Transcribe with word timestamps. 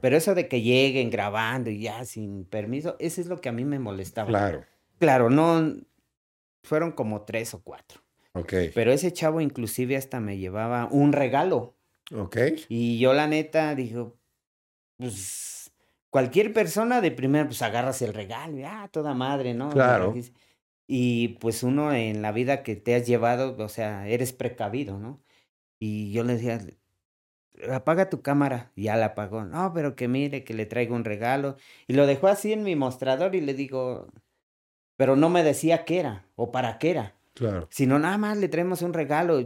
Pero 0.00 0.16
eso 0.16 0.34
de 0.34 0.48
que 0.48 0.62
lleguen 0.62 1.10
grabando 1.10 1.70
y 1.70 1.80
ya 1.80 2.04
sin 2.04 2.44
permiso, 2.44 2.96
eso 2.98 3.20
es 3.20 3.26
lo 3.26 3.40
que 3.40 3.48
a 3.48 3.52
mí 3.52 3.64
me 3.64 3.78
molestaba. 3.78 4.28
Claro. 4.28 4.64
Claro, 4.98 5.30
no, 5.30 5.74
fueron 6.62 6.92
como 6.92 7.22
tres 7.22 7.54
o 7.54 7.62
cuatro. 7.62 8.00
Ok. 8.32 8.52
Pero 8.74 8.92
ese 8.92 9.12
chavo 9.12 9.40
inclusive 9.40 9.96
hasta 9.96 10.20
me 10.20 10.38
llevaba 10.38 10.88
un 10.90 11.12
regalo. 11.12 11.76
Ok. 12.14 12.36
Y 12.68 12.98
yo 12.98 13.12
la 13.12 13.26
neta 13.26 13.74
digo, 13.74 14.16
pues 14.98 15.72
cualquier 16.10 16.52
persona 16.52 17.00
de 17.00 17.10
primera, 17.10 17.46
pues 17.46 17.62
agarras 17.62 18.02
el 18.02 18.14
regalo 18.14 18.58
y 18.58 18.64
ah, 18.64 18.88
toda 18.92 19.14
madre, 19.14 19.54
¿no? 19.54 19.70
Claro. 19.70 20.14
Y 20.86 21.36
pues 21.40 21.62
uno 21.62 21.92
en 21.92 22.22
la 22.22 22.32
vida 22.32 22.62
que 22.62 22.76
te 22.76 22.94
has 22.94 23.06
llevado, 23.06 23.56
o 23.58 23.68
sea, 23.68 24.08
eres 24.08 24.32
precavido, 24.32 24.98
¿no? 24.98 25.20
Y 25.78 26.12
yo 26.12 26.24
le 26.24 26.34
decía, 26.34 26.60
apaga 27.72 28.10
tu 28.10 28.22
cámara. 28.22 28.72
Ya 28.76 28.96
la 28.96 29.06
apagó. 29.06 29.44
No, 29.44 29.72
pero 29.74 29.96
que 29.96 30.08
mire, 30.08 30.44
que 30.44 30.54
le 30.54 30.66
traigo 30.66 30.94
un 30.94 31.04
regalo. 31.04 31.56
Y 31.86 31.94
lo 31.94 32.06
dejó 32.06 32.28
así 32.28 32.52
en 32.52 32.62
mi 32.62 32.76
mostrador 32.76 33.34
y 33.34 33.40
le 33.40 33.54
digo, 33.54 34.08
pero 34.96 35.16
no 35.16 35.28
me 35.30 35.42
decía 35.42 35.84
qué 35.84 36.00
era 36.00 36.26
o 36.36 36.50
para 36.50 36.78
qué 36.78 36.90
era. 36.90 37.14
Claro. 37.34 37.68
Sino 37.70 37.98
nada 37.98 38.18
más 38.18 38.36
le 38.36 38.48
traemos 38.48 38.82
un 38.82 38.92
regalo. 38.92 39.40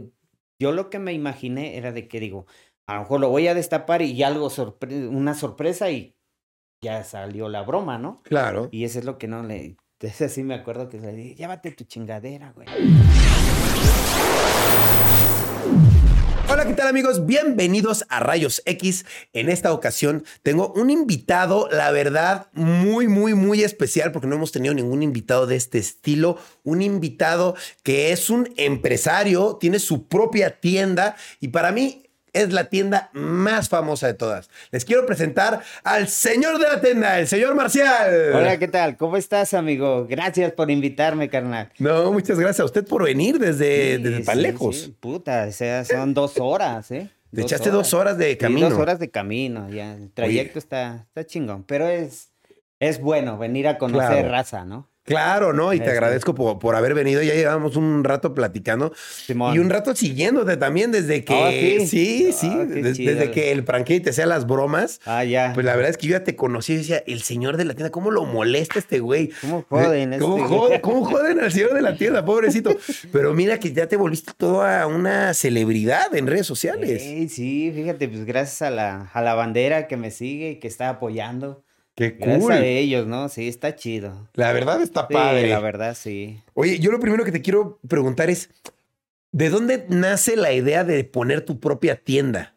Yo 0.59 0.71
lo 0.71 0.89
que 0.89 0.99
me 0.99 1.13
imaginé 1.13 1.77
era 1.77 1.91
de 1.91 2.07
que 2.07 2.19
digo, 2.19 2.47
a 2.87 2.95
lo 2.95 3.01
mejor 3.01 3.19
lo 3.19 3.29
voy 3.29 3.47
a 3.47 3.53
destapar 3.53 4.01
y 4.01 4.23
algo 4.23 4.49
sorpre 4.49 5.07
una 5.07 5.33
sorpresa 5.35 5.89
y 5.91 6.15
ya 6.81 7.03
salió 7.03 7.49
la 7.49 7.61
broma, 7.61 7.97
¿no? 7.97 8.21
Claro. 8.23 8.67
Y 8.71 8.83
eso 8.83 8.99
es 8.99 9.05
lo 9.05 9.17
que 9.17 9.27
no 9.27 9.43
le... 9.43 9.77
Entonces 9.99 10.31
así 10.31 10.43
me 10.43 10.55
acuerdo 10.55 10.89
que 10.89 10.99
le 10.99 11.13
dije, 11.13 11.35
llévate 11.35 11.71
tu 11.71 11.85
chingadera, 11.85 12.51
güey. 12.51 12.67
Hola, 16.49 16.65
¿qué 16.67 16.73
tal 16.73 16.87
amigos? 16.87 17.25
Bienvenidos 17.25 18.05
a 18.09 18.19
Rayos 18.19 18.61
X. 18.65 19.05
En 19.31 19.49
esta 19.49 19.71
ocasión 19.71 20.25
tengo 20.43 20.73
un 20.73 20.89
invitado, 20.89 21.69
la 21.71 21.89
verdad, 21.91 22.47
muy, 22.51 23.07
muy, 23.07 23.33
muy 23.33 23.63
especial 23.63 24.11
porque 24.11 24.27
no 24.27 24.35
hemos 24.35 24.51
tenido 24.51 24.73
ningún 24.73 25.03
invitado 25.03 25.47
de 25.47 25.55
este 25.55 25.77
estilo. 25.77 26.37
Un 26.63 26.81
invitado 26.81 27.55
que 27.81 28.11
es 28.11 28.29
un 28.29 28.53
empresario, 28.57 29.55
tiene 29.55 29.79
su 29.79 30.07
propia 30.07 30.59
tienda 30.59 31.15
y 31.39 31.47
para 31.47 31.71
mí 31.71 32.02
es 32.33 32.51
la 32.51 32.65
tienda 32.65 33.09
más 33.13 33.69
famosa 33.69 34.07
de 34.07 34.15
todas. 34.15 34.49
Les 34.71 34.85
quiero 34.85 35.05
presentar 35.05 35.61
al 35.83 36.07
señor 36.07 36.57
de 36.59 36.67
la 36.67 36.81
tienda, 36.81 37.19
el 37.19 37.27
señor 37.27 37.55
Marcial. 37.55 38.31
Hola, 38.33 38.57
¿qué 38.57 38.67
tal? 38.67 38.97
¿Cómo 38.97 39.17
estás, 39.17 39.53
amigo? 39.53 40.05
Gracias 40.09 40.51
por 40.53 40.71
invitarme, 40.71 41.29
carnal. 41.29 41.69
No, 41.79 42.11
muchas 42.11 42.39
gracias 42.39 42.61
a 42.61 42.65
usted 42.65 42.85
por 42.87 43.03
venir 43.03 43.37
desde, 43.39 43.97
Sí, 43.97 44.03
desde 44.03 44.23
tan 44.23 44.35
sí, 44.37 44.41
lejos. 44.41 44.77
sí. 44.77 44.95
Puta, 44.99 45.45
o 45.47 45.51
sea, 45.51 45.85
son 45.85 46.13
dos 46.13 46.39
horas, 46.39 46.89
¿eh? 46.91 47.09
Te 47.33 47.41
echaste 47.41 47.69
dos 47.71 47.93
horas 47.93 48.17
de 48.17 48.37
camino. 48.37 48.69
dos 48.69 48.77
horas 48.79 48.99
de 48.99 49.09
camino, 49.09 49.69
ya. 49.69 49.93
El 49.95 50.11
trayecto 50.11 50.59
está, 50.59 51.05
está 51.07 51.25
chingón, 51.25 51.63
pero 51.63 51.87
es, 51.87 52.29
es 52.79 52.99
bueno 52.99 53.37
venir 53.37 53.67
a 53.67 53.77
conocer 53.77 54.09
Claro. 54.19 54.29
raza, 54.29 54.65
¿no? 54.65 54.89
Claro, 55.05 55.51
¿no? 55.51 55.73
Y 55.73 55.77
te 55.79 55.83
Este. 55.83 55.91
agradezco 55.97 56.33
por, 56.33 56.59
por 56.59 56.75
haber 56.75 56.93
venido. 56.93 57.21
Ya 57.21 57.33
llevamos 57.33 57.75
un 57.75 58.03
rato 58.03 58.33
platicando 58.33 58.93
Simón. 59.25 59.53
y 59.55 59.59
un 59.59 59.69
rato 59.69 59.93
siguiéndote 59.95 60.55
también 60.57 60.91
desde 60.91 61.25
que. 61.25 61.33
Ah, 61.33 61.51
sí, 61.51 61.87
sí. 61.87 62.31
sí. 62.31 62.49
Des- 62.67 62.95
chido. 62.97 63.13
desde 63.13 63.31
que 63.31 63.51
el 63.51 63.63
franquete 63.63 64.05
te 64.05 64.09
hacía 64.11 64.25
las 64.25 64.47
bromas. 64.47 65.01
Ah, 65.05 65.23
ya. 65.25 65.51
Pues 65.53 65.65
la 65.65 65.75
verdad 65.75 65.91
es 65.91 65.97
que 65.97 66.07
yo 66.07 66.11
ya 66.17 66.23
te 66.23 66.35
conocí 66.37 66.73
y 66.73 66.77
decía, 66.77 67.03
el 67.05 67.21
señor 67.21 67.57
de 67.57 67.65
la 67.65 67.73
tienda, 67.73 67.91
¿cómo 67.91 68.11
lo 68.11 68.25
molesta 68.25 68.79
este 68.79 68.99
güey? 68.99 69.29
¿Cómo 69.41 69.65
joden 69.69 70.17
¿Cómo, 70.19 70.37
este 70.37 70.47
joden? 70.47 70.81
¿Cómo 70.81 71.05
joden 71.05 71.39
al 71.41 71.51
señor 71.51 71.73
de 71.73 71.81
la 71.81 71.97
tienda, 71.97 72.23
pobrecito? 72.23 72.75
Pero 73.11 73.33
mira 73.33 73.59
que 73.59 73.73
ya 73.73 73.87
te 73.87 73.97
volviste 73.97 74.31
toda 74.37 74.87
una 74.87 75.33
celebridad 75.33 76.15
en 76.15 76.27
redes 76.27 76.47
sociales. 76.47 77.01
Ey, 77.01 77.27
sí, 77.27 77.71
fíjate, 77.75 78.07
pues 78.07 78.23
gracias 78.25 78.61
a 78.61 78.69
la, 78.69 79.09
a 79.13 79.21
la 79.21 79.33
bandera 79.33 79.87
que 79.87 79.97
me 79.97 80.11
sigue 80.11 80.51
y 80.51 80.59
que 80.59 80.67
está 80.69 80.87
apoyando. 80.89 81.63
Qué 81.95 82.11
Gracias 82.11 82.41
cool. 82.41 82.51
a 82.53 82.65
ellos, 82.65 83.05
¿no? 83.07 83.29
Sí, 83.29 83.47
está 83.47 83.75
chido. 83.75 84.27
La 84.33 84.51
verdad 84.51 84.81
está 84.81 85.07
Sí, 85.07 85.13
padre. 85.13 85.47
la 85.49 85.59
verdad, 85.59 85.95
sí. 85.95 86.41
Oye, 86.55 86.79
yo 86.79 86.91
lo 86.91 86.99
primero 86.99 87.23
que 87.23 87.31
te 87.31 87.41
quiero 87.41 87.79
preguntar 87.87 88.29
es, 88.31 88.49
¿de 89.31 89.49
dónde 89.49 89.85
nace 89.89 90.35
la 90.35 90.53
idea 90.53 90.83
de 90.83 91.03
poner 91.03 91.41
tu 91.41 91.59
propia 91.59 91.95
tienda? 92.03 92.55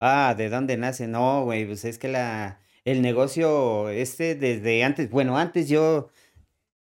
Ah, 0.00 0.34
¿de 0.36 0.48
dónde 0.48 0.76
nace? 0.76 1.08
No, 1.08 1.44
güey, 1.44 1.66
pues 1.66 1.84
es 1.84 1.98
que 1.98 2.06
la, 2.08 2.60
el 2.84 3.02
negocio 3.02 3.88
este 3.88 4.34
desde 4.36 4.84
antes, 4.84 5.10
bueno, 5.10 5.36
antes 5.36 5.68
yo 5.68 6.10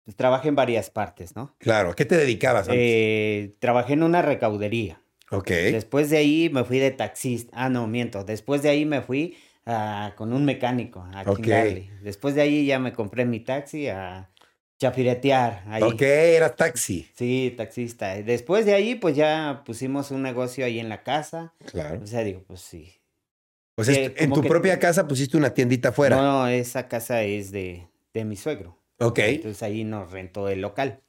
pues, 0.05 0.17
trabajé 0.17 0.49
en 0.49 0.55
varias 0.57 0.89
partes, 0.91 1.37
¿no? 1.37 1.55
Claro, 1.59 1.91
¿a 1.91 1.97
qué 1.97 2.07
te 2.07 2.17
dedicabas 2.17 2.69
antes? 2.69 2.81
Eh, 2.83 3.57
trabajé 3.59 3.93
en 3.93 4.05
una 4.05 4.23
recaudería. 4.23 5.03
ok. 5.31 5.49
Después 5.51 6.09
de 6.09 6.17
ahí 6.17 6.49
me 6.51 6.65
fui 6.65 6.79
de 6.79 6.93
taxista. 6.93 7.51
Ah, 7.55 7.69
no, 7.69 7.87
miento. 7.87 8.25
Después 8.25 8.63
de 8.63 8.71
ahí 8.71 8.87
me 8.87 9.03
fui 9.03 9.37
ah, 9.73 10.15
con 10.17 10.33
un 10.33 10.45
mecánico 10.45 11.01
a 11.13 11.23
Ok. 11.23 11.37
chingarle. 11.43 11.91
Después 12.03 12.35
de 12.35 12.43
ahí 12.43 12.67
ya 12.67 12.79
me 12.79 12.93
compré 12.93 13.25
mi 13.25 13.41
taxi 13.41 13.89
a 13.89 14.31
chafiretear. 14.79 15.63
Ahí. 15.69 15.83
Ok, 15.83 16.03
era 16.03 16.55
taxi. 16.57 17.09
Sí, 17.15 17.55
taxista. 17.57 18.15
Después 18.23 18.65
de 18.67 18.75
ahí, 18.75 18.95
pues 18.95 19.15
ya 19.17 19.63
pusimos 19.67 20.11
un 20.11 20.23
negocio 20.23 20.65
ahí 20.65 20.79
en 20.81 20.89
la 20.89 21.03
casa. 21.03 21.55
Claro. 21.71 22.01
O 22.03 22.07
sea, 22.07 22.23
digo, 22.25 22.43
pues 22.47 22.61
sí. 22.61 22.93
O 23.77 23.85
sea, 23.85 23.95
Sí, 23.95 24.13
en 24.17 24.33
tu 24.33 24.43
que- 24.43 24.49
propia 24.49 24.79
casa 24.79 25.07
pusiste 25.07 25.37
una 25.37 25.51
tiendita 25.55 25.91
afuera. 25.91 26.17
No, 26.17 26.47
esa 26.49 26.89
casa 26.89 27.23
es 27.23 27.51
de, 27.51 27.89
de 28.15 28.25
mi 28.25 28.37
suegro. 28.37 28.77
ok. 28.99 29.19
Entonces 29.21 29.63
ahí 29.63 29.85
nos 29.85 30.11
rentó 30.11 30.49
el 30.49 30.61
local. 30.61 31.03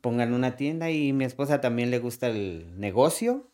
Pongan 0.00 0.32
una 0.32 0.56
tienda 0.56 0.90
y 0.90 1.12
mi 1.12 1.24
esposa 1.24 1.60
también 1.60 1.90
le 1.90 1.98
gusta 1.98 2.28
el 2.28 2.78
negocio. 2.80 3.48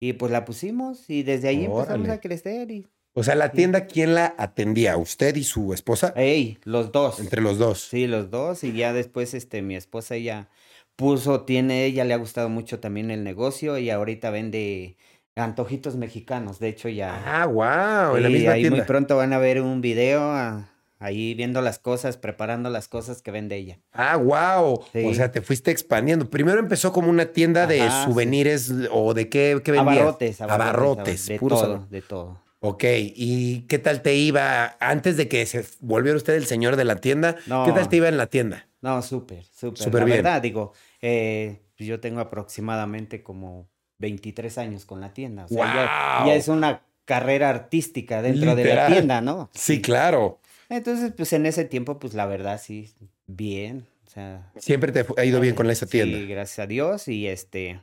Y 0.00 0.12
pues 0.12 0.30
la 0.30 0.44
pusimos 0.44 1.10
y 1.10 1.24
desde 1.24 1.48
ahí 1.48 1.64
empezamos 1.64 1.88
Órale. 1.88 2.12
a 2.12 2.20
crecer 2.20 2.70
y 2.70 2.86
O 3.18 3.24
sea, 3.24 3.34
la 3.34 3.50
tienda, 3.50 3.86
¿quién 3.86 4.14
la 4.14 4.34
atendía? 4.38 4.96
¿Usted 4.96 5.34
y 5.34 5.42
su 5.42 5.72
esposa? 5.74 6.12
Ey, 6.16 6.58
los 6.62 6.92
dos. 6.92 7.18
Entre 7.18 7.40
los 7.42 7.58
dos. 7.58 7.80
Sí, 7.80 8.06
los 8.06 8.30
dos. 8.30 8.62
Y 8.62 8.72
ya 8.72 8.92
después, 8.92 9.34
este, 9.34 9.60
mi 9.60 9.74
esposa 9.74 10.14
ella 10.14 10.48
puso, 10.94 11.42
tiene, 11.42 11.84
ella 11.84 12.04
le 12.04 12.14
ha 12.14 12.16
gustado 12.16 12.48
mucho 12.48 12.78
también 12.78 13.10
el 13.10 13.24
negocio 13.24 13.76
y 13.78 13.90
ahorita 13.90 14.30
vende 14.30 14.96
antojitos 15.34 15.96
mexicanos. 15.96 16.60
De 16.60 16.68
hecho, 16.68 16.88
ya. 16.88 17.22
Ah, 17.26 17.46
wow, 17.46 18.16
en 18.16 18.22
la 18.22 18.28
Sí, 18.28 18.34
misma 18.34 18.52
ahí 18.52 18.60
tienda. 18.62 18.76
muy 18.78 18.86
pronto 18.86 19.16
van 19.16 19.32
a 19.32 19.38
ver 19.38 19.62
un 19.62 19.80
video 19.80 20.20
ah, 20.22 20.68
ahí 21.00 21.34
viendo 21.34 21.60
las 21.60 21.78
cosas, 21.80 22.16
preparando 22.18 22.70
las 22.70 22.86
cosas 22.86 23.20
que 23.22 23.30
vende 23.32 23.56
ella. 23.56 23.78
Ah, 23.92 24.16
wow. 24.16 24.84
Sí. 24.92 25.04
O 25.04 25.14
sea, 25.14 25.32
te 25.32 25.40
fuiste 25.42 25.72
expandiendo. 25.72 26.30
Primero 26.30 26.60
empezó 26.60 26.92
como 26.92 27.10
una 27.10 27.26
tienda 27.26 27.66
de 27.66 27.80
sí. 27.80 27.96
souvenirs 28.04 28.72
o 28.92 29.12
de 29.14 29.28
qué, 29.28 29.60
qué 29.64 29.72
vendías. 29.72 29.96
Abarrotes, 29.98 30.40
abarrotes. 30.40 30.68
Abarrotes, 30.68 31.26
de 31.26 31.38
puros 31.40 31.60
todo, 31.60 31.68
abarrotes. 31.70 31.90
de 31.90 32.02
todo. 32.02 32.47
Ok, 32.60 32.84
¿y 33.14 33.62
qué 33.68 33.78
tal 33.78 34.02
te 34.02 34.16
iba 34.16 34.76
antes 34.80 35.16
de 35.16 35.28
que 35.28 35.46
se 35.46 35.64
volviera 35.80 36.16
usted 36.16 36.34
el 36.34 36.46
señor 36.46 36.76
de 36.76 36.84
la 36.84 36.96
tienda? 36.96 37.36
No. 37.46 37.64
¿Qué 37.64 37.72
tal 37.72 37.88
te 37.88 37.96
iba 37.96 38.08
en 38.08 38.16
la 38.16 38.26
tienda? 38.26 38.66
No, 38.80 39.00
súper, 39.02 39.44
súper. 39.44 39.84
Súper 39.84 40.00
la 40.00 40.06
bien. 40.06 40.16
verdad, 40.18 40.42
digo, 40.42 40.72
eh, 41.00 41.60
yo 41.76 42.00
tengo 42.00 42.20
aproximadamente 42.20 43.22
como 43.22 43.68
23 43.98 44.58
años 44.58 44.84
con 44.84 45.00
la 45.00 45.12
tienda. 45.12 45.44
O 45.44 45.48
sea, 45.48 45.64
ya, 45.66 45.72
¡Guau! 45.72 46.28
ya 46.28 46.34
es 46.34 46.48
una 46.48 46.82
carrera 47.04 47.48
artística 47.48 48.22
dentro 48.22 48.54
de 48.56 48.74
la 48.74 48.86
tienda, 48.88 49.20
¿no? 49.20 49.50
Sí, 49.54 49.80
claro. 49.80 50.40
Entonces, 50.68 51.12
pues 51.16 51.32
en 51.32 51.46
ese 51.46 51.64
tiempo, 51.64 51.98
pues 51.98 52.14
la 52.14 52.26
verdad, 52.26 52.60
sí, 52.62 52.92
bien. 53.26 53.86
O 54.06 54.10
sea, 54.10 54.50
Siempre 54.56 54.90
te 54.90 55.06
ha 55.16 55.24
ido 55.24 55.40
bien 55.40 55.54
con 55.54 55.70
esa 55.70 55.86
tienda. 55.86 56.18
Sí, 56.18 56.26
gracias 56.26 56.58
a 56.58 56.66
Dios. 56.66 57.08
Y 57.08 57.26
este. 57.28 57.80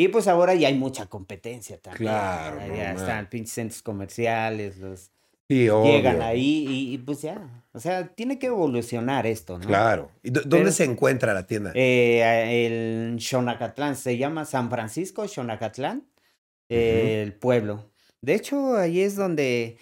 Y 0.00 0.08
pues 0.08 0.28
ahora 0.28 0.54
ya 0.54 0.68
hay 0.68 0.74
mucha 0.78 1.06
competencia 1.06 1.78
también. 1.78 2.10
Claro, 2.10 2.58
Ya, 2.74 2.92
están 2.92 3.28
pinches 3.28 3.52
centros 3.52 3.82
comerciales, 3.82 4.78
los 4.78 5.10
Sí, 5.48 5.68
llegan 5.68 6.22
ahí 6.22 6.64
y, 6.68 6.94
y, 6.94 6.98
pues 6.98 7.22
ya. 7.22 7.64
O 7.72 7.80
sea, 7.80 8.06
tiene 8.06 8.38
que 8.38 8.46
evolucionar 8.46 9.26
esto, 9.26 9.58
¿no? 9.58 9.66
Claro. 9.66 10.10
¿Y 10.22 10.30
dó- 10.30 10.42
dónde 10.42 10.58
Pero- 10.66 10.70
se 10.72 10.84
encuentra 10.84 11.34
la 11.34 11.44
tienda? 11.46 11.72
Eh, 11.74 12.66
el 12.66 13.20
Xonacatlán, 13.20 13.96
se 13.96 14.16
llama 14.16 14.44
San 14.44 14.70
Francisco 14.70 15.26
Xonacatlán, 15.26 16.04
eh, 16.68 17.22
el 17.24 17.32
pueblo. 17.34 17.90
De 18.22 18.34
hecho, 18.36 18.76
ahí 18.76 19.00
es 19.00 19.16
donde 19.16 19.76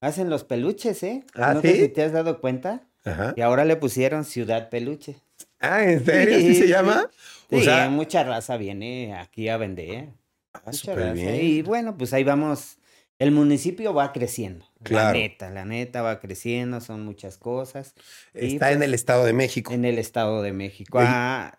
hacen 0.00 0.30
los 0.30 0.44
peluches, 0.44 1.02
¿eh? 1.02 1.24
Ah, 1.34 1.54
no 1.54 1.60
sé 1.60 1.72
¿sí? 1.74 1.80
si 1.80 1.88
te 1.88 2.02
has 2.04 2.12
dado 2.12 2.40
cuenta. 2.40 2.86
Ajá. 3.04 3.34
Y 3.36 3.40
ahora 3.40 3.64
le 3.64 3.74
pusieron 3.76 4.24
Ciudad 4.24 4.68
Peluche. 4.70 5.16
Ah, 5.60 5.84
¿en 5.84 6.04
serio? 6.04 6.36
¿Así 6.36 6.48
Sí, 6.48 6.54
se 6.54 6.62
sí. 6.62 6.68
llama? 6.68 7.10
O 7.50 7.58
Sí, 7.58 7.64
sea, 7.64 7.90
mucha 7.90 8.24
raza 8.24 8.56
viene 8.56 9.14
aquí 9.14 9.48
a 9.48 9.56
vender. 9.56 10.08
ah, 10.54 10.60
raza. 10.64 10.94
bien. 11.12 11.34
Y 11.36 11.62
bueno, 11.62 11.96
pues 11.96 12.12
ahí 12.12 12.24
vamos. 12.24 12.78
El 13.18 13.32
municipio 13.32 13.92
va 13.92 14.12
creciendo. 14.12 14.64
Claro. 14.82 15.08
La 15.08 15.12
neta, 15.12 15.50
la 15.50 15.64
neta 15.66 16.00
va 16.00 16.20
creciendo, 16.20 16.80
son 16.80 17.04
muchas 17.04 17.36
cosas. 17.36 17.94
Está 18.32 18.72
en 18.72 18.78
pues, 18.78 18.88
el 18.88 18.94
Estado 18.94 19.24
de 19.26 19.32
México. 19.34 19.72
En 19.72 19.84
el 19.84 19.98
Estado 19.98 20.40
de 20.40 20.52
México. 20.52 20.98
Ah, 21.00 21.58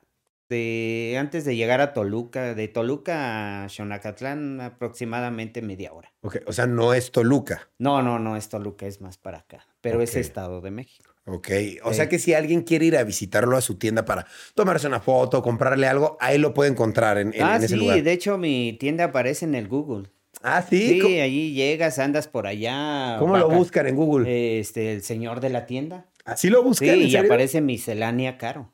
de, 0.50 1.15
antes 1.19 1.45
de 1.45 1.56
llegar 1.56 1.80
a 1.80 1.94
Toluca, 1.94 2.56
de 2.56 2.68
Toluca 2.68 3.63
a 3.65 3.69
Xonacatlán, 3.69 4.59
aproximadamente 4.59 5.62
media 5.62 5.94
hora. 5.94 6.12
Ok, 6.21 6.38
O 6.47 6.51
sea, 6.51 6.65
no 6.68 6.94
es 6.94 7.12
Toluca. 7.12 7.69
No, 7.77 8.01
no, 8.01 8.18
no 8.19 8.36
es 8.36 8.50
Toluca, 8.50 8.88
es 8.88 9.00
más 9.00 9.18
para 9.18 9.39
acá. 9.39 9.65
Pero 9.81 10.01
es. 10.01 10.15
Estado 10.15 10.62
de 10.62 10.71
México. 10.71 11.11
Ok. 11.25 11.50
O 11.83 11.89
Sí. 11.89 11.95
sea 11.97 12.09
que 12.09 12.18
si 12.19 12.33
alguien 12.33 12.62
quiere 12.63 12.85
ir 12.85 12.97
a 12.97 13.03
visitarlo 13.03 13.56
a 13.56 13.62
su 13.62 13.75
tienda 13.75 14.06
para 14.06 14.25
tomarse 14.56 14.88
una 14.88 15.00
foto, 15.00 15.41
comprarle 15.44 15.88
algo, 15.88 16.18
ahí 16.19 16.38
lo 16.38 16.53
puede 16.53 16.71
encontrar 16.71 17.18
en, 17.19 17.33
en- 17.33 17.44
ah, 17.44 17.56
en 17.57 17.63
ese 17.63 17.75
sí, 17.75 17.79
lugar. 17.79 18.01
de 18.01 18.12
hecho 18.12 18.38
mi 18.38 18.73
tienda 18.79 19.06
aparece 19.06 19.45
en 19.45 19.56
el 19.56 19.68
Google. 19.68 20.09
Ah, 20.41 20.63
sí. 20.68 21.00
Sí, 21.01 21.19
allí 21.19 21.53
llegas, 21.53 22.00
andas 22.00 22.27
por 22.27 22.47
allá. 22.47 23.18
¿Cómo, 23.19 23.38
lo 23.38 23.50
buscan 23.50 23.85
en 23.85 23.95
Google? 23.95 24.59
Este, 24.59 24.94
el 24.94 25.03
señor 25.03 25.39
de 25.39 25.50
la 25.50 25.68
tienda. 25.68 26.07
¿Así 26.25 26.50
lo 26.50 26.63
buscan? 26.63 26.88
Sí, 26.88 26.94
¿En 26.95 27.00
y 27.07 27.12
serio? 27.12 27.25
aparece 27.27 27.62
miscelánea 27.62 28.38
caro. 28.39 28.73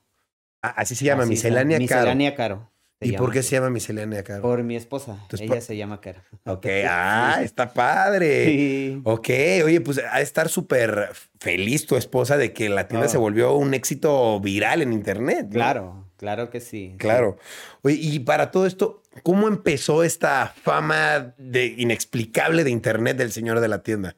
Ah, 0.61 0.73
así 0.77 0.95
se 0.95 1.03
llama, 1.05 1.23
Así 1.23 1.31
miscelánea 1.31 1.77
se- 1.77 1.85
caro. 1.85 2.01
Miscelánea 2.01 2.35
caro. 2.35 2.71
¿Y 2.99 3.11
por 3.13 3.31
qué 3.31 3.43
se 3.43 3.51
llama 3.55 3.69
miscelánea 3.69 4.23
caro? 4.23 4.41
Por 4.41 4.63
mi 4.63 4.75
esposa. 4.75 5.17
Ella 5.39 5.61
se 5.61 5.77
llama 5.77 6.01
Caro. 6.01 6.21
Ok, 6.45 6.65
ah, 6.89 7.39
está 7.43 7.71
padre. 7.73 8.45
Sí. 8.45 9.01
Ok, 9.03 9.29
oye, 9.65 9.81
pues 9.81 10.01
ha 10.11 10.17
de 10.17 10.23
estar 10.23 10.49
súper 10.49 11.09
feliz 11.39 11.85
tu 11.85 11.95
esposa 11.95 12.37
de 12.37 12.53
que 12.53 12.69
la 12.69 12.87
tienda 12.87 13.05
Oh. 13.05 13.09
se 13.09 13.17
volvió 13.19 13.53
un 13.53 13.73
éxito 13.75 14.39
viral 14.39 14.81
en 14.81 14.93
internet. 14.93 15.43
¿no? 15.45 15.49
Claro, 15.51 16.05
claro 16.17 16.49
que 16.49 16.59
sí. 16.59 16.95
Claro. 16.97 17.37
Oye, 17.83 17.97
y 18.01 18.19
para 18.19 18.49
todo 18.49 18.65
esto, 18.65 19.03
¿cómo 19.21 19.47
empezó 19.47 20.03
esta 20.03 20.53
fama 20.63 21.35
de 21.37 21.67
inexplicable 21.77 22.63
de 22.63 22.71
internet 22.71 23.15
del 23.17 23.31
señor 23.31 23.59
de 23.59 23.67
la 23.67 23.83
tienda? 23.83 24.15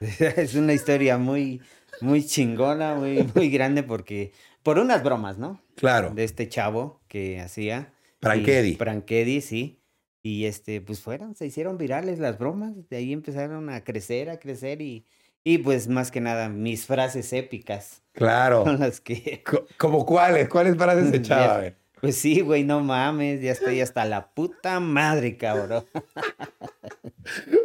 Es 0.00 0.54
una 0.56 0.72
historia 0.72 1.16
muy, 1.16 1.62
muy 2.00 2.26
chingona, 2.26 2.96
muy, 2.96 3.24
muy 3.36 3.50
grande 3.50 3.84
porque 3.84 4.32
por 4.64 4.78
unas 4.80 5.02
bromas, 5.04 5.38
¿no? 5.38 5.60
Claro. 5.76 6.10
De 6.10 6.24
este 6.24 6.48
chavo 6.48 7.00
que 7.06 7.40
hacía. 7.40 7.92
Prankedi. 8.20 8.70
Y- 8.70 8.76
Prankedi, 8.76 9.40
sí. 9.40 9.80
Y 10.22 10.46
este, 10.46 10.80
pues 10.80 11.00
fueron, 11.00 11.36
se 11.36 11.46
hicieron 11.46 11.78
virales 11.78 12.18
las 12.18 12.38
bromas. 12.38 12.72
De 12.88 12.96
ahí 12.96 13.12
empezaron 13.12 13.70
a 13.70 13.84
crecer, 13.84 14.28
a 14.30 14.38
crecer 14.40 14.82
y, 14.82 15.04
y 15.44 15.58
pues 15.58 15.86
más 15.86 16.10
que 16.10 16.20
nada 16.20 16.48
mis 16.48 16.84
frases 16.86 17.32
épicas 17.32 18.02
Claro. 18.12 18.64
son 18.64 18.80
las 18.80 19.00
que. 19.00 19.42
Co- 19.46 19.66
¿Cómo 19.76 20.04
cuáles? 20.04 20.48
¿Cuáles 20.48 20.76
frases 20.76 21.10
Ya. 21.12 21.16
echaba? 21.18 21.54
A 21.54 21.58
ver. 21.58 21.76
Pues 22.00 22.16
sí, 22.16 22.40
güey, 22.40 22.62
no 22.64 22.80
mames, 22.80 23.40
ya 23.40 23.52
estoy 23.52 23.80
hasta 23.80 24.04
la 24.04 24.28
puta 24.34 24.80
madre, 24.80 25.36
cabrón. 25.38 25.84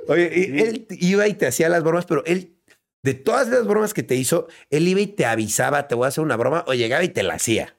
Oye, 0.08 0.32
y 0.36 0.60
él 0.60 0.88
iba 0.90 1.28
y 1.28 1.34
te 1.34 1.48
hacía 1.48 1.68
las 1.70 1.84
bromas, 1.84 2.06
pero 2.06 2.24
él, 2.26 2.56
de 3.04 3.14
todas 3.14 3.50
las 3.50 3.68
bromas 3.68 3.94
que 3.94 4.04
te 4.04 4.16
hizo, 4.16 4.48
él 4.70 4.88
iba 4.88 5.02
y 5.02 5.08
te 5.08 5.26
avisaba, 5.26 5.88
te 5.88 5.96
voy 5.96 6.06
a 6.06 6.08
hacer 6.10 6.24
una 6.24 6.38
broma, 6.38 6.64
o 6.68 6.74
llegaba 6.74 7.04
y 7.04 7.10
te 7.10 7.24
la 7.24 7.36
hacía. 7.36 7.76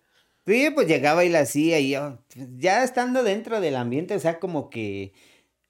Sí, 0.46 0.70
pues 0.74 0.88
llegaba 0.88 1.24
y 1.24 1.28
la 1.28 1.40
hacía 1.40 1.78
y 1.78 1.90
yo, 1.90 2.18
pues, 2.34 2.48
ya 2.56 2.82
estando 2.82 3.22
dentro 3.22 3.60
del 3.60 3.76
ambiente, 3.76 4.14
o 4.14 4.18
sea, 4.20 4.40
como 4.40 4.70
que 4.70 5.12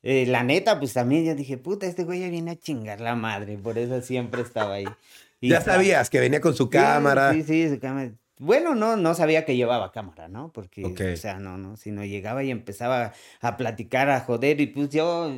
eh, 0.02 0.24
la 0.26 0.44
neta, 0.44 0.78
pues 0.78 0.94
también 0.94 1.24
yo 1.24 1.34
dije, 1.34 1.58
puta, 1.58 1.86
este 1.86 2.04
güey 2.04 2.20
ya 2.20 2.28
viene 2.28 2.52
a 2.52 2.56
chingar 2.56 3.00
la 3.00 3.14
madre, 3.14 3.58
por 3.58 3.78
eso 3.78 4.00
siempre 4.00 4.42
estaba 4.42 4.74
ahí. 4.74 4.86
Y 5.44 5.48
ya 5.48 5.60
sabías 5.60 6.08
que 6.08 6.20
venía 6.20 6.40
con 6.40 6.54
su 6.54 6.64
Sí, 6.66 6.70
cámara. 6.70 7.32
Sí, 7.32 7.42
sí, 7.42 7.69
su 7.69 7.80
cámara. 7.80 8.12
Bueno, 8.38 8.76
no, 8.76 8.96
no 8.96 9.12
sabía 9.14 9.44
que 9.44 9.56
llevaba 9.56 9.90
cámara, 9.90 10.28
¿no? 10.28 10.52
Porque, 10.52 10.84
o 10.84 11.16
sea, 11.16 11.40
no, 11.40 11.58
no, 11.58 11.76
sino 11.76 12.04
llegaba 12.04 12.44
y 12.44 12.52
empezaba 12.52 13.12
a 13.40 13.56
platicar, 13.56 14.08
a 14.08 14.20
joder, 14.20 14.60
y 14.60 14.69
pues 14.69 14.90
yo, 14.90 15.32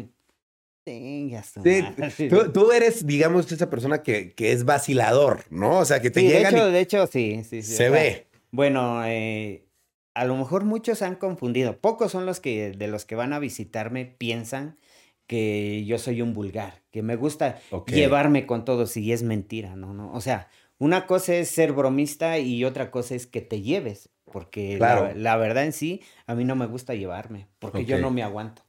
Sí, 0.86 1.82
tú, 2.28 2.52
tú 2.52 2.70
eres, 2.72 3.06
digamos, 3.06 3.50
esa 3.50 3.70
persona 3.70 4.02
que, 4.02 4.34
que 4.34 4.52
es 4.52 4.64
vacilador, 4.66 5.44
¿no? 5.48 5.78
O 5.78 5.84
sea, 5.86 6.00
que 6.00 6.10
te 6.10 6.20
Sí, 6.20 6.26
de 6.26 6.32
llegan 6.34 6.54
hecho, 6.54 6.68
y 6.68 6.72
de 6.72 6.80
hecho, 6.80 7.06
sí, 7.06 7.42
sí, 7.44 7.62
sí. 7.62 7.72
o 7.72 7.76
se 7.76 7.76
sea, 7.76 7.90
ve. 7.90 8.26
Bueno, 8.54 9.04
eh, 9.04 9.66
a 10.14 10.24
lo 10.24 10.36
mejor 10.36 10.64
muchos 10.64 11.02
han 11.02 11.16
confundido. 11.16 11.80
Pocos 11.80 12.12
son 12.12 12.24
los 12.24 12.38
que 12.38 12.70
de 12.70 12.86
los 12.86 13.04
que 13.04 13.16
van 13.16 13.32
a 13.32 13.40
visitarme 13.40 14.06
piensan 14.06 14.78
que 15.26 15.84
yo 15.86 15.98
soy 15.98 16.22
un 16.22 16.34
vulgar, 16.34 16.84
que 16.92 17.02
me 17.02 17.16
gusta 17.16 17.58
llevarme 17.88 18.46
con 18.46 18.64
todos 18.64 18.96
y 18.96 19.10
es 19.10 19.24
mentira, 19.24 19.74
¿no? 19.74 19.92
no. 19.92 20.12
O 20.12 20.20
sea, 20.20 20.48
una 20.78 21.08
cosa 21.08 21.34
es 21.34 21.48
ser 21.48 21.72
bromista 21.72 22.38
y 22.38 22.64
otra 22.64 22.92
cosa 22.92 23.16
es 23.16 23.26
que 23.26 23.40
te 23.40 23.60
lleves, 23.60 24.10
porque 24.30 24.74
la- 24.78 24.78
Claro. 24.78 25.12
la, 25.16 25.36
verdad 25.36 25.64
en 25.64 25.72
sí 25.72 26.02
a 26.28 26.36
mí 26.36 26.44
no 26.44 26.54
me 26.54 26.66
gusta 26.66 26.94
llevarme, 26.94 27.48
porque 27.58 27.84
yo 27.84 27.98
no 27.98 28.12
me 28.12 28.22
aguanto. 28.22 28.62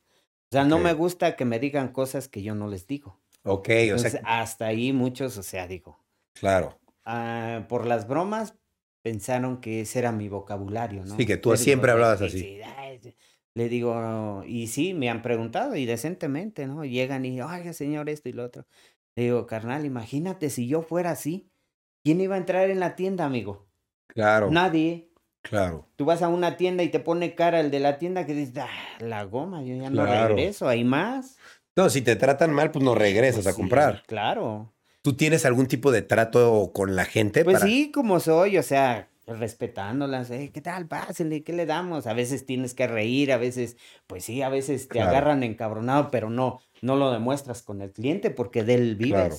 O 0.49 0.51
sea, 0.51 0.63
no 0.63 0.79
me 0.79 0.93
gusta 0.93 1.35
que 1.35 1.45
me 1.45 1.59
digan 1.59 1.89
cosas 1.89 2.27
que 2.27 2.41
yo 2.41 2.55
no 2.55 2.67
les 2.67 2.87
digo. 2.87 3.19
Ok, 3.43 3.69
o 3.93 3.99
sea, 3.99 4.19
hasta 4.23 4.65
ahí 4.65 4.93
muchos, 4.93 5.37
o 5.37 5.43
sea, 5.43 5.67
digo, 5.67 5.99
claro. 6.33 6.79
ah, 7.03 7.65
por 7.69 7.85
las 7.85 8.07
bromas 8.07 8.55
pensaron 9.05 9.61
que 9.61 9.81
ese 9.81 9.99
era 9.99 10.11
mi 10.11 10.29
vocabulario, 10.29 11.05
¿no? 11.05 11.15
Sí, 11.15 11.27
que 11.27 11.37
tú 11.37 11.55
siempre 11.57 11.91
hablabas 11.91 12.17
sí, 12.17 12.25
así. 12.25 13.13
Le 13.53 13.69
digo, 13.69 14.43
y 14.47 14.65
sí, 14.65 14.95
me 14.95 15.11
han 15.11 15.21
preguntado 15.21 15.75
y 15.75 15.85
decentemente, 15.85 16.65
¿no? 16.65 16.83
Llegan 16.83 17.23
y, 17.23 17.39
oiga, 17.39 17.71
señor, 17.73 18.09
esto 18.09 18.29
y 18.29 18.33
lo 18.33 18.43
otro. 18.43 18.65
Le 19.15 19.25
digo, 19.25 19.45
carnal, 19.45 19.85
imagínate 19.85 20.49
si 20.49 20.67
yo 20.67 20.81
fuera 20.81 21.11
así, 21.11 21.51
¿quién 22.03 22.19
iba 22.19 22.33
a 22.33 22.39
entrar 22.39 22.71
en 22.71 22.79
la 22.79 22.95
tienda, 22.95 23.25
amigo? 23.25 23.67
Claro. 24.07 24.49
Nadie. 24.49 25.11
Claro. 25.43 25.87
Tú 25.97 26.05
vas 26.05 26.23
a 26.23 26.27
una 26.27 26.57
tienda 26.57 26.81
y 26.81 26.89
te 26.89 26.99
pone 26.99 27.35
cara 27.35 27.59
el 27.59 27.69
de 27.69 27.81
la 27.81 27.99
tienda 27.99 28.25
que 28.25 28.33
dice, 28.33 28.61
ah, 28.61 28.97
la 29.01 29.23
goma, 29.25 29.61
yo 29.61 29.75
ya 29.75 29.91
no 29.91 30.03
regreso, 30.03 30.67
hay 30.67 30.83
más. 30.83 31.37
No, 31.75 31.91
si 31.91 32.01
te 32.01 32.15
tratan 32.15 32.51
mal, 32.53 32.71
pues 32.71 32.83
no 32.83 32.95
regresas 32.95 33.43
Pues 33.43 33.47
a 33.47 33.51
sí, 33.51 33.61
comprar. 33.61 34.01
Claro. 34.07 34.73
¿Tú 35.05 35.13
tienes 35.13 35.45
algún 35.45 35.67
tipo 35.67 35.91
de 35.91 36.01
trato 36.01 36.71
con 36.73 36.95
la 36.95 37.05
gente? 37.05 37.43
Pues 37.43 37.57
para- 37.59 37.67
sí, 37.67 37.91
como 37.91 38.19
soy, 38.19 38.57
o 38.57 38.63
sea, 38.63 39.07
respetándolas, 39.27 40.31
eh, 40.31 40.49
¿qué 40.51 40.61
tal? 40.61 40.87
Pásenle, 40.87 41.43
¿qué 41.43 41.53
le 41.53 41.67
damos? 41.67 42.07
A 42.07 42.13
veces 42.13 42.43
tienes 42.47 42.73
que 42.73 42.87
reír, 42.87 43.31
a 43.31 43.37
veces, 43.37 43.77
pues 44.07 44.25
sí, 44.25 44.41
a 44.41 44.49
veces 44.49 44.87
te 44.87 44.93
Claro. 44.95 45.11
agarran 45.11 45.43
encabronado, 45.43 46.09
pero 46.09 46.31
no, 46.31 46.59
no 46.81 46.95
lo 46.95 47.11
demuestras 47.11 47.61
con 47.61 47.83
el 47.83 47.91
cliente 47.91 48.31
porque 48.31 48.63
de 48.63 48.73
él 48.73 48.95
vives. 48.95 49.11
Claro. 49.11 49.35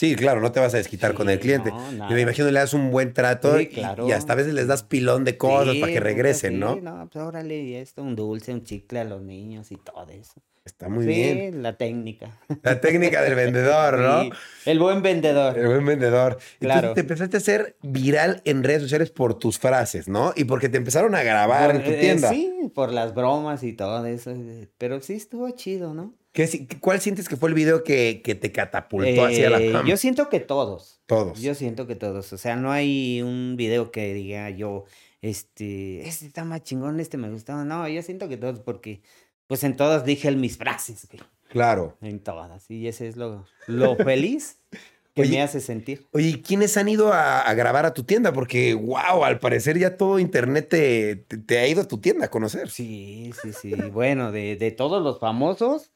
Sí, 0.00 0.16
claro, 0.16 0.40
no 0.40 0.50
te 0.50 0.60
vas 0.60 0.72
a 0.72 0.78
desquitar 0.78 1.12
con 1.12 1.28
el 1.28 1.36
Sí, 1.36 1.42
cliente. 1.42 1.72
no, 1.72 2.08
me 2.08 2.22
imagino 2.22 2.46
le 2.50 2.58
das 2.58 2.72
un 2.72 2.90
buen 2.90 3.12
trato 3.12 3.58
Sí, 3.58 3.64
y- 3.64 3.66
claro. 3.66 4.08
y, 4.08 4.12
hasta 4.12 4.32
a 4.32 4.36
veces 4.36 4.54
les 4.54 4.66
das 4.66 4.82
pilón 4.82 5.24
de 5.24 5.36
cosas 5.36 5.74
Sí, 5.74 5.80
para 5.82 5.92
que 5.92 6.00
regresen, 6.00 6.54
sí, 6.54 6.58
¿no? 6.58 6.76
No, 6.76 7.06
pues 7.12 7.22
órale, 7.22 7.60
y 7.60 7.74
esto, 7.74 8.02
un 8.02 8.16
dulce, 8.16 8.54
un 8.54 8.64
chicle 8.64 9.00
a 9.00 9.04
los 9.04 9.20
niños 9.20 9.70
y 9.70 9.76
todo 9.76 10.06
eso. 10.08 10.40
Está 10.64 10.88
muy 10.88 11.04
sí, 11.04 11.10
bien. 11.10 11.62
la 11.62 11.76
técnica. 11.76 12.30
La 12.62 12.80
técnica 12.80 13.20
del 13.20 13.34
vendedor, 13.34 13.98
¿no? 13.98 14.22
Sí, 14.22 14.30
el 14.64 14.78
buen 14.78 15.02
vendedor. 15.02 15.58
El 15.58 15.66
buen 15.66 15.84
vendedor. 15.84 16.32
Entonces 16.32 16.58
Claro. 16.60 16.94
te 16.94 17.00
empezaste 17.00 17.36
a 17.36 17.40
hacer 17.40 17.76
viral 17.82 18.40
en 18.46 18.64
redes 18.64 18.80
sociales 18.80 19.10
por 19.10 19.38
tus 19.38 19.58
frases, 19.58 20.08
¿no? 20.08 20.32
Y 20.34 20.44
porque 20.44 20.70
te 20.70 20.78
empezaron 20.78 21.14
a 21.14 21.22
grabar 21.22 21.76
en 21.76 21.84
tu 21.84 21.90
eh, 21.90 21.98
tienda. 22.00 22.30
sí, 22.30 22.70
por 22.74 22.90
las 22.90 23.14
bromas 23.14 23.62
y 23.64 23.74
todo 23.74 24.06
eso. 24.06 24.30
eh, 24.30 24.66
Pero 24.78 25.02
sí 25.02 25.12
estuvo 25.12 25.50
chido, 25.50 25.92
¿no? 25.92 26.14
¿Qué 26.32 26.68
¿Cuál 26.80 27.00
sientes 27.00 27.28
que 27.28 27.36
fue 27.36 27.48
el 27.48 27.54
video 27.54 27.82
que, 27.82 28.22
que 28.22 28.34
te 28.36 28.52
catapultó 28.52 29.24
hacia 29.24 29.50
la 29.50 29.60
Eh, 29.60 29.72
fama? 29.72 29.88
Yo 29.88 29.96
siento 29.96 30.28
que 30.28 30.38
todos. 30.40 31.00
Todos. 31.06 31.40
Yo 31.40 31.54
siento 31.54 31.86
que 31.86 31.96
todos. 31.96 32.32
O 32.32 32.38
sea, 32.38 32.54
no 32.56 32.70
hay 32.70 33.20
un 33.22 33.56
video 33.56 33.90
que 33.90 34.14
diga 34.14 34.48
yo, 34.50 34.84
este, 35.22 36.06
este 36.08 36.26
está 36.26 36.44
más 36.44 36.62
chingón, 36.62 37.00
este 37.00 37.16
me 37.16 37.30
gustó. 37.30 37.64
No, 37.64 37.88
yo 37.88 38.02
siento 38.02 38.28
que 38.28 38.36
todos, 38.36 38.60
porque 38.60 39.02
pues 39.46 39.64
en 39.64 39.76
todas 39.76 40.04
dije 40.04 40.28
el- 40.28 40.36
mis 40.36 40.56
frases, 40.56 41.06
güey. 41.10 41.22
Claro. 41.48 41.96
En 42.00 42.20
todas. 42.20 42.70
Y 42.70 42.86
ese 42.86 43.08
es 43.08 43.16
lo, 43.16 43.44
lo 43.66 43.96
feliz 43.96 44.58
que 45.14 45.22
Oye, 45.22 45.30
me 45.32 45.42
hace 45.42 45.58
sentir. 45.60 46.06
Oye, 46.12 46.28
¿y 46.28 46.42
¿quiénes 46.42 46.76
han 46.76 46.88
ido 46.88 47.12
a, 47.12 47.40
a 47.40 47.54
grabar 47.54 47.84
a 47.86 47.92
tu 47.92 48.04
tienda? 48.04 48.32
Porque, 48.32 48.74
wow, 48.74 49.24
al 49.24 49.40
parecer 49.40 49.76
ya 49.76 49.96
todo 49.96 50.20
internet 50.20 50.68
te, 50.68 51.16
te- 51.16 51.38
te 51.38 51.58
ha 51.58 51.66
ido 51.66 51.80
a 51.82 51.88
tu 51.88 51.98
tienda 51.98 52.26
a 52.26 52.30
conocer. 52.30 52.70
Sí, 52.70 53.32
sí, 53.42 53.52
sí. 53.52 53.74
Bueno, 53.92 54.30
de, 54.30 54.54
de 54.54 54.70
todos 54.70 55.02
los 55.02 55.18
famosos, 55.18 55.90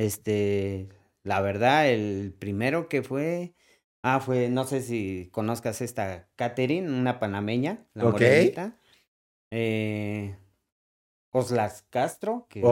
este, 0.00 0.88
la 1.24 1.40
verdad, 1.42 1.88
el 1.88 2.34
primero 2.38 2.88
que 2.88 3.02
fue, 3.02 3.54
ah, 4.02 4.20
fue, 4.20 4.48
no 4.48 4.64
sé 4.64 4.80
si 4.80 5.28
conozcas 5.30 5.82
esta 5.82 6.28
Catherine, 6.36 6.88
una 6.88 7.18
panameña, 7.20 7.86
la 7.94 8.06
Ok. 8.06 8.12
morenita. 8.12 8.78
Eh, 9.50 10.36
Castro, 11.90 12.46
que 12.48 12.62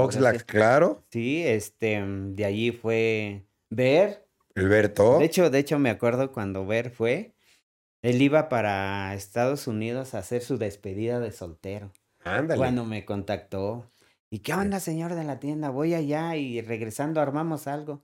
claro. 0.46 1.04
sí, 1.10 1.46
este, 1.46 2.02
de 2.02 2.44
allí 2.44 2.72
fue 2.72 3.46
Ver. 3.70 4.26
El 4.54 4.68
Berto. 4.68 5.18
De 5.18 5.26
hecho, 5.26 5.50
de 5.50 5.58
hecho, 5.58 5.78
me 5.78 5.90
acuerdo 5.90 6.32
cuando 6.32 6.66
Ver 6.66 6.90
fue, 6.90 7.34
él 8.02 8.22
iba 8.22 8.48
para 8.48 9.14
Estados 9.14 9.66
Unidos 9.66 10.14
a 10.14 10.18
hacer 10.18 10.42
su 10.42 10.56
despedida 10.56 11.20
de 11.20 11.30
soltero. 11.30 11.92
Ándale. 12.24 12.58
Cuando 12.58 12.84
me 12.84 13.04
contactó. 13.04 13.90
¿Y 14.30 14.40
qué 14.40 14.52
onda, 14.54 14.80
señor 14.80 15.14
de 15.14 15.24
la 15.24 15.40
tienda? 15.40 15.70
Voy 15.70 15.94
allá 15.94 16.36
y 16.36 16.60
regresando 16.60 17.20
armamos 17.20 17.66
algo. 17.66 18.02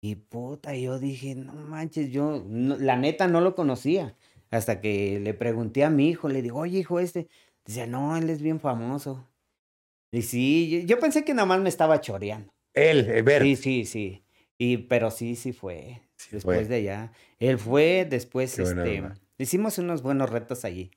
Y 0.00 0.14
puta, 0.14 0.74
yo 0.74 0.98
dije, 0.98 1.34
no 1.34 1.52
manches, 1.54 2.10
yo 2.10 2.44
no- 2.46 2.76
la 2.76 2.96
neta 2.96 3.26
no 3.28 3.40
lo 3.40 3.54
conocía. 3.54 4.16
Hasta 4.50 4.80
que 4.80 5.20
le 5.20 5.34
pregunté 5.34 5.84
a 5.84 5.90
mi 5.90 6.08
hijo, 6.08 6.28
le 6.28 6.40
digo, 6.40 6.60
oye, 6.60 6.78
hijo, 6.78 7.00
este. 7.00 7.28
Dice, 7.66 7.86
no, 7.86 8.16
él 8.16 8.30
es 8.30 8.40
bien 8.40 8.60
famoso. 8.60 9.28
Y 10.10 10.22
sí, 10.22 10.70
yo, 10.70 10.78
yo 10.86 11.00
pensé 11.00 11.24
que 11.24 11.34
nada 11.34 11.44
más 11.46 11.60
me 11.60 11.68
estaba 11.68 12.00
choreando. 12.00 12.50
Él, 12.72 13.10
el 13.10 13.22
Bert. 13.22 13.44
Sí, 13.44 13.56
sí, 13.56 13.84
sí. 13.84 14.24
Y, 14.56 14.78
pero 14.78 15.10
sí, 15.10 15.36
sí 15.36 15.52
fue. 15.52 16.00
Sí 16.16 16.30
después 16.32 16.60
fue. 16.60 16.68
de 16.68 16.74
allá. 16.76 17.12
Él 17.38 17.58
fue, 17.58 18.06
después, 18.08 18.54
Qué 18.56 18.62
este, 18.62 19.02
hicimos 19.36 19.76
unos 19.78 20.02
buenos 20.02 20.30
retos 20.30 20.64
allí. 20.64 20.90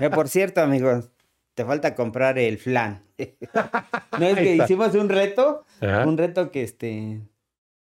Eh, 0.00 0.08
por 0.10 0.28
cierto, 0.28 0.62
amigos, 0.62 1.10
te 1.54 1.64
falta 1.64 1.94
comprar 1.94 2.38
el 2.38 2.58
flan. 2.58 3.02
no 4.18 4.26
es 4.26 4.36
que 4.36 4.56
hicimos 4.56 4.94
un 4.94 5.08
reto, 5.08 5.64
Ajá. 5.80 6.06
un 6.06 6.18
reto 6.18 6.50
que 6.50 6.62
este. 6.62 7.20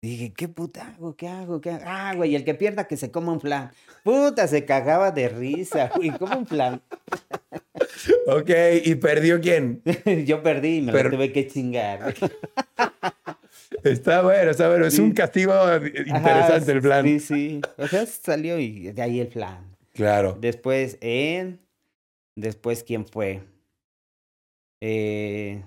Dije, 0.03 0.35
¿qué 0.37 0.49
puta 0.49 0.89
hago? 0.89 1.17
¿Qué 1.17 1.29
hago? 1.29 1.63
¿Qué 1.63 1.71
hago? 1.71 1.85
Ah, 1.87 2.13
güey, 2.15 2.35
el 2.37 2.45
que 2.45 2.55
pierda 2.55 2.87
que 2.87 2.99
se 2.99 3.11
coma 3.11 3.33
un 3.33 3.41
flan. 3.41 3.71
Puta, 4.03 4.47
se 4.47 4.67
cagaba 4.67 5.11
de 5.13 5.31
risa, 5.31 5.91
güey, 5.97 6.11
como 6.11 6.37
un 6.37 6.47
flan. 6.47 6.83
Ok, 8.27 8.51
¿y 8.85 8.95
perdió 8.97 9.41
quién? 9.41 9.83
Yo 10.27 10.43
perdí 10.43 10.77
y 10.79 10.83
me 10.83 10.93
Pero- 10.93 11.09
lo 11.09 11.17
tuve 11.17 11.33
que 11.33 11.47
chingar. 11.47 12.15
Está 13.83 14.23
bueno, 14.23 14.51
está 14.51 14.69
bueno. 14.69 14.87
Es 14.87 14.99
un 14.99 15.13
castigo 15.13 15.53
interesante 15.77 16.71
Ajá, 16.71 16.73
el 16.73 16.81
plan. 16.83 17.05
Sí, 17.07 17.21
sí. 17.21 17.61
O 17.79 17.87
sea, 17.87 18.05
salió 18.07 18.59
y 18.59 18.93
de 18.93 19.03
ahí 19.03 19.21
el 19.21 19.29
plan. 19.29 19.75
Claro. 19.95 20.37
Después 20.39 20.99
él. 21.01 21.61
Después, 22.37 22.83
¿quién 22.83 23.07
fue? 23.07 23.43
Eh, 24.87 25.65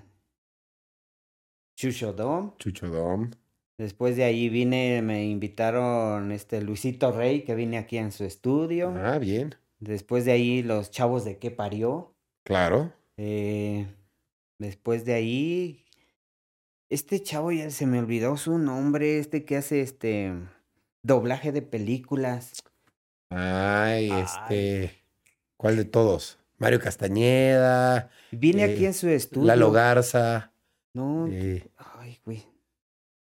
Chucho 1.76 2.12
Dom. 2.12 2.56
Chucho 2.58 2.86
Dom. 2.86 3.32
Después 3.76 4.16
de 4.16 4.22
ahí 4.22 4.48
vine, 4.48 5.02
me 5.02 5.26
invitaron 5.26 6.30
este 6.30 6.62
Luisito 6.62 7.10
Rey, 7.10 7.42
que 7.42 7.56
vine 7.56 7.78
aquí 7.78 7.98
en 7.98 8.12
su 8.12 8.24
estudio. 8.24 8.94
Ah, 8.96 9.18
bien. 9.18 9.56
Después 9.80 10.24
de 10.24 10.30
ahí 10.30 10.62
los 10.62 10.92
chavos 10.92 11.24
de 11.24 11.36
qué 11.38 11.50
parió. 11.50 12.14
Claro. 12.44 12.92
Eh, 13.16 13.88
después 14.60 15.04
de 15.04 15.14
ahí, 15.14 15.84
este 16.88 17.20
chavo 17.20 17.50
ya 17.50 17.70
se 17.70 17.86
me 17.86 17.98
olvidó 17.98 18.36
su 18.36 18.56
nombre, 18.56 19.18
este 19.18 19.44
que 19.44 19.56
hace 19.56 19.80
este 19.80 20.32
doblaje 21.02 21.50
de 21.50 21.62
películas. 21.62 22.52
Ay, 23.30 24.10
Ay. 24.12 24.22
este. 24.22 24.92
¿Cuál 25.56 25.76
de 25.76 25.86
todos? 25.86 26.38
Mario 26.58 26.80
Castañeda, 26.80 28.10
Vine 28.32 28.64
Eh, 28.64 28.72
aquí 28.74 28.86
en 28.86 28.94
su 28.94 29.08
estudio. 29.08 29.46
Lalo 29.46 29.70
Garza. 29.72 30.52
No, 30.94 31.28
eh, 31.30 31.68
ay, 31.76 32.18
güey. 32.24 32.44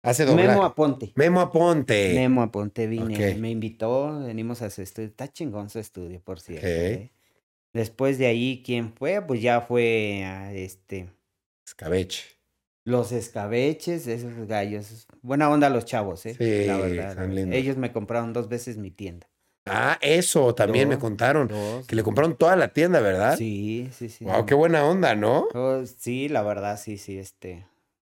hace 0.02 0.24
doblaje. 0.24 0.48
Memo 0.48 0.64
Aponte. 0.64 1.12
Memo 1.16 1.40
Aponte. 1.40 2.14
Memo 2.14 2.42
Aponte 2.42 2.86
vine, 2.86 3.34
me 3.34 3.50
invitó, 3.50 4.20
venimos 4.20 4.62
a 4.62 4.70
su 4.70 4.80
estudio. 4.82 5.08
Está 5.08 5.30
chingón 5.30 5.68
su 5.68 5.78
estudio, 5.78 6.20
por 6.22 6.40
cierto. 6.40 6.66
Ok. 6.66 6.72
¿eh? 6.72 7.12
Después 7.74 8.16
de 8.18 8.26
ahí, 8.26 8.62
¿quién 8.64 8.94
fue? 8.94 9.20
Pues 9.20 9.42
ya 9.42 9.60
fue 9.60 10.24
a 10.24 10.52
este. 10.54 11.10
Escabeche. 11.66 12.24
Los 12.84 13.12
escabeches, 13.12 14.06
esos 14.06 14.46
gallos. 14.48 15.06
Buena 15.20 15.50
onda 15.50 15.68
los 15.68 15.84
chavos, 15.84 16.24
¿eh? 16.24 16.34
Sí, 16.38 16.66
la 16.66 16.78
verdad. 16.78 17.10
están 17.10 17.28
la- 17.28 17.34
lindos. 17.42 17.58
Ellos 17.58 17.76
me 17.76 17.92
compraron 17.92 18.32
dos 18.32 18.48
veces 18.48 18.78
mi 18.78 18.90
tienda. 18.90 19.28
Ah, 19.70 19.98
eso 20.00 20.54
también 20.54 20.88
me 20.88 20.98
contaron. 20.98 21.50
Que 21.86 21.96
le 21.96 22.02
compraron 22.02 22.36
toda 22.36 22.56
la 22.56 22.68
tienda, 22.72 23.00
¿verdad? 23.00 23.36
Sí, 23.36 23.88
sí, 23.96 24.08
sí. 24.08 24.24
Wow, 24.24 24.46
qué 24.46 24.54
buena 24.54 24.84
onda, 24.84 25.14
¿no? 25.14 25.48
Oh, 25.54 25.82
sí, 25.86 26.28
la 26.28 26.42
verdad, 26.42 26.78
sí, 26.78 26.98
sí, 26.98 27.18
este. 27.18 27.66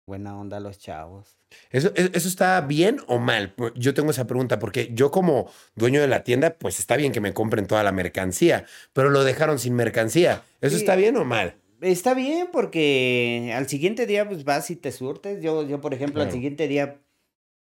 Buena 0.07 0.39
onda 0.39 0.61
los 0.61 0.79
chavos. 0.79 1.37
¿Eso, 1.71 1.91
e- 1.97 2.11
¿Eso 2.15 2.29
está 2.29 2.61
bien 2.61 2.99
o 3.09 3.19
mal? 3.19 3.55
Yo 3.75 3.93
tengo 3.93 4.11
esa 4.13 4.27
pregunta 4.27 4.59
porque 4.61 4.91
yo 4.93 5.11
como 5.11 5.51
dueño 5.75 6.01
de 6.01 6.07
la 6.07 6.23
tienda, 6.23 6.55
pues 6.59 6.79
está 6.79 6.97
bien 6.97 7.11
que 7.13 7.21
me 7.21 7.33
compren 7.35 7.67
toda 7.67 7.83
la 7.83 7.91
mercancía, 7.93 8.67
pero 8.93 9.11
lo 9.11 9.25
dejaron 9.25 9.59
sin 9.59 9.75
mercancía. 9.75 10.43
¿Eso 10.61 10.77
Sí. 10.77 10.83
está 10.83 10.95
bien 10.95 11.17
o 11.17 11.25
mal? 11.25 11.57
Está 11.81 12.15
bien 12.15 12.49
porque 12.53 13.53
al 13.55 13.69
siguiente 13.69 14.07
día 14.07 14.29
pues 14.29 14.45
vas 14.45 14.71
y 14.71 14.77
te 14.77 14.93
surtes. 14.93 15.43
Yo, 15.43 15.63
yo 15.67 15.81
por 15.81 15.93
ejemplo, 15.93 16.23
al 16.23 16.31
siguiente 16.31 16.69
día, 16.69 17.01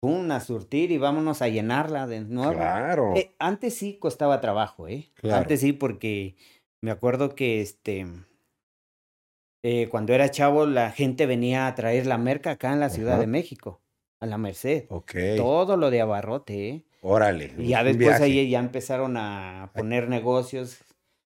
pum, 0.03 0.29
a 0.31 0.41
surtir 0.41 0.91
y 0.91 0.98
vámonos 0.98 1.41
a 1.41 1.48
llenarla 1.48 2.07
de 2.07 2.19
nuevo. 2.19 2.55
Claro. 2.55 3.13
Eh, 3.15 3.33
antes 3.39 3.74
sí 3.77 3.98
costaba 4.00 4.41
trabajo, 4.41 4.89
¿eh? 4.89 5.10
Claro. 5.13 5.38
Antes 5.43 5.62
sí, 5.62 5.72
porque 5.72 6.36
me 6.81 6.91
acuerdo 6.91 7.36
que 7.36 7.62
este. 7.62 8.05
eh, 9.63 9.88
cuando 9.89 10.12
era 10.12 10.29
chavo, 10.29 10.65
la 10.65 10.91
gente 10.91 11.25
venía 11.25 11.67
a 11.67 11.75
traer 11.75 12.05
la 12.05 12.17
merca 12.17 12.51
acá 12.51 12.74
en 12.74 12.81
la 12.81 12.89
Ciudad 12.89 13.17
de 13.17 13.27
México, 13.27 13.81
a 14.19 14.25
la 14.25 14.38
Merced. 14.38 14.88
Ok. 14.89 15.13
Todo 15.38 15.77
lo 15.77 15.89
de 15.89 16.01
abarrote, 16.01 16.67
¿eh? 16.67 16.86
Órale. 17.00 17.53
Y 17.57 17.67
ya 17.69 17.86
después 17.86 18.10
viaje 18.10 18.24
ahí 18.25 18.50
ya 18.50 18.60
empezaron 18.60 19.15
a 19.15 19.72
poner 19.74 20.10
negocios. 20.10 20.79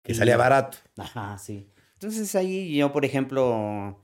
Que 0.05 0.13
y- 0.13 0.15
salía 0.15 0.38
barato. 0.38 0.77
Ajá, 0.96 1.38
sí. 1.38 1.70
Entonces 1.96 2.34
ahí 2.36 2.74
yo, 2.77 2.93
por 2.93 3.03
ejemplo, 3.03 4.01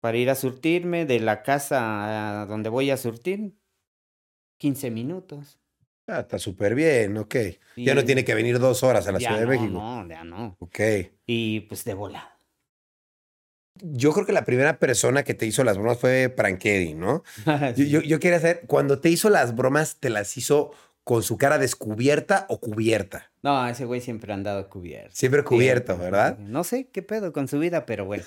para 0.00 0.16
ir 0.16 0.30
a 0.30 0.36
surtirme 0.36 1.06
de 1.06 1.18
la 1.18 1.42
casa 1.42 2.42
a 2.42 2.46
donde 2.46 2.68
voy 2.68 2.90
a 2.90 2.96
surtir, 2.96 3.56
15 4.58 4.90
minutos. 4.90 5.58
Ah, 6.08 6.20
está 6.20 6.38
súper 6.38 6.74
bien, 6.74 7.16
ok. 7.18 7.34
Ya 7.76 7.94
no 7.94 8.04
tiene 8.04 8.24
que 8.24 8.34
venir 8.34 8.58
dos 8.60 8.82
horas 8.84 9.08
a 9.08 9.12
la 9.12 9.18
ya 9.18 9.28
Ciudad 9.28 9.40
de 9.40 9.46
México. 9.46 9.72
No, 9.72 10.08
ya 10.08 10.22
no. 10.24 10.56
Ok. 10.60 10.78
Y 11.26 11.60
pues 11.60 11.84
de 11.84 11.94
volada. 11.94 12.38
Yo 13.82 14.12
creo 14.12 14.24
que 14.24 14.32
la 14.32 14.44
primera 14.44 14.78
persona 14.78 15.22
que 15.24 15.34
te 15.34 15.44
hizo 15.46 15.62
las 15.64 15.76
bromas 15.76 15.98
fue 15.98 16.28
Prankedy, 16.30 16.94
¿no? 16.94 17.22
Yo, 17.44 17.74
Sí. 17.74 17.90
yo, 17.90 18.00
yo 18.00 18.18
quería 18.20 18.40
saber, 18.40 18.62
cuando 18.66 19.00
te 19.00 19.10
hizo 19.10 19.28
las 19.28 19.54
bromas, 19.54 19.96
¿te 20.00 20.08
las 20.08 20.34
hizo 20.38 20.70
con 21.04 21.22
su 21.22 21.36
cara 21.36 21.58
descubierta 21.58 22.46
o 22.48 22.58
cubierta? 22.60 23.30
No, 23.42 23.66
ese 23.68 23.84
güey 23.84 24.00
siempre 24.00 24.32
ha 24.32 24.34
andado 24.36 24.68
cubierto. 24.70 25.10
Siempre 25.14 25.44
cubierto, 25.44 25.98
¿verdad? 25.98 26.38
No 26.38 26.64
sé 26.64 26.88
qué 26.88 27.02
pedo 27.02 27.32
con 27.32 27.48
su 27.48 27.58
vida, 27.58 27.84
pero 27.84 28.06
bueno. 28.06 28.24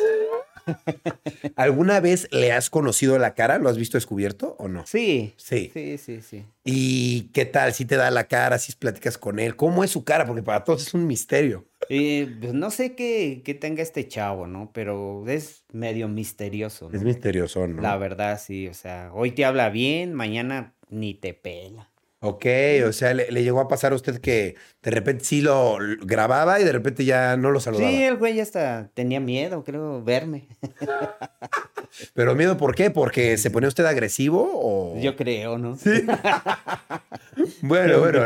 ¿Alguna 1.55 1.99
vez 1.99 2.27
le 2.31 2.51
has 2.51 2.69
conocido 2.69 3.17
la 3.17 3.33
cara? 3.33 3.57
¿Lo 3.57 3.69
has 3.69 3.77
visto 3.77 3.97
descubierto 3.97 4.55
o 4.59 4.67
no? 4.67 4.85
Sí. 4.85 5.33
Sí. 5.37 5.71
Sí, 5.73 5.97
sí, 5.97 6.21
sí. 6.21 6.45
¿Y 6.63 7.23
qué 7.33 7.45
tal? 7.45 7.73
¿Si 7.73 7.85
te 7.85 7.95
da 7.95 8.11
la 8.11 8.27
cara? 8.27 8.57
¿Si 8.59 8.73
platicas 8.73 9.17
con 9.17 9.39
él? 9.39 9.55
¿Cómo 9.55 9.83
es 9.83 9.91
su 9.91 10.03
cara? 10.03 10.25
Porque 10.25 10.43
para 10.43 10.63
todos 10.63 10.85
es 10.87 10.93
un 10.93 11.07
misterio. 11.07 11.65
Y, 11.89 12.25
pues, 12.25 12.53
no 12.53 12.69
sé 12.71 12.93
qué, 12.95 13.41
qué 13.43 13.53
tenga 13.53 13.81
este 13.81 14.07
chavo, 14.07 14.45
¿no? 14.47 14.71
Pero 14.73 15.23
es 15.27 15.63
medio 15.71 16.07
misterioso, 16.07 16.89
Es 16.93 17.01
¿no? 17.01 17.07
misterioso, 17.07 17.67
¿no? 17.67 17.81
La 17.81 17.97
verdad, 17.97 18.39
sí. 18.43 18.67
O 18.67 18.73
sea, 18.73 19.11
hoy 19.13 19.31
te 19.31 19.45
habla 19.45 19.69
bien, 19.69 20.13
mañana 20.13 20.73
ni 20.89 21.13
te 21.13 21.33
pela. 21.33 21.89
Ok, 22.21 22.45
o 22.85 22.91
sea, 22.91 23.13
le, 23.13 23.31
le 23.31 23.43
llegó 23.43 23.61
a 23.61 23.69
pasar 23.69 23.93
a 23.93 23.95
usted 23.95 24.19
que 24.19 24.55
de 24.81 24.91
repente 24.91 25.23
sí 25.23 25.41
lo 25.41 25.79
lo 25.79 26.05
grababa 26.05 26.59
y 26.59 26.65
de 26.65 26.71
repente 26.73 27.05
ya 27.05 27.37
no 27.37 27.51
lo 27.51 27.61
saludaba. 27.61 27.89
Sí, 27.89 28.03
el 28.03 28.17
güey 28.17 28.39
hasta 28.41 28.89
tenía 28.93 29.19
miedo, 29.21 29.63
creo, 29.63 30.03
verme. 30.03 30.49
Pero 32.13 32.35
miedo, 32.35 32.57
¿por 32.57 32.75
qué? 32.75 32.89
¿Porque 32.91 33.37
se 33.37 33.49
ponía 33.51 33.67
usted 33.69 33.85
agresivo 33.85 34.49
o...? 34.53 34.99
Yo 34.99 35.15
creo, 35.15 35.57
¿no? 35.57 35.75
Sí. 35.77 35.89
bueno, 37.61 37.99
bueno, 37.99 38.21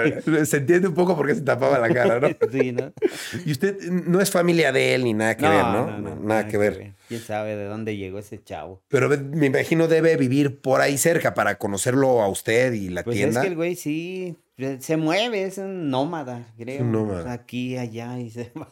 se 0.46 0.58
entiende 0.58 0.88
un 0.88 0.93
poco 0.93 1.15
por 1.15 1.27
qué 1.27 1.36
se 1.36 1.41
tapaba 1.41 1.79
la 1.79 1.93
cara, 1.93 2.20
¿no? 2.20 2.27
Sí, 2.51 2.72
¿no? 2.72 2.91
Y 3.46 3.51
usted 3.51 3.79
no 3.89 4.22
es 4.22 4.32
familia 4.32 4.72
de 4.72 4.96
él 4.96 5.03
ni 5.03 5.13
nada 5.13 5.38
que 5.38 5.48
ver, 5.48 5.63
¿no? 5.65 6.00
nada, 6.22 6.48
que 6.48 6.58
ver. 6.58 6.93
¿Quién 7.08 7.22
sabe 7.22 7.55
de 7.55 7.65
dónde 7.65 7.98
llegó 7.98 8.20
ese 8.20 8.41
chavo? 8.43 8.82
Pero 8.88 9.10
me 9.10 9.48
imagino 9.48 9.88
debe 9.88 10.15
vivir 10.17 10.62
por 10.62 10.82
ahí 10.82 10.98
cerca 10.98 11.34
para 11.34 11.58
conocerlo 11.58 12.22
a 12.22 12.27
usted 12.27 12.74
y 12.74 12.89
la 12.89 13.03
Pues 13.03 13.17
tienda. 13.17 13.39
es 13.41 13.43
que 13.46 13.50
el 13.50 13.55
güey 13.55 13.75
sí 13.75 14.38
se 14.79 14.98
mueve, 14.98 15.43
es 15.43 15.58
un 15.58 15.89
nómada, 15.89 16.53
creo. 16.58 16.84
nómada. 16.84 17.32
Aquí, 17.34 17.77
allá 17.77 18.20
y 18.20 18.29
se 18.29 18.51
va. 18.58 18.72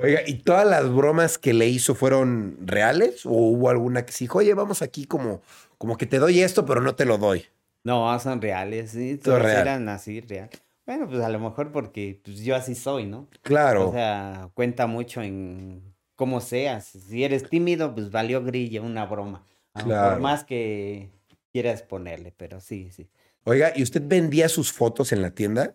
Oiga, 0.00 0.20
¿y 0.26 0.34
todas 0.34 0.66
las 0.66 0.88
bromas 0.92 1.38
que 1.38 1.52
le 1.52 1.66
hizo 1.66 1.94
fueron 1.94 2.56
reales? 2.60 3.26
¿O 3.26 3.30
hubo 3.32 3.68
alguna 3.68 4.06
que 4.06 4.12
sí 4.12 4.24
dijo, 4.24 4.38
oye, 4.38 4.54
vamos 4.54 4.80
aquí 4.80 5.06
como, 5.06 5.42
como 5.76 5.96
que 5.96 6.06
te 6.06 6.18
doy 6.18 6.40
esto, 6.40 6.64
pero 6.64 6.80
no 6.80 6.94
te 6.94 7.04
lo 7.04 7.18
doy? 7.18 7.44
No, 7.82 8.16
son 8.20 8.40
reales, 8.40 8.92
sí. 8.92 9.16
Todos 9.16 9.42
real. 9.42 9.62
eran 9.62 9.88
así, 9.88 10.20
real. 10.20 10.50
Bueno, 10.86 11.08
pues 11.08 11.20
a 11.20 11.28
lo 11.28 11.40
mejor 11.40 11.72
porque 11.72 12.20
pues, 12.24 12.40
yo 12.40 12.54
así 12.54 12.74
soy, 12.76 13.06
¿no? 13.06 13.26
Claro. 13.42 13.88
O 13.88 13.92
sea, 13.92 14.48
cuenta 14.54 14.86
mucho 14.86 15.20
en 15.20 15.82
cómo 16.14 16.40
seas. 16.40 16.84
Si 16.86 17.24
eres 17.24 17.48
tímido, 17.48 17.92
pues 17.94 18.10
valió 18.10 18.42
grillo, 18.44 18.82
una 18.84 19.04
broma. 19.04 19.44
A 19.74 19.80
lo 19.80 19.86
mejor 19.88 20.00
Claro. 20.06 20.20
más 20.20 20.44
que 20.44 21.10
quieras 21.52 21.82
ponerle, 21.82 22.32
pero 22.36 22.60
sí, 22.60 22.90
sí. 22.92 23.08
Oiga, 23.44 23.72
¿y 23.74 23.82
usted 23.82 24.02
vendía 24.04 24.48
sus 24.48 24.72
fotos 24.72 25.12
en 25.12 25.22
la 25.22 25.30
tienda? 25.30 25.74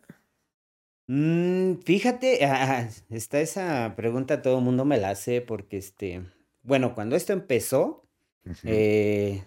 Mm, 1.08 1.76
fíjate, 1.84 2.46
ah, 2.46 2.88
está 3.10 3.42
esa 3.42 3.94
pregunta, 3.96 4.42
todo 4.42 4.60
el 4.60 4.64
mundo 4.64 4.86
me 4.86 4.98
la 4.98 5.10
hace 5.10 5.42
porque, 5.42 5.78
este, 5.78 6.26
bueno, 6.62 6.96
cuando 6.96 7.16
esto 7.18 7.34
empezó, 7.34 8.08
eh, 8.64 9.44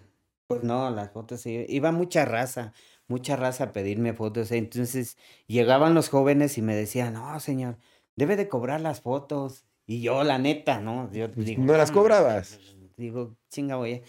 pues 0.47 0.63
no, 0.63 0.89
las 0.91 1.11
fotos, 1.11 1.45
i- 1.47 1.65
iba 1.69 1.91
mucha 1.91 2.25
raza, 2.25 2.73
mucha 3.07 3.35
raza 3.35 3.65
a 3.65 3.71
pedirme 3.73 4.13
fotos. 4.13 4.51
Entonces 4.51 5.17
llegaban 5.47 5.93
los 5.95 6.09
jóvenes 6.09 6.57
y 6.57 6.61
me 6.61 6.75
decían, 6.75 7.13
no, 7.15 7.39
señor, 7.39 7.77
debe 8.15 8.35
de 8.35 8.47
cobrar 8.49 8.81
las 8.81 9.01
fotos. 9.01 9.65
Y 9.87 10.01
yo, 10.01 10.23
la 10.23 10.37
neta, 10.37 10.79
¿no? 10.81 11.11
Yo 11.11 11.29
digo, 11.29 11.63
¿No 11.63 11.77
las 11.77 11.89
"Ah, 11.89 11.93
cobrabas? 11.93 12.59
Digo, 12.97 13.37
chinga, 13.49 13.77
voy. 13.77 14.03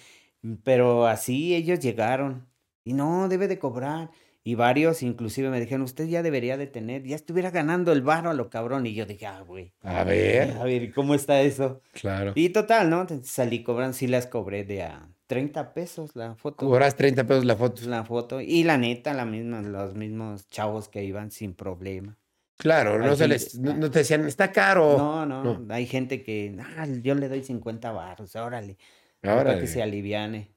Pero 0.65 1.07
así 1.07 1.55
ellos 1.55 1.79
llegaron. 1.81 2.49
Y 2.85 2.93
no, 2.95 3.29
debe 3.29 3.49
de 3.49 3.59
cobrar. 3.59 4.11
Y 4.49 4.55
varios 4.55 5.03
inclusive 5.03 5.51
me 5.51 5.61
dijeron, 5.61 5.83
usted 5.83 6.07
ya 6.09 6.23
debería 6.23 6.57
de 6.57 6.67
tener, 6.67 7.03
ya 7.03 7.17
estuviera 7.17 7.51
ganando 7.51 7.93
el 7.93 8.01
varo 8.01 8.31
a 8.31 8.33
lo 8.33 8.49
cabrón. 8.49 8.87
Y 8.87 8.95
yo 8.95 9.05
dije, 9.05 9.27
ah, 9.27 9.43
güey. 9.47 9.75
A 9.83 10.05
ver. 10.05 10.53
A 10.59 10.65
ver, 10.65 10.91
¿cómo 10.95 11.15
está 11.15 11.43
eso? 11.43 11.83
Claro. 11.93 12.33
Y 12.35 12.49
total, 12.49 12.89
¿no? 12.89 13.07
Salí 13.25 13.63
cobrando, 13.63 13.93
sí 13.93 14.07
las 14.07 14.27
cobré 14.27 14.65
de 14.65 14.85
a 14.85 15.07
30 15.27 15.75
pesos 15.75 16.17
la 16.17 16.35
foto. 16.35 16.57
Cobras 16.65 16.97
30 16.97 17.27
pesos 17.27 17.45
la 17.45 17.57
foto. 17.57 17.83
La 17.87 18.05
foto. 18.05 18.41
Y 18.41 18.65
la 18.65 18.79
neta, 18.79 19.13
la 19.13 19.27
misma, 19.27 19.61
los 19.61 19.95
mismos 19.95 20.49
chavos 20.49 20.89
que 20.89 21.05
iban 21.05 21.31
sin 21.31 21.53
problema. 21.53 22.17
Claro, 22.57 22.99
no, 22.99 23.17
se 23.17 23.29
les, 23.29 23.55
no, 23.59 23.75
no 23.75 23.91
te 23.91 23.99
decían, 23.99 24.27
está 24.27 24.51
caro. 24.51 24.97
No, 24.97 25.27
no, 25.27 25.59
no. 25.59 25.75
hay 25.75 25.85
gente 25.85 26.23
que, 26.23 26.57
ah, 26.79 26.87
yo 27.03 27.15
le 27.17 27.29
doy 27.29 27.45
50 27.45 27.93
baros, 27.93 28.35
órale. 28.35 28.79
para 29.21 29.43
Órale. 29.43 29.61
que 29.61 29.67
se 29.67 29.83
aliviane. 29.83 30.49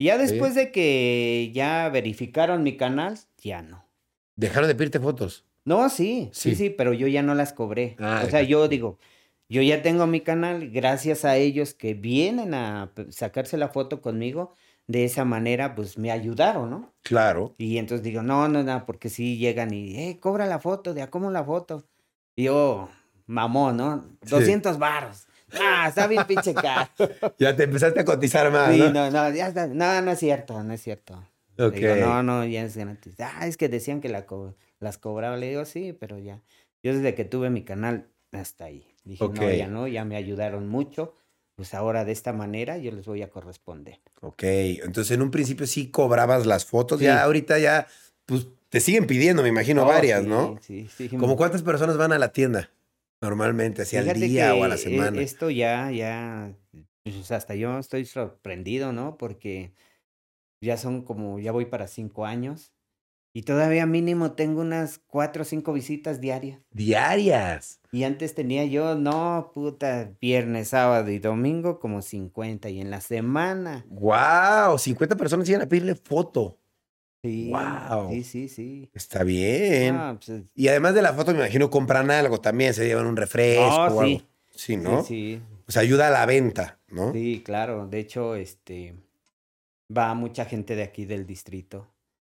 Y 0.00 0.06
ya 0.06 0.16
después 0.16 0.54
de 0.54 0.72
que 0.72 1.50
ya 1.52 1.90
verificaron 1.90 2.62
mi 2.62 2.78
canal, 2.78 3.18
ya 3.36 3.60
no. 3.60 3.84
Dejaron 4.34 4.66
de 4.66 4.74
pedirte 4.74 4.98
fotos. 4.98 5.44
No, 5.66 5.90
sí, 5.90 6.30
sí, 6.32 6.50
Sí. 6.52 6.56
sí, 6.56 6.70
pero 6.70 6.94
yo 6.94 7.06
ya 7.06 7.22
no 7.22 7.34
las 7.34 7.52
cobré. 7.52 7.96
Ah, 7.98 8.22
o 8.26 8.30
sea, 8.30 8.40
yo 8.40 8.66
digo, 8.66 8.98
yo 9.50 9.60
ya 9.60 9.82
tengo 9.82 10.06
mi 10.06 10.22
canal, 10.22 10.70
gracias 10.70 11.26
a 11.26 11.36
ellos 11.36 11.74
que 11.74 11.92
vienen 11.92 12.54
a 12.54 12.90
sacarse 13.10 13.58
la 13.58 13.68
foto 13.68 14.00
conmigo, 14.00 14.54
de 14.86 15.04
esa 15.04 15.26
manera, 15.26 15.74
pues 15.74 15.98
me 15.98 16.10
ayudaron, 16.10 16.70
¿no? 16.70 16.94
Claro. 17.02 17.54
Y 17.58 17.76
entonces 17.76 18.02
digo, 18.02 18.22
no, 18.22 18.48
no, 18.48 18.62
no, 18.62 18.86
porque 18.86 19.10
si 19.10 19.36
llegan 19.36 19.74
y, 19.74 19.98
eh, 19.98 20.18
cobra 20.18 20.46
la 20.46 20.60
foto, 20.60 20.94
de 20.94 21.02
a 21.02 21.10
cómo 21.10 21.30
la 21.30 21.44
foto. 21.44 21.84
Y 22.36 22.44
yo, 22.44 22.88
mamón, 23.26 23.76
¿no? 23.76 24.06
200 24.30 24.78
baros. 24.78 25.26
Ah, 25.58 25.86
está 25.88 26.06
bien 26.06 26.26
pinche 26.26 26.54
caro. 26.54 26.90
ya 27.38 27.56
te 27.56 27.64
empezaste 27.64 28.00
a 28.00 28.04
cotizar 28.04 28.50
más, 28.50 28.72
Sí, 28.72 28.78
¿no? 28.78 28.90
no, 28.92 29.10
no, 29.10 29.30
ya 29.34 29.48
está. 29.48 29.66
No, 29.66 30.00
no 30.02 30.10
es 30.12 30.18
cierto, 30.18 30.62
no 30.62 30.72
es 30.72 30.82
cierto. 30.82 31.14
Ok. 31.58 31.74
Digo, 31.74 31.96
no, 31.96 32.22
no, 32.22 32.44
ya 32.44 32.62
es 32.62 32.76
gratis. 32.76 33.14
Ah, 33.20 33.46
es 33.46 33.56
que 33.56 33.68
decían 33.68 34.00
que 34.00 34.08
la 34.08 34.26
co- 34.26 34.54
las 34.78 34.98
cobraba. 34.98 35.36
Le 35.36 35.48
digo, 35.50 35.64
sí, 35.64 35.92
pero 35.92 36.18
ya. 36.18 36.40
Yo 36.82 36.94
desde 36.94 37.14
que 37.14 37.24
tuve 37.24 37.50
mi 37.50 37.62
canal, 37.64 38.06
hasta 38.32 38.64
ahí. 38.66 38.86
Dije, 39.04 39.24
Ok. 39.24 39.34
no, 39.36 39.50
ya 39.52 39.66
no, 39.68 39.86
ya 39.88 40.04
me 40.04 40.16
ayudaron 40.16 40.68
mucho. 40.68 41.14
Pues 41.56 41.74
ahora 41.74 42.06
de 42.06 42.12
esta 42.12 42.32
manera 42.32 42.78
yo 42.78 42.90
les 42.90 43.04
voy 43.06 43.20
a 43.22 43.28
corresponder. 43.28 44.00
Ok, 44.22 44.42
entonces 44.44 45.10
en 45.10 45.20
un 45.20 45.30
principio 45.30 45.66
sí 45.66 45.90
cobrabas 45.90 46.46
las 46.46 46.64
fotos, 46.64 47.00
Sí. 47.00 47.04
ya 47.04 47.22
ahorita 47.22 47.58
ya, 47.58 47.86
pues 48.24 48.46
te 48.70 48.80
siguen 48.80 49.06
pidiendo, 49.06 49.42
me 49.42 49.50
imagino, 49.50 49.82
Oh, 49.82 49.86
varias, 49.86 50.22
sí, 50.22 50.28
¿no? 50.28 50.58
Sí, 50.62 50.88
sí. 50.96 51.08
¿Como 51.10 51.36
cuántas 51.36 51.62
personas 51.62 51.98
van 51.98 52.12
a 52.12 52.18
la 52.18 52.32
tienda? 52.32 52.70
Normalmente, 53.20 53.82
así 53.82 53.96
al 53.96 54.04
Fíjate 54.04 54.20
día 54.20 54.54
o 54.54 54.64
a 54.64 54.68
la 54.68 54.76
eh, 54.76 54.78
semana. 54.78 55.20
Esto 55.20 55.50
ya, 55.50 55.90
ya, 55.90 56.54
pues 57.02 57.30
hasta 57.30 57.54
yo 57.54 57.78
estoy 57.78 58.04
sorprendido, 58.06 58.92
¿no? 58.92 59.18
Porque 59.18 59.72
ya 60.62 60.76
son 60.76 61.02
como, 61.02 61.38
ya 61.38 61.52
voy 61.52 61.66
para 61.66 61.86
cinco 61.86 62.24
años 62.24 62.72
y 63.32 63.42
todavía 63.42 63.86
mínimo 63.86 64.32
tengo 64.32 64.60
unas 64.60 64.98
cuatro 64.98 65.42
o 65.42 65.44
cinco 65.44 65.72
visitas 65.72 66.20
diarias. 66.20 66.60
Diarias. 66.72 67.80
Y 67.92 68.04
antes 68.04 68.34
tenía 68.34 68.64
yo, 68.64 68.96
no, 68.96 69.52
puta, 69.54 70.12
viernes, 70.20 70.68
sábado 70.68 71.10
y 71.10 71.18
domingo 71.18 71.78
como 71.78 72.02
50 72.02 72.70
y 72.70 72.80
en 72.80 72.90
la 72.90 73.00
semana. 73.00 73.86
¡Wow! 73.88 74.78
50 74.78 75.16
personas 75.16 75.48
iban 75.48 75.62
a 75.62 75.68
pedirle 75.68 75.94
foto. 75.94 76.59
Sí, 77.22 77.48
Guau. 77.50 78.10
sí, 78.10 78.24
sí, 78.24 78.48
sí. 78.48 78.90
Está 78.94 79.24
bien. 79.24 79.94
Ah, 79.96 80.18
pues, 80.24 80.42
Y 80.54 80.68
además 80.68 80.94
de 80.94 81.02
la 81.02 81.12
foto, 81.12 81.32
me 81.32 81.38
imagino 81.38 81.68
compran 81.68 82.10
algo 82.10 82.40
también, 82.40 82.72
se 82.74 82.86
llevan 82.86 83.06
un 83.06 83.16
refresco 83.16 83.62
No, 83.62 83.94
o 83.96 84.00
algo. 84.00 84.04
sí. 84.18 84.26
Sí, 84.52 84.76
¿no? 84.76 85.02
sí, 85.02 85.40
O 85.68 85.72
sea, 85.72 85.82
ayuda 85.82 86.08
a 86.08 86.10
la 86.10 86.26
venta, 86.26 86.80
¿no? 86.88 87.12
sí, 87.12 87.36
sí, 87.36 87.42
claro. 87.42 87.86
De 87.86 87.98
hecho, 88.00 88.34
este, 88.34 88.94
va 89.96 90.12
mucha 90.14 90.44
gente 90.44 90.76
de 90.76 90.82
aquí 90.82 91.04
del 91.04 91.26
distrito. 91.26 91.86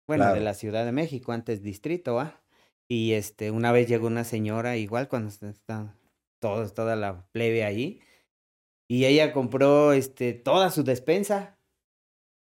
Bueno, 0.08 0.24
Claro. 0.26 0.36
de 0.36 0.42
la 0.42 0.54
Ciudad 0.54 0.86
de 0.86 0.92
México, 0.92 1.32
antes 1.32 1.62
distrito, 1.64 2.16
¿va? 2.16 2.42
Y 2.88 3.14
este, 3.14 3.52
una 3.52 3.72
vez 3.72 3.88
llegó 3.88 4.08
una 4.08 4.24
señora, 4.24 4.76
igual 4.78 5.08
cuando 5.08 5.30
está- 5.30 5.96
todos, 6.40 6.74
toda 6.74 6.96
la 6.96 7.28
plebe 7.32 7.64
ahí, 7.64 8.02
y 8.88 9.06
ella 9.06 9.34
compró 9.34 9.94
este, 9.94 10.34
toda 10.34 10.72
su 10.72 10.84
despensa. 10.84 11.58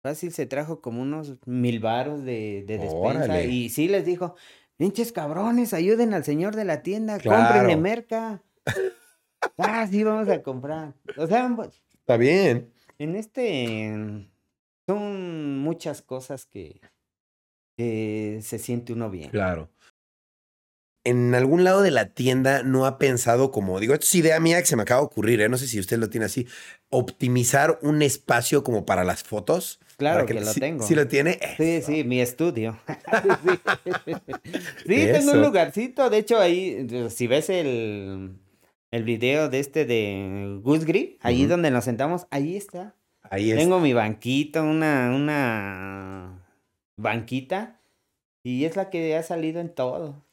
Fácil 0.05 0.31
se 0.33 0.45
trajo 0.45 0.81
como 0.81 1.01
unos 1.01 1.33
mil 1.47 1.79
varos 1.79 2.23
de, 2.23 2.63
de 2.67 2.77
despensa. 2.77 2.95
Órale. 3.25 3.47
Y 3.47 3.69
sí 3.69 3.87
les 3.87 4.05
dijo, 4.05 4.35
pinches 4.77 5.11
cabrones, 5.11 5.73
ayuden 5.73 6.13
al 6.13 6.23
señor 6.23 6.55
de 6.55 6.63
la 6.63 6.83
tienda, 6.83 7.17
Claro. 7.17 7.41
cómprenle 7.43 7.75
merca. 7.77 8.43
ah, 9.57 9.87
sí, 9.89 10.03
vamos 10.03 10.29
a 10.29 10.43
comprar. 10.43 10.93
O 11.17 11.25
sea, 11.25 11.49
Está 11.99 12.17
bien. 12.17 12.71
en 12.99 13.15
este 13.15 14.27
son 14.87 15.57
muchas 15.57 16.03
cosas 16.03 16.45
que, 16.45 16.79
que 17.75 18.37
se 18.43 18.59
siente 18.59 18.93
uno 18.93 19.09
bien. 19.09 19.31
Claro. 19.31 19.71
En 21.05 21.33
algún 21.35 21.63
lado 21.63 21.81
de 21.83 21.91
la 21.91 22.07
tienda 22.09 22.63
no 22.63 22.85
ha 22.87 22.97
pensado 22.97 23.51
como, 23.51 23.79
digo, 23.79 23.93
esto 23.93 24.05
es 24.05 24.15
idea 24.15 24.39
mía 24.39 24.59
que 24.59 24.65
se 24.65 24.75
me 24.75 24.81
acaba 24.81 25.01
de 25.01 25.05
ocurrir, 25.05 25.39
¿eh? 25.39 25.47
no 25.49 25.57
sé 25.57 25.67
si 25.67 25.79
usted 25.79 25.97
lo 25.99 26.09
tiene 26.09 26.25
así, 26.25 26.47
optimizar 26.89 27.77
un 27.83 28.01
espacio 28.01 28.63
como 28.63 28.85
para 28.85 29.03
las 29.03 29.23
fotos. 29.23 29.79
Claro 29.97 30.25
que, 30.25 30.33
lo 30.33 30.45
sí- 30.51 30.59
tengo. 30.59 30.83
Sí 30.85 30.95
lo 30.95 31.07
tiene. 31.07 31.39
Sí, 31.57 31.81
sí, 31.83 32.03
mi 32.03 32.19
estudio. 32.21 32.77
sí, 32.87 34.09
Sí, 34.85 35.07
tengo 35.11 35.31
un 35.33 35.41
lugarcito. 35.41 36.09
De 36.09 36.17
hecho, 36.17 36.39
ahí, 36.39 36.87
si 37.09 37.27
ves 37.27 37.49
el, 37.49 38.35
el 38.91 39.03
video 39.03 39.47
de 39.47 39.59
este 39.59 39.85
de 39.85 40.59
Goose 40.63 40.85
Grip, 40.85 41.19
ahí 41.21 41.41
Ujú. 41.41 41.51
donde 41.51 41.71
nos 41.71 41.85
sentamos, 41.85 42.25
ahí 42.31 42.57
está. 42.57 42.95
Ahí 43.29 43.51
es. 43.51 43.57
Tengo 43.57 43.79
mi 43.79 43.93
banquito, 43.93 44.63
una, 44.63 45.11
una 45.15 46.43
banquita, 46.97 47.79
y 48.43 48.65
es 48.65 48.75
la 48.75 48.89
que 48.89 49.15
ha 49.15 49.23
salido 49.23 49.61
en 49.61 49.69
todo. 49.69 50.23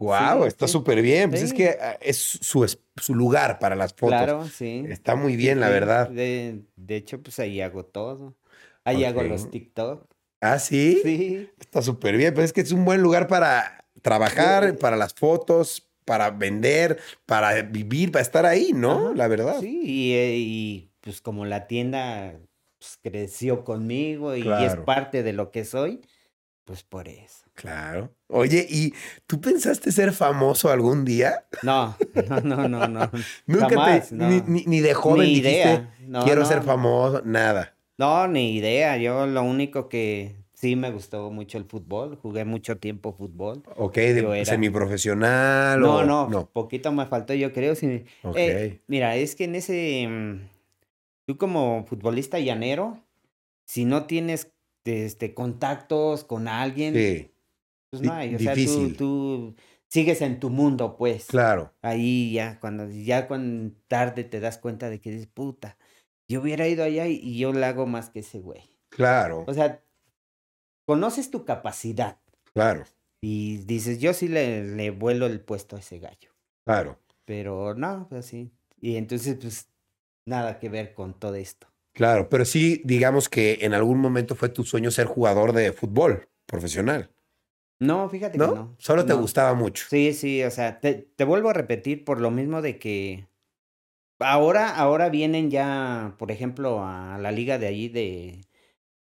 Wow, 0.00 0.42
sí, 0.42 0.48
está 0.48 0.66
sí. 0.66 0.72
súper 0.72 1.02
bien. 1.02 1.28
Pues 1.28 1.42
es 1.42 1.52
que 1.52 1.76
ah, 1.80 1.98
es 2.00 2.16
su, 2.16 2.66
su 2.96 3.14
lugar 3.14 3.58
para 3.58 3.76
las 3.76 3.92
fotos. 3.92 4.08
Claro, 4.08 4.46
sí. 4.48 4.84
Está 4.88 5.14
muy 5.14 5.36
bien, 5.36 5.60
la 5.60 5.68
verdad. 5.68 6.08
De, 6.08 6.62
de 6.74 6.96
hecho, 6.96 7.22
pues 7.22 7.38
ahí 7.38 7.60
hago 7.60 7.84
todo. 7.84 8.34
Ahí 8.82 9.04
hago 9.04 9.22
los 9.22 9.50
TikTok. 9.50 10.06
Ah, 10.40 10.58
sí. 10.58 11.00
Sí. 11.02 11.50
Está 11.60 11.82
súper 11.82 12.16
bien. 12.16 12.32
Pues 12.32 12.46
es 12.46 12.52
que 12.54 12.62
es 12.62 12.72
un 12.72 12.86
buen 12.86 13.02
lugar 13.02 13.28
para 13.28 13.84
trabajar, 14.00 14.78
para 14.78 14.96
las 14.96 15.12
fotos, 15.12 15.86
para 16.06 16.30
vender, 16.30 16.98
para 17.26 17.60
vivir, 17.60 18.10
para 18.10 18.22
estar 18.22 18.46
ahí, 18.46 18.72
¿no? 18.72 19.08
Ajá, 19.08 19.16
La 19.16 19.28
verdad. 19.28 19.60
Sí, 19.60 19.82
y, 19.84 20.14
y, 20.14 20.90
pues 21.02 21.20
como 21.20 21.44
la 21.44 21.66
tienda 21.66 22.40
pues, 22.78 22.98
creció 23.02 23.64
conmigo 23.64 24.34
y, 24.34 24.48
y 24.48 24.64
es 24.64 24.76
parte 24.76 25.22
de 25.22 25.34
lo 25.34 25.50
que 25.50 25.66
soy, 25.66 26.00
pues 26.64 26.84
por 26.84 27.06
eso. 27.06 27.49
Claro. 27.60 28.10
Oye, 28.28 28.66
¿y 28.70 28.94
tú 29.26 29.40
pensaste 29.40 29.92
ser 29.92 30.12
famoso 30.12 30.70
algún 30.70 31.04
día? 31.04 31.44
No, 31.62 31.94
no, 32.28 32.40
no, 32.40 32.68
no, 32.68 32.88
no. 32.88 33.10
Nunca 33.46 33.68
Jamás, 33.68 34.08
te, 34.08 34.14
no. 34.14 34.28
ni, 34.46 34.80
de 34.80 34.94
joven 34.94 35.26
Ni 35.26 35.34
dijiste, 35.34 35.50
idea. 35.52 35.94
No, 36.06 36.24
quiero 36.24 36.40
no, 36.42 36.46
ser 36.46 36.62
famoso, 36.62 37.20
nada. 37.24 37.76
No, 37.98 38.26
ni 38.28 38.56
idea. 38.56 38.96
Yo 38.96 39.26
lo 39.26 39.42
único 39.42 39.90
que 39.90 40.36
sí 40.54 40.74
me 40.74 40.90
gustó 40.90 41.30
mucho 41.30 41.58
el 41.58 41.64
fútbol. 41.64 42.16
Jugué 42.22 42.46
mucho 42.46 42.78
tiempo 42.78 43.12
fútbol. 43.12 43.62
Ok, 43.76 43.96
de 43.96 44.20
era- 44.20 44.44
semiprofesional 44.46 45.78
No, 45.80 45.96
o 45.96 46.04
no, 46.04 46.28
no. 46.28 46.46
poquito 46.50 46.92
me 46.92 47.04
faltó, 47.06 47.34
yo 47.34 47.52
creo. 47.52 47.74
Sí. 47.74 48.04
Ok. 48.22 48.36
Eh, 48.38 48.80
mira, 48.86 49.16
es 49.16 49.34
que 49.36 49.44
en 49.44 49.54
ese. 49.56 50.06
mm, 50.08 50.48
Tú 51.26 51.36
como 51.36 51.84
futbolista 51.86 52.38
llanero, 52.40 52.98
si 53.64 53.84
no 53.84 54.06
tienes 54.06 54.50
este, 54.84 55.34
contactos 55.34 56.24
con 56.24 56.48
alguien, 56.48 56.94
sí, 56.94 57.29
pues 57.90 58.02
no 58.02 58.12
hay. 58.12 58.34
O 58.34 58.38
sea, 58.38 58.56
tú, 58.56 58.60
difícil. 58.60 58.96
tú 58.96 59.54
sigues 59.88 60.20
en 60.22 60.40
tu 60.40 60.50
mundo, 60.50 60.96
pues. 60.96 61.26
claro. 61.26 61.74
Ahí 61.82 62.32
ya, 62.32 62.58
cuando 62.60 62.88
ya 62.90 63.26
cuando 63.28 63.74
tarde 63.88 64.24
te 64.24 64.40
das 64.40 64.58
cuenta 64.58 64.88
de 64.90 65.00
que 65.00 65.10
dices, 65.10 65.26
puta, 65.28 65.76
yo 66.28 66.40
hubiera 66.40 66.68
ido 66.68 66.84
allá 66.84 67.06
y, 67.08 67.14
y 67.16 67.38
yo 67.38 67.52
le 67.52 67.64
hago 67.66 67.86
más 67.86 68.10
que 68.10 68.20
ese 68.20 68.38
güey. 68.40 68.78
Claro, 68.90 69.44
O 69.46 69.54
sea, 69.54 69.82
conoces 70.86 71.30
tu 71.30 71.44
capacidad 71.44 72.18
claro, 72.52 72.84
y 73.22 73.58
dices, 73.58 73.98
yo 74.00 74.12
sí 74.14 74.28
le, 74.28 74.64
le 74.64 74.90
vuelo 74.90 75.26
el 75.26 75.40
puesto 75.40 75.76
a 75.76 75.80
ese 75.80 75.98
gallo. 75.98 76.30
claro, 76.64 76.98
Pero 77.24 77.74
no, 77.74 78.06
pues 78.08 78.26
sí. 78.26 78.50
Y 78.80 78.96
entonces, 78.96 79.36
pues, 79.40 79.68
nada 80.26 80.58
que 80.58 80.68
ver 80.68 80.94
con 80.94 81.18
todo 81.18 81.34
esto. 81.36 81.68
claro. 81.94 82.28
Pero 82.28 82.44
sí, 82.44 82.82
digamos 82.84 83.28
que 83.28 83.58
en 83.62 83.74
algún 83.74 83.98
momento 84.00 84.34
fue 84.34 84.48
tu 84.48 84.64
sueño 84.64 84.90
ser 84.90 85.06
jugador 85.06 85.52
de 85.52 85.72
fútbol 85.72 86.28
profesional, 86.46 87.10
No, 87.80 88.08
fíjate 88.08 88.38
¿no? 88.38 88.48
que 88.48 88.54
no. 88.54 88.76
Solo 88.78 89.04
te 89.04 89.14
no. 89.14 89.20
gustaba 89.20 89.54
mucho. 89.54 89.86
Sí, 89.88 90.12
sí, 90.12 90.44
o 90.44 90.50
sea, 90.50 90.80
te, 90.80 90.94
te 90.94 91.24
vuelvo 91.24 91.50
a 91.50 91.54
repetir 91.54 92.04
por 92.04 92.20
lo 92.20 92.30
mismo 92.30 92.62
de 92.62 92.78
que 92.78 93.26
ahora, 94.18 94.76
ahora 94.76 95.08
vienen 95.08 95.50
ya, 95.50 96.14
por 96.18 96.30
ejemplo, 96.30 96.84
a 96.84 97.18
la 97.18 97.32
liga 97.32 97.58
de 97.58 97.66
allí 97.66 97.88
de, 97.88 98.42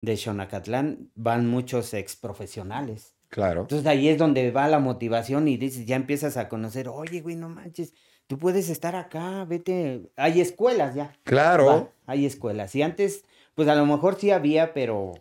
de 0.01 0.17
Xonacatlán, 0.17 1.11
van 1.15 1.49
muchos 1.49 1.93
ex 1.95 2.17
profesionales. 2.17 3.15
Claro, 3.29 3.63
Entonces 3.63 3.87
ahí 3.87 4.09
es 4.09 4.17
donde 4.17 4.51
va 4.53 4.69
la 4.69 4.79
motivación 4.79 5.49
y 5.49 5.59
dices, 5.59 5.85
ya 5.85 5.97
empiezas 5.97 6.39
a 6.39 6.49
conocer, 6.49 6.89
oye, 6.89 7.21
güey, 7.21 7.37
no 7.37 7.51
manches, 7.51 7.93
tú 8.27 8.39
puedes 8.39 8.71
estar 8.71 8.97
acá, 8.97 9.45
vete. 9.45 10.11
Hay 10.17 10.41
escuelas 10.41 10.95
ya. 10.95 11.13
claro. 11.25 11.67
Va, 11.67 11.89
hay 12.07 12.25
escuelas. 12.25 12.75
Y 12.75 12.83
antes, 12.83 13.25
pues 13.55 13.69
a 13.69 13.75
lo 13.75 13.85
mejor 13.85 14.15
sí 14.19 14.31
había, 14.31 14.73
pero 14.73 15.13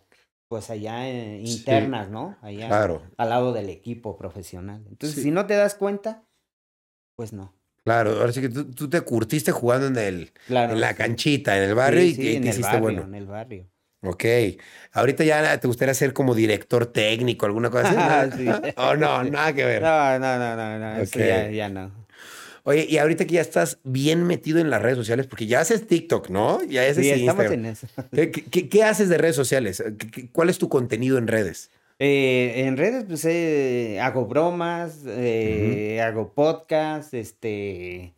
pues 0.48 0.70
allá 0.70 1.08
eh, 1.08 1.42
Sí. 1.44 1.58
internas, 1.58 2.08
¿no? 2.08 2.36
Allá 2.40 2.68
Claro, 2.68 3.02
al 3.16 3.28
lado 3.28 3.52
del 3.52 3.68
equipo 3.68 4.16
profesional. 4.16 4.82
Entonces, 4.88 5.16
Sí. 5.16 5.22
si 5.24 5.30
no 5.30 5.46
te 5.46 5.54
das 5.54 5.74
cuenta, 5.74 6.24
pues 7.16 7.32
no. 7.32 7.54
claro. 7.84 8.12
Ahora 8.20 8.32
sí 8.32 8.40
que 8.40 8.48
tú, 8.48 8.70
tú 8.70 8.88
te 8.88 9.00
curtiste 9.02 9.50
jugando 9.52 9.86
en 9.86 9.96
el, 9.96 10.32
Claro. 10.46 10.72
en 10.74 10.80
la 10.80 10.90
sí. 10.90 10.94
canchita, 10.96 11.56
en 11.56 11.64
el 11.70 11.74
barrio 11.74 12.02
y 12.02 12.10
en 12.10 12.16
te 12.16 12.36
el 12.36 12.44
hiciste 12.46 12.62
barrio, 12.62 12.80
bueno. 12.80 13.02
En 13.02 13.14
el 13.14 13.26
barrio. 13.26 13.70
Ok. 14.02 14.24
Ahorita 14.92 15.24
ya 15.24 15.58
te 15.58 15.66
gustaría 15.66 15.92
ser 15.94 16.12
como 16.12 16.34
director 16.34 16.86
técnico, 16.86 17.46
alguna 17.46 17.68
cosa 17.70 18.20
así. 18.22 18.44
¿no? 18.44 18.54
Sí. 18.62 18.72
Oh, 18.76 18.94
no, 18.94 19.24
nada 19.24 19.52
que 19.52 19.64
ver. 19.64 19.82
No, 19.82 20.18
no, 20.18 20.38
no, 20.38 20.56
no, 20.56 20.78
no. 20.78 20.96
eso 20.98 21.18
Ok. 21.18 21.24
ya, 21.26 21.50
ya 21.50 21.68
no. 21.68 22.06
Oye, 22.68 22.86
y 22.86 22.98
ahorita 22.98 23.24
que 23.26 23.34
ya 23.34 23.40
estás 23.40 23.78
bien 23.82 24.24
metido 24.24 24.58
en 24.58 24.68
las 24.68 24.82
redes 24.82 24.98
sociales, 24.98 25.26
porque 25.26 25.46
ya 25.46 25.60
haces 25.60 25.86
TikTok, 25.86 26.28
¿no? 26.28 26.62
Ya 26.64 26.82
haces 26.82 26.96
Sí, 26.98 27.10
estamos 27.10 27.44
Instagram. 27.46 27.52
en 27.60 27.64
eso. 27.66 27.86
¿Qué, 28.12 28.30
qué- 28.30 28.68
qué 28.68 28.84
haces 28.84 29.08
de 29.08 29.16
redes 29.16 29.36
sociales? 29.36 29.82
¿Qué- 29.98 30.10
qué- 30.10 30.28
¿Cuál 30.30 30.50
es 30.50 30.58
tu 30.58 30.68
contenido 30.68 31.16
en 31.16 31.28
redes? 31.28 31.70
Eh, 31.98 32.64
en 32.66 32.76
redes, 32.76 33.04
pues 33.08 33.24
eh, 33.24 33.98
hago 34.02 34.26
bromas, 34.26 34.98
eh, 35.06 36.00
hago 36.02 36.34
podcast, 36.34 37.14
este, 37.14 38.12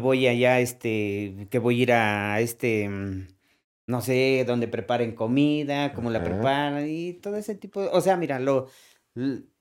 voy 0.00 0.26
allá, 0.26 0.58
este, 0.58 1.46
que 1.48 1.58
voy 1.60 1.78
a 1.78 1.82
ir 1.84 1.92
a 1.92 2.40
este, 2.40 2.90
no 3.86 4.00
sé, 4.02 4.44
dónde 4.44 4.66
preparen 4.66 5.12
comida, 5.14 5.92
cómo 5.94 6.10
la 6.10 6.24
preparan 6.24 6.88
y 6.88 7.12
todo 7.12 7.36
ese 7.36 7.54
tipo 7.54 7.80
de... 7.80 7.88
O 7.92 8.00
sea, 8.00 8.16
mira, 8.16 8.40
lo, 8.40 8.68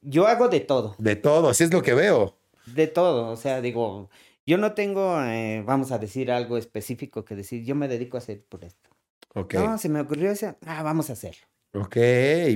yo 0.02 0.26
hago 0.28 0.48
de 0.50 0.60
todo, 0.62 0.96
De 0.98 1.16
todo, 1.16 1.50
así 1.50 1.64
es 1.64 1.72
lo 1.72 1.84
que 1.84 1.94
veo. 1.94 2.41
De 2.66 2.88
todo. 2.88 3.30
O 3.30 3.36
sea, 3.36 3.62
digo, 3.62 4.10
yo 4.46 4.58
no 4.58 4.74
tengo, 4.74 5.22
eh, 5.24 5.64
vamos 5.66 5.92
a 5.92 6.00
decir 6.00 6.32
algo 6.32 6.58
específico 6.58 7.26
que 7.26 7.36
decir, 7.36 7.64
yo 7.64 7.76
me 7.76 7.88
dedico 7.88 8.18
a 8.18 8.20
hacer 8.20 8.44
por 8.48 8.64
esto. 8.64 8.90
Ok. 9.34 9.54
No, 9.56 9.78
se 9.78 9.90
me 9.90 10.02
ocurrió 10.02 10.32
eso, 10.32 10.56
ah, 10.66 10.84
vamos 10.84 11.10
a 11.10 11.14
hacerlo. 11.14 11.48
Ok, 11.74 11.96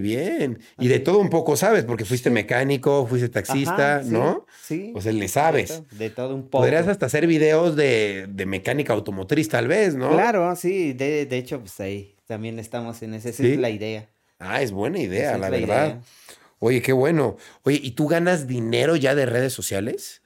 bien. 0.02 0.60
Y 0.78 0.90
de 0.90 1.00
todo 1.00 1.20
un 1.20 1.30
poco 1.30 1.56
sabes, 1.56 1.86
porque 1.86 2.04
fuiste 2.04 2.30
mecánico, 2.30 3.08
fuiste 3.08 3.30
taxista, 3.30 3.96
Ajá, 3.96 4.04
sí, 4.04 4.12
¿no? 4.12 4.46
Sí. 4.62 4.94
O 4.94 5.00
sea, 5.00 5.14
le 5.14 5.22
de 5.22 5.28
sabes. 5.30 5.84
De, 5.92 6.10
todo 6.10 6.36
un 6.36 6.44
poco. 6.44 6.64
Podrías 6.64 6.90
hasta 6.90 7.06
hacer 7.06 7.26
videos 7.26 7.78
de, 7.78 8.28
de 8.30 8.46
mecánica 8.46 8.92
automotriz, 8.92 9.48
tal 9.48 9.70
vez, 9.70 9.96
¿no? 9.96 10.12
Claro, 10.12 10.54
sí, 10.58 10.92
de, 10.92 11.26
de 11.26 11.38
hecho, 11.38 11.62
pues 11.62 11.80
ahí 11.80 12.14
también 12.26 12.60
estamos 12.60 13.02
en 13.04 13.14
ese, 13.14 13.30
esa 13.30 13.44
¿Sí? 13.44 13.54
es 13.54 13.60
la 13.60 13.70
idea. 13.70 14.10
Ah, 14.38 14.62
es 14.62 14.74
buena 14.74 15.00
idea, 15.00 15.28
esa 15.30 15.36
es 15.36 15.40
la 15.40 15.50
la 15.50 15.58
verdad. 15.58 16.02
Oye, 16.60 16.82
qué 16.82 16.94
bueno. 16.94 17.38
Oye, 17.64 17.80
¿y 17.82 17.92
tú 17.92 18.08
ganas 18.08 18.48
dinero 18.48 18.96
ya 18.96 19.14
de 19.16 19.26
redes 19.26 19.54
sociales? 19.54 20.22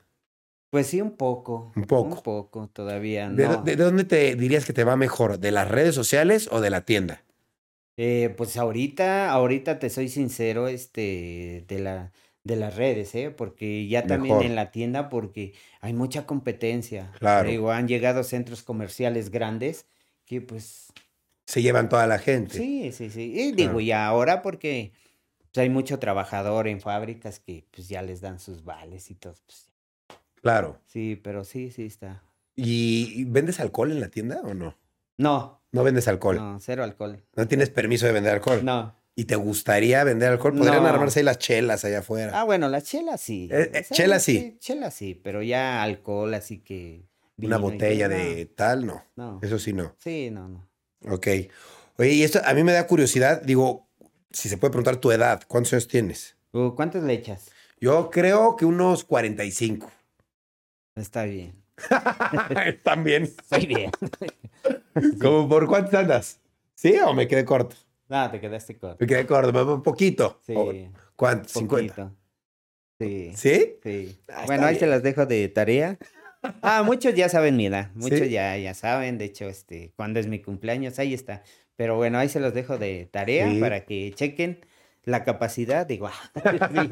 Pues 0.69 0.87
sí, 0.87 1.01
un 1.01 1.11
poco. 1.17 1.71
Un 1.75 1.83
poco. 1.85 2.15
Un 2.17 2.21
poco 2.21 2.67
todavía, 2.71 3.29
¿De, 3.29 3.47
no. 3.47 3.63
de 3.63 3.75
dónde 3.75 4.03
te 4.03 4.35
dirías 4.35 4.65
que 4.65 4.73
te 4.73 4.83
va 4.83 4.95
mejor? 4.95 5.39
¿De 5.39 5.51
las 5.51 5.67
redes 5.67 5.95
sociales 5.95 6.47
o 6.51 6.61
de 6.61 6.69
la 6.69 6.85
tienda? 6.85 7.23
Eh, 7.97 8.33
pues 8.37 8.55
ahorita, 8.55 9.31
ahorita 9.31 9.79
te 9.79 9.89
soy 9.89 10.07
sincero, 10.09 10.67
este, 10.67 11.65
de 11.67 11.79
la, 11.79 12.11
de 12.43 12.55
las 12.55 12.75
redes, 12.77 13.13
¿eh? 13.15 13.31
Porque 13.31 13.87
ya 13.87 14.05
también 14.05 14.35
Mejor. 14.35 14.45
en 14.45 14.55
la 14.55 14.71
tienda, 14.71 15.09
porque 15.09 15.53
hay 15.81 15.93
mucha 15.93 16.25
competencia. 16.25 17.11
Claro. 17.19 17.49
Digo, 17.49 17.71
han 17.71 17.87
llegado 17.87 18.23
centros 18.23 18.63
comerciales 18.63 19.31
grandes 19.31 19.85
que 20.25 20.39
pues, 20.39 20.93
Se 21.45 21.61
llevan 21.61 21.89
toda 21.89 22.05
la 22.07 22.19
gente. 22.19 22.55
sí, 22.57 22.91
sí, 22.93 23.09
sí. 23.09 23.33
Y 23.35 23.51
digo, 23.53 23.81
y 23.81 23.91
ahora 23.91 24.41
porque 24.43 24.93
pues, 25.51 25.61
hay 25.63 25.69
mucho 25.69 25.99
trabajador 25.99 26.67
en 26.67 26.81
fábricas 26.81 27.39
que 27.39 27.65
pues 27.71 27.87
ya 27.89 28.01
les 28.01 28.21
dan 28.21 28.39
sus 28.39 28.63
vales 28.63 29.09
y 29.11 29.15
todo. 29.15 29.35
pues, 29.45 29.69
Claro. 30.41 30.79
sí, 30.87 31.19
pero 31.21 31.43
sí, 31.43 31.69
sí 31.71 31.85
está. 31.85 32.23
¿Y 32.55 33.25
vendes 33.25 33.59
alcohol 33.59 33.91
en 33.91 33.99
la 33.99 34.09
tienda 34.09 34.41
o 34.43 34.53
no? 34.53 34.77
No, 35.17 35.61
No 35.71 35.83
vendes 35.83 36.07
alcohol. 36.07 36.37
No, 36.37 36.53
no, 36.53 36.59
cero 36.59 36.83
alcohol. 36.83 37.23
tienes 37.47 37.69
permiso 37.69 38.05
de 38.05 38.11
vender 38.13 38.33
alcohol. 38.33 38.61
No. 38.63 38.95
¿Y 39.15 39.25
te 39.25 39.35
gustaría 39.35 40.03
vender 40.05 40.31
alcohol? 40.31 40.55
Podrían 40.55 40.81
No. 40.83 40.87
armarse 40.89 41.19
ahí 41.19 41.25
las 41.25 41.37
chelas 41.39 41.83
allá 41.83 41.99
afuera. 41.99 42.31
Ah, 42.39 42.45
bueno, 42.45 42.69
las 42.69 42.85
chelas 42.85 43.19
sí. 43.19 43.49
Eh, 43.51 43.69
eh, 43.73 43.85
chelas 43.91 44.23
sí. 44.23 44.57
Chelas 44.61 44.93
sí, 44.93 45.13
pero 45.13 45.43
ya 45.43 45.83
alcohol, 45.83 46.33
así 46.33 46.59
que. 46.59 47.05
Una 47.37 47.57
y 47.57 47.59
botella 47.59 48.07
de 48.07 48.45
tal, 48.45 48.85
no. 48.85 49.03
No, 49.17 49.33
no. 49.33 49.39
Eso 49.41 49.59
sí, 49.59 49.73
no. 49.73 49.93
Sí, 49.99 50.29
no, 50.31 50.47
no. 50.47 50.69
Ok. 51.13 51.27
Oye, 51.97 52.13
y 52.13 52.23
esto 52.23 52.39
a 52.45 52.53
mí 52.53 52.63
me 52.63 52.71
da 52.71 52.87
curiosidad. 52.87 53.41
Digo, 53.41 53.88
si 54.31 54.49
se 54.49 54.57
puede 54.57 54.71
preguntar 54.71 54.97
tu 54.97 55.11
edad, 55.11 55.43
¿cuántos 55.47 55.73
años 55.73 55.87
tienes? 55.87 56.35
Uh, 56.51 56.71
¿Cuántas 56.75 57.03
le 57.03 57.13
echas? 57.13 57.49
Yo 57.79 58.09
creo 58.09 58.55
que 58.55 58.65
unos 58.65 59.03
45. 59.03 59.89
Está 60.95 61.23
bien. 61.23 61.55
También. 62.83 63.23
Estoy 63.23 63.65
bien. 63.67 63.91
¿Cómo 65.21 65.47
por 65.47 65.67
cuántos 65.67 65.93
andas? 65.93 66.39
¿Sí 66.75 66.95
o 67.05 67.13
me 67.13 67.27
quedé 67.27 67.45
corto? 67.45 67.75
No, 68.09 68.29
te 68.31 68.39
quedaste 68.41 68.77
corto. 68.77 68.97
Me 68.99 69.07
quedé 69.07 69.25
corto, 69.25 69.53
me- 69.53 69.73
un 69.73 69.83
poquito. 69.83 70.39
Sí, 70.45 70.53
O- 70.55 70.73
¿Cuánto? 71.15 71.47
50. 71.49 71.93
poquito. 71.95 72.15
Sí, 72.99 73.31
¿Sí? 73.35 73.75
sí. 73.83 74.19
Ah, 74.27 74.43
Bueno, 74.45 74.65
ahí 74.65 74.75
se 74.75 74.81
bien. 74.81 74.89
las 74.91 75.03
dejo 75.03 75.25
de 75.25 75.47
tarea. 75.47 75.97
Ah, 76.61 76.83
muchos 76.83 77.13
ya 77.15 77.29
saben 77.29 77.55
mi 77.55 77.67
edad. 77.67 77.91
Muchos 77.95 78.19
¿Sí? 78.19 78.29
ya, 78.29 78.57
ya 78.57 78.73
saben. 78.73 79.17
De 79.17 79.25
hecho, 79.25 79.45
este, 79.47 79.93
cuando 79.95 80.19
es 80.19 80.27
mi 80.27 80.41
cumpleaños, 80.41 80.99
ahí 80.99 81.13
está. 81.13 81.43
Pero 81.79 81.95
bueno, 81.95 82.17
ahí 82.19 82.27
se 82.27 82.41
los 82.41 82.53
dejo 82.53 82.77
de 82.77 83.07
tarea 83.09 83.49
Sí. 83.49 83.57
para 83.61 83.85
que 83.85 84.11
chequen 84.13 84.59
la 85.05 85.23
capacidad. 85.23 85.85
Digo, 85.87 86.09
sí. 86.09 86.89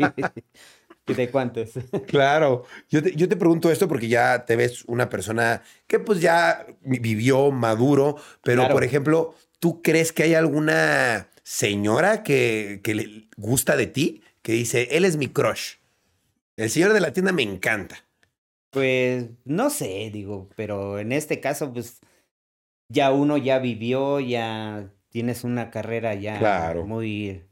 ¿De 1.13 1.29
cuántos? 1.29 1.71
Claro. 2.07 2.63
Yo 2.89 3.03
te, 3.03 3.13
yo 3.13 3.27
te 3.27 3.35
pregunto 3.35 3.69
esto 3.69 3.89
porque 3.89 4.07
ya 4.07 4.45
te 4.45 4.55
ves 4.55 4.85
una 4.85 5.09
persona 5.09 5.61
que 5.87 5.99
pues 5.99 6.21
ya 6.21 6.65
vi- 6.79 6.99
vivió 6.99 7.51
maduro, 7.51 8.15
pero 8.43 8.61
Claro. 8.61 8.73
por 8.75 8.85
ejemplo, 8.85 9.35
¿tú 9.59 9.81
crees 9.81 10.13
que 10.13 10.23
hay 10.23 10.35
alguna 10.35 11.27
señora 11.43 12.23
que, 12.23 12.79
que 12.81 12.95
le 12.95 13.27
gusta 13.35 13.75
de 13.75 13.87
ti? 13.87 14.23
Que 14.41 14.53
dice, 14.53 14.87
él 14.91 15.03
es 15.03 15.17
mi 15.17 15.27
crush. 15.27 15.73
El 16.55 16.69
señor 16.69 16.93
de 16.93 17.01
la 17.01 17.11
tienda 17.11 17.33
me 17.33 17.43
encanta. 17.43 18.05
Pues 18.69 19.25
no 19.43 19.69
sé, 19.69 20.09
digo, 20.13 20.47
pero 20.55 20.97
en 20.99 21.11
este 21.11 21.41
caso, 21.41 21.73
pues 21.73 21.99
ya 22.89 23.11
uno 23.11 23.37
ya 23.37 23.59
vivió, 23.59 24.19
ya 24.19 24.93
tienes 25.09 25.43
una 25.43 25.71
carrera 25.71 26.13
ya 26.15 26.39
Claro. 26.39 26.81
muy, 26.81 27.43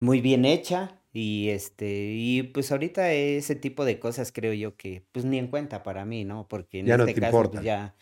muy 0.00 0.20
bien 0.20 0.44
hecha. 0.44 0.94
Y 1.12 1.48
este, 1.50 2.12
y 2.14 2.42
pues 2.44 2.70
ahorita 2.70 3.12
ese 3.12 3.56
tipo 3.56 3.84
de 3.84 3.98
cosas 3.98 4.30
creo 4.32 4.52
yo 4.52 4.76
que 4.76 5.06
pues 5.12 5.24
ni 5.24 5.38
en 5.38 5.48
cuenta 5.48 5.82
para 5.82 6.04
mí, 6.04 6.24
¿no? 6.24 6.46
Porque 6.48 6.80
en 6.80 6.86
Ya 6.86 6.96
no 6.96 7.04
este 7.04 7.14
te 7.14 7.20
caso, 7.20 7.48
pues 7.50 7.62
ya 7.62 7.96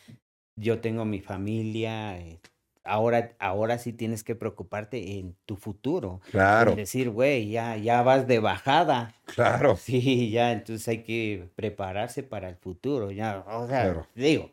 yo 0.57 0.81
tengo 0.81 1.05
mi 1.05 1.21
familia. 1.21 2.19
eh, 2.21 2.41
Ahora, 2.85 3.37
ahora 3.41 3.79
sí 3.79 3.93
tienes 3.95 4.25
que 4.25 4.37
preocuparte 4.37 5.19
en 5.19 5.37
tu 5.47 5.57
futuro. 5.57 6.21
Claro, 6.31 6.75
decir, 6.77 7.11
güey, 7.11 7.51
ya, 7.51 7.77
ya 7.79 8.03
vas 8.03 8.27
de 8.29 8.41
bajada. 8.41 9.15
claro. 9.25 9.77
Sí, 9.87 10.31
ya, 10.31 10.53
entonces 10.53 10.89
hay 10.89 11.05
que 11.05 11.51
prepararse 11.57 12.23
para 12.25 12.49
el 12.51 12.57
futuro, 12.57 13.11
ya, 13.13 13.45
o 13.49 13.69
sea, 13.69 13.93
Claro. 13.93 14.07
digo, 14.15 14.53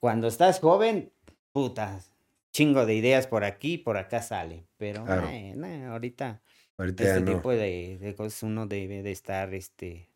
cuando 0.00 0.28
estás 0.28 0.58
joven, 0.60 1.12
putas, 1.52 2.10
chingo 2.52 2.86
de 2.86 2.94
ideas 2.94 3.26
por 3.26 3.44
aquí, 3.44 3.78
por 3.78 3.96
acá 3.96 4.22
sale, 4.22 4.64
pero 4.76 5.04
Claro. 5.04 5.28
eh, 5.30 5.54
ahorita 5.88 6.40
Ahorita 6.78 7.04
este 7.04 7.20
no. 7.20 7.36
tipo 7.36 7.50
de, 7.50 7.98
de 8.00 8.14
cosas 8.14 8.42
uno 8.42 8.66
debe 8.66 9.02
de 9.02 9.12
estar, 9.12 9.52
este, 9.54 10.08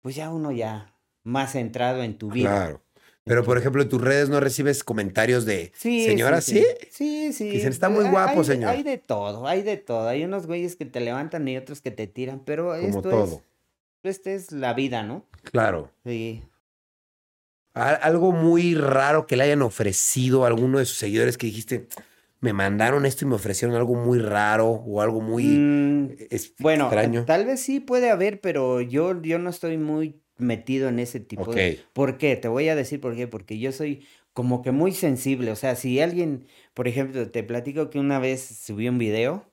pues 0.00 0.16
ya 0.16 0.30
uno 0.30 0.50
ya 0.52 0.94
más 1.22 1.52
centrado 1.52 2.02
en 2.02 2.16
tu 2.16 2.30
vida. 2.30 2.50
Claro. 2.50 2.82
Pero 3.24 3.44
por 3.44 3.58
ejemplo, 3.58 3.82
en 3.82 3.88
tus 3.88 4.00
redes 4.00 4.28
no 4.28 4.38
recibes 4.40 4.84
comentarios 4.84 5.44
de 5.44 5.72
Sí, 5.74 6.04
señora, 6.06 6.40
sí. 6.40 6.64
Sí, 6.90 7.32
sí. 7.32 7.50
Dicen, 7.50 7.70
"Está 7.70 7.88
muy 7.88 8.08
guapo, 8.08 8.38
hay- 8.40 8.44
señor". 8.46 8.70
Hay 8.70 8.82
de 8.84 8.98
todo, 8.98 9.46
hay 9.48 9.62
de 9.62 9.76
todo. 9.76 10.08
Hay 10.08 10.24
unos 10.24 10.46
güeyes 10.46 10.76
que 10.76 10.84
te 10.86 11.00
levantan 11.00 11.46
y 11.48 11.56
otros 11.56 11.80
que 11.82 11.90
te 11.90 12.06
tiran, 12.06 12.40
pero 12.44 12.66
Como 12.68 12.76
esto 12.86 13.02
todo. 13.02 13.42
es, 14.04 14.16
esta 14.16 14.30
es 14.30 14.52
la 14.52 14.74
vida, 14.74 15.02
¿no? 15.02 15.24
Claro. 15.42 15.90
Sí. 16.04 16.44
Algo 17.76 18.32
muy 18.32 18.74
raro 18.74 19.26
que 19.26 19.36
le 19.36 19.44
hayan 19.44 19.60
ofrecido 19.62 20.44
a 20.44 20.48
alguno 20.48 20.78
de 20.78 20.86
sus 20.86 20.96
seguidores 20.96 21.36
que 21.36 21.46
dijiste, 21.46 21.88
me 22.40 22.52
mandaron 22.54 23.04
esto 23.04 23.24
y 23.24 23.28
me 23.28 23.34
ofrecieron 23.34 23.76
algo 23.76 23.94
muy 23.94 24.18
raro 24.18 24.66
o 24.68 25.02
algo 25.02 25.20
muy 25.20 25.44
Mm, 25.44 26.06
es- 26.30 26.54
bueno, 26.58 26.86
extraño. 26.86 27.24
tal 27.26 27.44
vez 27.44 27.60
sí 27.60 27.80
puede 27.80 28.10
haber, 28.10 28.40
pero 28.40 28.80
yo, 28.80 29.20
yo 29.20 29.38
no 29.38 29.50
estoy 29.50 29.76
muy 29.76 30.20
metido 30.38 30.88
en 30.88 30.98
ese 30.98 31.20
tipo 31.20 31.42
Ok. 31.42 31.54
de... 31.54 31.80
¿Por 31.92 32.16
qué? 32.18 32.36
Te 32.36 32.48
voy 32.48 32.68
a 32.68 32.74
decir 32.76 33.00
por 33.00 33.14
qué. 33.14 33.26
Porque 33.28 33.58
yo 33.58 33.72
soy 33.72 34.06
como 34.32 34.62
que 34.62 34.70
muy 34.70 34.92
sensible. 34.92 35.50
O 35.50 35.56
sea, 35.56 35.76
si 35.76 36.00
alguien, 36.00 36.46
por 36.74 36.88
ejemplo, 36.88 37.30
te 37.30 37.42
platico 37.42 37.90
que 37.90 37.98
una 37.98 38.18
vez 38.18 38.42
subí 38.42 38.88
un 38.88 38.98
video 38.98 39.50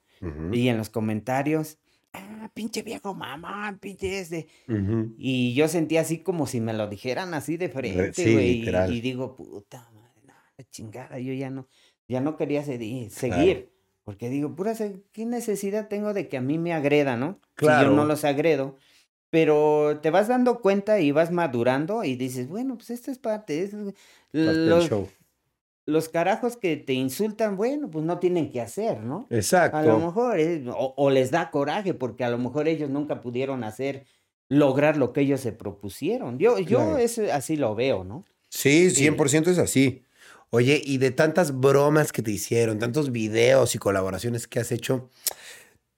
y 0.51 0.67
en 0.69 0.77
los 0.77 0.89
comentarios, 0.89 1.77
ah, 2.13 2.49
pinche 2.53 2.81
viejo 2.81 3.13
mamá, 3.13 3.77
pinche 3.81 4.19
este. 4.19 4.47
Y 5.17 5.53
yo 5.53 5.67
sentía 5.67 6.01
así 6.01 6.19
como 6.19 6.47
si 6.47 6.61
me 6.61 6.73
lo 6.73 6.87
dijeran 6.87 7.33
así 7.33 7.57
de 7.57 7.69
frente, 7.69 8.13
sí, 8.13 8.33
güey. 8.33 8.49
y- 8.49 8.59
literal. 8.59 8.93
Y, 8.93 9.01
digo, 9.01 9.35
puta 9.35 9.89
madre, 9.93 10.21
no, 10.25 10.33
la 10.57 10.63
chingada, 10.69 11.19
yo 11.19 11.33
ya 11.33 11.49
no, 11.49 11.67
ya 12.07 12.21
no 12.21 12.37
quería 12.37 12.63
se- 12.63 13.09
seguir. 13.09 13.71
Porque 14.03 14.29
digo, 14.29 14.53
pura, 14.53 14.73
¿qué 15.13 15.25
necesidad 15.25 15.87
tengo 15.87 16.13
de 16.13 16.27
que 16.27 16.35
a 16.37 16.41
mí 16.41 16.57
me 16.57 16.73
agreda, 16.73 17.15
no? 17.15 17.39
Si 17.57 17.65
yo 17.65 17.67
Claro. 17.67 17.91
no 17.95 18.03
los 18.05 18.25
agredo. 18.25 18.77
Pero 19.29 19.99
te 20.01 20.11
vas 20.11 20.27
dando 20.27 20.61
cuenta 20.61 20.99
y 20.99 21.11
vas 21.11 21.31
madurando 21.31 22.03
y 22.03 22.15
dices, 22.15 22.47
bueno, 22.49 22.75
pues 22.77 22.89
esto 22.91 23.09
es 23.11 23.17
parte. 23.17 23.63
es- 23.63 23.73
los, 24.31 24.89
show. 24.89 25.07
Los 25.85 26.09
carajos 26.09 26.55
que 26.57 26.77
te 26.77 26.93
insultan, 26.93 27.57
bueno, 27.57 27.89
pues 27.89 28.05
no 28.05 28.19
tienen 28.19 28.51
que 28.51 28.61
hacer, 28.61 29.01
¿no? 29.01 29.27
A 29.29 29.31
lo 29.31 29.37
Exacto. 29.37 29.99
mejor, 29.99 30.39
eh, 30.39 30.63
o, 30.69 30.93
o 30.95 31.09
les 31.09 31.31
da 31.31 31.51
coraje, 31.51 31.93
porque 31.93 32.23
a 32.23 32.29
lo 32.29 32.37
mejor 32.37 32.67
ellos 32.67 32.89
nunca 32.89 33.19
pudieron 33.21 33.63
hacer, 33.63 34.05
lograr 34.49 34.97
lo 34.97 35.13
que 35.13 35.21
ellos 35.21 35.41
se 35.41 35.51
propusieron. 35.51 36.37
Yo, 36.39 36.59
yo 36.59 36.77
Claro. 36.77 36.97
eso 36.97 37.23
así 37.33 37.55
lo 37.57 37.75
veo, 37.75 38.03
¿no? 38.03 38.23
Sí, 38.49 38.89
Sí. 38.91 38.97
100% 39.07 39.49
es 39.49 39.57
así. 39.57 40.03
Oye, 40.51 40.79
y 40.85 40.99
de 40.99 41.09
tantas 41.11 41.59
bromas 41.59 42.11
que 42.11 42.21
te 42.21 42.29
hicieron, 42.31 42.77
tantos 42.77 43.11
videos 43.11 43.73
y 43.73 43.79
colaboraciones 43.79 44.47
que 44.47 44.59
has 44.59 44.71
hecho, 44.71 45.09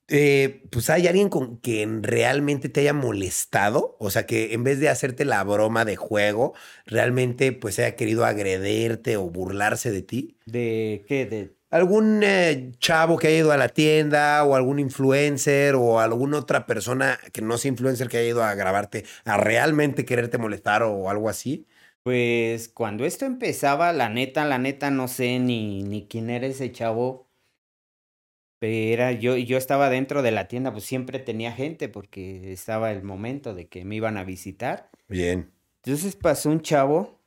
eh, 0.08 0.64
pues 0.72 0.90
hay 0.90 1.08
alguien 1.08 1.30
con 1.30 1.58
quien 1.58 2.04
realmente 2.04 2.70
te 2.70 2.82
haya 2.82 2.94
molestado, 2.94 3.98
o 4.00 4.10
sea, 4.12 4.26
que 4.26 4.54
en 4.54 4.64
vez 4.64 4.80
de 4.80 4.90
hacerte 4.90 5.26
la 5.26 5.44
broma 5.44 5.86
de 5.86 5.96
juego, 5.96 6.54
realmente 6.86 7.52
pues 7.52 7.80
haya 7.80 7.96
querido 7.96 8.26
agredirte 8.26 9.18
o 9.18 9.30
burlarse 9.30 9.92
de 9.92 10.02
ti. 10.02 10.38
¿De 10.46 11.06
qué? 11.08 11.26
De, 11.26 11.56
¿Algún 11.72 12.22
eh, 12.24 12.72
chavo 12.80 13.18
que 13.18 13.28
haya 13.28 13.40
ido 13.40 13.52
a 13.52 13.58
la 13.58 13.70
tienda 13.70 14.44
o 14.46 14.56
algún 14.56 14.80
influencer 14.80 15.76
o 15.76 16.00
alguna 16.00 16.38
otra 16.38 16.66
persona 16.66 17.20
que 17.34 17.42
no 17.42 17.58
sea 17.58 17.70
influencer 17.70 18.08
que 18.08 18.18
haya 18.18 18.30
ido 18.30 18.44
a 18.44 18.56
grabarte 18.56 19.04
a 19.26 19.38
realmente 19.38 20.06
quererte 20.06 20.38
molestar 20.38 20.84
o 20.84 21.10
algo 21.10 21.28
así? 21.28 21.68
Pues 22.04 22.70
cuando 22.70 23.04
esto 23.04 23.26
empezaba, 23.26 23.92
la 23.92 24.10
neta, 24.10 24.46
la 24.46 24.60
neta, 24.60 24.92
no 24.92 25.08
sé 25.08 25.40
ni, 25.40 25.82
ni 25.84 26.08
quién 26.08 26.30
era 26.30 26.46
ese 26.46 26.72
chavo. 26.72 27.25
Era 28.62 29.12
yo, 29.12 29.38
yo 29.38 29.58
estaba 29.58 29.90
dentro 29.90 30.24
de 30.24 30.32
la 30.32 30.48
tienda, 30.48 30.72
pues 30.72 30.86
siempre 30.86 31.20
tenía 31.20 31.52
gente 31.52 31.88
porque 31.88 32.52
estaba 32.52 32.92
el 32.92 33.04
momento 33.04 33.54
de 33.54 33.68
que 33.68 33.86
me 33.86 33.96
iban 33.96 34.18
a 34.18 34.24
visitar. 34.24 34.90
Bien. 35.08 35.52
Entonces 35.84 36.16
pasó 36.16 36.50
un 36.50 36.62
chavo 36.62 37.20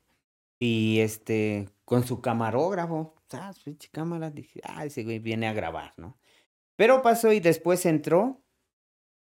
y 0.59 0.99
este, 1.01 1.69
con 1.85 2.05
su 2.05 2.21
camarógrafo, 2.21 3.15
ah, 3.33 3.53
su 3.53 3.77
cámara, 3.93 4.31
dije, 4.31 4.61
ah, 4.65 4.85
ese 4.85 5.05
güey 5.05 5.21
viene 5.21 5.47
a 5.47 5.53
grabar, 5.53 5.95
¿no? 5.97 6.19
Pero 6.77 7.03
pasó 7.03 7.33
y 7.33 7.41
después 7.41 7.87
entró 7.87 8.43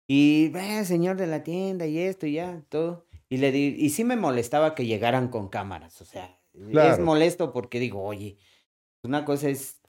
y, 0.07 0.49
ve, 0.49 0.85
señor 0.85 1.17
de 1.17 1.27
la 1.27 1.43
tienda 1.43 1.87
y 1.87 1.99
esto 1.99 2.27
y 2.27 2.35
ya, 2.35 2.63
todo. 2.69 3.07
Y 3.29 3.39
le 3.39 3.53
di, 3.53 3.75
y 3.79 3.91
sí 3.91 4.05
me 4.05 4.17
molestaba 4.17 4.75
que 4.75 4.87
llegaran 4.87 5.29
con 5.29 5.49
cámaras, 5.49 6.01
o 6.03 6.05
sea, 6.05 6.39
es 6.55 7.01
molesto 7.01 7.53
porque 7.53 7.81
digo, 7.81 8.03
oye, 8.03 8.37
una 9.03 9.25
cosa 9.25 9.49
es, 9.49 9.81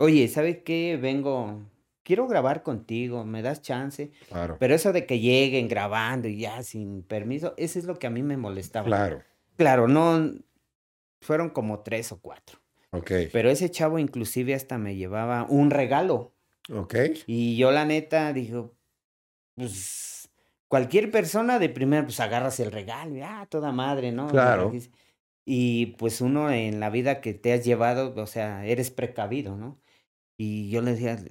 oye, 0.00 0.26
¿sabes 0.28 0.58
qué? 0.64 0.98
Vengo, 1.00 1.62
quiero 2.02 2.26
grabar 2.26 2.62
contigo, 2.62 3.24
me 3.24 3.42
das 3.42 3.62
chance. 3.62 4.10
Claro. 4.28 4.56
Pero 4.58 4.74
eso 4.74 4.92
de 4.92 5.06
que 5.06 5.20
lleguen 5.20 5.68
grabando 5.68 6.26
y 6.26 6.38
ya 6.38 6.62
sin 6.62 7.02
permiso, 7.02 7.54
eso 7.56 7.78
es 7.78 7.84
lo 7.84 7.98
que 7.98 8.06
a 8.06 8.10
mí 8.10 8.22
me 8.22 8.36
molestaba. 8.36 8.86
Claro. 8.86 9.22
Claro, 9.56 9.88
no, 9.88 10.32
fueron 11.20 11.50
como 11.50 11.80
tres 11.80 12.12
o 12.12 12.20
cuatro. 12.20 12.58
Ok. 12.90 13.12
Pero 13.32 13.50
ese 13.50 13.70
chavo 13.70 13.98
inclusive 13.98 14.54
hasta 14.54 14.78
me 14.78 14.96
llevaba 14.96 15.46
un 15.48 15.70
regalo. 15.70 16.34
Ok. 16.74 16.94
Y 17.26 17.56
yo 17.56 17.70
la 17.70 17.84
neta 17.84 18.32
dijo, 18.32 18.74
pues 19.54 20.30
cualquier 20.66 21.10
persona 21.10 21.58
de 21.58 21.68
primera, 21.68 22.04
pues 22.04 22.20
agarras 22.20 22.58
el 22.60 22.72
regalo, 22.72 23.16
y, 23.16 23.20
ah, 23.20 23.46
toda 23.50 23.70
madre, 23.70 24.12
¿no? 24.12 24.28
Claro. 24.28 24.72
Y 25.44 25.86
pues 25.98 26.20
uno 26.20 26.50
en 26.50 26.80
la 26.80 26.90
vida 26.90 27.20
que 27.20 27.34
te 27.34 27.52
has 27.52 27.64
llevado, 27.64 28.14
o 28.16 28.26
sea, 28.26 28.64
eres 28.64 28.90
precavido, 28.90 29.56
¿no? 29.56 29.78
Y 30.42 30.70
yo 30.70 30.80
le 30.80 30.92
decía, 30.92 31.22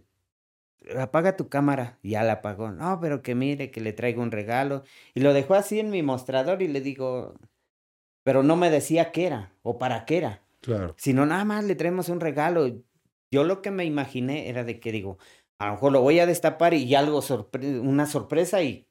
apaga 0.96 1.36
tu 1.36 1.50
cámara. 1.50 1.98
Y 2.04 2.12
ya 2.12 2.22
la 2.22 2.34
apagó. 2.34 2.70
No, 2.70 3.00
pero 3.02 3.24
que 3.24 3.34
mire, 3.34 3.72
que 3.72 3.82
le 3.82 3.92
traigo 3.92 4.22
un 4.22 4.30
regalo. 4.30 4.84
Y 5.16 5.22
lo 5.22 5.34
dejó 5.34 5.56
así 5.56 5.80
en 5.80 5.90
mi 5.90 6.04
mostrador 6.04 6.62
y 6.62 6.68
le 6.68 6.80
digo, 6.80 7.34
pero 8.24 8.44
no 8.44 8.56
me 8.56 8.70
decía 8.70 9.12
qué 9.12 9.26
era 9.26 9.52
o 9.64 9.80
para 9.80 10.06
qué 10.06 10.18
era. 10.18 10.44
Claro. 10.62 10.94
Sino 11.00 11.26
nada 11.26 11.44
más 11.44 11.64
le 11.64 11.74
traemos 11.74 12.10
un 12.10 12.20
regalo. 12.20 12.68
Yo 13.32 13.44
lo 13.46 13.64
que 13.64 13.72
me 13.72 13.84
imaginé 13.84 14.48
era 14.48 14.64
de 14.64 14.80
que 14.80 14.92
digo, 14.92 15.18
a 15.58 15.66
lo 15.66 15.72
mejor 15.72 15.92
lo 15.92 16.02
voy 16.02 16.20
a 16.20 16.28
destapar 16.28 16.76
y 16.76 16.94
algo 16.94 17.24
sorpre 17.24 17.80
una 17.80 18.06
sorpresa 18.06 18.62
y 18.62 18.88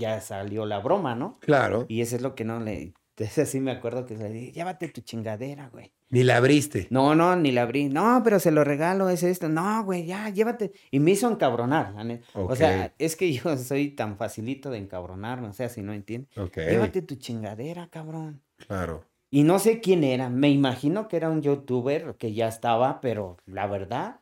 ya 0.00 0.20
salió 0.20 0.66
la 0.66 0.80
broma, 0.80 1.14
¿no? 1.14 1.38
Claro. 1.38 1.86
Y 1.88 2.00
eso 2.00 2.16
es 2.16 2.22
lo 2.22 2.34
que 2.34 2.44
no 2.44 2.58
le. 2.58 2.94
Ese 3.16 3.46
sí 3.46 3.60
me 3.60 3.70
acuerdo 3.70 4.06
que 4.06 4.16
le 4.16 4.28
dije, 4.30 4.52
llévate 4.52 4.88
tu 4.88 5.00
chingadera, 5.00 5.68
güey. 5.68 5.92
Ni 6.10 6.24
la 6.24 6.36
abriste. 6.36 6.88
No, 6.90 7.14
no, 7.14 7.36
ni 7.36 7.52
la 7.52 7.62
abrí. 7.62 7.88
No, 7.88 8.20
pero 8.24 8.40
se 8.40 8.50
lo 8.50 8.64
regalo, 8.64 9.08
es 9.08 9.22
esto. 9.22 9.48
No, 9.48 9.84
güey, 9.84 10.06
ya, 10.06 10.28
llévate. 10.30 10.72
Y 10.90 11.00
me 11.00 11.12
hizo 11.12 11.30
encabronar. 11.30 11.94
O 12.34 12.56
sea, 12.56 12.92
es 12.98 13.16
que 13.16 13.32
yo 13.32 13.56
soy 13.56 13.90
tan 13.90 14.16
facilito 14.16 14.70
de 14.70 14.78
encabronarme, 14.78 15.48
o 15.48 15.52
sea, 15.52 15.68
si 15.68 15.82
no 15.82 15.92
entiendes. 15.92 16.30
Llévate 16.54 17.02
tu 17.02 17.16
chingadera, 17.16 17.88
cabrón. 17.88 18.42
Claro. 18.66 19.04
Y 19.30 19.42
no 19.42 19.58
sé 19.58 19.80
quién 19.80 20.04
era. 20.04 20.28
Me 20.28 20.50
imagino 20.50 21.08
que 21.08 21.16
era 21.16 21.30
un 21.30 21.42
youtuber 21.42 22.14
que 22.16 22.32
ya 22.32 22.48
estaba, 22.48 23.00
pero 23.00 23.36
la 23.46 23.66
verdad, 23.66 24.20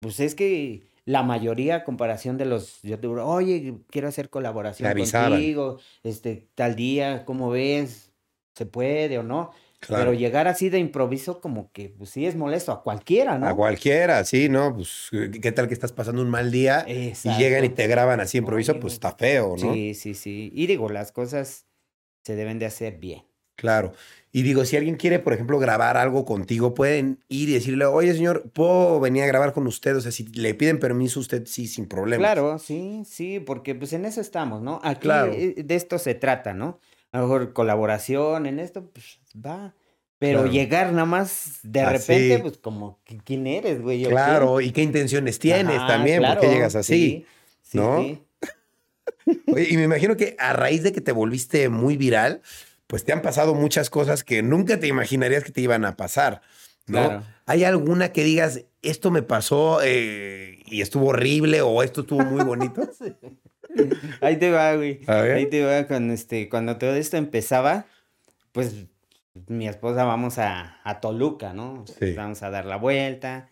pues 0.00 0.20
es 0.20 0.34
que 0.34 0.86
la 1.06 1.22
mayoría, 1.22 1.76
a 1.76 1.84
comparación 1.84 2.36
de 2.36 2.44
los 2.44 2.82
youtubers, 2.82 3.22
oye, 3.24 3.78
quiero 3.90 4.08
hacer 4.08 4.28
colaboración 4.28 4.92
contigo, 4.92 5.78
este, 6.02 6.48
tal 6.56 6.74
día, 6.74 7.24
¿cómo 7.24 7.48
ves? 7.48 8.12
¿Se 8.54 8.66
puede 8.66 9.16
o 9.18 9.22
no? 9.22 9.52
Pero 9.88 10.12
llegar 10.14 10.48
así 10.48 10.68
de 10.68 10.80
improviso, 10.80 11.40
como 11.40 11.70
que 11.70 11.90
pues 11.90 12.10
sí 12.10 12.26
es 12.26 12.34
molesto 12.34 12.72
a 12.72 12.82
cualquiera, 12.82 13.38
¿no? 13.38 13.46
A 13.46 13.54
cualquiera, 13.54 14.24
sí, 14.24 14.48
¿no? 14.48 14.74
Pues, 14.74 15.10
¿qué 15.40 15.52
tal 15.52 15.68
que 15.68 15.74
estás 15.74 15.92
pasando 15.92 16.22
un 16.22 16.30
mal 16.30 16.50
día 16.50 16.84
y 16.88 17.12
llegan 17.38 17.64
y 17.64 17.68
te 17.68 17.86
graban 17.86 18.18
así 18.18 18.38
improviso? 18.38 18.80
pues 18.80 18.94
está 18.94 19.12
feo, 19.12 19.54
¿no? 19.56 19.74
Sí, 19.74 19.94
sí, 19.94 20.14
sí. 20.14 20.50
Y 20.52 20.66
digo, 20.66 20.88
las 20.88 21.12
cosas 21.12 21.66
se 22.24 22.34
deben 22.34 22.58
de 22.58 22.66
hacer 22.66 22.98
bien. 22.98 23.22
Claro. 23.56 23.92
Y 24.32 24.42
digo, 24.42 24.66
si 24.66 24.76
alguien 24.76 24.96
quiere, 24.96 25.18
por 25.18 25.32
ejemplo, 25.32 25.58
grabar 25.58 25.96
algo 25.96 26.26
contigo, 26.26 26.74
pueden 26.74 27.24
ir 27.28 27.48
y 27.48 27.54
decirle, 27.54 27.86
oye, 27.86 28.12
señor, 28.12 28.50
¿puedo 28.52 29.00
venir 29.00 29.22
a 29.22 29.26
grabar 29.26 29.54
con 29.54 29.66
usted? 29.66 29.96
O 29.96 30.00
sea, 30.02 30.12
si 30.12 30.24
le 30.24 30.52
piden 30.52 30.78
permiso 30.78 31.20
a 31.20 31.22
usted, 31.22 31.46
sí, 31.46 31.66
sin 31.66 31.86
problema. 31.86 32.20
Claro, 32.20 32.58
sí, 32.58 33.02
sí, 33.06 33.40
porque 33.40 33.74
pues 33.74 33.94
en 33.94 34.04
eso 34.04 34.20
estamos, 34.20 34.60
¿no? 34.60 34.78
Aquí 34.84 35.08
eh, 35.08 35.54
de 35.64 35.74
esto 35.74 35.98
se 35.98 36.14
trata, 36.14 36.52
¿no? 36.52 36.78
A 37.12 37.18
lo 37.18 37.24
mejor 37.24 37.54
colaboración 37.54 38.44
en 38.44 38.60
esto, 38.60 38.90
pues 38.90 39.20
va. 39.34 39.74
Pero 40.18 40.46
llegar 40.46 40.92
nada 40.92 41.06
más 41.06 41.60
de 41.62 41.84
repente, 41.86 42.38
pues 42.40 42.58
como, 42.58 42.98
¿quién 43.24 43.46
eres, 43.46 43.80
güey? 43.80 44.04
Claro, 44.04 44.60
y 44.60 44.70
qué 44.70 44.82
intenciones 44.82 45.38
tienes 45.38 45.78
también, 45.86 46.22
¿por 46.22 46.40
qué 46.40 46.48
llegas 46.48 46.74
así? 46.74 47.24
Sí, 47.62 47.78
¿no? 47.78 47.96
Oye, 49.46 49.68
y 49.70 49.76
me 49.76 49.84
imagino 49.84 50.16
que 50.16 50.36
a 50.38 50.52
raíz 50.52 50.82
de 50.82 50.92
que 50.92 51.00
te 51.00 51.12
volviste 51.12 51.68
muy 51.68 51.96
viral, 51.96 52.42
pues 52.86 53.04
te 53.04 53.12
han 53.12 53.22
pasado 53.22 53.54
muchas 53.54 53.90
cosas 53.90 54.24
que 54.24 54.42
nunca 54.42 54.78
te 54.78 54.86
imaginarías 54.86 55.44
que 55.44 55.52
te 55.52 55.60
iban 55.60 55.84
a 55.84 55.96
pasar, 55.96 56.42
¿no? 56.86 57.22
¿Hay 57.46 57.64
alguna 57.64 58.12
que 58.12 58.24
digas, 58.24 58.64
esto 58.82 59.10
me 59.10 59.22
pasó 59.22 59.80
eh, 59.82 60.62
y 60.66 60.80
estuvo 60.80 61.08
horrible 61.08 61.60
o 61.62 61.82
esto 61.82 62.02
estuvo 62.02 62.24
muy 62.24 62.44
bonito? 62.44 62.88
Ahí 64.20 64.36
te 64.38 64.50
va, 64.50 64.74
güey. 64.74 65.00
Ahí 65.06 65.46
te 65.46 65.64
va 65.64 65.86
con 65.86 66.10
este, 66.10 66.48
cuando 66.48 66.78
todo 66.78 66.94
esto 66.94 67.16
empezaba, 67.16 67.86
pues 68.52 68.86
mi 69.48 69.68
esposa 69.68 70.04
vamos 70.04 70.38
a, 70.38 70.80
a 70.82 71.00
Toluca, 71.00 71.52
¿no? 71.52 71.84
Vamos 72.16 72.42
a 72.42 72.50
dar 72.50 72.64
la 72.64 72.76
vuelta. 72.76 73.50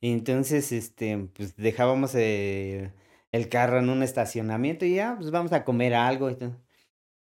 Y 0.00 0.12
entonces, 0.12 0.72
este, 0.72 1.28
pues 1.34 1.56
dejábamos 1.56 2.14
eh, 2.14 2.90
el 3.32 3.48
carro 3.48 3.78
en 3.78 3.90
un 3.90 4.02
estacionamiento 4.02 4.84
y 4.84 4.96
ya, 4.96 5.14
pues 5.16 5.30
vamos 5.30 5.52
a 5.52 5.64
comer 5.64 5.94
algo. 5.94 6.30
Y 6.30 6.36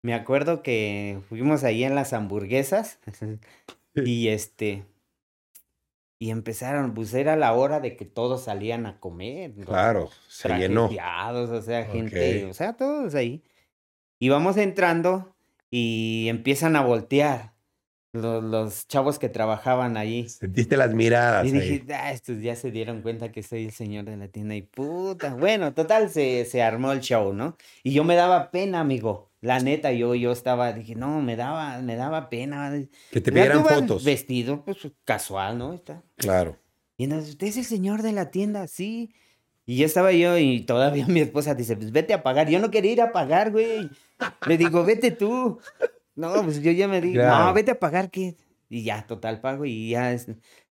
me 0.06 0.14
acuerdo 0.14 0.62
que 0.62 1.20
fuimos 1.30 1.64
ahí 1.64 1.84
en 1.84 1.96
las 1.96 2.14
hamburguesas 2.14 3.00
y 3.96 4.28
este 4.28 4.86
y 6.20 6.30
empezaron, 6.30 6.94
pues 6.94 7.12
era 7.16 7.36
la 7.36 7.54
hora 7.54 7.80
de 7.80 7.98
que 7.98 8.06
todos 8.06 8.44
salían 8.44 8.86
a 8.86 9.00
comer. 9.00 9.56
Claro, 9.66 10.12
se 10.28 10.50
llenó. 10.50 10.86
O 10.86 11.62
sea, 11.64 11.86
gente, 11.86 12.46
o 12.46 12.54
sea, 12.54 12.74
todos 12.74 13.16
ahí. 13.16 13.44
Y 14.20 14.30
vamos 14.30 14.58
entrando 14.58 15.36
y 15.72 16.28
empiezan 16.30 16.76
a 16.76 16.84
voltear 16.84 17.55
los, 18.16 18.44
los 18.44 18.88
chavos 18.88 19.20
que 19.20 19.30
trabajaban 19.30 19.98
ahí. 19.98 20.28
Sentiste 20.30 20.78
las 20.78 20.94
miradas. 20.94 21.46
Y 21.46 21.52
dije, 21.52 21.86
ah, 21.94 22.12
estos 22.12 22.42
ya 22.42 22.56
se 22.56 22.72
dieron 22.72 23.02
cuenta 23.02 23.32
que 23.32 23.44
soy 23.44 23.66
el 23.66 23.72
señor 23.72 24.06
de 24.06 24.18
la 24.18 24.28
tienda 24.28 24.56
y 24.56 24.62
puta. 24.62 25.36
Bueno, 25.36 25.74
total, 25.74 26.10
se, 26.10 26.46
se 26.46 26.64
armó 26.64 26.92
el 26.92 27.02
show, 27.02 27.34
¿no? 27.34 27.58
Y 27.84 27.94
yo 27.94 28.04
me 28.04 28.16
daba 28.16 28.52
pena, 28.52 28.80
amigo. 28.80 29.30
La 29.42 29.60
neta, 29.60 29.92
yo, 29.92 30.16
yo 30.16 30.32
estaba, 30.32 30.74
dije, 30.74 30.96
no, 30.96 31.22
me 31.22 31.36
daba, 31.36 31.80
me 31.82 31.96
daba 31.96 32.30
pena. 32.30 32.74
Que 33.12 33.22
te 33.22 33.32
pidieran 33.32 33.64
fotos. 33.64 34.04
Vestido, 34.04 34.64
pues, 34.66 34.78
casual, 35.04 35.58
¿no? 35.58 35.74
Está. 35.74 36.02
Claro. 36.18 36.58
Y 36.98 37.04
entonces, 37.04 37.32
¿usted 37.32 37.48
es 37.48 37.58
el 37.58 37.66
señor 37.66 38.02
de 38.02 38.12
la 38.12 38.32
tienda? 38.32 38.68
Sí. 38.68 39.14
Y 39.66 39.78
ya 39.78 39.86
estaba 39.86 40.12
yo 40.12 40.38
y 40.38 40.62
todavía 40.62 41.06
mi 41.08 41.20
esposa 41.20 41.56
dice, 41.56 41.76
pues 41.76 41.92
vete 41.92 42.14
a 42.14 42.24
pagar. 42.24 42.50
Yo 42.50 42.60
no 42.60 42.72
quería 42.72 42.92
ir 42.92 43.02
a 43.02 43.12
pagar, 43.12 43.52
güey. 43.52 43.90
Le 44.48 44.58
digo, 44.58 44.84
vete 44.84 45.12
tú. 45.12 45.60
No, 46.16 46.34
pues 46.44 46.62
yo 46.62 46.72
ya 46.72 46.88
me 46.88 47.02
digo, 47.02 47.24
no, 47.24 47.54
vete 47.54 47.72
a 47.72 47.80
pagar, 47.80 48.10
¿qué? 48.10 48.38
Y 48.70 48.84
ya, 48.84 49.06
total 49.06 49.42
pago. 49.42 49.66
Y 49.66 49.90
ya, 49.90 50.12
es, 50.12 50.28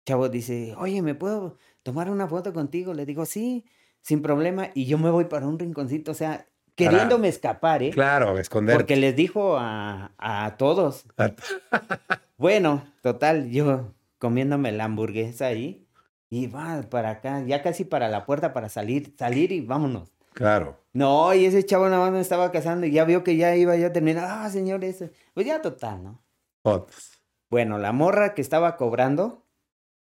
chavo 0.05 0.29
dice, 0.29 0.75
oye, 0.79 1.03
¿me 1.03 1.15
puedo 1.15 1.57
tomar 1.83 2.11
una 2.11 2.29
foto 2.29 2.53
contigo? 2.53 2.95
Le 2.95 3.07
digo, 3.07 3.25
sí, 3.27 3.65
sin 4.01 4.23
problema. 4.23 4.71
Y 4.75 4.87
yo 4.87 4.99
me 4.99 5.11
voy 5.11 5.25
para 5.25 5.47
un 5.47 5.59
rinconcito. 5.59 6.11
O 6.11 6.15
sea, 6.15 6.47
queriéndome 6.75 7.29
escapar, 7.29 7.83
¿eh? 7.83 7.91
Claro, 7.91 8.39
esconder. 8.39 8.77
Porque 8.77 8.97
les 8.97 9.17
dijo 9.17 9.57
a, 9.57 10.13
a 10.19 10.57
todos. 10.57 11.07
bueno, 12.37 12.87
total, 13.03 13.51
yo 13.51 13.95
comiéndome 14.19 14.73
la 14.73 14.85
hamburguesa 14.85 15.47
ahí 15.47 15.87
y 16.29 16.47
va 16.47 16.83
para 16.89 17.11
acá, 17.11 17.43
ya 17.45 17.63
casi 17.63 17.85
para 17.85 18.09
la 18.09 18.25
puerta 18.25 18.53
para 18.53 18.69
salir, 18.69 19.15
salir 19.19 19.51
y 19.51 19.61
vámonos. 19.61 20.13
Claro. 20.33 20.79
No, 20.93 21.33
y 21.35 21.45
ese 21.45 21.65
chavo 21.65 21.89
nada 21.89 22.01
más 22.01 22.13
me 22.13 22.21
estaba 22.21 22.51
casando 22.51 22.87
y 22.87 22.91
ya 22.91 23.05
vio 23.05 23.23
que 23.23 23.37
ya 23.37 23.55
iba 23.57 23.77
ya 23.77 23.89
a 23.89 23.93
terminar. 23.93 24.27
Ah, 24.29 24.51
señor, 24.51 24.85
ese. 24.85 25.13
Pues 25.35 25.47
ya 25.47 25.63
total, 25.63 26.03
¿no? 26.03 26.23
Fotos. 26.63 27.21
Bueno, 27.49 27.79
la 27.79 27.93
morra 27.93 28.35
que 28.35 28.43
estaba 28.43 28.77
cobrando 28.77 29.47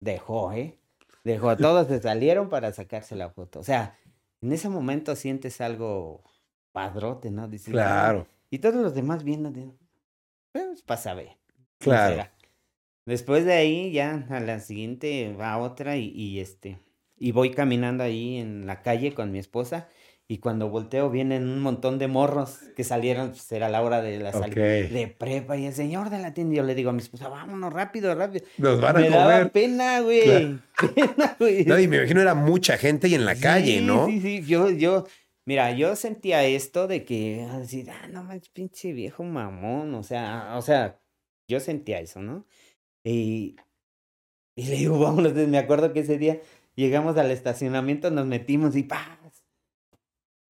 dejó, 0.00 0.52
¿eh? 0.52 0.78
Dejó, 1.24 1.56
todos 1.56 1.88
se 1.88 2.00
salieron 2.00 2.48
para 2.48 2.72
sacarse 2.72 3.16
la 3.16 3.30
foto. 3.30 3.60
O 3.60 3.64
sea, 3.64 3.98
en 4.40 4.52
ese 4.52 4.68
momento 4.68 5.14
sientes 5.16 5.60
algo 5.60 6.22
padrote, 6.72 7.30
¿no? 7.30 7.50
claro. 7.66 8.26
Y 8.50 8.60
todos 8.60 8.76
los 8.76 8.94
demás 8.94 9.24
viendo, 9.24 9.52
pues 10.52 10.82
pasa 10.82 11.10
a 11.10 11.14
ver. 11.14 11.36
Claro. 11.78 12.30
Después 13.04 13.44
de 13.44 13.54
ahí, 13.54 13.92
ya 13.92 14.26
a 14.30 14.40
la 14.40 14.60
siguiente 14.60 15.34
va 15.38 15.58
otra 15.58 15.96
y, 15.96 16.08
y, 16.14 16.40
este, 16.40 16.78
y 17.16 17.32
voy 17.32 17.50
caminando 17.50 18.04
ahí 18.04 18.36
en 18.36 18.66
la 18.66 18.82
calle 18.82 19.14
con 19.14 19.32
mi 19.32 19.38
esposa 19.38 19.88
Y 20.30 20.38
cuando 20.38 20.68
volteo 20.68 21.08
vienen 21.08 21.48
un 21.48 21.60
montón 21.60 21.98
de 21.98 22.06
morros 22.06 22.58
que 22.76 22.84
salieron, 22.84 23.30
pues 23.30 23.50
era 23.50 23.70
la 23.70 23.80
hora 23.80 24.02
de 24.02 24.18
la 24.18 24.30
salida 24.30 24.62
de 24.62 25.14
prepa. 25.18 25.56
Y 25.56 25.64
el 25.64 25.72
señor 25.72 26.10
de 26.10 26.18
la 26.18 26.34
tienda, 26.34 26.56
yo 26.56 26.62
le 26.64 26.74
digo 26.74 26.90
a 26.90 26.92
mi 26.92 27.00
esposa, 27.00 27.28
vámonos 27.28 27.72
rápido, 27.72 28.14
rápido. 28.14 28.44
Nos 28.58 28.78
van 28.78 28.98
a 28.98 29.00
me 29.00 29.08
daba 29.08 29.32
comer. 29.32 29.52
pena, 29.52 30.00
güey. 30.00 30.58
Pena, 30.94 31.34
güey. 31.38 31.64
No, 31.64 31.78
y 31.78 31.88
me 31.88 31.96
imagino 31.96 32.20
era 32.20 32.34
mucha 32.34 32.76
gente 32.76 33.08
y 33.08 33.14
en 33.14 33.24
la 33.24 33.36
calle, 33.36 33.80
¿no? 33.80 34.04
Sí, 34.06 34.20
sí, 34.20 34.44
yo, 34.44 34.70
yo, 34.70 35.06
mira, 35.46 35.72
yo 35.72 35.96
sentía 35.96 36.44
esto 36.44 36.86
de 36.86 37.06
que, 37.06 37.48
decir, 37.58 37.90
ah, 37.90 38.06
no 38.08 38.22
manches, 38.22 38.50
pinche 38.50 38.92
viejo 38.92 39.24
mamón, 39.24 39.94
o 39.94 40.02
sea, 40.02 40.56
o 40.58 40.62
sea, 40.62 41.00
yo 41.48 41.58
sentía 41.58 42.00
eso, 42.00 42.20
¿no? 42.20 42.46
Y, 43.02 43.56
y 44.54 44.66
le 44.66 44.76
digo, 44.76 44.98
vámonos, 44.98 45.32
me 45.32 45.56
acuerdo 45.56 45.94
que 45.94 46.00
ese 46.00 46.18
día 46.18 46.38
llegamos 46.76 47.16
al 47.16 47.30
estacionamiento, 47.30 48.10
nos 48.10 48.26
metimos 48.26 48.76
y 48.76 48.82
¡paz! 48.82 49.18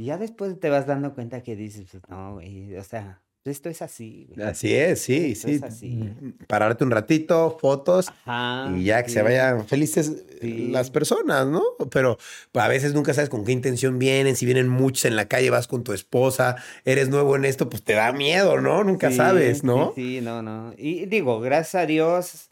Y 0.01 0.07
ya 0.07 0.17
después 0.17 0.59
te 0.61 0.71
vas 0.71 0.87
dando 0.87 1.13
cuenta 1.13 1.43
que 1.43 1.57
dices, 1.57 1.87
pues, 1.91 2.03
no, 2.09 2.35
güey, 2.35 2.77
o 2.77 2.85
sea, 2.85 3.21
esto 3.45 3.69
es 3.69 3.83
así, 3.83 4.29
güey. 4.29 4.47
Así 4.47 4.73
es, 4.75 5.01
sí, 5.01 5.33
Esto 5.33 5.49
sí. 5.49 5.55
es 5.55 5.63
así. 5.65 6.11
Pararte 6.47 6.85
un 6.85 6.91
ratito, 6.93 7.57
fotos 7.61 8.09
Ajá. 8.25 8.71
y 8.77 8.85
ya 8.85 9.03
que 9.03 9.09
se 9.11 9.23
vayan 9.23 9.67
felices 9.67 10.25
eh, 10.31 10.39
Sí. 10.41 10.69
las 10.71 10.91
personas, 10.91 11.47
¿no? 11.49 11.63
Pero 11.91 12.17
a 12.55 12.69
veces 12.69 12.95
nunca 12.95 13.13
sabes 13.15 13.29
con 13.31 13.45
qué 13.45 13.51
intención 13.53 13.99
vienen. 13.99 14.37
Si 14.37 14.45
vienen 14.47 14.69
muchos 14.69 15.05
en 15.07 15.17
la 15.17 15.27
calle, 15.29 15.51
vas 15.51 15.67
con 15.67 15.83
tu 15.83 15.93
esposa, 15.95 16.57
eres 16.85 17.09
nuevo 17.09 17.35
en 17.35 17.45
esto, 17.45 17.69
pues 17.69 17.83
te 17.83 17.95
da 17.95 18.13
miedo, 18.13 18.61
¿no? 18.61 18.85
Nunca 18.85 19.11
Sí, 19.11 19.17
sabes, 19.17 19.65
¿no? 19.65 19.93
Sí, 19.97 20.21
no, 20.23 20.43
no. 20.43 20.75
Y 20.79 21.07
digo, 21.07 21.41
gracias 21.41 21.83
a 21.83 21.87
Dios, 21.87 22.51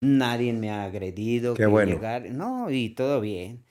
nadie 0.00 0.52
me 0.52 0.70
ha 0.70 0.82
agredido. 0.84 1.54
Qué 1.54 1.66
bueno. 1.66 1.92
llegar- 1.92 2.28
No, 2.30 2.70
y 2.70 2.88
todo 2.90 3.20
bien. 3.20 3.62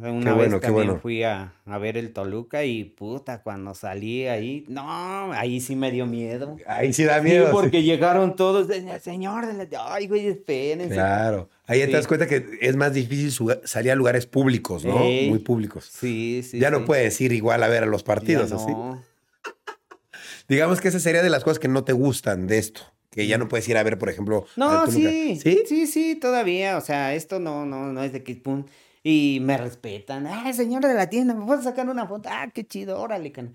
Una 0.00 0.20
Qué 0.20 0.26
vez 0.28 0.34
bueno, 0.36 0.60
qué 0.60 0.66
también 0.66 0.86
bueno. 0.86 1.00
fui 1.00 1.22
a, 1.22 1.52
a 1.66 1.78
ver 1.78 1.96
el 1.96 2.12
Toluca 2.12 2.64
y 2.64 2.84
puta, 2.84 3.42
cuando 3.42 3.74
salí 3.74 4.26
ahí, 4.26 4.64
no, 4.68 5.32
ahí 5.32 5.60
sí 5.60 5.74
me 5.76 5.90
dio 5.90 6.06
miedo. 6.06 6.56
Ahí 6.66 6.92
sí 6.92 7.04
da 7.04 7.20
miedo. 7.20 7.46
sí. 7.46 7.52
porque 7.52 7.82
llegaron 7.82 8.36
todos, 8.36 8.68
señor, 9.02 9.44
ay, 9.80 10.06
güey, 10.06 10.26
espérense. 10.28 10.94
Claro. 10.94 11.48
Ahí 11.66 11.80
te 11.80 11.92
das 11.92 12.06
cuenta 12.06 12.26
que 12.26 12.58
es 12.60 12.76
más 12.76 12.94
difícil 12.94 13.32
salir 13.64 13.92
a 13.92 13.94
lugares 13.94 14.26
públicos, 14.26 14.84
¿no? 14.84 15.02
Ey. 15.02 15.28
Muy 15.28 15.40
públicos. 15.40 15.84
Sí, 15.92 16.42
sí. 16.42 16.58
ya 16.58 16.70
no 16.70 16.84
puedes 16.84 17.20
ir 17.20 17.32
igual 17.32 17.62
a 17.62 17.68
ver 17.68 17.82
a 17.82 17.86
los 17.86 18.02
partidos, 18.02 18.52
así. 18.52 18.70
no. 18.70 19.02
Digamos 20.48 20.80
que 20.80 20.88
esa 20.88 20.98
sería 20.98 21.22
de 21.22 21.28
las 21.28 21.44
cosas 21.44 21.58
que 21.58 21.68
no 21.68 21.84
te 21.84 21.92
gustan 21.92 22.46
de 22.46 22.58
esto. 22.58 22.80
Que 23.10 23.26
ya 23.26 23.36
no 23.36 23.48
puedes 23.48 23.68
ir 23.68 23.76
a 23.76 23.82
ver, 23.82 23.98
por 23.98 24.08
ejemplo. 24.10 24.46
No, 24.56 24.86
¿Sí? 24.86 25.38
sí, 25.42 25.86
sí, 25.86 26.14
todavía, 26.14 26.76
o 26.76 26.80
sea, 26.80 27.14
esto 27.14 27.38
no, 27.40 27.66
no, 27.66 27.92
no 27.92 28.02
es 28.02 28.12
de 28.12 28.22
que 28.22 28.36
pum, 28.36 28.64
y 29.10 29.40
me 29.40 29.56
respetan, 29.56 30.26
ah, 30.26 30.52
señor 30.52 30.82
de 30.82 30.92
la 30.92 31.08
tienda, 31.08 31.32
¿me 31.32 31.46
puedo 31.46 31.62
sacar 31.62 31.88
una 31.88 32.06
foto? 32.06 32.28
Ah, 32.30 32.50
qué 32.52 32.66
chido, 32.66 33.00
órale, 33.00 33.32
can-". 33.32 33.54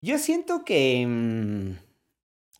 Yo 0.00 0.16
siento 0.16 0.64
que, 0.64 1.04
mm, 1.06 1.72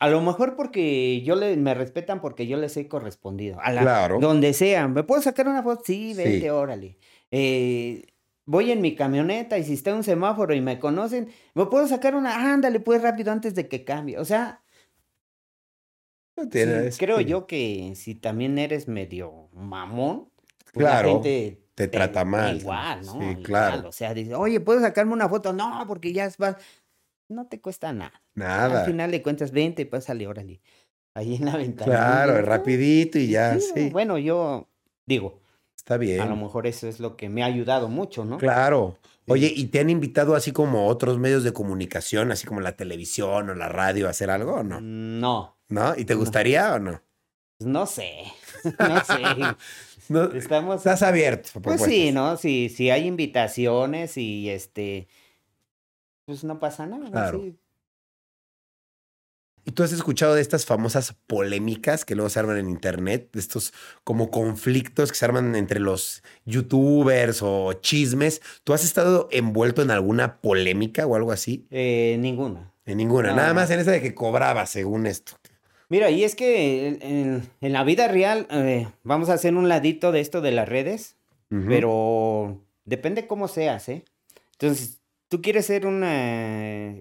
a 0.00 0.10
lo 0.10 0.20
mejor 0.20 0.54
porque 0.54 1.22
yo 1.22 1.34
le, 1.34 1.56
me 1.56 1.72
respetan 1.72 2.20
porque 2.20 2.46
yo 2.46 2.58
les 2.58 2.76
he 2.76 2.88
correspondido, 2.88 3.58
a 3.62 3.72
la, 3.72 3.80
Claro. 3.80 4.18
donde 4.20 4.52
sea, 4.52 4.86
¿me 4.86 5.02
puedo 5.02 5.22
sacar 5.22 5.48
una 5.48 5.62
foto? 5.62 5.82
Sí, 5.86 6.12
Sí. 6.14 6.22
vente, 6.22 6.50
órale. 6.50 6.98
Eh, 7.30 8.02
voy 8.44 8.70
en 8.70 8.82
mi 8.82 8.94
camioneta 8.94 9.56
y 9.56 9.64
si 9.64 9.72
está 9.72 9.94
un 9.94 10.04
semáforo 10.04 10.54
y 10.54 10.60
me 10.60 10.78
conocen, 10.78 11.30
¿me 11.54 11.64
puedo 11.66 11.86
sacar 11.88 12.14
una? 12.14 12.52
Ándale, 12.52 12.80
pues 12.80 13.00
rápido 13.00 13.32
antes 13.32 13.54
de 13.54 13.66
que 13.66 13.82
cambie, 13.82 14.18
o 14.18 14.26
sea... 14.26 14.62
No 16.36 16.44
Sí, 16.50 16.98
creo 16.98 17.20
yo 17.20 17.46
que 17.46 17.92
si 17.96 18.14
también 18.14 18.58
eres 18.58 18.88
medio 18.88 19.48
mamón, 19.54 20.30
pues 20.72 20.84
Claro, 20.86 21.08
la 21.08 21.12
gente 21.14 21.62
te 21.74 21.88
trata 21.88 22.24
mal. 22.24 22.58
Igual, 22.58 23.04
¿no? 23.06 23.12
Sí, 23.12 23.18
Igual, 23.18 23.42
claro. 23.42 23.88
O 23.88 23.92
sea, 23.92 24.12
dice, 24.14 24.34
oye, 24.34 24.60
¿puedo 24.60 24.80
sacarme 24.80 25.12
una 25.12 25.28
foto? 25.28 25.52
No, 25.52 25.84
porque 25.86 26.12
ya 26.12 26.30
vas. 26.38 26.56
No 27.28 27.46
te 27.46 27.60
cuesta 27.60 27.92
nada. 27.92 28.22
Nada. 28.34 28.80
Al 28.80 28.86
final 28.86 29.10
de 29.10 29.22
cuentas, 29.22 29.52
vente, 29.52 29.86
pásale, 29.86 30.26
órale. 30.26 30.60
Ahí 31.14 31.36
en 31.36 31.44
la 31.44 31.56
ventana. 31.56 31.90
Claro, 31.92 32.42
rapidito 32.42 33.18
y 33.18 33.28
ya, 33.28 33.58
sí. 33.58 33.90
Bueno, 33.90 34.18
yo 34.18 34.68
digo, 35.06 35.40
Está 35.76 35.94
a 35.94 35.98
lo 35.98 36.00
bien. 36.02 36.40
mejor 36.40 36.66
eso 36.66 36.86
es 36.88 37.00
lo 37.00 37.16
que 37.16 37.28
me 37.28 37.42
ha 37.42 37.46
ayudado 37.46 37.88
mucho, 37.88 38.24
¿no? 38.24 38.38
Claro. 38.38 38.98
Oye, 39.26 39.52
¿y 39.54 39.66
te 39.66 39.78
han 39.80 39.90
invitado 39.90 40.34
así 40.34 40.50
como 40.52 40.88
otros 40.88 41.18
medios 41.18 41.44
de 41.44 41.52
comunicación, 41.52 42.32
así 42.32 42.46
como 42.46 42.60
la 42.60 42.72
televisión 42.76 43.48
o 43.48 43.54
la 43.54 43.68
radio, 43.68 44.08
a 44.08 44.10
hacer 44.10 44.28
algo 44.30 44.54
o 44.56 44.62
no? 44.64 44.80
No, 44.80 45.56
¿No? 45.68 45.94
¿Y 45.96 46.04
te 46.04 46.14
No. 46.14 46.20
gustaría 46.20 46.74
o 46.74 46.78
no? 46.80 47.00
pues 47.58 47.68
no 47.68 47.86
sé. 47.86 48.24
No 48.78 49.04
sé. 49.04 49.22
No, 50.10 50.24
Estamos. 50.32 50.78
Estás 50.78 51.02
abierto. 51.02 51.60
Pues 51.62 51.82
sí. 51.82 52.10
¿no? 52.10 52.36
Si, 52.36 52.68
si 52.68 52.90
hay 52.90 53.06
invitaciones 53.06 54.16
y 54.16 54.50
este, 54.50 55.06
pues 56.26 56.42
no 56.42 56.58
pasa 56.58 56.84
nada. 56.84 57.08
Claro. 57.10 57.40
sí. 57.40 57.56
¿Y 59.64 59.72
tú 59.72 59.84
has 59.84 59.92
escuchado 59.92 60.34
de 60.34 60.40
estas 60.40 60.66
famosas 60.66 61.14
polémicas 61.28 62.04
que 62.04 62.16
luego 62.16 62.28
se 62.28 62.40
arman 62.40 62.56
en 62.56 62.70
internet? 62.70 63.28
De 63.32 63.38
estos 63.38 63.72
como 64.02 64.32
conflictos 64.32 65.12
que 65.12 65.18
se 65.18 65.24
arman 65.24 65.54
entre 65.54 65.78
los 65.78 66.24
youtubers 66.44 67.40
o 67.42 67.74
chismes. 67.74 68.40
¿Tú 68.64 68.72
has 68.72 68.82
estado 68.82 69.28
envuelto 69.30 69.80
en 69.82 69.92
alguna 69.92 70.40
polémica 70.40 71.06
o 71.06 71.14
algo 71.14 71.30
así? 71.30 71.68
Eh, 71.70 72.16
ninguna. 72.18 72.72
En 72.84 72.96
ninguna. 72.96 73.30
No. 73.30 73.36
Nada 73.36 73.54
más 73.54 73.70
en 73.70 73.78
esa 73.78 73.92
de 73.92 74.02
que 74.02 74.12
cobraba 74.12 74.66
según 74.66 75.06
esto. 75.06 75.39
Mira, 75.90 76.08
y 76.10 76.22
es 76.22 76.36
que 76.36 76.86
en, 76.86 77.72
la 77.72 77.82
vida 77.82 78.06
real, 78.06 78.46
eh, 78.50 78.86
vamos 79.02 79.28
a 79.28 79.34
hacer 79.34 79.54
un 79.54 79.68
ladito 79.68 80.12
de 80.12 80.20
esto 80.20 80.40
de 80.40 80.52
las 80.52 80.68
redes, 80.68 81.16
pero 81.48 82.64
depende 82.84 83.26
cómo 83.26 83.48
seas, 83.48 83.88
¿eh? 83.88 84.04
Entonces, 84.52 85.00
tú 85.28 85.42
quieres 85.42 85.66
ser 85.66 85.86
una... 85.86 86.94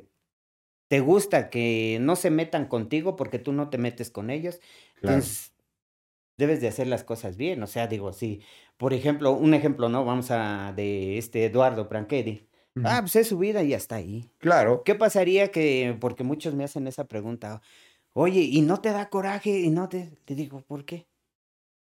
Te 0.87 1.01
gusta 1.01 1.51
que 1.51 1.99
no 2.01 2.15
se 2.15 2.31
metan 2.31 2.65
contigo 2.65 3.15
porque 3.15 3.37
tú 3.37 3.53
no 3.53 3.69
te 3.69 3.77
metes 3.77 4.09
con 4.09 4.31
ellos. 4.31 4.59
Claro. 4.95 5.17
Entonces, 5.17 5.51
debes 6.37 6.59
de 6.59 6.67
hacer 6.67 6.87
las 6.87 7.03
cosas 7.03 7.37
bien. 7.37 7.61
O 7.61 7.67
sea, 7.67 7.85
digo, 7.85 8.11
sí. 8.11 8.41
Por 8.77 8.93
ejemplo, 8.93 9.33
un 9.33 9.53
ejemplo, 9.53 9.89
¿no? 9.89 10.03
Vamos 10.03 10.31
a 10.31 10.73
de 10.75 11.19
este 11.19 11.45
Eduardo 11.45 11.85
Branchetti. 11.85 12.47
Ah, 12.83 12.99
pues 13.01 13.15
es 13.17 13.27
su 13.27 13.37
vida 13.37 13.61
y 13.61 13.75
hasta 13.75 13.97
ahí. 13.97 14.31
Claro. 14.39 14.83
¿Qué 14.83 14.95
pasaría 14.95 15.51
que, 15.51 15.95
porque 15.99 16.23
muchos 16.23 16.55
me 16.55 16.63
hacen 16.63 16.87
esa 16.87 17.05
pregunta, 17.05 17.61
oye, 18.13 18.41
¿y 18.41 18.61
no 18.61 18.81
te 18.81 18.91
da 18.91 19.09
coraje? 19.09 19.59
Y 19.59 19.69
no 19.69 19.89
te, 19.89 20.11
te 20.25 20.35
digo, 20.35 20.61
¿por 20.61 20.85
qué? 20.85 21.07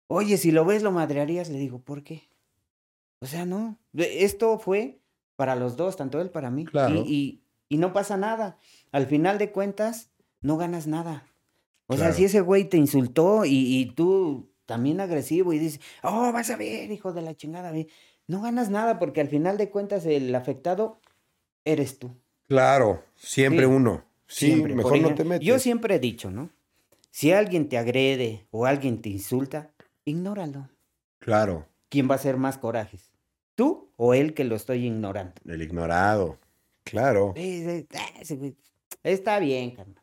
Oye, 0.07 0.37
si 0.37 0.51
lo 0.51 0.65
ves, 0.65 0.83
lo 0.83 0.91
madrearías, 0.91 1.49
le 1.49 1.57
digo, 1.59 1.79
¿por 1.79 2.03
qué? 2.03 2.29
O 3.19 3.25
sea, 3.25 3.45
no, 3.45 3.77
esto 3.93 4.57
fue 4.59 4.99
para 5.35 5.55
los 5.55 5.77
dos, 5.77 5.95
tanto 5.95 6.19
él 6.21 6.29
para 6.29 6.49
mí. 6.51 6.65
Claro. 6.65 7.03
Y, 7.07 7.13
y, 7.69 7.75
y 7.75 7.77
no 7.77 7.93
pasa 7.93 8.17
nada. 8.17 8.57
Al 8.91 9.05
final 9.07 9.37
de 9.37 9.51
cuentas, 9.51 10.11
no 10.41 10.57
ganas 10.57 10.87
nada. 10.87 11.25
O 11.87 11.97
sea, 11.97 12.13
si 12.13 12.23
ese 12.25 12.39
güey 12.41 12.69
te 12.69 12.77
insultó 12.77 13.43
y, 13.45 13.51
y 13.51 13.85
tú 13.93 14.49
también 14.65 15.01
agresivo 15.01 15.51
y 15.51 15.59
dices, 15.59 15.81
oh, 16.03 16.31
vas 16.31 16.49
a 16.49 16.55
ver, 16.55 16.89
hijo 16.91 17.11
de 17.11 17.21
la 17.21 17.35
chingada, 17.35 17.71
ve", 17.71 17.87
no 18.27 18.41
ganas 18.41 18.69
nada 18.69 18.97
porque 18.97 19.19
al 19.19 19.27
final 19.27 19.57
de 19.57 19.69
cuentas 19.69 20.05
el 20.05 20.33
afectado 20.33 21.01
eres 21.65 21.99
tú. 21.99 22.15
Claro. 22.47 23.03
Siempre 23.15 23.65
Sí. 23.65 23.71
uno. 23.71 24.05
Sí, 24.31 24.47
Siempre. 24.47 24.75
mejor 24.75 24.99
no 25.01 25.13
te 25.13 25.25
metes. 25.25 25.45
Yo 25.45 25.59
siempre 25.59 25.95
he 25.95 25.99
dicho, 25.99 26.31
¿no? 26.31 26.49
Si 27.09 27.33
alguien 27.33 27.67
te 27.67 27.77
agrede 27.77 28.47
o 28.51 28.65
alguien 28.65 29.01
te 29.01 29.09
insulta, 29.09 29.71
ignóralo. 30.05 30.69
Claro. 31.19 31.67
¿Quién 31.89 32.09
va 32.09 32.13
a 32.13 32.15
hacer 32.15 32.37
más 32.37 32.57
corajes? 32.57 33.11
¿Tú 33.55 33.89
o 33.97 34.13
él 34.13 34.33
que 34.33 34.45
lo 34.45 34.55
estoy 34.55 34.85
ignorando? 34.85 35.33
El 35.45 35.61
ignorado. 35.61 36.39
Claro. 36.85 37.33
Ah, 37.37 38.21
Está 39.03 39.39
bien, 39.39 39.71
carnal. 39.71 40.01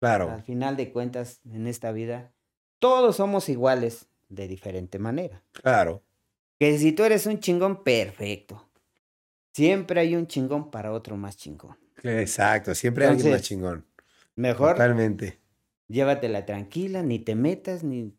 Claro. 0.00 0.30
Al 0.30 0.42
final 0.42 0.76
de 0.76 0.90
cuentas, 0.92 1.40
en 1.44 1.66
esta 1.66 1.92
vida, 1.92 2.32
todos 2.78 3.16
somos 3.16 3.48
iguales 3.50 4.06
de 4.30 4.48
diferente 4.48 4.98
manera. 4.98 5.42
Claro. 5.52 6.02
Que 6.58 6.78
si 6.78 6.92
tú 6.92 7.04
eres 7.04 7.26
un 7.26 7.38
chingón, 7.40 7.84
perfecto. 7.84 8.66
Siempre 9.52 10.00
hay 10.00 10.16
un 10.16 10.26
chingón 10.26 10.70
para 10.70 10.92
otro 10.92 11.16
más 11.16 11.36
chingón. 11.36 11.76
Exacto. 12.02 12.74
Siempre 12.74 13.04
hay 13.04 13.10
alguien 13.12 13.26
más 13.26 13.36
Entonces, 13.36 13.48
chingón. 13.48 13.86
Mejor 14.34 14.72
Totalmente. 14.72 15.38
llévatela 15.88 16.44
tranquila, 16.44 17.02
ni 17.02 17.18
te 17.18 17.34
metas, 17.34 17.82
ni... 17.82 18.14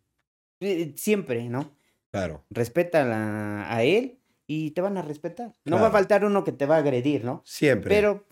eh, 0.62 0.94
Siempre, 0.96 1.48
¿no? 1.50 1.76
Claro. 2.12 2.44
Respeta 2.50 3.72
a 3.72 3.84
él 3.84 4.20
y 4.48 4.72
te 4.72 4.82
van 4.82 4.98
a 4.98 5.02
respetar. 5.02 5.54
No 5.66 5.80
va 5.80 5.88
a 5.88 5.92
faltar 5.92 6.24
uno 6.26 6.44
que 6.44 6.52
te 6.54 6.66
va 6.66 6.76
a 6.76 6.80
agredir, 6.80 7.24
¿no? 7.26 7.42
Siempre. 7.46 7.94
Pero 7.94 8.26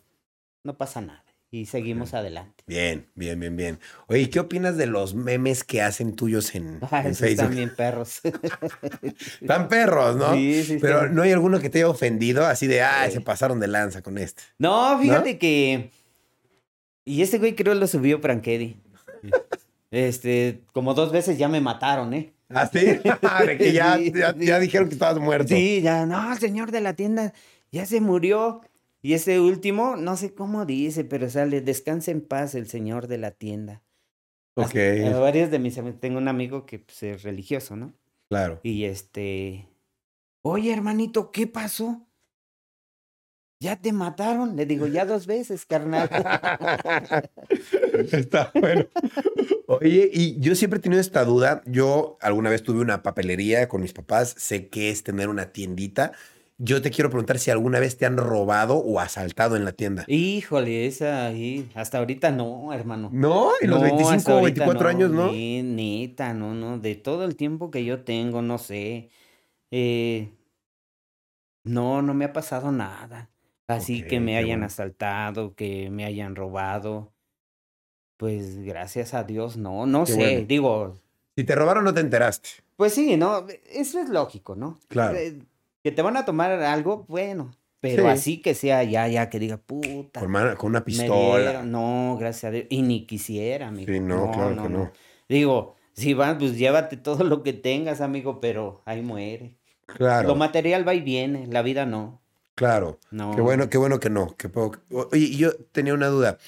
no 0.64 0.78
pasa 0.78 1.02
nada 1.02 1.25
y 1.56 1.66
seguimos 1.68 2.14
adelante. 2.14 2.64
Bien, 2.68 3.08
bien, 3.16 3.40
bien, 3.40 3.56
bien. 3.56 3.80
Oye, 4.08 4.22
¿y 4.22 4.28
qué 4.28 4.42
opinas 4.42 4.76
de 4.76 4.88
los 4.88 5.16
memes 5.16 5.64
que 5.64 5.82
hacen 5.82 6.14
tuyos 6.16 6.54
en, 6.54 6.80
Ah, 6.92 7.04
en 7.06 7.16
Facebook? 7.16 7.28
están 7.46 7.56
bien 7.56 7.74
perros. 7.76 8.20
Están 9.42 9.70
perros, 9.70 10.18
¿no? 10.18 10.34
Sí, 10.34 10.64
sí, 10.66 10.78
Pero 10.82 11.08
no 11.10 11.22
hay 11.22 11.32
alguno 11.32 11.60
que 11.62 11.70
te 11.70 11.78
haya 11.80 11.88
ofendido 11.88 12.46
así 12.46 12.68
de, 12.68 12.82
ah, 12.82 13.06
Sí. 13.06 13.14
se 13.14 13.22
pasaron 13.22 13.62
de 13.62 13.68
lanza 13.68 14.02
con 14.02 14.18
este. 14.18 14.44
No, 14.58 15.00
fíjate 15.00 15.38
que... 15.38 15.92
Y 17.06 17.22
ese 17.22 17.38
güey 17.38 17.56
creo 17.56 17.74
lo 17.74 17.88
subió 17.88 18.20
Franquedi. 18.20 18.76
Este, 19.92 20.62
como 20.74 20.94
dos 20.94 21.14
veces 21.14 21.38
ya 21.38 21.48
me 21.48 21.62
mataron, 21.62 22.14
¿eh? 22.14 22.34
¿Ah, 22.50 22.68
sí? 22.68 22.80
de 23.48 23.58
que 23.58 23.72
ya, 23.72 23.96
Sí, 23.98 24.12
ya, 24.40 24.60
dijeron 24.60 24.90
que 24.90 24.96
estabas 24.96 25.20
muerto. 25.20 25.48
Sí, 25.56 25.82
ya, 25.82 26.06
no, 26.06 26.34
el 26.34 26.40
señor 26.40 26.72
de 26.72 26.82
la 26.82 26.94
tienda 26.96 27.34
ya 27.72 27.86
se 27.86 28.02
murió. 28.02 28.62
Y 29.06 29.14
ese 29.14 29.40
último, 29.40 29.98
no 29.98 30.18
sé 30.18 30.34
cómo 30.34 30.66
dice, 30.66 31.04
pero 31.04 31.30
sale, 31.30 31.62
descansa 31.62 32.10
en 32.10 32.22
paz 32.22 32.56
el 32.56 32.68
señor 32.68 33.06
de 33.06 33.20
la 33.20 33.30
tienda. 33.30 33.84
Ok. 34.56 34.66
Hasta- 34.66 34.80
eh, 34.80 35.14
varios 35.14 35.52
de 35.52 35.60
mis 35.60 35.78
amigos, 35.78 36.00
tengo 36.00 36.18
un 36.18 36.28
amigo 36.28 36.66
que 36.66 36.80
pues, 36.80 37.04
es 37.04 37.22
religioso, 37.22 37.76
¿no? 37.76 37.94
Claro. 38.30 38.60
Y 38.64 38.86
este, 38.86 39.70
oye 40.42 40.74
hermanito, 40.74 41.32
¿qué 41.32 41.46
pasó? 41.46 42.08
¿Ya 43.60 43.80
te 43.80 43.94
mataron? 43.94 44.56
Le 44.56 44.66
digo, 44.66 44.88
ya 44.88 45.06
dos 45.06 45.28
veces, 45.28 45.68
carnal. 45.68 46.10
Está 48.12 48.52
bueno. 48.56 48.88
Oye, 49.68 50.10
y 50.12 50.40
yo 50.40 50.56
siempre 50.56 50.80
he 50.80 50.82
tenido 50.82 51.00
esta 51.00 51.24
duda. 51.26 51.62
Yo 51.68 52.18
alguna 52.22 52.50
vez 52.50 52.64
tuve 52.64 52.80
una 52.82 53.04
papelería 53.04 53.70
con 53.70 53.82
mis 53.84 53.94
papás. 53.94 54.34
Sé 54.36 54.68
que 54.70 54.90
es 54.90 55.04
tener 55.04 55.30
una 55.30 55.52
tiendita. 55.52 56.14
Yo 56.58 56.82
te 56.82 56.90
quiero 56.90 57.10
preguntar 57.10 57.38
si 57.38 57.52
alguna 57.52 57.80
vez 57.80 57.98
te 57.98 58.06
han 58.06 58.16
robado 58.16 58.78
o 58.78 59.00
asaltado 59.02 59.58
en 59.58 59.66
la 59.66 59.74
tienda. 59.74 60.06
Híjole, 60.08 60.86
esa 60.86 61.26
ahí, 61.26 61.70
hasta 61.76 61.98
ahorita 61.98 62.32
no, 62.32 62.72
hermano. 62.72 63.10
No, 63.12 63.52
en 63.60 63.70
los 63.70 63.80
No, 63.82 63.86
hasta 63.86 63.96
25 63.96 64.32
o 64.32 64.40
ahorita 64.40 64.66
24 64.66 64.90
años, 64.90 65.12
¿no? 65.12 65.32
Ni, 65.32 65.62
neta, 65.64 66.34
no, 66.34 66.54
no. 66.54 66.78
De 66.80 66.96
todo 66.96 67.26
el 67.26 67.36
tiempo 67.36 67.72
que 67.72 67.84
yo 67.84 68.04
tengo, 68.04 68.42
no 68.42 68.58
sé. 68.58 69.10
eh, 69.72 70.32
no, 71.66 72.02
no 72.02 72.14
me 72.14 72.26
ha 72.26 72.34
pasado 72.34 72.72
nada. 72.72 73.30
Así 73.68 74.04
que 74.04 74.20
me 74.20 74.38
hayan 74.38 74.60
bueno. 74.60 74.66
asaltado, 74.68 75.56
que 75.56 75.90
me 75.90 76.06
hayan 76.06 76.36
robado. 76.36 77.12
Pues 78.18 78.60
gracias 78.64 79.14
a 79.14 79.24
Dios, 79.24 79.58
no, 79.58 79.86
no 79.86 80.06
Qué 80.06 80.12
sé. 80.14 80.18
bueno. 80.18 80.46
Digo, 80.48 80.94
Si 81.36 81.44
te 81.44 81.56
robaron, 81.56 81.84
no 81.84 81.94
te 81.94 82.00
enteraste. 82.00 82.50
pues 82.78 82.94
sí, 82.94 83.18
¿no? 83.18 83.46
Eso 83.72 84.00
es 84.00 84.10
lógico, 84.10 84.56
¿no? 84.56 84.80
Claro. 84.88 85.18
Eh, 85.18 85.40
Que 85.86 85.92
te 85.92 86.02
van 86.02 86.18
a 86.18 86.26
tomar 86.26 86.52
algo, 86.64 87.06
bueno. 87.08 87.52
Pero 87.80 88.06
Sí. 88.06 88.10
así 88.10 88.42
que 88.42 88.56
sea 88.56 88.82
ya, 88.82 89.08
ya, 89.08 89.30
que 89.30 89.38
diga, 89.38 89.58
puta. 89.58 90.20
Con, 90.20 90.32
una 90.72 90.84
pistola. 90.84 91.38
dieron, 91.52 91.70
no, 91.72 92.18
gracias 92.20 92.46
a 92.46 92.50
Dios. 92.50 92.66
Y 92.72 92.82
ni 92.82 93.06
quisiera, 93.06 93.68
amigo. 93.68 93.94
Sí, 93.94 94.00
no, 94.00 94.32
claro 94.32 94.64
que 94.64 94.70
no. 94.70 94.92
Digo, 95.30 95.76
si 95.94 96.16
vas, 96.16 96.38
pues 96.40 96.58
llévate 96.58 96.98
todo 96.98 97.24
lo 97.24 97.44
que 97.44 97.54
tengas, 97.54 98.02
amigo, 98.02 98.40
pero 98.40 98.82
ahí 98.86 99.04
muere. 99.04 99.60
Claro, 99.86 100.30
Lo 100.30 100.34
material 100.36 100.88
va 100.88 100.96
y 100.96 101.02
viene, 101.02 101.46
la 101.46 101.62
vida 101.62 101.86
no. 101.86 102.20
claro. 102.56 103.00
No. 103.12 103.36
Qué 103.36 103.42
bueno, 103.42 103.70
qué 103.70 103.78
bueno 103.78 104.00
que 104.00 104.10
no. 104.10 104.36
que 104.36 104.50
puedo- 104.50 104.72
Oye, 105.12 105.36
yo 105.38 105.56
tenía 105.72 105.94
una 105.94 106.08
duda. 106.08 106.40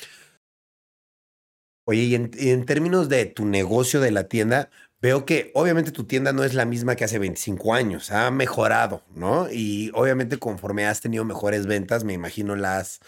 Oye, 1.86 2.02
y 2.02 2.16
en, 2.16 2.32
y 2.36 2.50
en 2.50 2.66
términos 2.66 3.08
de 3.08 3.28
tu 3.28 3.46
negocio 3.46 4.00
de 4.02 4.10
la 4.10 4.28
tienda, 4.28 4.72
veo 5.02 5.26
que 5.26 5.52
obviamente 5.54 5.92
tu 5.92 6.06
tienda 6.06 6.34
no 6.34 6.44
es 6.44 6.54
la 6.54 6.66
misma 6.66 6.96
que 6.96 7.04
hace 7.04 7.20
25 7.20 7.74
años, 7.74 8.12
ha 8.12 8.32
mejorado, 8.32 9.04
¿no? 9.16 9.48
Y 9.52 9.92
obviamente 9.94 10.38
conforme 10.38 10.86
has 10.86 11.02
tenido 11.02 11.24
mejores 11.26 11.66
ventas, 11.68 12.04
me 12.04 12.14
imagino 12.14 12.56
las, 12.56 13.00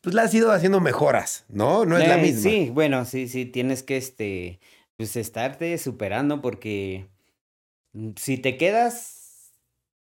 pues 0.00 0.14
las 0.14 0.26
has 0.26 0.34
ido 0.34 0.50
haciendo 0.52 0.80
mejoras, 0.80 1.44
¿no? 1.48 1.84
No 1.84 1.98
es 1.98 2.08
la 2.08 2.16
Eh, 2.18 2.22
misma. 2.22 2.50
Sí, 2.50 2.70
bueno, 2.70 3.04
sí, 3.04 3.28
sí, 3.28 3.46
tienes 3.46 3.82
que, 3.82 3.96
este, 3.96 4.58
pues 4.96 5.14
estarte 5.16 5.76
superando 5.78 6.40
porque 6.42 7.06
mm, 7.92 8.10
si 8.16 8.38
te 8.38 8.56
quedas 8.56 9.52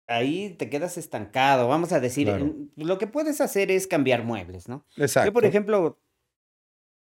ahí, 0.06 0.50
te 0.58 0.68
quedas 0.68 0.98
estancado. 0.98 1.66
Vamos 1.66 1.92
a 1.92 1.98
decir, 2.00 2.26
Claro. 2.28 2.44
mm, 2.46 2.68
lo 2.76 2.98
que 2.98 3.06
puedes 3.06 3.40
hacer 3.40 3.70
es 3.70 3.86
cambiar 3.86 4.22
muebles, 4.22 4.68
¿no? 4.68 4.84
Exacto. 4.96 5.28
Yo, 5.30 5.32
por 5.32 5.44
ejemplo, 5.46 5.98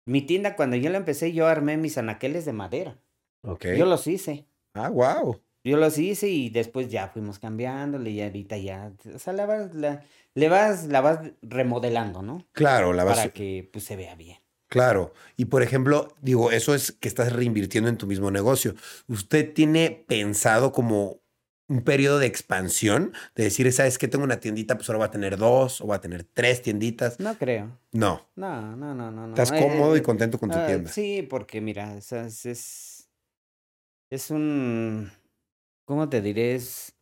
mi 0.06 0.22
tienda, 0.22 0.56
cuando 0.56 0.74
yo 0.76 0.90
la 0.90 0.96
empecé, 0.96 1.32
yo 1.32 1.46
armé 1.46 1.76
mis 1.76 1.98
anaqueles 1.98 2.44
de 2.46 2.52
madera. 2.54 2.98
Ok. 3.42 3.66
Yo 3.76 3.86
los 3.86 4.06
hice. 4.06 4.46
Ah, 4.74 4.88
wow. 4.90 5.40
Yo 5.64 5.76
los 5.76 5.98
hice 5.98 6.28
y 6.28 6.50
después 6.50 6.88
ya 6.90 7.08
fuimos 7.08 7.38
cambiándole 7.38 8.10
y 8.10 8.22
ahorita 8.22 8.56
ya, 8.56 8.92
o 9.14 9.18
sea, 9.18 9.32
la 9.32 9.44
vas, 9.44 9.74
la, 9.74 10.02
le 10.34 10.48
vas, 10.48 10.86
la 10.86 11.00
vas 11.00 11.20
remodelando, 11.42 12.22
¿no? 12.22 12.46
Claro, 12.52 12.92
la 12.92 13.04
vas. 13.04 13.18
Para 13.18 13.32
que 13.32 13.68
pues 13.72 13.84
se 13.84 13.96
vea 13.96 14.14
bien. 14.14 14.38
Claro. 14.68 15.12
Y 15.36 15.46
por 15.46 15.62
ejemplo, 15.62 16.14
digo, 16.20 16.50
eso 16.52 16.74
es 16.74 16.92
que 16.92 17.08
estás 17.08 17.32
reinvirtiendo 17.32 17.88
en 17.88 17.96
tu 17.96 18.06
mismo 18.06 18.30
negocio. 18.30 18.74
¿Usted 19.08 19.52
tiene 19.52 20.04
pensado 20.06 20.72
como 20.72 21.20
un 21.68 21.82
periodo 21.82 22.18
de 22.18 22.26
expansión? 22.26 23.12
De 23.34 23.44
decir, 23.44 23.70
¿sabes 23.72 23.98
qué? 23.98 24.08
Tengo 24.08 24.24
una 24.24 24.40
tiendita, 24.40 24.76
pues 24.76 24.88
ahora 24.88 24.98
voy 24.98 25.06
a 25.08 25.10
tener 25.10 25.38
dos 25.38 25.80
o 25.80 25.86
voy 25.86 25.96
a 25.96 26.00
tener 26.00 26.24
tres 26.24 26.62
tienditas. 26.62 27.18
No 27.18 27.36
creo. 27.36 27.78
No. 27.92 28.26
No, 28.36 28.60
no, 28.76 28.94
no, 28.94 29.10
no. 29.10 29.10
no. 29.10 29.28
Estás 29.28 29.52
Eh, 29.52 29.58
cómodo 29.58 29.96
y 29.96 30.00
eh, 30.00 30.02
contento 30.02 30.38
con 30.38 30.50
tu 30.50 30.58
ah, 30.58 30.66
tienda. 30.66 30.90
Sí, 30.90 31.26
porque 31.28 31.60
mira, 31.62 31.94
o 31.96 32.00
sea, 32.02 32.26
es, 32.26 32.97
es, 34.10 34.30
un, 34.30 35.10
¿cómo 35.84 36.08
te 36.08 36.20
diré? 36.22 36.54
Es, 36.54 36.94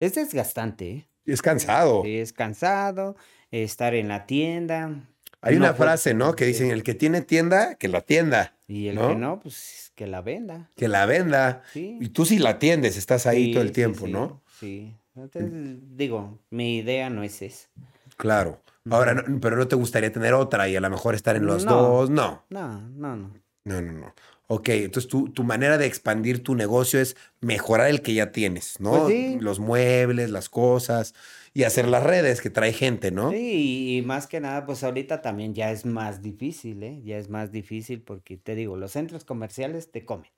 es 0.00 0.14
desgastante, 0.14 0.90
¿eh? 0.90 1.06
Es 1.26 1.42
cansado. 1.42 2.02
Es 2.04 2.32
cansado 2.32 3.16
estar 3.50 3.94
en 3.94 4.08
la 4.08 4.26
tienda. 4.26 5.06
Hay 5.42 5.54
no 5.56 5.60
una 5.64 5.74
frase, 5.74 6.12
¿no? 6.14 6.34
Que 6.34 6.44
dicen, 6.44 6.70
el 6.70 6.82
que 6.82 6.94
tiene 6.94 7.22
tienda, 7.22 7.74
que 7.76 7.88
la 7.88 8.00
tienda, 8.02 8.56
Y 8.66 8.88
el 8.88 8.96
¿no? 8.96 9.08
que 9.08 9.14
no, 9.14 9.40
pues 9.40 9.92
que 9.94 10.06
la 10.06 10.20
venda. 10.22 10.70
que 10.76 10.88
la 10.88 11.06
venda. 11.06 11.62
Sí. 11.72 11.98
Y 12.00 12.08
tú 12.08 12.24
sí 12.24 12.38
la 12.38 12.50
atiendes, 12.50 12.96
estás 12.96 13.26
ahí 13.26 13.46
Sí, 13.46 13.52
todo 13.52 13.62
el 13.62 13.72
tiempo, 13.72 14.06
sí, 14.06 14.12
¿no? 14.12 14.42
Sí. 14.58 14.94
Entonces, 15.14 15.50
digo, 15.96 16.38
mi 16.50 16.78
idea 16.78 17.10
no 17.10 17.22
es 17.22 17.42
esa. 17.42 17.68
Claro. 18.16 18.60
Ahora, 18.90 19.14
no- 19.14 19.40
pero 19.40 19.56
no 19.56 19.68
te 19.68 19.76
gustaría 19.76 20.10
tener 20.12 20.32
otra 20.34 20.68
y 20.68 20.76
a 20.76 20.80
lo 20.80 20.88
mejor 20.90 21.14
estar 21.14 21.36
en 21.36 21.46
los 21.46 21.64
No. 21.64 21.72
dos. 21.76 22.10
No. 22.10 22.44
No, 22.50 22.80
no, 22.80 23.16
no. 23.16 23.30
No, 23.64 23.80
no, 23.82 23.92
no. 23.92 24.14
Ok, 24.52 24.68
entonces 24.70 25.08
tu, 25.08 25.28
tu 25.28 25.44
manera 25.44 25.78
de 25.78 25.86
expandir 25.86 26.42
tu 26.42 26.56
negocio 26.56 26.98
es 27.00 27.16
mejorar 27.40 27.88
el 27.88 28.02
que 28.02 28.14
ya 28.14 28.32
tienes, 28.32 28.80
¿no? 28.80 29.02
Pues 29.04 29.14
sí. 29.14 29.36
Los 29.40 29.60
muebles, 29.60 30.30
las 30.30 30.48
cosas 30.48 31.14
y 31.54 31.62
hacer 31.62 31.86
las 31.86 32.02
redes 32.02 32.40
que 32.40 32.50
trae 32.50 32.72
gente, 32.72 33.12
¿no? 33.12 33.30
Sí, 33.30 33.98
y, 33.98 34.02
más 34.02 34.26
que 34.26 34.40
nada, 34.40 34.66
pues 34.66 34.82
ahorita 34.82 35.22
también 35.22 35.54
ya 35.54 35.70
es 35.70 35.86
más 35.86 36.20
difícil, 36.20 36.82
¿eh? 36.82 37.00
Ya 37.04 37.16
es 37.18 37.28
más 37.28 37.52
difícil 37.52 38.02
porque 38.02 38.36
te 38.38 38.56
digo, 38.56 38.76
los 38.76 38.90
centros 38.90 39.24
comerciales 39.24 39.92
te 39.92 40.04
comen. 40.04 40.32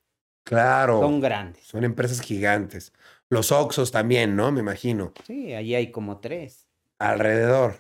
Claro. 0.45 1.01
Son 1.01 1.13
Son, 1.13 1.21
grandes. 1.23 1.73
empresas 1.73 2.21
gigantes. 2.21 2.93
Los 3.31 3.51
Oxos 3.51 3.93
también, 3.93 4.37
¿no? 4.37 4.53
Me 4.53 4.61
imagino. 4.61 5.15
Sí, 5.27 5.55
allí 5.55 5.75
hay 5.75 5.91
como 5.91 6.19
tres. 6.19 6.67
Alrededor. 6.99 7.77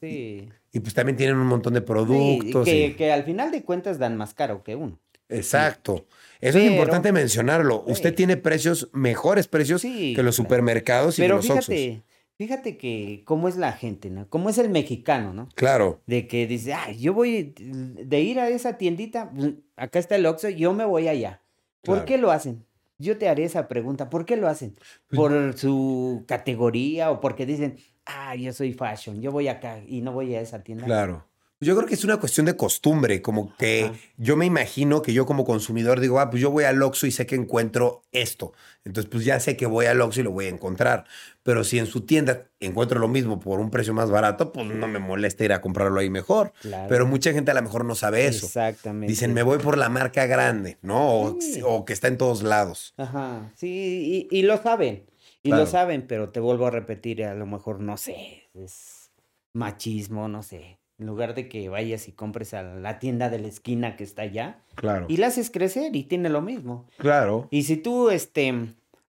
Sí. 0.00 0.48
Y 0.72 0.80
pues 0.80 0.94
también 0.94 1.16
tienen 1.16 1.36
un 1.36 1.46
montón 1.46 1.74
de 1.74 1.80
Sí, 1.80 1.86
productos. 1.86 2.64
que, 2.64 2.86
y- 2.86 2.94
que 2.94 3.12
al 3.12 3.24
final 3.24 3.50
de 3.50 3.62
cuentas 3.62 3.98
dan 3.98 4.16
más 4.16 4.32
caro 4.34 4.62
que 4.62 4.74
uno. 4.76 4.98
Exacto. 5.28 6.06
Eso 6.40 6.58
es 6.58 6.70
importante 6.70 7.12
mencionarlo. 7.12 7.82
Usted 7.86 8.14
tiene 8.14 8.36
precios, 8.36 8.88
mejores 8.92 9.48
precios 9.48 9.80
Sí, 9.82 10.14
que 10.14 10.22
los 10.22 10.36
claro. 10.36 10.48
supermercados 10.48 11.18
y 11.18 11.22
que 11.22 11.24
Pero 11.24 11.36
los 11.36 11.50
Oxos. 11.50 11.66
fíjate, 11.66 12.02
fíjate 12.36 12.76
que 12.76 13.22
cómo 13.24 13.48
es 13.48 13.56
la 13.56 13.72
gente, 13.72 14.10
¿no? 14.10 14.28
Cómo 14.28 14.50
es 14.50 14.58
el 14.58 14.68
mexicano, 14.68 15.32
¿no? 15.32 15.48
Claro. 15.54 16.00
De 16.06 16.26
que 16.28 16.46
dice, 16.46 16.74
ay, 16.74 16.98
yo 16.98 17.14
voy 17.14 17.54
de 17.58 18.20
ir 18.20 18.38
a 18.38 18.48
esa 18.48 18.76
tiendita, 18.76 19.30
pues, 19.30 19.54
acá 19.76 19.98
está 19.98 20.16
el 20.16 20.26
Oxxo, 20.26 20.50
yo 20.50 20.72
me 20.74 20.84
voy 20.84 21.08
allá. 21.08 21.40
¿Por 21.82 21.96
Claro. 21.96 22.06
qué 22.06 22.18
lo 22.18 22.30
hacen? 22.30 22.64
Yo 22.98 23.18
te 23.18 23.28
haré 23.28 23.44
esa 23.44 23.68
pregunta, 23.68 24.08
¿por 24.08 24.24
qué 24.24 24.36
lo 24.36 24.48
hacen? 24.48 24.74
Pues 25.08 25.18
¿Por 25.18 25.58
su 25.58 26.24
categoría 26.26 27.10
o 27.10 27.20
porque 27.20 27.44
dicen, 27.46 27.76
ah, 28.06 28.34
yo 28.36 28.52
soy 28.52 28.72
fashion, 28.72 29.20
yo 29.20 29.32
voy 29.32 29.48
acá 29.48 29.80
y 29.86 30.00
no 30.02 30.12
voy 30.12 30.34
a 30.34 30.40
esa 30.40 30.62
tienda? 30.62 30.84
Claro. 30.86 31.24
Yo 31.58 31.74
creo 31.74 31.88
que 31.88 31.94
es 31.94 32.04
una 32.04 32.18
cuestión 32.18 32.44
de 32.44 32.54
costumbre, 32.54 33.22
como 33.22 33.56
que 33.56 33.84
Ajá. 33.84 33.94
yo 34.18 34.36
me 34.36 34.44
imagino 34.44 35.00
que 35.00 35.14
yo 35.14 35.24
como 35.24 35.46
consumidor 35.46 36.00
digo, 36.00 36.20
ah, 36.20 36.28
pues 36.28 36.42
yo 36.42 36.50
voy 36.50 36.64
al 36.64 36.82
Oxxo 36.82 37.06
y 37.06 37.10
sé 37.10 37.24
que 37.24 37.34
encuentro 37.34 38.02
esto. 38.12 38.52
Entonces, 38.84 39.10
pues 39.10 39.24
ya 39.24 39.40
sé 39.40 39.56
que 39.56 39.64
voy 39.64 39.86
al 39.86 39.98
Oxxo 40.02 40.20
y 40.20 40.24
lo 40.24 40.32
voy 40.32 40.44
a 40.46 40.48
encontrar. 40.50 41.06
Pero 41.42 41.64
si 41.64 41.78
en 41.78 41.86
su 41.86 42.02
tienda 42.02 42.44
encuentro 42.60 43.00
lo 43.00 43.08
mismo 43.08 43.40
por 43.40 43.58
un 43.58 43.70
precio 43.70 43.94
más 43.94 44.10
barato, 44.10 44.52
pues 44.52 44.66
no 44.66 44.86
me 44.86 44.98
molesta 44.98 45.44
ir 45.46 45.54
a 45.54 45.62
comprarlo 45.62 45.98
ahí 45.98 46.10
mejor. 46.10 46.52
Claro. 46.60 46.88
Pero 46.90 47.06
mucha 47.06 47.32
gente 47.32 47.52
a 47.52 47.54
lo 47.54 47.62
mejor 47.62 47.86
no 47.86 47.94
sabe 47.94 48.26
eso. 48.26 48.44
Exactamente. 48.44 49.10
Dicen, 49.10 49.32
me 49.32 49.42
voy 49.42 49.56
por 49.56 49.78
la 49.78 49.88
marca 49.88 50.26
grande, 50.26 50.76
¿no? 50.82 51.20
O, 51.20 51.40
Sí. 51.40 51.62
o 51.64 51.86
que 51.86 51.94
está 51.94 52.08
en 52.08 52.18
todos 52.18 52.42
lados. 52.42 52.92
Ajá, 52.98 53.50
sí, 53.56 54.28
y, 54.30 54.38
y 54.38 54.42
lo 54.42 54.58
saben, 54.62 55.06
y 55.42 55.48
Claro. 55.48 55.62
lo 55.64 55.70
saben, 55.70 56.06
pero 56.06 56.28
te 56.28 56.40
vuelvo 56.40 56.66
a 56.66 56.70
repetir, 56.70 57.24
a 57.24 57.34
lo 57.34 57.46
mejor, 57.46 57.80
no 57.80 57.96
sé, 57.96 58.42
es 58.52 59.10
machismo, 59.54 60.28
no 60.28 60.42
sé. 60.42 60.78
En 60.98 61.06
lugar 61.06 61.34
de 61.34 61.48
que 61.48 61.68
vayas 61.68 62.08
y 62.08 62.12
compres 62.12 62.54
a 62.54 62.62
la 62.62 62.98
tienda 62.98 63.28
de 63.28 63.38
la 63.38 63.48
esquina 63.48 63.96
que 63.96 64.04
está 64.04 64.22
allá 64.22 64.62
Claro. 64.76 65.04
y 65.08 65.18
la 65.18 65.26
haces 65.26 65.50
crecer 65.50 65.94
y 65.94 66.04
tiene 66.04 66.30
lo 66.30 66.40
mismo. 66.40 66.86
Claro. 66.96 67.48
Y 67.50 67.64
si 67.64 67.76
tú, 67.76 68.08
este, 68.08 68.54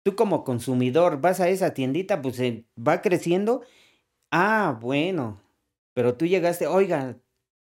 tú 0.02 0.16
como 0.16 0.44
consumidor 0.46 1.20
vas 1.20 1.42
a 1.42 1.50
esa 1.50 1.74
tiendita, 1.74 2.22
pues 2.22 2.40
eh, 2.40 2.64
va 2.78 3.02
creciendo. 3.02 3.64
Ah, 4.32 4.78
bueno, 4.82 5.42
pero 5.94 6.16
tú 6.16 6.26
llegaste, 6.26 6.68
oiga, 6.68 7.18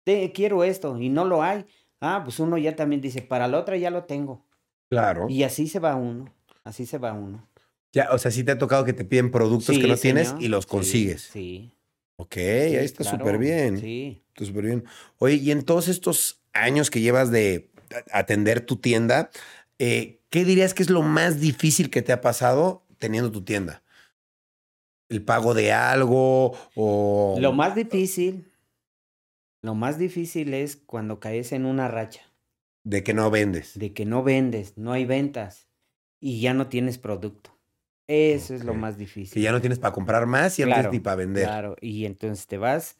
te, 0.06 0.32
quiero 0.32 0.64
esto 0.64 0.98
y 1.00 1.10
no 1.10 1.26
lo 1.26 1.44
hay. 1.44 1.66
Ah, 2.00 2.22
pues 2.24 2.40
uno 2.40 2.58
ya 2.58 2.76
también 2.76 3.02
dice, 3.02 3.22
para 3.22 3.48
la 3.50 3.60
otra 3.60 3.76
ya 3.78 3.90
lo 3.90 4.06
tengo. 4.06 4.46
Claro. 4.90 5.28
Y 5.30 5.44
así 5.44 5.68
se 5.68 5.80
va 5.80 5.96
uno, 5.96 6.34
así 6.64 6.86
se 6.86 6.98
va 7.00 7.12
uno. 7.14 7.48
Ya, 7.92 8.10
o 8.12 8.18
sea, 8.18 8.32
sí 8.32 8.44
te 8.44 8.52
ha 8.52 8.58
tocado 8.58 8.84
que 8.86 8.94
te 8.94 9.06
piden 9.06 9.32
productos 9.32 9.78
que 9.78 9.88
no 9.88 9.96
tienes 9.98 10.36
y 10.40 10.48
los 10.48 10.64
Sí, 10.66 10.70
consigues. 10.70 11.22
Sí. 11.22 11.72
Ok, 12.18 12.38
ahí 12.38 12.76
está 12.76 13.04
claro, 13.04 13.18
súper 13.18 13.38
bien. 13.38 13.80
Sí. 13.80 14.24
Está 14.30 14.46
súper 14.46 14.66
bien. 14.66 14.86
Oye, 15.18 15.36
y 15.36 15.52
en 15.52 15.64
todos 15.64 15.88
estos 15.88 16.42
años 16.54 16.90
que 16.90 17.02
llevas 17.02 17.32
de 17.32 17.72
atender 18.12 18.62
tu 18.62 18.78
tienda, 18.78 19.30
eh, 19.80 20.22
¿qué 20.30 20.46
dirías 20.46 20.74
que 20.74 20.84
es 20.84 20.90
lo 20.90 21.02
más 21.02 21.40
difícil 21.40 21.90
que 21.90 22.02
te 22.02 22.14
ha 22.14 22.22
pasado 22.22 22.86
teniendo 22.98 23.32
tu 23.32 23.44
tienda? 23.44 23.84
¿El 25.10 25.24
pago 25.24 25.54
de 25.54 25.72
algo 25.72 26.58
o...? 26.76 27.38
Lo 27.40 27.54
más 27.54 27.76
difícil 27.76 28.52
Lo 29.62 29.76
más 29.76 30.00
difícil 30.00 30.54
es 30.54 30.78
cuando 30.78 31.20
caes 31.20 31.52
en 31.52 31.66
una 31.66 31.88
racha 31.88 32.22
De 32.84 33.04
que 33.04 33.14
no 33.14 33.30
vendes. 33.30 33.78
de 33.78 33.94
que 33.94 34.06
no 34.06 34.24
vendes, 34.24 34.78
no 34.78 34.94
hay 34.94 35.06
ventas 35.06 35.68
y 36.20 36.40
ya 36.42 36.54
no 36.56 36.70
tienes 36.70 36.98
producto. 36.98 37.55
Eso 38.08 38.54
es 38.54 38.64
lo 38.64 38.74
más 38.74 38.98
difícil. 38.98 39.34
Que 39.34 39.42
ya 39.42 39.52
no 39.52 39.62
tienes 39.62 39.80
para 39.80 39.94
comprar 39.94 40.26
más 40.28 40.60
y 40.60 40.64
Claro, 40.64 40.92
ni 40.92 41.00
para 41.00 41.16
vender. 41.16 41.46
Claro, 41.46 41.76
y 41.82 42.06
entonces 42.06 42.46
te 42.46 42.58
vas, 42.58 42.98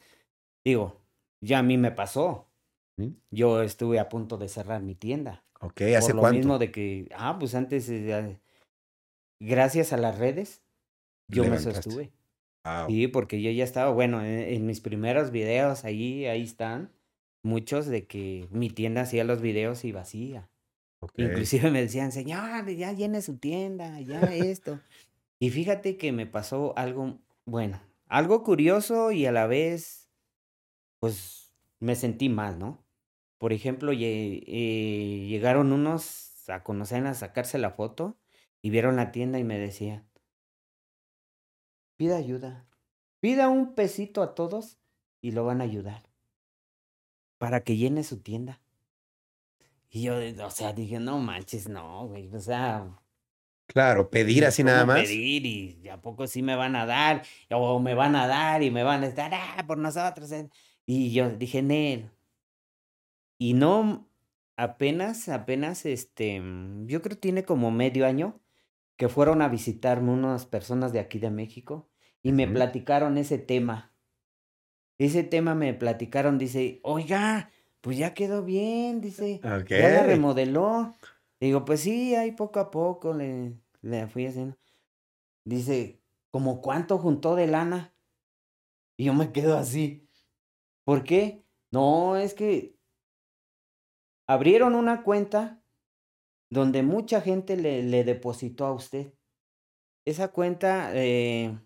digo, 0.64 1.00
ya 1.40 1.60
a 1.60 1.62
mí 1.62 1.78
me 1.78 1.92
pasó. 1.92 2.48
Yo 3.30 3.62
estuve 3.62 3.98
a 3.98 4.08
punto 4.08 4.38
de 4.38 4.48
cerrar 4.48 4.82
mi 4.82 4.94
tienda. 4.94 5.44
Ok, 5.60 5.82
¿hace 5.96 6.08
por 6.08 6.14
lo 6.16 6.20
cuánto? 6.22 6.38
mismo 6.38 6.58
de 6.58 6.70
que, 6.70 7.08
ah, 7.14 7.36
pues 7.38 7.54
antes, 7.54 7.88
eh, 7.90 8.38
gracias 9.38 9.92
a 9.92 9.98
las 9.98 10.18
redes, 10.18 10.62
yo 11.28 11.44
me 11.44 11.58
sostuve. 11.58 12.10
Wow. 12.64 12.86
Sí, 12.88 13.06
porque 13.08 13.42
yo 13.42 13.50
ya 13.50 13.64
estaba, 13.64 13.90
bueno, 13.90 14.24
en, 14.24 14.40
en 14.40 14.66
mis 14.66 14.80
primeros 14.80 15.30
videos 15.30 15.84
ahí, 15.84 16.24
ahí 16.24 16.42
están, 16.42 16.90
muchos 17.42 17.86
de 17.86 18.06
que 18.06 18.48
mi 18.50 18.70
tienda 18.70 19.02
hacía 19.02 19.24
los 19.24 19.40
videos 19.42 19.84
y 19.84 19.92
vacía. 19.92 20.48
Inclusive 21.16 21.70
me 21.70 21.82
decían, 21.82 22.12
señor, 22.12 22.68
ya 22.70 22.92
llene 22.92 23.22
su 23.22 23.36
tienda, 23.36 24.00
ya 24.00 24.20
esto. 24.34 24.80
Y 25.38 25.50
fíjate 25.50 25.96
que 25.96 26.12
me 26.12 26.26
pasó 26.26 26.76
algo, 26.76 27.18
bueno, 27.44 27.80
algo 28.06 28.42
curioso 28.42 29.12
y 29.12 29.26
a 29.26 29.32
la 29.32 29.46
vez, 29.46 30.08
pues 30.98 31.52
me 31.78 31.94
sentí 31.94 32.28
mal, 32.28 32.58
¿no? 32.58 32.84
Por 33.38 33.52
ejemplo, 33.52 33.92
eh, 33.92 35.26
llegaron 35.28 35.72
unos 35.72 36.48
a 36.48 36.62
conocer, 36.62 37.06
a 37.06 37.14
sacarse 37.14 37.58
la 37.58 37.70
foto 37.70 38.16
y 38.62 38.70
vieron 38.70 38.96
la 38.96 39.12
tienda 39.12 39.38
y 39.38 39.44
me 39.44 39.58
decían, 39.58 40.08
pida 41.96 42.16
ayuda, 42.16 42.66
pida 43.20 43.48
un 43.48 43.74
pesito 43.74 44.22
a 44.22 44.34
todos 44.34 44.78
y 45.20 45.32
lo 45.32 45.44
van 45.44 45.60
a 45.60 45.64
ayudar 45.64 46.08
para 47.38 47.62
que 47.62 47.76
llene 47.76 48.04
su 48.04 48.22
tienda. 48.22 48.60
Y 49.90 50.02
yo, 50.02 50.14
o 50.44 50.50
sea, 50.50 50.72
dije, 50.72 50.98
no 50.98 51.18
manches, 51.18 51.68
no, 51.68 52.06
güey, 52.08 52.34
o 52.34 52.40
sea, 52.40 53.00
Claro, 53.66 54.10
pedir 54.10 54.44
así 54.44 54.62
¿cómo 54.62 54.72
nada 54.72 54.86
más. 54.86 55.02
pedir 55.02 55.44
y 55.46 55.88
a 55.88 56.00
poco 56.00 56.26
sí 56.26 56.42
me 56.42 56.56
van 56.56 56.76
a 56.76 56.86
dar, 56.86 57.22
o 57.50 57.78
me 57.80 57.94
van 57.94 58.16
a 58.16 58.26
dar 58.26 58.62
y 58.62 58.70
me 58.70 58.82
van 58.82 59.02
a 59.02 59.06
estar, 59.06 59.32
ah, 59.34 59.64
por 59.66 59.78
nosotros. 59.78 60.30
eh". 60.32 60.48
Y 60.86 61.12
yo 61.12 61.30
dije, 61.30 61.62
Nel. 61.62 62.10
Y 63.38 63.54
no, 63.54 64.08
apenas, 64.56 65.28
apenas, 65.28 65.84
este, 65.84 66.42
yo 66.86 67.02
creo 67.02 67.18
tiene 67.18 67.44
como 67.44 67.70
medio 67.70 68.06
año 68.06 68.40
que 68.96 69.08
fueron 69.08 69.42
a 69.42 69.48
visitarme 69.48 70.10
unas 70.10 70.46
personas 70.46 70.92
de 70.92 71.00
aquí 71.00 71.18
de 71.18 71.30
México 71.30 71.90
y 72.22 72.32
me 72.32 72.48
platicaron 72.48 73.18
ese 73.18 73.38
tema. 73.38 73.92
Ese 74.98 75.22
tema 75.22 75.54
me 75.54 75.74
platicaron, 75.74 76.38
dice, 76.38 76.80
oiga, 76.82 77.50
pues 77.82 77.98
ya 77.98 78.14
quedó 78.14 78.42
bien, 78.42 79.00
dice. 79.02 79.40
Ya 79.68 79.88
la 79.90 80.02
remodeló. 80.04 80.94
Digo, 81.40 81.64
pues 81.64 81.80
sí, 81.80 82.14
ahí 82.14 82.32
poco 82.32 82.60
a 82.60 82.70
poco 82.70 83.12
le, 83.12 83.60
le 83.82 84.06
fui 84.08 84.26
haciendo. 84.26 84.56
Dice, 85.44 86.02
¿como 86.30 86.60
cuánto 86.60 86.98
juntó 86.98 87.36
de 87.36 87.46
lana? 87.46 87.94
Y 88.96 89.04
yo 89.06 89.14
me 89.14 89.32
quedo 89.32 89.56
así. 89.56 90.08
¿Por 90.84 91.04
qué? 91.04 91.44
No, 91.70 92.16
es 92.16 92.34
que 92.34 92.78
abrieron 94.26 94.74
una 94.74 95.02
cuenta 95.02 95.62
donde 96.50 96.82
mucha 96.82 97.20
gente 97.20 97.56
le, 97.56 97.82
le 97.82 98.04
depositó 98.04 98.66
a 98.66 98.72
usted. 98.72 99.14
Esa 100.04 100.28
cuenta 100.28 100.90
eh, 100.94 101.58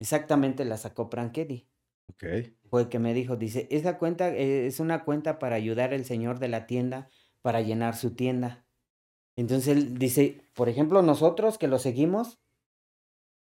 exactamente 0.00 0.64
la 0.64 0.76
sacó 0.76 1.08
Prankedy. 1.08 1.68
Ok. 2.08 2.24
Fue 2.70 2.82
el 2.82 2.88
que 2.88 2.98
me 2.98 3.14
dijo, 3.14 3.36
dice, 3.36 3.66
esa 3.70 3.98
cuenta 3.98 4.28
eh, 4.28 4.66
es 4.66 4.80
una 4.80 5.04
cuenta 5.04 5.38
para 5.38 5.56
ayudar 5.56 5.94
al 5.94 6.04
señor 6.04 6.38
de 6.38 6.48
la 6.48 6.66
tienda 6.66 7.08
para 7.42 7.62
llenar 7.62 7.96
su 7.96 8.14
tienda. 8.14 8.67
Entonces 9.38 9.68
él 9.68 9.98
dice, 9.98 10.40
por 10.52 10.68
ejemplo, 10.68 11.00
nosotros 11.00 11.58
que 11.58 11.68
lo 11.68 11.78
seguimos, 11.78 12.40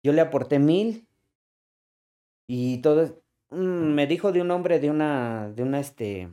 yo 0.01 0.13
le 0.13 0.21
aporté 0.21 0.57
mil 0.57 1.09
y 2.47 2.77
todo, 2.77 3.21
mm, 3.49 3.93
me 3.93 4.07
dijo 4.07 4.31
de 4.31 4.41
un 4.41 4.51
hombre 4.51 4.79
de 4.79 4.89
una, 4.89 5.51
de 5.53 5.61
una, 5.61 5.81
este, 5.81 6.29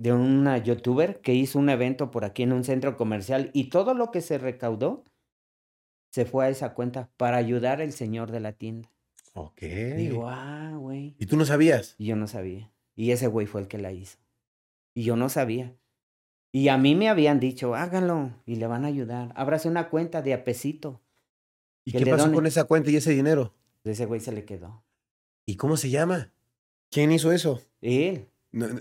de 0.00 0.12
una 0.12 0.58
youtuber 0.58 1.20
que 1.20 1.34
hizo 1.34 1.60
un 1.60 1.68
evento 1.68 2.10
por 2.10 2.24
aquí 2.24 2.42
en 2.42 2.52
un 2.52 2.64
centro 2.64 2.96
comercial 2.96 3.50
y 3.52 3.70
todo 3.70 3.94
lo 3.94 4.10
que 4.10 4.20
se 4.20 4.36
recaudó 4.36 5.04
se 6.10 6.24
fue 6.24 6.46
a 6.46 6.48
esa 6.48 6.74
cuenta 6.74 7.08
para 7.16 7.36
ayudar 7.36 7.80
al 7.80 7.92
señor 7.92 8.32
de 8.32 8.40
la 8.40 8.50
tienda. 8.52 8.90
Ok. 9.34 9.62
Digo, 9.96 10.28
ah, 10.28 10.72
güey. 10.76 11.14
¿Y 11.20 11.26
tú 11.26 11.36
no 11.36 11.44
sabías? 11.44 11.94
Y 11.98 12.06
yo 12.06 12.16
no 12.16 12.26
sabía. 12.26 12.72
Y 12.96 13.12
ese 13.12 13.28
güey 13.28 13.46
fue 13.46 13.60
el 13.60 13.68
que 13.68 13.78
la 13.78 13.92
hizo. 13.92 14.18
Y 14.92 15.04
yo 15.04 15.14
no 15.14 15.28
sabía. 15.28 15.76
Y 16.56 16.70
a 16.70 16.78
mí 16.78 16.94
me 16.94 17.10
habían 17.10 17.38
dicho, 17.38 17.74
hágalo 17.74 18.30
y 18.46 18.56
le 18.56 18.66
van 18.66 18.86
a 18.86 18.88
ayudar. 18.88 19.30
Ábrase 19.36 19.68
una 19.68 19.90
cuenta 19.90 20.22
de 20.22 20.32
apesito. 20.32 21.02
¿Y 21.84 21.92
qué 21.92 22.06
pasó 22.06 22.22
donen. 22.22 22.34
con 22.34 22.46
esa 22.46 22.64
cuenta 22.64 22.90
y 22.90 22.96
ese 22.96 23.10
dinero? 23.10 23.52
Ese 23.84 24.06
güey 24.06 24.20
se 24.20 24.32
le 24.32 24.46
quedó. 24.46 24.82
¿Y 25.44 25.56
cómo 25.56 25.76
se 25.76 25.90
llama? 25.90 26.32
¿Quién 26.90 27.12
hizo 27.12 27.30
eso? 27.30 27.60
Él, 27.82 28.30
No, 28.52 28.68
no. 28.68 28.80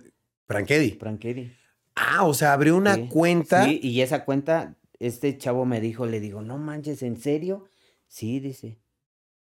Ah, 1.96 2.24
o 2.26 2.34
sea, 2.34 2.54
abrió 2.54 2.78
una 2.78 2.96
Sí, 2.96 3.10
cuenta. 3.10 3.66
Sí, 3.66 3.82
y 3.84 4.00
esa 4.00 4.24
cuenta, 4.24 4.78
este 5.00 5.38
chavo 5.38 5.66
me 5.66 5.82
dijo, 5.82 6.06
le 6.06 6.22
digo, 6.22 6.42
no 6.42 6.58
manches, 6.58 7.04
¿en 7.04 7.20
serio? 7.20 7.66
Sí, 8.08 8.40
dice. 8.40 8.80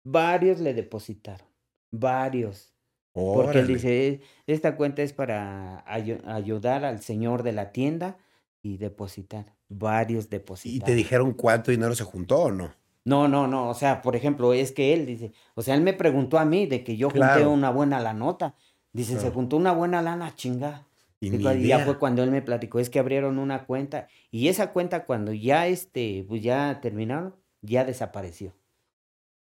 Varios 0.05 0.61
le 0.61 0.75
depositaron. 0.75 1.49
Varios. 1.91 2.75
Porque 3.13 3.61
él 3.61 3.67
dice, 3.67 4.09
"Eh, 4.09 4.21
esta 4.47 4.77
cuenta 4.77 5.03
es 5.03 5.13
para 5.13 5.85
ayu- 5.87 6.25
ayudar 6.27 6.85
al 6.85 7.01
señor 7.01 7.43
de 7.43 7.53
la 7.53 7.73
tienda 7.73 8.19
y 8.63 8.77
depositar. 8.77 9.57
Varios 9.69 10.29
¿Y 10.65 10.81
te 10.81 10.95
dijeron 10.95 11.33
cuánto 11.33 11.71
dinero 11.71 11.95
se 11.95 12.05
juntó 12.05 12.41
o 12.43 12.51
no? 12.51 12.75
No, 13.05 13.29
no, 13.29 13.47
no. 13.47 13.69
O 13.71 13.75
sea, 13.75 14.03
por 14.03 14.17
ejemplo, 14.17 14.53
es 14.53 14.73
que 14.73 14.93
él 14.93 15.07
dice, 15.07 15.33
o 15.55 15.63
sea, 15.63 15.75
él 15.75 15.81
me 15.81 15.93
preguntó 15.93 16.39
a 16.39 16.45
mí 16.45 16.67
de 16.67 16.83
que 16.85 16.97
yo 16.97 17.09
junté 17.09 17.19
Claro. 17.19 17.51
una 17.53 17.71
buena 17.71 18.01
la 18.01 18.13
nota. 18.13 18.55
Dice, 18.93 19.19
se 19.19 19.31
juntó 19.31 19.57
una 19.57 19.73
buena 19.73 20.03
lana, 20.03 20.35
chinga. 20.35 20.87
Y 21.21 21.29
Y 21.37 21.69
ya 21.69 21.85
fue 21.85 21.99
cuando 21.99 22.23
él 22.23 22.31
me 22.31 22.43
platicó, 22.43 22.81
es 22.81 22.91
que 22.91 22.99
abrieron 22.99 23.39
una 23.39 23.67
cuenta 23.67 24.09
y 24.31 24.49
esa 24.49 24.73
cuenta 24.73 25.05
cuando 25.05 25.33
ya 25.33 25.67
este, 25.67 26.25
pues 26.27 26.43
ya 26.43 26.81
terminaron, 26.81 27.37
ya 27.63 27.85
desapareció. 27.85 28.55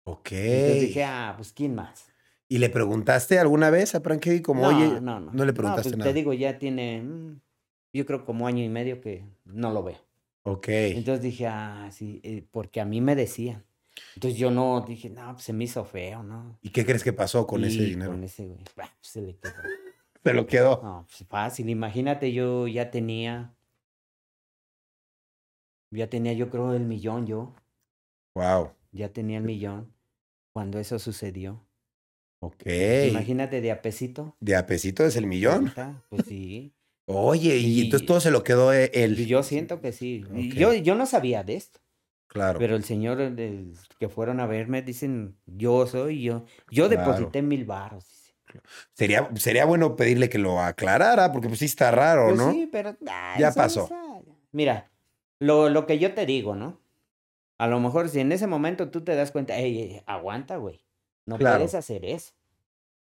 Ok. 0.05 0.33
Entonces 0.33 0.81
dije, 0.81 1.05
ah, 1.05 1.35
pues 1.37 1.53
¿quién 1.53 1.75
más? 1.75 2.10
¿Y 2.53 2.59
le 2.59 2.69
preguntaste 2.69 3.39
alguna 3.39 3.71
vez 3.71 3.95
a 3.95 4.03
Prankedy 4.03 4.43
como, 4.43 4.63
no, 4.63 4.77
oye, 4.77 5.01
no, 5.01 5.21
no. 5.21 5.31
no 5.33 5.45
le 5.45 5.53
preguntaste 5.53 5.91
pues, 5.91 5.99
nada? 5.99 6.11
Te 6.11 6.15
digo, 6.15 6.33
ya 6.33 6.59
tiene, 6.59 7.01
mm, 7.01 7.41
yo 7.93 8.05
creo 8.05 8.25
como 8.25 8.49
año 8.49 8.65
y 8.65 8.69
medio 8.69 9.01
que 9.01 9.25
no 9.45 9.73
lo 9.73 9.85
veo. 9.85 9.99
Ok. 10.43 10.67
Entonces 10.69 11.23
dije, 11.23 11.47
ah, 11.47 11.89
sí, 11.93 12.21
eh, 12.25 12.45
porque 12.51 12.81
a 12.81 12.85
mí 12.85 13.01
me 13.01 13.15
decían. 13.15 13.65
Entonces 14.17 14.37
yo 14.37 14.51
no, 14.51 14.81
dije, 14.81 15.11
no, 15.11 15.33
pues 15.35 15.45
se 15.45 15.53
me 15.53 15.63
hizo 15.63 15.85
feo, 15.85 16.25
¿no? 16.25 16.59
¿Y 16.61 16.71
qué 16.71 16.85
crees 16.85 17.05
que 17.05 17.13
pasó 17.13 17.47
con 17.47 17.63
ese 17.63 17.85
dinero? 17.85 18.11
Con 18.11 18.25
ese, 18.25 18.49
güey, 18.49 18.59
bah, 18.77 18.93
pues, 18.99 19.13
se 19.13 19.23
le 19.23 19.37
quedó. 19.37 19.53
Se 20.23 20.35
lo 20.35 20.47
quedó. 20.47 20.81
No, 20.83 21.07
pues 21.09 21.27
fácil, 21.27 21.71
imagínate, 21.71 22.31
yo 22.33 22.67
ya 22.67 22.91
tenía, 22.91 23.55
ya 25.91 26.11
tenía 26.11 26.35
yo 26.35 26.51
creo 26.51 26.75
el 26.75 26.85
millón 26.85 27.27
yo, 27.27 27.55
Wow. 28.35 28.73
ya 28.93 29.11
tenía 29.15 29.39
el 29.39 29.45
millón 29.45 29.95
cuando 30.53 30.79
eso 30.79 30.99
sucedió. 30.99 31.65
Ok. 32.41 32.65
Imagínate 33.11 33.61
de 33.61 33.71
a 33.71 33.83
pesito. 33.83 34.35
De 34.41 34.57
a 34.57 34.67
pesito 34.67 35.05
es 35.05 35.17
el 35.17 35.27
millón. 35.27 35.73
Pues 36.09 36.25
sí. 36.27 36.73
Oye, 37.07 37.57
y, 37.57 37.81
Y- 37.81 37.85
entonces 37.85 38.07
todo 38.07 38.21
se 38.21 38.31
lo 38.31 38.43
quedó 38.45 38.73
e- 38.73 38.91
él. 38.95 39.19
Y 39.19 39.27
yo 39.27 39.43
siento 39.43 39.81
que 39.81 39.93
sí. 39.93 40.25
Yo, 40.55 40.73
yo 40.75 40.95
no 40.95 41.07
sabía 41.07 41.43
de 41.43 41.57
esto, 41.57 41.81
Claro. 42.29 42.59
pero 42.59 42.77
el 42.77 42.85
señor 42.85 43.21
el- 43.21 43.39
el 43.39 43.75
que 43.99 44.09
fueron 44.09 44.41
a 44.41 44.47
verme 44.47 44.81
dicen, 44.83 45.37
yo 45.47 45.87
soy 45.87 46.23
yo. 46.23 46.45
Yo 46.71 46.89
Claro. 46.89 47.13
deposité 47.13 47.43
mil 47.43 47.65
baros. 47.65 48.07
Sería, 48.95 49.29
sería 49.37 49.65
bueno 49.65 49.95
pedirle 49.95 50.29
que 50.29 50.39
lo 50.39 50.61
aclarara, 50.61 51.31
porque 51.33 51.47
pues 51.49 51.61
sí 51.61 51.67
está 51.67 51.91
raro, 51.91 52.27
Pues 52.29 52.37
¿no? 52.39 52.53
sí, 52.53 52.69
pero 52.71 52.97
ah, 53.09 53.37
Ya 53.39 53.53
pasó. 53.53 53.89
Mira, 54.53 54.91
lo, 55.39 55.69
lo 55.69 55.87
que 55.87 55.99
yo 55.99 56.15
te 56.15 56.27
digo, 56.27 56.57
¿no? 56.57 56.81
A 57.59 57.69
lo 57.69 57.79
mejor 57.79 58.09
si 58.09 58.21
en 58.21 58.33
ese 58.33 58.47
momento 58.47 58.91
tú 58.91 59.03
te 59.03 59.15
das 59.15 59.31
cuenta, 59.31 59.57
ey, 59.59 59.79
ey, 59.81 60.03
aguanta, 60.07 60.57
güey. 60.57 60.81
No 61.31 61.39
Claro. 61.39 61.59
puedes 61.59 61.75
hacer 61.75 62.05
eso. 62.05 62.33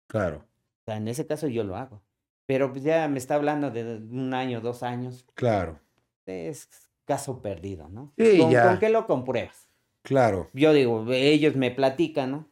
Claro, 0.06 0.38
O 0.80 0.84
sea, 0.84 0.96
en 0.96 1.08
ese 1.08 1.26
caso 1.26 1.48
yo 1.48 1.64
lo 1.64 1.76
hago. 1.76 2.02
Pero 2.46 2.70
pues 2.72 2.82
ya 2.84 3.08
me 3.08 3.18
está 3.18 3.34
hablando 3.34 3.70
de 3.70 3.96
un 3.96 4.32
año, 4.34 4.60
dos 4.60 4.82
años. 4.82 5.24
claro, 5.34 5.80
Es 6.26 6.68
caso 7.04 7.40
perdido, 7.42 7.88
¿no? 7.88 8.12
Sí, 8.18 8.38
¿Con, 8.38 8.50
ya. 8.50 8.64
¿Con 8.68 8.78
qué 8.78 8.88
lo 8.90 9.06
compruebas? 9.06 9.66
claro. 10.02 10.48
Yo 10.54 10.72
digo, 10.72 11.04
ellos 11.12 11.56
me 11.56 11.70
platican, 11.70 12.30
¿no? 12.30 12.48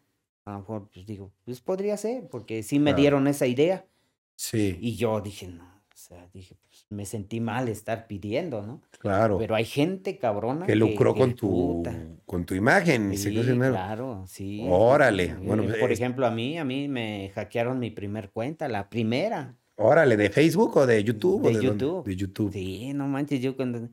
A 0.47 0.53
lo 0.53 0.59
mejor, 0.61 0.89
pues 0.93 1.05
digo, 1.07 1.33
pues 1.45 1.61
podría 1.61 1.97
ser, 1.97 2.29
porque 2.29 2.63
sí 2.63 2.79
me 2.79 2.91
Claro. 2.91 3.01
dieron 3.01 3.27
esa 3.29 3.47
idea. 3.47 3.87
Sí. 4.35 4.79
Y 4.81 4.97
yo 4.97 5.21
dije, 5.21 5.49
no, 5.49 5.65
o 5.65 5.97
sea, 5.97 6.29
dije, 6.33 6.57
me 6.91 7.05
sentí 7.05 7.41
mal 7.41 7.69
estar 7.69 8.07
pidiendo, 8.07 8.63
¿no? 8.63 8.81
Claro. 8.99 9.39
Pero 9.39 9.55
hay 9.55 9.65
gente 9.65 10.19
cabrona 10.19 10.67
que 10.67 10.77
lucró 10.77 11.15
con 11.15 11.35
tu 11.35 11.49
puta, 11.83 11.97
con 12.25 12.45
tu 12.47 12.55
imagen 12.55 13.13
y 13.13 13.17
Sí, 13.17 13.35
claro, 13.35 14.25
sí. 14.29 14.65
Órale, 14.69 15.27
sí. 15.29 15.33
bueno, 15.43 15.65
Eh, 15.65 15.67
pues, 15.67 15.79
por 15.81 15.93
es- 15.93 15.99
ejemplo, 16.01 16.27
a 16.27 16.31
mí, 16.31 16.59
a 16.59 16.65
mí 16.65 16.87
me 16.89 17.31
hackearon 17.35 17.79
mi 17.81 17.91
primer 17.91 18.31
cuenta, 18.31 18.69
la 18.69 18.89
primera 18.89 19.57
Órale, 19.79 20.17
¿de 20.17 20.31
Facebook 20.31 20.77
o 20.79 20.87
de 20.87 21.03
YouTube? 21.05 21.45
o 21.45 21.49
de 21.49 21.55
dónde? 21.55 21.67
YouTube. 21.85 22.05
De 22.07 22.17
YouTube. 22.17 22.53
Sí, 22.53 22.93
no 22.95 23.07
manches, 23.09 23.41
yo 23.41 23.57
cuando 23.57 23.89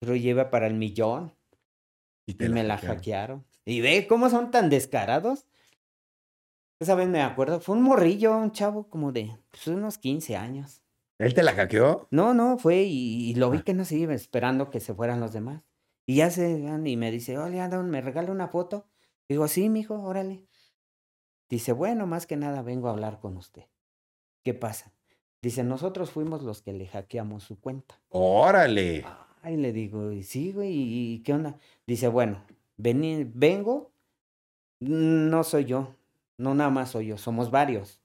creo 0.00 0.16
lleva 0.16 0.48
para 0.48 0.66
el 0.68 0.74
millón 0.74 1.32
Y 2.26 2.34
me 2.48 2.62
la 2.64 2.76
hackearon. 2.76 2.96
hackearon. 2.96 3.44
Y 3.66 3.80
ve 3.80 4.06
cómo 4.08 4.30
son 4.30 4.50
tan 4.50 4.70
descarados. 4.70 5.44
Esa 6.80 6.94
vez 6.94 7.08
me 7.08 7.20
acuerdo, 7.20 7.60
fue 7.60 7.76
un 7.76 7.82
morrillo, 7.82 8.36
un 8.36 8.52
chavo 8.52 8.88
como 8.88 9.12
de 9.12 9.36
pues, 9.50 9.66
unos 9.68 9.98
15 9.98 10.36
años. 10.36 10.82
¿Él 11.18 11.34
te 11.34 11.42
la 11.42 11.52
hackeó? 11.54 12.08
No, 12.10 12.34
no, 12.34 12.58
fue 12.58 12.82
y, 12.82 13.30
y 13.30 13.34
lo 13.34 13.50
vi 13.50 13.58
Ah. 13.58 13.62
que 13.64 13.74
no 13.74 13.84
se 13.84 13.96
iba 13.96 14.14
esperando 14.14 14.70
que 14.70 14.80
se 14.80 14.94
fueran 14.94 15.20
los 15.20 15.32
demás. 15.32 15.62
Y 16.06 16.16
ya 16.16 16.30
se 16.30 16.60
van 16.62 16.86
y 16.86 16.96
me 16.96 17.10
dice, 17.10 17.38
oye, 17.38 17.60
Adam, 17.60 17.86
¿me 17.88 18.00
regala 18.00 18.32
una 18.32 18.48
foto? 18.48 18.86
Digo, 19.28 19.46
sí, 19.48 19.68
mijo, 19.68 20.00
órale. 20.02 20.46
Dice, 21.48 21.72
bueno, 21.72 22.06
más 22.06 22.26
que 22.26 22.36
nada 22.36 22.62
vengo 22.62 22.88
a 22.88 22.92
hablar 22.92 23.20
con 23.20 23.36
usted. 23.36 23.64
¿Qué 24.42 24.54
pasa? 24.54 24.92
Dice, 25.42 25.62
nosotros 25.64 26.10
fuimos 26.10 26.42
los 26.42 26.62
que 26.62 26.72
le 26.72 26.86
hackeamos 26.86 27.44
su 27.44 27.60
cuenta. 27.60 28.00
Órale. 28.08 29.04
Ay, 29.42 29.56
le 29.56 29.72
digo, 29.72 30.12
"Y 30.12 30.22
sí, 30.22 30.52
güey, 30.52 30.72
¿y 30.72 31.14
y 31.14 31.22
qué 31.22 31.34
onda? 31.34 31.58
Dice, 31.86 32.08
bueno, 32.08 32.44
vení, 32.76 33.24
vengo, 33.24 33.92
no 34.80 35.44
soy 35.44 35.64
yo, 35.64 35.94
no 36.38 36.54
nada 36.54 36.70
más 36.70 36.90
soy 36.90 37.06
yo, 37.08 37.18
somos 37.18 37.50
varios. 37.50 38.00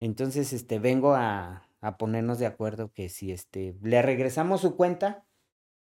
Entonces, 0.00 0.52
este, 0.52 0.78
vengo 0.78 1.14
a, 1.14 1.68
a 1.84 1.98
ponernos 1.98 2.38
de 2.38 2.46
acuerdo 2.46 2.92
que 2.94 3.10
si 3.10 3.30
este, 3.30 3.76
le 3.82 4.00
regresamos 4.00 4.62
su 4.62 4.74
cuenta, 4.74 5.26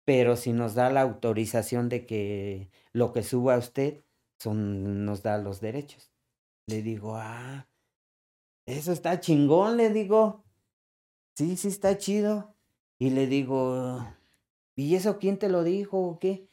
pero 0.05 0.36
si 0.36 0.53
nos 0.53 0.74
da 0.74 0.88
la 0.88 1.01
autorización 1.03 1.88
de 1.88 2.07
que 2.07 2.70
lo 2.93 3.12
que 3.12 3.24
suba 3.24 3.57
a 3.57 3.59
usted 3.59 4.05
son, 4.38 5.05
nos 5.05 5.24
da 5.24 5.36
los 5.38 5.61
derechos. 5.61 6.12
Le 6.66 6.82
digo, 6.82 7.16
ah, 7.16 7.68
eso 8.66 8.93
está 8.93 9.18
chingón, 9.18 9.76
le 9.76 9.91
digo. 9.91 10.45
Sí, 11.34 11.57
sí 11.57 11.68
está 11.68 11.99
chido. 11.99 12.55
Y 12.99 13.11
le 13.11 13.26
digo, 13.26 14.07
¿y 14.76 14.95
eso 14.95 15.18
quién 15.18 15.38
te 15.41 15.49
lo 15.49 15.64
dijo 15.64 15.99
o 15.99 16.20
qué? 16.20 16.49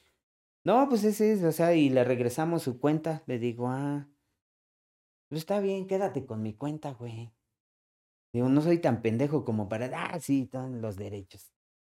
No, 0.63 0.89
pues 0.89 1.03
ese 1.03 1.33
es, 1.33 1.43
o 1.43 1.51
sea, 1.51 1.75
y 1.75 1.89
le 1.89 2.03
regresamos 2.03 2.63
su 2.63 2.79
cuenta. 2.79 3.21
Le 3.27 3.37
digo, 3.37 3.67
ah, 3.69 4.07
pues 5.29 5.41
está 5.41 5.59
bien, 5.59 5.85
quédate 5.85 6.25
con 6.25 6.41
mi 6.41 6.55
cuenta, 6.55 6.93
güey. 6.93 7.31
Digo, 8.33 8.49
no 8.49 8.61
soy 8.61 8.77
tan 8.79 9.01
pendejo 9.01 9.45
como 9.45 9.69
para, 9.69 9.89
ah, 9.93 10.19
sí, 10.19 10.43
están 10.43 10.81
los 10.81 10.95
derechos. 10.97 11.51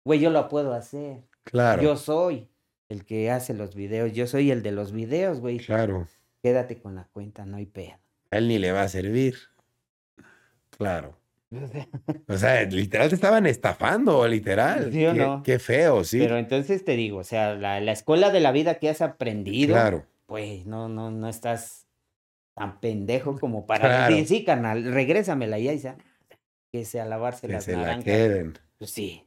Güey, 0.06 0.20
yo 0.20 0.30
lo 0.30 0.48
puedo 0.50 0.74
hacer. 0.74 1.24
Claro. 1.44 1.82
Yo 1.82 1.96
soy 1.98 2.50
el 2.90 3.06
que 3.06 3.30
hace 3.32 3.54
los 3.54 3.76
videos. 3.76 4.14
Yo 4.14 4.28
soy 4.28 4.52
el 4.52 4.64
de 4.64 4.72
los 4.72 4.92
videos, 4.92 5.40
güey. 5.40 5.60
Claro. 5.60 6.08
Quédate 6.42 6.80
con 6.82 6.96
la 6.96 7.06
cuenta, 7.12 7.46
no 7.46 7.58
hay 7.58 7.66
pedo. 7.68 8.00
A 8.32 8.38
él 8.38 8.48
ni 8.48 8.58
le 8.58 8.72
va 8.72 8.82
a 8.84 8.88
servir. 8.88 9.36
Claro. 10.78 11.18
O 12.30 12.38
sea, 12.38 12.64
literal 12.64 13.10
te 13.10 13.16
estaban 13.16 13.46
estafando, 13.46 14.26
literal. 14.26 14.90
¿Sí 14.92 15.06
o 15.06 15.12
qué, 15.14 15.20
no? 15.20 15.44
qué 15.44 15.60
feo, 15.60 16.04
sí. 16.06 16.20
Pero 16.20 16.38
entonces 16.38 16.86
te 16.86 16.96
digo, 16.96 17.18
o 17.18 17.24
sea, 17.26 17.56
la, 17.56 17.82
la 17.82 17.92
escuela 17.92 18.32
de 18.32 18.40
la 18.40 18.54
vida 18.54 18.76
que 18.76 18.88
has 18.90 19.02
aprendido, 19.02 19.74
claro. 19.74 20.06
pues 20.28 20.66
no, 20.66 20.88
no, 20.88 21.12
no 21.12 21.28
estás 21.28 21.88
tan 22.56 22.80
pendejo 22.80 23.38
como 23.38 23.66
para 23.66 23.90
Claro. 23.90 24.16
decir, 24.16 24.28
sí, 24.28 24.44
carnal, 24.46 24.94
regrésamela 24.94 25.60
ya 25.60 25.74
y 25.74 25.80
ya, 25.80 25.98
que 26.72 26.86
sea 26.86 27.06
lavarse 27.06 27.48
Que 27.48 27.54
las 27.54 27.64
se 27.66 27.74
la 27.74 27.80
naranjas. 27.80 28.04
queden. 28.06 28.60
Pues 28.78 28.92
sí. 28.92 29.26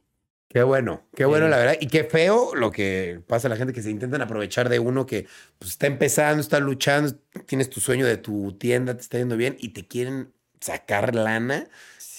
Qué 0.49 0.63
bueno, 0.63 1.01
qué 1.15 1.25
bueno, 1.25 1.45
Sí. 1.47 1.51
la 1.51 1.57
verdad. 1.57 1.77
Y 1.81 1.87
qué 1.87 2.03
feo 2.05 2.55
lo 2.55 2.71
que 2.71 3.19
pasa 3.27 3.47
a 3.47 3.49
la 3.49 3.57
gente 3.57 3.73
que 3.73 3.81
se 3.81 3.89
intentan 3.91 4.21
aprovechar 4.21 4.69
de 4.69 4.79
uno 4.79 5.05
que 5.05 5.27
pues, 5.59 5.71
está 5.71 5.87
empezando, 5.87 6.39
está 6.41 6.59
luchando, 6.59 7.13
tienes 7.45 7.69
tu 7.69 7.81
sueño 7.81 8.05
de 8.05 8.17
tu 8.17 8.53
tienda, 8.53 8.95
te 8.95 9.01
está 9.01 9.17
yendo 9.17 9.35
bien 9.37 9.57
y 9.59 9.69
te 9.69 9.85
quieren 9.85 10.31
sacar 10.61 11.13
lana. 11.13 11.67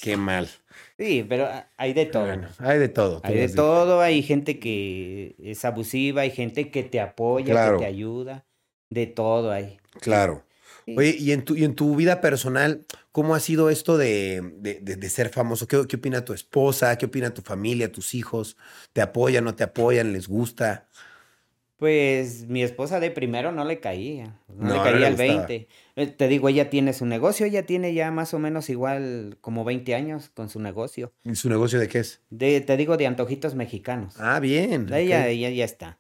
Qué 0.03 0.17
mal. 0.19 0.49
Sí, 0.99 1.25
pero 1.27 1.49
hay 1.79 1.93
de 1.95 2.07
todo. 2.07 2.27
Bueno, 2.27 2.49
hay 2.59 2.79
de 2.79 2.89
todo. 2.89 3.21
Hay 3.25 3.37
de 3.37 3.49
todo, 3.49 4.01
hay 4.03 4.23
gente 4.23 4.59
que 4.59 5.35
es 5.43 5.65
abusiva, 5.65 6.23
hay 6.23 6.31
gente 6.31 6.71
que 6.71 6.83
te 6.83 7.01
apoya, 7.01 7.53
Claro. 7.53 7.79
que 7.79 7.85
te 7.85 7.89
ayuda, 7.91 8.45
de 8.91 9.07
todo 9.07 9.51
hay. 9.51 9.79
Claro. 10.01 10.45
Sí. 10.85 10.95
Oye, 10.97 11.17
y 11.19 11.33
en 11.33 11.43
tu, 11.45 11.57
y 11.57 11.65
en 11.65 11.75
tu 11.75 11.97
vida 11.97 12.21
personal, 12.21 12.85
¿cómo 13.17 13.35
ha 13.35 13.41
sido 13.41 13.71
esto 13.71 13.97
de, 13.97 14.43
de- 14.59 14.79
de- 14.83 14.97
de 14.97 15.09
ser 15.09 15.31
famoso? 15.31 15.67
¿Qué, 15.67 15.87
qué 15.89 15.97
opina 15.97 16.23
tu 16.23 16.35
esposa? 16.35 16.99
¿Qué 16.99 17.07
opina 17.07 17.33
tu 17.33 17.41
familia, 17.41 17.91
tus 17.91 18.13
hijos? 18.13 18.59
¿Te 18.93 19.01
apoyan, 19.01 19.43
no 19.43 19.55
te 19.55 19.65
apoyan? 19.65 20.13
¿Les 20.13 20.29
gusta? 20.29 20.91
Pues 21.79 22.47
mi 22.47 22.63
esposa 22.63 23.01
de 23.01 23.11
primero 23.11 23.53
no 23.53 23.65
le 23.65 23.81
caía, 23.81 24.39
no, 24.55 24.67
No, 24.67 24.75
le 24.75 24.83
caía 24.93 25.09
gustaba. 25.09 25.47
20. 25.47 25.69
Eh, 25.97 26.07
Te 26.09 26.29
digo, 26.29 26.51
ella 26.51 26.69
tiene 26.69 26.93
su 26.93 27.07
negocio, 27.07 27.47
ella 27.47 27.65
tiene 27.65 27.95
ya 27.95 28.11
más 28.11 28.35
o 28.35 28.39
menos 28.39 28.69
igual 28.69 29.39
como 29.41 29.65
20 29.65 29.95
años 29.95 30.29
con 30.29 30.51
su 30.51 30.61
negocio. 30.61 31.15
¿Y 31.25 31.35
su 31.37 31.49
negocio 31.49 31.79
de 31.81 31.89
qué 31.89 32.01
es? 32.01 32.21
De, 32.29 32.61
te 32.61 32.77
digo, 32.77 32.99
de 32.99 33.07
antojitos 33.07 33.55
mexicanos. 33.55 34.17
Ah, 34.19 34.41
bien. 34.41 34.93
Ella, 34.93 35.27
ella 35.29 35.49
ya 35.49 35.65
está. 35.65 35.99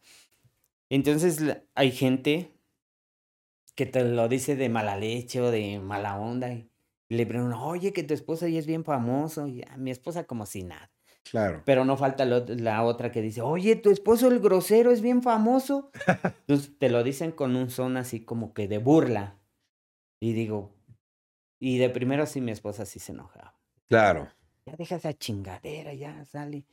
Entonces 0.90 1.38
hay 1.74 1.92
gente 1.92 2.52
que 3.74 3.86
te 3.86 4.04
lo 4.04 4.28
dice 4.28 4.54
de 4.54 4.68
mala 4.68 4.98
leche 4.98 5.40
o 5.40 5.50
de 5.50 5.78
mala 5.78 6.18
onda 6.18 6.52
y 6.52 6.68
le 7.08 7.26
preguntan, 7.26 7.58
oye, 7.60 7.92
que 7.92 8.02
tu 8.02 8.14
esposa 8.14 8.48
ya 8.48 8.58
es 8.58 8.66
bien 8.66 8.84
famoso. 8.84 9.46
Y 9.48 9.62
"Ah, 9.68 9.76
mi 9.76 9.90
esposa 9.90 10.24
como 10.24 10.46
si 10.46 10.62
nada. 10.64 10.90
Claro. 11.30 11.62
Pero 11.66 11.84
no 11.84 11.96
falta 11.96 12.24
lo- 12.24 12.44
la 12.46 12.84
otra 12.84 13.10
que 13.12 13.20
dice, 13.22 13.40
oye, 13.42 13.76
tu 13.76 13.90
esposo 13.90 14.28
el 14.28 14.40
grosero 14.40 14.90
es 14.92 15.00
bien 15.02 15.22
famoso. 15.22 15.90
Entonces 16.46 16.78
te 16.78 16.88
lo 16.90 17.02
dicen 17.02 17.32
con 17.32 17.56
un 17.56 17.70
son 17.70 17.96
así 17.96 18.24
como 18.24 18.54
que 18.54 18.68
de 18.68 18.78
burla. 18.78 19.38
Y 20.20 20.32
digo, 20.34 20.74
y 21.60 21.78
de 21.78 21.90
primero 21.90 22.26
sí 22.26 22.40
mi 22.40 22.52
esposa 22.52 22.86
sí 22.86 22.98
se 23.00 23.12
enojaba. 23.12 23.58
Claro. 23.88 24.28
Ya 24.66 24.74
deja 24.76 24.96
esa 24.96 25.12
chingadera, 25.14 25.94
ya 25.94 26.24
sale. 26.24 26.66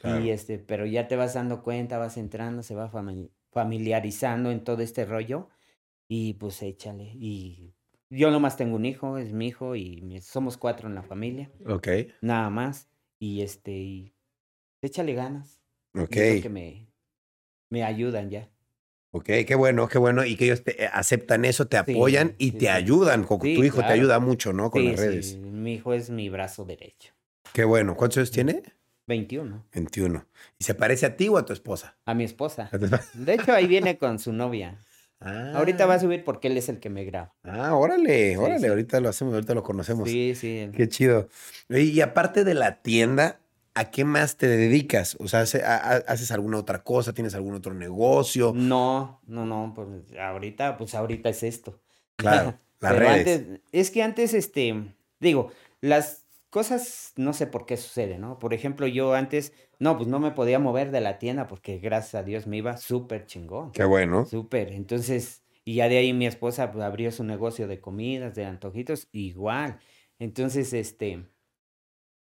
claro. 0.00 0.24
Y 0.24 0.30
este, 0.30 0.58
pero 0.58 0.86
ya 0.86 1.08
te 1.08 1.16
vas 1.16 1.34
dando 1.34 1.62
cuenta, 1.62 1.98
vas 1.98 2.16
entrando, 2.16 2.62
se 2.62 2.74
va 2.74 2.90
fami- 2.90 3.30
familiarizando 3.52 4.50
en 4.50 4.64
todo 4.64 4.82
este 4.82 5.04
rollo. 5.04 5.48
Y 6.08 6.34
pues 6.34 6.62
échale. 6.62 7.04
Y 7.14 7.74
yo 8.10 8.30
nomás 8.30 8.56
tengo 8.56 8.76
un 8.76 8.84
hijo, 8.84 9.18
es 9.18 9.32
mi 9.32 9.48
hijo, 9.48 9.76
y 9.76 10.20
somos 10.20 10.56
cuatro 10.56 10.88
en 10.88 10.94
la 10.94 11.02
familia, 11.02 11.50
Ok. 11.66 11.88
nada 12.20 12.50
más. 12.50 12.88
Y 13.20 13.42
este, 13.42 13.72
y 13.72 14.14
échale 14.80 15.14
ganas. 15.14 15.60
Ok. 15.94 16.08
Creo 16.10 16.42
que 16.42 16.48
me, 16.48 16.86
me 17.70 17.82
ayudan 17.82 18.30
ya. 18.30 18.48
Ok, 19.10 19.24
qué 19.46 19.54
bueno, 19.56 19.88
qué 19.88 19.98
bueno. 19.98 20.24
Y 20.24 20.36
que 20.36 20.44
ellos 20.44 20.62
te 20.62 20.84
eh, 20.84 20.90
aceptan 20.92 21.44
eso, 21.44 21.66
te 21.66 21.78
Sí, 21.78 21.92
apoyan 21.92 22.34
y 22.38 22.50
sí, 22.50 22.58
te 22.58 22.66
sí. 22.66 22.68
ayudan. 22.68 23.26
Tu 23.26 23.46
hijo 23.64 23.78
te 23.78 23.92
ayuda 23.92 24.20
mucho, 24.20 24.52
¿no? 24.52 24.70
Con 24.70 24.84
las 24.84 24.96
redes. 24.96 25.30
sí, 25.30 25.36
mi 25.38 25.74
hijo 25.74 25.94
es 25.94 26.10
mi 26.10 26.28
brazo 26.28 26.64
derecho. 26.64 27.12
Qué 27.52 27.64
bueno. 27.64 27.96
¿Cuántos 27.96 28.18
años 28.18 28.30
tiene? 28.30 28.62
21. 29.06 29.64
21. 29.72 30.26
¿Y 30.58 30.64
se 30.64 30.74
parece 30.74 31.06
a 31.06 31.16
ti 31.16 31.28
o 31.28 31.38
a 31.38 31.46
tu 31.46 31.54
esposa? 31.54 31.96
A 32.04 32.14
mi 32.14 32.24
esposa. 32.24 32.68
¿A 32.70 32.78
tu 32.78 32.84
esposa? 32.84 33.08
De 33.14 33.34
hecho, 33.34 33.52
ahí 33.54 33.66
viene 33.66 33.96
con 33.96 34.18
su 34.18 34.32
novia. 34.34 34.78
Ah, 35.20 35.52
Ahorita 35.56 35.86
va 35.86 35.94
a 35.94 35.98
subir 35.98 36.22
porque 36.24 36.46
él 36.48 36.56
es 36.56 36.68
el 36.68 36.78
que 36.78 36.90
me 36.90 37.04
graba. 37.04 37.34
Ah, 37.42 37.74
órale, 37.74 38.30
Sí, 38.32 38.36
órale. 38.36 38.60
sí. 38.60 38.66
Ahorita 38.66 39.00
lo 39.00 39.08
hacemos, 39.08 39.34
ahorita 39.34 39.54
lo 39.54 39.62
conocemos. 39.64 40.08
Sí, 40.08 40.34
sí. 40.36 40.70
Qué 40.76 40.88
chido. 40.88 41.28
Y 41.68 42.00
aparte 42.00 42.44
de 42.44 42.54
la 42.54 42.82
tienda, 42.82 43.40
¿a 43.74 43.90
qué 43.90 44.04
más 44.04 44.36
te 44.36 44.46
dedicas? 44.46 45.16
O 45.18 45.26
sea, 45.26 45.40
¿hace- 45.40 45.64
a- 45.64 45.76
a- 45.76 45.96
¿haces 46.06 46.30
alguna 46.30 46.58
otra 46.58 46.84
cosa? 46.84 47.12
¿Tienes 47.14 47.34
algún 47.34 47.54
otro 47.54 47.74
negocio? 47.74 48.52
No, 48.54 49.20
no, 49.26 49.44
no, 49.44 49.72
pues 49.74 49.88
ahorita, 50.18 50.76
pues 50.78 50.94
ahorita 50.94 51.28
es 51.30 51.42
esto. 51.42 51.80
Claro, 52.16 52.54
las 52.80 52.92
Pero 52.92 53.04
redes. 53.04 53.38
antes, 53.38 53.60
es 53.72 53.90
que 53.90 54.02
antes, 54.04 54.34
este, 54.34 54.74
digo, 55.18 55.50
las 55.80 56.26
cosas 56.50 57.12
no 57.16 57.32
sé 57.32 57.46
por 57.48 57.66
qué 57.66 57.76
sucede, 57.76 58.18
¿no? 58.18 58.38
Por 58.38 58.54
ejemplo, 58.54 58.86
yo 58.86 59.14
antes, 59.14 59.52
no, 59.78 59.96
pues 59.96 60.08
no 60.08 60.18
me 60.18 60.30
podía 60.32 60.58
mover 60.58 60.90
de 60.90 61.00
la 61.00 61.18
tienda 61.18 61.46
porque 61.46 61.78
gracias 61.78 62.14
a 62.16 62.22
Dios 62.24 62.46
me 62.46 62.56
iba 62.56 62.76
súper 62.76 63.26
chingón. 63.26 63.72
Qué 63.72 63.84
bueno. 63.84 64.26
Súper. 64.26 64.72
Entonces, 64.72 65.42
y 65.64 65.76
ya 65.76 65.88
de 65.88 65.98
ahí 65.98 66.12
mi 66.12 66.26
esposa 66.26 66.72
pues, 66.72 66.84
abrió 66.84 67.12
su 67.12 67.24
negocio 67.24 67.68
de 67.68 67.80
comidas, 67.80 68.34
de 68.34 68.44
antojitos, 68.44 69.08
igual. 69.12 69.78
Entonces, 70.18 70.72
este, 70.72 71.26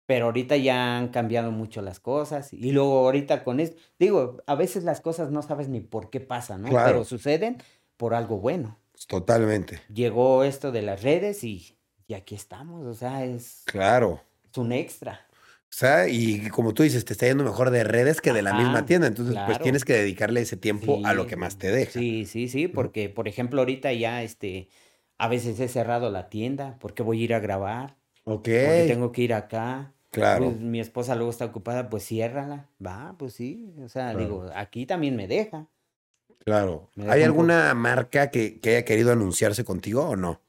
pero 0.05 0.25
ahorita 0.25 0.57
ya 0.57 0.97
han 0.97 1.09
cambiado 1.09 1.51
mucho 1.51 1.81
las 1.81 1.99
cosas. 1.99 2.51
Y 2.53 2.71
luego 2.71 2.99
ahorita 3.05 3.43
con 3.43 3.59
esto, 3.59 3.79
digo, 3.99 4.41
a 4.47 4.55
veces 4.55 4.83
las 4.83 4.99
cosas 5.01 5.31
no 5.31 5.41
sabes 5.41 5.69
ni 5.69 5.79
por 5.79 6.09
qué 6.09 6.19
pasan, 6.19 6.63
¿no? 6.63 6.69
Claro. 6.69 6.87
Pero 6.91 7.03
suceden 7.05 7.57
por 7.97 8.13
algo 8.13 8.37
bueno. 8.39 8.77
Totalmente. 9.07 9.79
Llegó 9.93 10.43
esto 10.43 10.71
de 10.71 10.81
las 10.81 11.03
redes 11.03 11.43
y, 11.43 11.77
y 12.07 12.13
aquí 12.15 12.35
estamos, 12.35 12.85
o 12.85 12.93
sea, 12.93 13.25
es, 13.25 13.63
Claro. 13.65 14.21
es 14.49 14.57
un 14.57 14.71
extra. 14.71 15.27
O 15.73 15.75
sea, 15.75 16.07
y 16.07 16.49
como 16.49 16.75
tú 16.75 16.83
dices, 16.83 17.03
te 17.03 17.13
está 17.13 17.25
yendo 17.25 17.43
mejor 17.43 17.71
de 17.71 17.83
redes 17.83 18.21
que 18.21 18.31
de 18.31 18.43
la 18.43 18.51
Ajá, 18.51 18.59
misma 18.61 18.85
tienda. 18.85 19.07
Entonces, 19.07 19.33
pues 19.33 19.45
claro. 19.47 19.63
tienes 19.63 19.83
que 19.83 19.93
dedicarle 19.93 20.41
ese 20.41 20.55
tiempo 20.55 21.01
a 21.03 21.15
lo 21.15 21.25
que 21.25 21.35
más 21.35 21.57
te 21.57 21.71
deja. 21.71 21.91
Sí, 21.91 22.27
sí, 22.27 22.47
sí, 22.47 22.67
porque, 22.67 23.09
por 23.09 23.27
ejemplo, 23.27 23.61
ahorita 23.61 23.91
ya, 23.91 24.21
este, 24.21 24.69
a 25.17 25.27
veces 25.27 25.59
he 25.59 25.67
cerrado 25.67 26.11
la 26.11 26.29
tienda 26.29 26.77
porque 26.79 27.01
voy 27.01 27.21
a 27.21 27.23
ir 27.23 27.33
a 27.33 27.39
grabar. 27.39 27.97
Ok. 28.23 28.43
Porque 28.43 28.85
tengo 28.87 29.11
que 29.11 29.23
ir 29.23 29.33
acá. 29.33 29.95
Claro. 30.11 30.45
Pues, 30.45 30.59
mi 30.59 30.79
esposa 30.79 31.15
luego 31.15 31.31
está 31.31 31.45
ocupada, 31.45 31.89
pues 31.89 32.05
ciérrala. 32.05 32.69
Va, 32.85 33.15
pues 33.17 33.33
sí. 33.33 33.73
O 33.83 33.89
sea, 33.89 34.13
digo, 34.13 34.45
aquí 34.53 34.85
también 34.85 35.15
me 35.15 35.27
deja. 35.27 35.69
Claro. 36.45 36.91
Me 36.93 37.05
¿Hay 37.05 37.21
deja 37.21 37.25
alguna 37.25 37.73
marca 37.73 38.29
que, 38.29 38.59
que 38.59 38.69
haya 38.75 38.85
querido 38.85 39.11
anunciarse 39.11 39.63
contigo 39.63 40.03
o 40.07 40.15
no? 40.15 40.39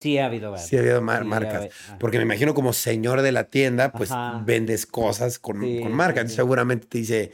Sí, 0.00 0.16
ha 0.18 0.26
habido 0.26 0.50
varias. 0.50 0.68
Sí, 0.68 0.76
ha 0.76 0.80
habido 0.80 1.02
mar- 1.02 1.22
Sí, 1.22 1.28
marcas. 1.28 1.68
ha. 1.90 1.98
Porque 1.98 2.16
me 2.16 2.24
imagino 2.24 2.54
como 2.54 2.72
señor 2.72 3.20
de 3.22 3.32
la 3.32 3.44
tienda, 3.44 3.92
pues 3.92 4.10
Ajá. 4.10 4.42
vendes 4.44 4.86
cosas 4.86 5.38
con, 5.38 5.60
Sí, 5.60 5.80
con 5.82 5.92
marca. 5.92 6.14
sí, 6.14 6.20
Entonces, 6.20 6.32
sí. 6.32 6.36
seguramente 6.36 6.86
te 6.86 6.98
dice 6.98 7.32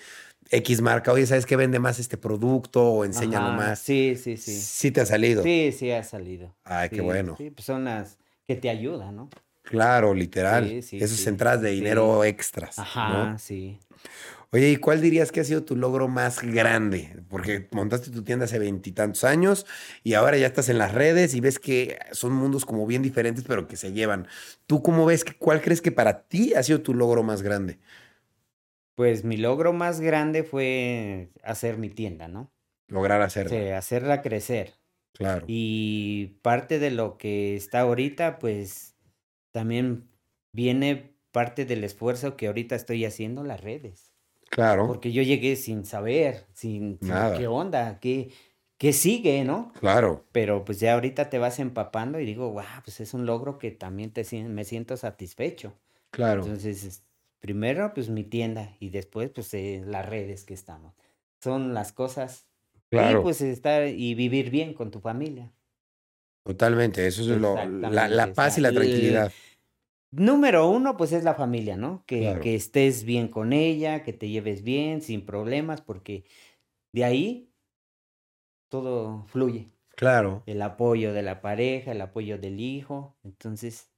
X 0.51 0.81
marca, 0.81 1.13
oye, 1.13 1.27
¿sabes 1.27 1.47
qué 1.47 1.57
vende 1.57 1.79
más 1.79 1.99
este 1.99 2.17
producto? 2.17 2.83
O 2.85 3.05
enséñalo 3.05 3.49
Ajá, 3.49 3.57
más. 3.57 3.79
Sí, 3.79 4.17
sí, 4.17 4.37
sí. 4.37 4.53
Sí 4.53 4.91
te 4.91 5.01
ha 5.01 5.07
salido. 5.07 5.43
Sí, 5.43 5.73
sí 5.77 5.91
ha 5.93 6.03
salido. 6.03 6.55
Ay, 6.65 6.91
qué 6.91 7.01
bueno. 7.03 7.37
Sí, 7.39 7.51
pues 7.51 7.65
son 7.65 7.85
las 7.85 8.19
que 8.47 8.57
te 8.57 8.69
ayudan, 8.69 9.15
¿no? 9.15 9.31
Claro, 9.63 10.15
literal. 10.15 10.69
Sí, 10.69 10.83
sí, 10.83 10.99
Esas 10.99 11.27
entradas 11.27 11.61
de 11.63 11.71
dinero 11.71 12.25
extras. 12.25 12.79
Ajá, 12.79 13.11
¿no? 13.33 13.39
sí. 13.39 13.79
Oye, 14.53 14.71
¿y 14.71 14.77
cuál 14.77 15.01
dirías 15.01 15.33
que 15.33 15.41
ha 15.41 15.45
sido 15.45 15.65
tu 15.65 15.77
logro 15.77 16.09
más 16.09 16.41
grande? 16.43 17.23
Porque 17.29 17.69
montaste 17.73 18.11
tu 18.11 18.23
tienda 18.23 18.45
hace 18.45 18.59
veintitantos 18.59 19.25
años 19.25 19.67
y 20.05 20.15
ahora 20.15 20.37
ya 20.39 20.47
estás 20.47 20.69
en 20.69 20.79
las 20.79 20.95
redes 20.95 21.35
y 21.35 21.41
ves 21.41 21.59
que 21.59 21.99
son 22.13 22.33
mundos 22.33 22.65
como 22.65 22.87
bien 22.87 23.03
diferentes, 23.03 23.45
pero 23.47 23.67
que 23.67 23.77
se 23.77 23.93
llevan. 23.93 24.29
¿Tú 24.67 24.83
cómo 24.83 25.05
ves? 25.05 25.25
que- 25.25 25.35
¿Cuál 25.35 25.61
crees 25.61 25.83
que 25.83 25.93
para 25.93 26.27
ti 26.29 26.55
ha 26.55 26.63
sido 26.63 26.81
tu 26.81 26.95
logro 26.95 27.23
más 27.23 27.43
grande? 27.43 27.79
Pues 28.95 29.25
mi 29.25 29.37
logro 29.37 29.73
más 29.73 30.01
grande 30.01 30.43
fue 30.43 31.31
hacer 31.43 31.77
mi 31.77 31.91
tienda, 31.91 32.29
¿no? 32.29 32.51
Lograr 32.89 33.21
O 33.21 33.29
sea, 33.29 33.77
hacerla 33.77 34.23
crecer. 34.23 34.75
Claro. 35.13 35.45
Y 35.49 36.39
parte 36.43 36.79
de 36.79 36.91
lo 36.91 37.19
que 37.19 37.57
está 37.57 37.81
ahorita, 37.81 38.39
pues 38.39 38.97
también 39.53 40.09
viene 40.53 41.15
parte 41.33 41.65
del 41.65 41.85
esfuerzo 41.85 42.37
que 42.37 42.47
ahorita 42.47 42.75
estoy 42.75 43.05
haciendo 43.05 43.43
en 43.43 43.49
las 43.49 43.61
redes. 43.61 44.06
Claro. 44.49 44.87
Porque 44.87 45.13
yo 45.13 45.23
llegué 45.23 45.57
sin 45.57 45.85
saber, 45.85 46.47
sin, 46.55 46.99
qué 47.37 47.47
onda, 47.47 47.99
qué, 48.01 48.31
qué 48.79 48.93
sigue, 48.93 49.45
¿no? 49.45 49.73
Claro. 49.81 50.25
Pero 50.33 50.65
pues 50.65 50.81
ya 50.81 50.95
ahorita 50.95 51.29
te 51.31 51.39
vas 51.39 51.59
empapando 51.59 52.21
y 52.21 52.25
digo, 52.27 52.51
wow, 52.53 52.63
pues 52.85 53.01
es 53.01 53.13
un 53.15 53.27
logro 53.27 53.59
que 53.59 53.71
también 53.73 54.13
te, 54.13 54.25
me 54.45 54.65
siento 54.65 54.97
satisfecho. 54.97 55.75
Claro. 56.11 56.43
Entonces, 56.43 56.85
es- 56.85 57.03
primero 57.41 57.93
pues 57.95 58.09
mi 58.09 58.25
tienda 58.25 58.75
y 58.81 58.91
después 58.91 59.31
pues 59.31 59.53
eh, 59.55 59.83
las 59.87 60.07
redes 60.09 60.45
que 60.45 60.55
estamos. 60.55 60.95
Son 61.43 61.75
las 61.75 61.93
cosas. 61.93 62.47
Claro. 62.89 63.21
Y 63.21 63.23
pues 63.23 63.41
estar 63.41 63.87
y 63.89 64.15
vivir 64.15 64.51
bien 64.51 64.73
con 64.75 64.91
tu 64.91 65.01
familia. 65.01 65.53
Totalmente. 66.45 67.07
Eso 67.07 67.23
es 67.23 67.29
lo, 67.41 67.57
la, 67.57 68.09
la 68.09 68.33
paz 68.33 68.59
y 68.59 68.61
la 68.61 68.69
el- 68.69 68.75
tranquilidad. 68.77 69.33
Número 70.13 70.69
uno, 70.69 70.97
pues 70.97 71.13
es 71.13 71.25
la 71.25 71.35
familia, 71.35 71.77
¿no? 71.77 72.05
Que, 72.07 72.21
Claro. 72.21 72.41
que 72.41 72.55
estés 72.55 73.05
bien 73.05 73.29
con 73.29 73.53
ella, 73.53 74.03
que 74.03 74.13
te 74.13 74.29
lleves 74.29 74.63
bien, 74.63 75.03
sin 75.03 75.27
problemas, 75.27 75.83
porque 75.83 76.25
de 76.93 77.05
ahí 77.05 77.53
todo 78.69 79.25
fluye. 79.27 79.71
Claro. 79.97 80.43
El 80.47 80.61
apoyo 80.63 81.13
de 81.13 81.23
la 81.23 81.41
pareja, 81.41 81.93
el 81.93 82.01
apoyo 82.01 82.39
del 82.39 82.61
hijo. 82.61 83.17
Entonces, 83.25 83.91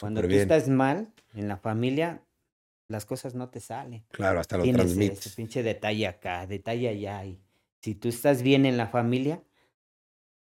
cuando 0.00 0.20
tú 0.22 0.28
estás 0.34 0.68
mal 0.68 1.12
en 1.34 1.48
la 1.48 1.56
familia, 1.56 2.26
las 2.88 3.06
cosas 3.06 3.34
no 3.34 3.50
te 3.50 3.60
salen. 3.60 4.04
Claro, 4.10 4.40
hasta 4.40 4.56
lo 4.56 4.64
Tienes 4.64 4.86
ese 4.86 4.94
transmites. 4.96 5.36
pinche 5.36 5.62
detalle 5.62 6.06
acá, 6.06 6.46
detalle 6.46 6.88
allá. 6.88 7.24
Y 7.24 7.40
si 7.82 7.94
tú 7.94 8.08
estás 8.08 8.42
bien 8.42 8.66
en 8.66 8.76
la 8.76 8.88
familia, 8.88 9.44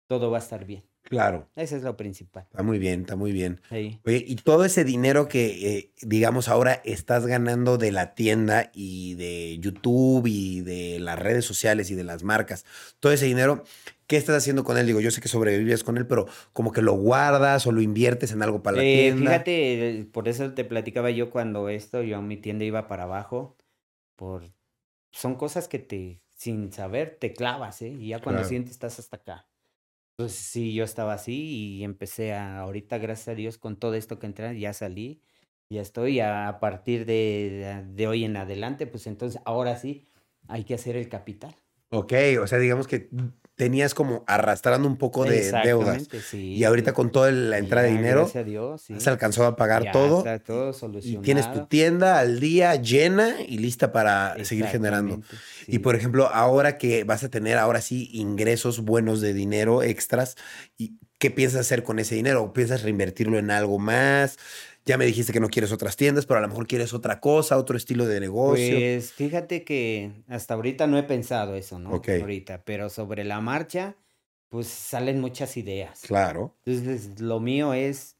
todo 0.08 0.30
va 0.30 0.38
a 0.38 0.40
estar 0.40 0.64
bien. 0.64 0.84
Claro. 1.04 1.48
Eso 1.56 1.76
es 1.76 1.82
lo 1.82 1.96
principal. 1.96 2.44
Está 2.50 2.62
muy 2.62 2.78
bien, 2.78 3.00
está 3.02 3.16
muy 3.16 3.32
bien. 3.32 3.60
Sí. 3.68 3.98
Oye, 4.04 4.24
y 4.26 4.36
todo 4.36 4.64
ese 4.64 4.84
dinero 4.84 5.28
que, 5.28 5.76
eh, 5.78 5.92
digamos, 6.00 6.48
ahora 6.48 6.80
estás 6.84 7.26
ganando 7.26 7.76
de 7.76 7.92
la 7.92 8.14
tienda 8.14 8.70
y 8.72 9.14
de 9.14 9.58
YouTube 9.58 10.26
y 10.26 10.60
de 10.62 10.98
las 11.00 11.18
redes 11.18 11.44
sociales 11.44 11.90
y 11.90 11.94
de 11.94 12.04
las 12.04 12.22
marcas, 12.22 12.64
todo 13.00 13.12
ese 13.12 13.26
dinero, 13.26 13.64
¿qué 14.06 14.16
estás 14.16 14.36
haciendo 14.36 14.64
con 14.64 14.78
él? 14.78 14.86
Digo, 14.86 15.00
yo 15.00 15.10
sé 15.10 15.20
que 15.20 15.28
sobrevives 15.28 15.84
con 15.84 15.98
él, 15.98 16.06
pero 16.06 16.26
como 16.52 16.72
que 16.72 16.82
lo 16.82 16.94
guardas 16.94 17.66
o 17.66 17.72
lo 17.72 17.82
inviertes 17.82 18.32
en 18.32 18.42
algo 18.42 18.62
para 18.62 18.78
la 18.78 18.82
Eh, 18.84 19.02
tienda. 19.12 19.30
fíjate, 19.32 20.08
por 20.12 20.28
eso 20.28 20.54
te 20.54 20.64
platicaba 20.64 21.10
yo 21.10 21.30
cuando 21.30 21.68
esto, 21.68 22.02
yo 22.02 22.22
mi 22.22 22.36
tienda 22.36 22.64
iba 22.64 22.86
para 22.88 23.02
abajo, 23.04 23.56
por 24.16 24.50
son 25.10 25.34
cosas 25.34 25.68
que 25.68 25.78
te, 25.78 26.22
sin 26.36 26.72
saber, 26.72 27.18
te 27.20 27.34
clavas, 27.34 27.82
¿eh? 27.82 27.88
Y 27.88 28.08
ya 28.08 28.20
cuando 28.20 28.40
Claro. 28.40 28.48
sientes 28.48 28.72
estás 28.72 28.98
hasta 28.98 29.16
acá. 29.16 29.46
Entonces 30.16 30.38
sí, 30.38 30.74
yo 30.74 30.84
estaba 30.84 31.14
así 31.14 31.78
y 31.78 31.84
empecé 31.84 32.32
a, 32.34 32.60
ahorita 32.60 32.98
gracias 32.98 33.28
a 33.28 33.34
Dios 33.34 33.58
con 33.58 33.76
todo 33.78 33.94
esto 33.94 34.18
que 34.18 34.26
entra, 34.26 34.52
ya 34.52 34.72
salí, 34.72 35.22
ya 35.70 35.80
estoy, 35.80 36.20
a, 36.20 36.48
a 36.48 36.60
partir 36.60 37.06
de, 37.06 37.84
de 37.88 38.06
hoy 38.06 38.24
en 38.24 38.36
adelante, 38.36 38.86
pues 38.86 39.06
entonces 39.06 39.40
ahora 39.44 39.76
sí 39.76 40.06
hay 40.48 40.64
que 40.64 40.74
hacer 40.74 40.96
el 40.96 41.08
capital. 41.08 41.54
Ok, 41.90 42.12
o 42.40 42.46
sea, 42.46 42.58
digamos 42.58 42.86
que 42.86 43.10
tenías 43.54 43.94
como 43.94 44.24
arrastrando 44.26 44.88
un 44.88 44.96
poco 44.96 45.24
de 45.24 45.52
deudas. 45.64 46.08
Sí. 46.28 46.54
Y 46.54 46.64
ahorita 46.64 46.92
con 46.92 47.10
toda 47.10 47.30
la 47.30 47.58
entrada 47.58 47.86
de 47.86 47.92
dinero, 47.92 48.30
a 48.34 48.42
Dios, 48.42 48.82
sí. 48.82 48.94
has 48.94 49.06
alcanzado 49.06 49.46
a 49.46 49.56
pagar 49.56 49.84
Ya 49.84 49.92
todo. 49.92 50.18
está 50.18 50.38
todo 50.38 50.72
Y 51.02 51.18
tienes 51.18 51.52
tu 51.52 51.66
tienda 51.66 52.18
al 52.18 52.40
día 52.40 52.74
llena 52.76 53.36
y 53.46 53.58
lista 53.58 53.92
para 53.92 54.42
seguir 54.44 54.66
generando. 54.66 55.20
Y 55.66 55.80
por 55.80 55.94
ejemplo, 55.94 56.28
ahora 56.28 56.78
que 56.78 57.04
vas 57.04 57.24
a 57.24 57.28
tener 57.28 57.58
ahora 57.58 57.80
sí 57.80 58.08
ingresos 58.12 58.80
buenos 58.80 59.20
de 59.20 59.32
dinero 59.34 59.82
extras, 59.82 60.36
¿y 60.78 60.96
¿qué 61.22 61.30
piensas 61.30 61.60
hacer 61.60 61.84
con 61.84 62.00
ese 62.00 62.16
dinero? 62.16 62.52
¿Piensas 62.52 62.82
reinvertirlo 62.82 63.38
en 63.38 63.52
algo 63.52 63.78
más? 63.78 64.40
Ya 64.84 64.98
me 64.98 65.06
dijiste 65.06 65.32
que 65.32 65.38
no 65.38 65.46
quieres 65.46 65.70
otras 65.70 65.94
tiendas, 65.94 66.26
pero 66.26 66.38
a 66.38 66.40
lo 66.40 66.48
mejor 66.48 66.66
quieres 66.66 66.92
otra 66.92 67.20
cosa, 67.20 67.58
otro 67.58 67.76
estilo 67.76 68.06
de 68.06 68.18
negocio. 68.18 68.76
Pues 68.76 69.12
fíjate 69.12 69.62
que 69.62 70.10
hasta 70.26 70.54
ahorita 70.54 70.88
no 70.88 70.98
he 70.98 71.04
pensado 71.04 71.54
eso, 71.54 71.78
¿no? 71.78 71.92
Ok. 71.92 72.08
Ahorita, 72.20 72.64
pero 72.64 72.90
sobre 72.90 73.22
la 73.22 73.40
marcha, 73.40 73.94
pues 74.48 74.66
salen 74.66 75.20
muchas 75.20 75.56
ideas. 75.56 76.00
Claro, 76.04 76.56
Entonces, 76.66 77.20
lo 77.20 77.38
mío 77.38 77.72
es, 77.72 78.16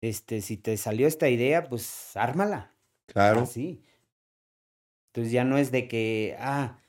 este, 0.00 0.40
si 0.40 0.56
te 0.56 0.76
salió 0.76 1.06
esta 1.06 1.28
idea, 1.28 1.62
pues 1.62 2.16
ármala. 2.16 2.72
claro, 3.06 3.42
Así. 3.42 3.80
Entonces 5.12 5.32
ya 5.32 5.44
no 5.44 5.56
es 5.56 5.70
de 5.70 5.86
que, 5.86 6.34
ah, 6.40 6.80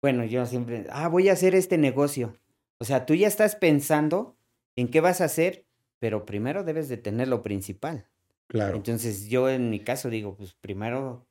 bueno, 0.00 0.24
yo 0.24 0.46
siempre, 0.46 0.86
ah, 0.88 1.08
voy 1.08 1.28
a 1.28 1.34
hacer 1.34 1.54
este 1.54 1.76
negocio. 1.76 2.34
O 2.78 2.86
sea, 2.86 3.04
tú 3.04 3.14
ya 3.14 3.28
estás 3.28 3.56
pensando 3.56 4.35
en 4.76 4.88
qué 4.90 5.00
vas 5.00 5.20
a 5.20 5.24
hacer, 5.24 5.66
pero 5.98 6.26
primero 6.26 6.64
debes 6.64 6.88
de 6.88 6.96
tener 6.98 7.28
lo 7.28 7.42
principal. 7.42 8.08
claro. 8.48 8.76
Entonces 8.76 9.28
yo 9.28 9.48
en 9.48 9.70
mi 9.70 9.80
caso 9.80 10.10
digo, 10.10 10.36
pues 10.36 10.54
primero 10.54 11.28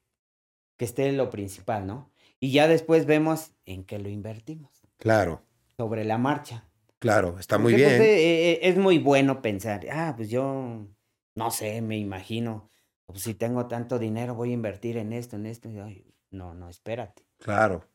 que 0.78 0.86
esté 0.86 1.12
lo 1.12 1.30
principal, 1.30 1.88
¿no? 1.88 2.12
Y 2.39 2.52
ya 2.52 2.68
después 2.68 3.06
vemos 3.06 3.54
en 3.66 3.86
qué 3.86 4.00
lo 4.00 4.10
invertimos, 4.10 4.72
Claro, 4.98 5.41
sobre 5.78 6.04
la 6.06 6.18
marcha. 6.18 6.70
claro, 7.00 7.38
está 7.39 7.58
muy 7.58 7.74
Porque, 7.74 7.86
pues, 7.86 8.00
bien. 8.00 8.02
eh, 8.02 8.60
es 8.64 8.78
muy 8.78 9.00
bueno 9.00 9.41
pensar, 9.41 9.86
ah, 9.91 10.14
pues 10.16 10.30
yo, 10.30 10.88
no 11.36 11.52
sé, 11.52 11.82
me 11.82 11.98
imagino, 11.98 12.70
pues 13.06 13.22
si 13.22 13.34
tengo 13.36 13.68
tanto 13.68 14.00
dinero 14.00 14.36
voy 14.36 14.52
a 14.52 14.54
invertir 14.54 14.98
en 14.98 15.14
esto, 15.14 15.36
en 15.36 15.46
esto. 15.46 15.70
ay, 15.84 16.06
no, 16.32 16.54
no, 16.54 16.70
espérate. 16.70 17.24
Claro. 17.39 17.86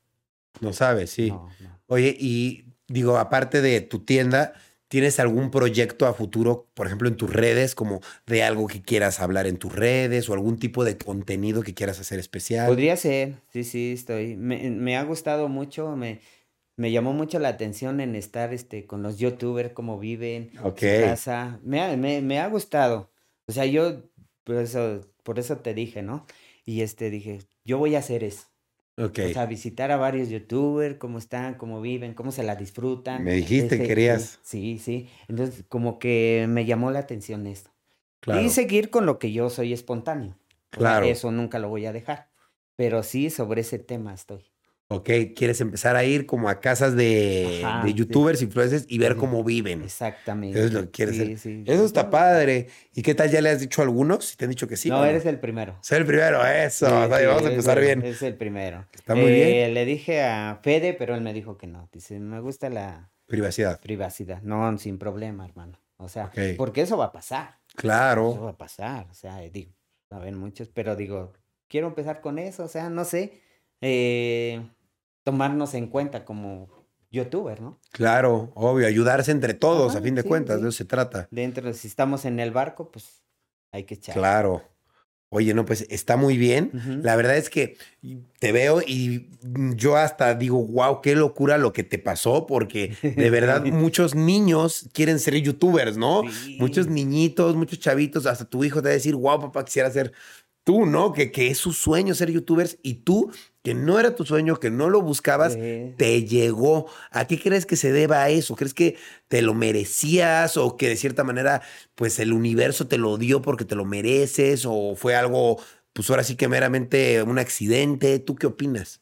No 0.60 0.72
sabes, 0.72 1.10
sí. 1.10 1.28
No, 1.28 1.48
no. 1.60 1.80
Oye, 1.86 2.14
y 2.18 2.64
digo, 2.88 3.18
aparte 3.18 3.60
de 3.62 3.80
tu 3.80 4.04
tienda, 4.04 4.54
¿tienes 4.90 5.20
algún 5.20 5.52
proyecto 5.52 6.06
a 6.06 6.12
futuro, 6.14 6.66
por 6.74 6.86
ejemplo, 6.88 7.08
en 7.08 7.16
tus 7.16 7.32
redes, 7.32 7.76
como 7.76 8.00
de 8.26 8.42
algo 8.42 8.66
que 8.66 8.82
quieras 8.82 9.20
hablar 9.20 9.46
en 9.46 9.56
tus 9.56 9.72
redes 9.72 10.28
o 10.28 10.34
algún 10.34 10.58
tipo 10.58 10.84
de 10.84 10.98
contenido 10.98 11.62
que 11.62 11.74
quieras 11.74 12.00
hacer 12.00 12.18
especial? 12.18 12.66
Podría 12.66 12.96
ser, 12.96 13.36
sí, 13.52 13.62
sí, 13.64 13.92
estoy. 13.94 14.34
Me, 14.36 14.68
me 14.70 14.96
ha 14.96 15.04
gustado 15.04 15.48
mucho, 15.48 15.94
me, 15.94 16.20
me 16.76 16.90
llamó 16.90 17.12
mucho 17.12 17.38
la 17.38 17.48
atención 17.50 18.00
en 18.00 18.16
estar 18.16 18.52
este, 18.52 18.84
con 18.86 19.02
los 19.02 19.16
youtubers, 19.18 19.72
cómo 19.72 19.98
viven, 19.98 20.50
Ok. 20.62 20.80
su 20.80 20.86
casa. 21.00 21.60
Me 21.62 21.80
ha, 21.80 21.96
me, 21.96 22.20
me 22.20 22.40
ha 22.40 22.48
gustado. 22.48 23.12
O 23.46 23.52
sea, 23.52 23.66
yo, 23.66 24.02
por 24.42 24.56
eso, 24.56 25.00
por 25.22 25.38
eso 25.38 25.56
te 25.58 25.72
dije, 25.72 26.02
¿no? 26.02 26.26
Y 26.66 26.82
este 26.82 27.10
dije, 27.10 27.38
yo 27.64 27.78
voy 27.78 27.94
a 27.94 28.00
hacer 28.00 28.24
eso. 28.24 28.49
O 28.96 29.08
sea, 29.14 29.46
visitar 29.46 29.90
a 29.90 29.96
varios 29.96 30.28
youtubers, 30.28 30.96
cómo 30.96 31.18
están, 31.18 31.54
cómo 31.54 31.80
viven, 31.80 32.14
cómo 32.14 32.32
se 32.32 32.42
la 32.42 32.54
disfrutan. 32.56 33.24
Me 33.24 33.32
dijiste 33.32 33.76
que 33.76 33.82
Este, 33.82 33.86
querías. 33.88 34.38
Sí, 34.42 34.78
sí. 34.78 35.08
Entonces, 35.28 35.64
como 35.68 35.98
que 35.98 36.46
me 36.48 36.66
llamó 36.66 36.90
la 36.90 36.98
atención 36.98 37.46
esto. 37.46 37.70
Claro. 38.20 38.42
Y 38.42 38.50
seguir 38.50 38.90
con 38.90 39.06
lo 39.06 39.18
que 39.18 39.32
yo 39.32 39.48
soy 39.48 39.72
espontáneo. 39.72 40.36
Claro. 40.70 41.06
eso 41.06 41.32
nunca 41.32 41.58
lo 41.58 41.68
voy 41.68 41.86
a 41.86 41.92
dejar. 41.92 42.28
Pero 42.76 43.02
sí, 43.02 43.30
sobre 43.30 43.62
ese 43.62 43.78
tema 43.78 44.14
estoy. 44.14 44.44
Ok, 44.92 45.08
quieres 45.36 45.60
empezar 45.60 45.94
a 45.94 46.02
ir 46.02 46.26
como 46.26 46.48
a 46.48 46.58
casas 46.58 46.96
de, 46.96 47.62
Ajá, 47.64 47.84
de 47.84 47.90
sí. 47.92 47.94
youtubers, 47.94 48.42
influencers 48.42 48.86
y 48.88 48.98
ver 48.98 49.12
Sí. 49.12 49.18
cómo 49.20 49.44
viven. 49.44 49.82
Exactamente. 49.82 50.58
Eso 50.58 50.66
es 50.66 50.72
lo 50.72 50.80
que 50.82 50.90
quieres 50.90 51.14
Sí, 51.14 51.22
hacer. 51.22 51.38
sí. 51.38 51.64
Eso 51.64 51.84
está 51.84 52.10
padre. 52.10 52.66
¿Y 52.92 53.02
qué 53.02 53.14
tal? 53.14 53.30
¿Ya 53.30 53.40
le 53.40 53.50
has 53.50 53.60
dicho 53.60 53.82
a 53.82 53.84
algunos? 53.84 54.24
Si 54.24 54.36
te 54.36 54.46
han 54.46 54.50
dicho 54.50 54.66
que 54.66 54.76
sí. 54.76 54.88
no, 54.88 55.04
eres 55.04 55.24
el 55.26 55.38
primero. 55.38 55.78
Soy 55.80 55.98
el 55.98 56.06
primero, 56.06 56.44
eso. 56.44 56.86
Vamos 56.90 57.12
a 57.44 57.50
empezar 57.50 57.80
bien. 57.80 58.02
Es 58.04 58.20
el 58.22 58.34
primero. 58.34 58.84
Está 58.92 59.14
muy 59.14 59.30
bien. 59.30 59.48
Eh, 59.48 59.68
Le 59.72 59.84
dije 59.84 60.22
a 60.24 60.58
Fede, 60.60 60.92
pero 60.94 61.14
él 61.14 61.20
me 61.20 61.32
dijo 61.32 61.56
que 61.56 61.68
no. 61.68 61.88
Dice, 61.92 62.18
me 62.18 62.40
gusta 62.40 62.68
la 62.68 63.12
Privacidad. 63.26 63.78
privacidad. 63.80 64.42
No, 64.42 64.76
sin 64.76 64.98
problema, 64.98 65.44
hermano. 65.44 65.78
O 65.98 66.08
sea, 66.08 66.32
porque 66.56 66.80
eso 66.80 66.96
va 66.96 67.04
a 67.06 67.12
pasar. 67.12 67.58
Eso 67.68 67.76
Claro. 67.76 68.42
va 68.42 68.50
a 68.50 68.58
pasar. 68.58 69.06
O 69.08 69.14
sea, 69.14 69.38
digo, 69.52 69.70
saben 70.08 70.36
muchos, 70.36 70.68
pero 70.68 70.96
digo, 70.96 71.32
quiero 71.68 71.86
empezar 71.86 72.20
con 72.20 72.40
eso, 72.40 72.64
o 72.64 72.68
sea, 72.68 72.90
no 72.90 73.04
sé, 73.04 73.40
eh, 73.80 74.60
tomarnos 75.30 75.74
en 75.74 75.86
cuenta 75.86 76.24
como 76.24 76.68
youtuber, 77.12 77.60
¿no? 77.60 77.78
Claro, 77.92 78.50
obvio, 78.56 78.88
ayudarse 78.88 79.30
entre 79.30 79.54
todos, 79.54 79.94
a 79.94 80.00
fin 80.00 80.16
de 80.16 80.22
sí, 80.22 80.28
cuentas, 80.28 80.56
sí. 80.56 80.62
de 80.62 80.68
eso 80.68 80.78
se 80.78 80.84
trata. 80.84 81.28
Dentro, 81.30 81.72
si 81.72 81.86
estamos 81.86 82.24
en 82.24 82.40
el 82.40 82.50
barco, 82.50 82.90
pues 82.90 83.22
hay 83.70 83.84
que 83.84 83.94
echar. 83.94 84.16
Claro. 84.16 84.64
Oye, 85.32 85.54
no, 85.54 85.64
pues 85.64 85.86
está 85.90 86.16
muy 86.16 86.36
bien. 86.36 86.72
La 87.04 87.14
verdad 87.14 87.36
es 87.36 87.48
que 87.48 87.76
te 88.40 88.50
veo 88.50 88.82
y 88.84 89.28
yo 89.76 89.96
hasta 89.96 90.34
digo, 90.34 90.66
wow, 90.66 91.00
qué 91.00 91.14
locura 91.14 91.56
lo 91.56 91.72
que 91.72 91.84
te 91.84 92.00
pasó, 92.00 92.48
porque 92.48 92.96
de 93.00 93.30
verdad 93.30 93.64
muchos 93.66 94.16
niños 94.16 94.88
quieren 94.92 95.20
ser 95.20 95.36
youtubers, 95.36 95.96
¿no? 95.96 96.22
Sí. 96.28 96.56
Muchos 96.58 96.88
niñitos, 96.88 97.54
muchos 97.54 97.78
chavitos, 97.78 98.26
hasta 98.26 98.44
tu 98.44 98.64
hijo 98.64 98.82
te 98.82 98.88
va 98.88 98.90
a 98.90 98.94
decir, 98.94 99.14
wow, 99.14 99.38
papá, 99.38 99.64
quisiera 99.64 99.88
ser 99.92 100.12
tú, 100.64 100.84
¿no? 100.84 101.12
Que, 101.12 101.30
que 101.30 101.46
es 101.46 101.58
su 101.58 101.72
sueño 101.72 102.12
ser 102.16 102.32
youtubers 102.32 102.78
y 102.82 102.94
tú, 102.94 103.30
que 103.62 103.74
no 103.74 103.98
era 104.00 104.14
tu 104.14 104.24
sueño, 104.24 104.56
que 104.58 104.70
no 104.70 104.88
lo 104.88 105.02
buscabas, 105.02 105.52
Sí. 105.54 105.94
te 105.96 106.24
llegó. 106.24 106.86
¿A 107.10 107.26
qué 107.26 107.38
crees 107.38 107.66
que 107.66 107.76
se 107.76 107.92
deba 107.92 108.22
a 108.22 108.30
eso? 108.30 108.56
¿Crees 108.56 108.72
que 108.74 108.96
te 109.28 109.42
lo 109.42 109.52
merecías 109.54 110.56
o 110.56 110.76
que 110.76 110.88
de 110.88 110.96
cierta 110.96 111.24
manera, 111.24 111.60
pues 111.94 112.18
el 112.18 112.32
universo 112.32 112.86
te 112.88 112.96
lo 112.98 113.18
dio 113.18 113.42
porque 113.42 113.64
te 113.64 113.74
lo 113.74 113.84
mereces 113.84 114.64
o 114.66 114.94
fue 114.96 115.14
algo, 115.14 115.58
pues 115.92 116.08
ahora 116.08 116.22
sí 116.24 116.36
que 116.36 116.48
meramente 116.48 117.22
un 117.22 117.38
accidente? 117.38 118.18
¿Tú 118.18 118.34
qué 118.36 118.46
opinas? 118.46 119.00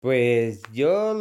Pues 0.00 0.62
yo, 0.72 1.18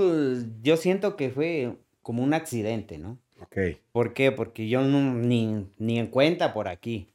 yo 0.61 0.77
siento 0.77 1.15
que 1.17 1.29
fue 1.31 1.75
como 2.01 2.23
un 2.23 2.33
accidente, 2.33 2.97
¿no? 2.97 3.17
Ok. 3.41 3.57
¿Por 3.91 4.13
qué? 4.13 4.31
Porque 4.31 4.69
yo 4.69 4.81
no, 4.81 5.13
ni, 5.15 5.67
ni 5.77 5.99
en 5.99 6.07
cuenta 6.07 6.53
por 6.53 6.67
aquí. 6.67 7.09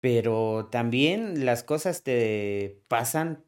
Pero 0.00 0.68
también 0.70 1.46
las 1.46 1.62
cosas 1.62 2.02
te 2.02 2.76
pasan 2.88 3.42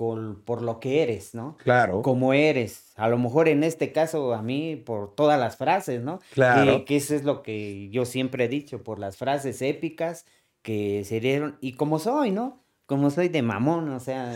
con, 0.00 0.40
por 0.46 0.62
lo 0.62 0.80
que 0.80 1.02
eres, 1.02 1.34
¿no? 1.34 1.58
Claro. 1.58 2.00
Como 2.00 2.32
eres. 2.32 2.94
A 2.96 3.06
lo 3.10 3.18
mejor 3.18 3.48
en 3.48 3.62
este 3.62 3.92
caso 3.92 4.32
a 4.32 4.40
mí 4.40 4.76
por 4.76 5.14
todas 5.14 5.38
las 5.38 5.58
frases, 5.58 6.00
¿no? 6.00 6.20
Claro. 6.32 6.78
Que, 6.78 6.84
que 6.86 6.96
eso 6.96 7.14
es 7.14 7.22
lo 7.22 7.42
que 7.42 7.90
yo 7.90 8.06
siempre 8.06 8.46
he 8.46 8.48
dicho, 8.48 8.82
por 8.82 8.98
las 8.98 9.18
frases 9.18 9.60
épicas 9.60 10.24
que 10.62 11.04
se 11.04 11.20
dieron. 11.20 11.58
Y 11.60 11.72
como 11.74 11.98
soy, 11.98 12.30
¿no? 12.30 12.64
Como 12.86 13.10
soy 13.10 13.28
de 13.28 13.42
mamón, 13.42 13.90
o 13.90 14.00
sea, 14.00 14.32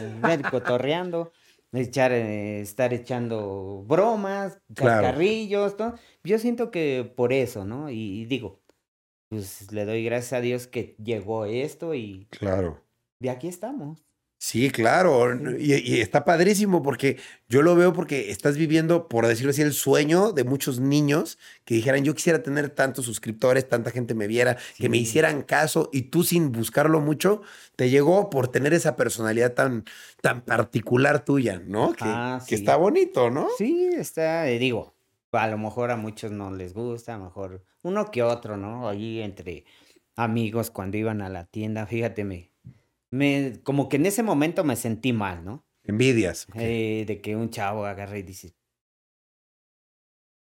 cotorreando, 0.51 1.33
echar, 1.73 2.13
eh, 2.13 2.61
estar 2.61 2.93
echando 2.93 3.85
bromas, 3.87 4.61
Claro. 4.75 5.01
cascarrillos, 5.03 5.79
¿no? 5.79 5.95
Yo 6.25 6.39
siento 6.39 6.71
que 6.71 7.11
por 7.17 7.33
eso, 7.33 7.65
¿no? 7.65 7.89
Y, 7.89 8.21
y 8.21 8.25
digo, 8.27 8.61
pues 9.31 9.73
le 9.73 9.87
doy 9.87 10.05
gracias 10.05 10.35
a 10.35 10.41
Dios 10.43 10.67
que 10.67 10.95
llegó 11.03 11.47
esto 11.47 11.95
y 11.95 12.27
Claro. 12.31 12.83
de 13.19 13.31
aquí 13.31 13.49
estamos. 13.49 14.05
Sí, 14.45 14.69
claro. 14.69 15.35
Y, 15.59 15.73
y 15.73 16.03
está 16.03 16.27
padrísimo 16.27 16.83
porque 16.83 17.17
yo 17.49 17.63
lo 17.63 17.75
veo 17.77 17.95
porque 17.95 18.31
estás 18.31 18.59
viviendo, 18.59 19.09
por 19.09 19.27
decirlo 19.27 19.53
así, 19.53 19.63
el 19.63 19.73
sueño 19.73 20.33
de 20.33 20.45
muchos 20.45 20.81
niños 20.81 21.39
que 21.65 21.77
dijeran, 21.77 22.05
yo 22.05 22.15
quisiera 22.15 22.43
tener 22.43 22.69
tantos 22.69 23.07
suscriptores, 23.07 23.67
tanta 23.67 23.91
gente 23.91 24.13
me 24.13 24.27
viera, 24.27 24.59
que 24.77 24.91
me 24.91 24.99
hicieran 24.99 25.45
caso 25.45 25.89
y 25.95 26.03
tú 26.03 26.25
sin 26.25 26.53
buscarlo 26.53 27.01
mucho, 27.01 27.41
te 27.75 27.89
llegó 27.89 28.29
por 28.29 28.49
tener 28.49 28.75
esa 28.75 28.97
personalidad 28.97 29.55
tan, 29.55 29.87
tan 30.21 30.43
particular 30.43 31.25
tuya, 31.25 31.63
¿no? 31.67 31.95
Que, 31.95 32.05
Ah, 32.05 32.39
que 32.47 32.55
está 32.55 32.77
bonito, 32.77 33.31
¿no? 33.31 33.49
Sí, 33.57 33.93
está, 33.97 34.47
eh, 34.51 34.59
digo, 34.59 34.95
a 35.33 35.49
lo 35.49 35.57
mejor 35.57 35.91
a 35.91 35.97
muchos 35.97 36.33
no 36.33 36.51
les 36.51 36.75
gusta, 36.75 37.15
a 37.15 37.19
lo 37.19 37.25
mejor 37.25 37.65
uno 37.81 38.11
que 38.11 38.23
otro, 38.23 38.59
¿no? 38.59 38.91
Allí 38.91 39.23
entre 39.23 39.65
amigos 40.17 40.71
cuando 40.71 40.99
iban 40.99 41.23
a 41.23 41.31
la 41.31 41.47
tienda, 41.47 41.87
fíjate, 41.87 42.25
me, 42.25 42.54
me, 43.15 43.61
como 43.63 43.89
que 43.89 43.97
en 43.97 44.07
ese 44.07 44.23
momento 44.23 44.65
me 44.65 44.77
sentí 44.77 45.13
mal, 45.13 45.45
¿no? 45.45 45.65
Envidias. 45.85 46.47
Eh, 46.55 47.05
de 47.07 47.21
que 47.21 47.37
un 47.37 47.51
chavo 47.51 47.85
agarre 47.85 48.21
y 48.21 48.23
dice, 48.23 48.55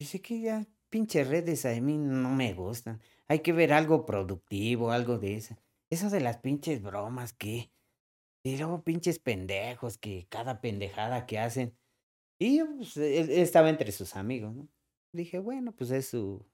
dice 0.00 0.20
que 0.20 0.40
ya 0.40 0.66
pinches 0.90 1.28
redes 1.28 1.64
a 1.66 1.80
mí 1.80 1.98
no 1.98 2.30
me 2.30 2.54
gustan, 2.54 3.00
hay 3.28 3.40
que 3.40 3.52
ver 3.52 3.72
algo 3.72 4.06
productivo, 4.06 4.90
algo 4.90 5.18
de 5.18 5.36
eso. 5.36 5.56
Eso 5.90 6.10
de 6.10 6.20
las 6.20 6.38
pinches 6.38 6.82
bromas, 6.82 7.32
¿qué? 7.32 7.70
Y 8.44 8.56
luego 8.56 8.82
pinches 8.82 9.18
pendejos, 9.18 9.98
que 9.98 10.26
cada 10.28 10.60
pendejada 10.60 11.26
que 11.26 11.38
hacen. 11.38 11.76
Y 12.40 12.58
yo, 12.58 12.66
pues, 12.76 12.96
él 12.96 13.30
estaba 13.30 13.70
entre 13.70 13.92
sus 13.92 14.16
amigos, 14.16 14.54
¿no? 14.54 14.68
Dije, 15.12 15.38
bueno, 15.38 15.72
pues 15.74 15.90
es 15.90 16.08
su 16.08 16.44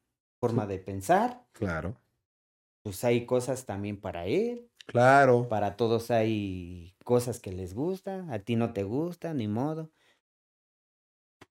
forma 0.41 0.67
de 0.67 0.79
pensar, 0.79 1.47
Claro. 1.53 1.97
pues 2.83 3.05
hay 3.05 3.27
cosas 3.27 3.65
también 3.67 4.01
para 4.01 4.27
él, 4.27 4.71
Claro. 4.87 5.49
para 5.49 5.77
todos 5.77 6.11
hay 6.11 6.97
cosas 7.05 7.41
que 7.41 7.53
les 7.53 7.75
gustan, 7.75 8.31
a 8.33 8.39
ti 8.41 8.57
no 8.57 8.73
te 8.73 8.85
gusta, 8.85 9.35
ni 9.35 9.49
modo. 9.49 9.93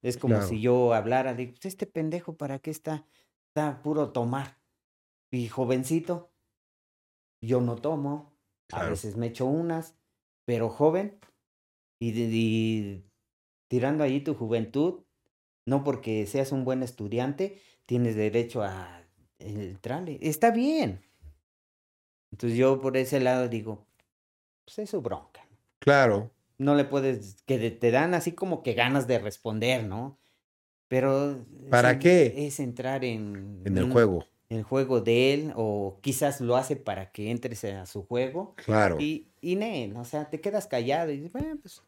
Es 0.03 0.17
como 0.17 0.35
Claro. 0.35 0.47
si 0.47 0.61
yo 0.61 0.93
hablara 0.93 1.33
de, 1.33 1.47
"Pues, 1.47 1.65
este 1.65 1.87
pendejo, 1.87 2.37
¿para 2.37 2.59
qué 2.59 2.69
está? 2.71 3.07
Está 3.47 3.81
puro 3.81 4.11
tomar. 4.11 4.59
Y 5.31 5.47
jovencito, 5.49 6.33
yo 7.41 7.61
no 7.61 7.75
tomo, 7.75 8.33
a 8.71 8.83
veces 8.83 9.15
me 9.17 9.27
echo 9.27 9.45
unas, 9.45 9.97
pero 10.45 10.69
joven, 10.69 11.19
y, 11.99 12.11
y 12.21 13.05
tirando 13.69 14.03
ahí 14.03 14.21
tu 14.23 14.35
juventud, 14.35 15.05
no 15.67 15.83
porque 15.83 16.27
seas 16.27 16.51
un 16.51 16.65
buen 16.65 16.83
estudiante, 16.83 17.61
tienes 17.85 18.15
derecho 18.15 18.63
a 18.63 19.03
entrarle. 19.39 20.19
Está 20.21 20.51
bien. 20.51 21.01
Entonces 22.31 22.57
yo 22.57 22.79
por 22.81 22.97
ese 22.97 23.19
lado 23.19 23.47
digo, 23.49 23.85
pues 24.65 24.79
es 24.79 24.89
su 24.89 25.01
bronca. 25.01 25.45
Claro. 25.79 26.31
No 26.57 26.75
le 26.75 26.85
puedes, 26.85 27.37
que 27.45 27.71
te 27.71 27.91
dan 27.91 28.13
así 28.13 28.33
como 28.33 28.61
que 28.63 28.73
ganas 28.73 29.07
de 29.07 29.19
responder, 29.19 29.83
¿no? 29.83 30.17
Pero... 30.87 31.31
es 31.31 31.69
¿Para 31.69 31.91
en- 31.91 31.99
qué? 31.99 32.33
Es 32.47 32.59
entrar 32.59 33.03
en... 33.03 33.61
En 33.65 33.77
el 33.77 33.85
un- 33.85 33.91
juego. 33.91 34.25
en 34.49 34.57
el 34.57 34.63
juego 34.63 35.01
de 35.01 35.33
él, 35.33 35.53
o 35.55 35.97
quizás 36.01 36.41
lo 36.41 36.55
hace 36.57 36.75
para 36.75 37.11
que 37.11 37.31
entres 37.31 37.63
a 37.63 37.85
su 37.85 38.03
juego. 38.05 38.53
Claro. 38.63 38.97
Y, 38.99 39.27
y 39.41 39.55
nen, 39.55 39.95
o 39.97 40.05
sea, 40.05 40.29
te 40.29 40.39
quedas 40.41 40.67
callado 40.67 41.11
y 41.11 41.17
dices, 41.17 41.31
bueno, 41.31 41.57
pues 41.61 41.81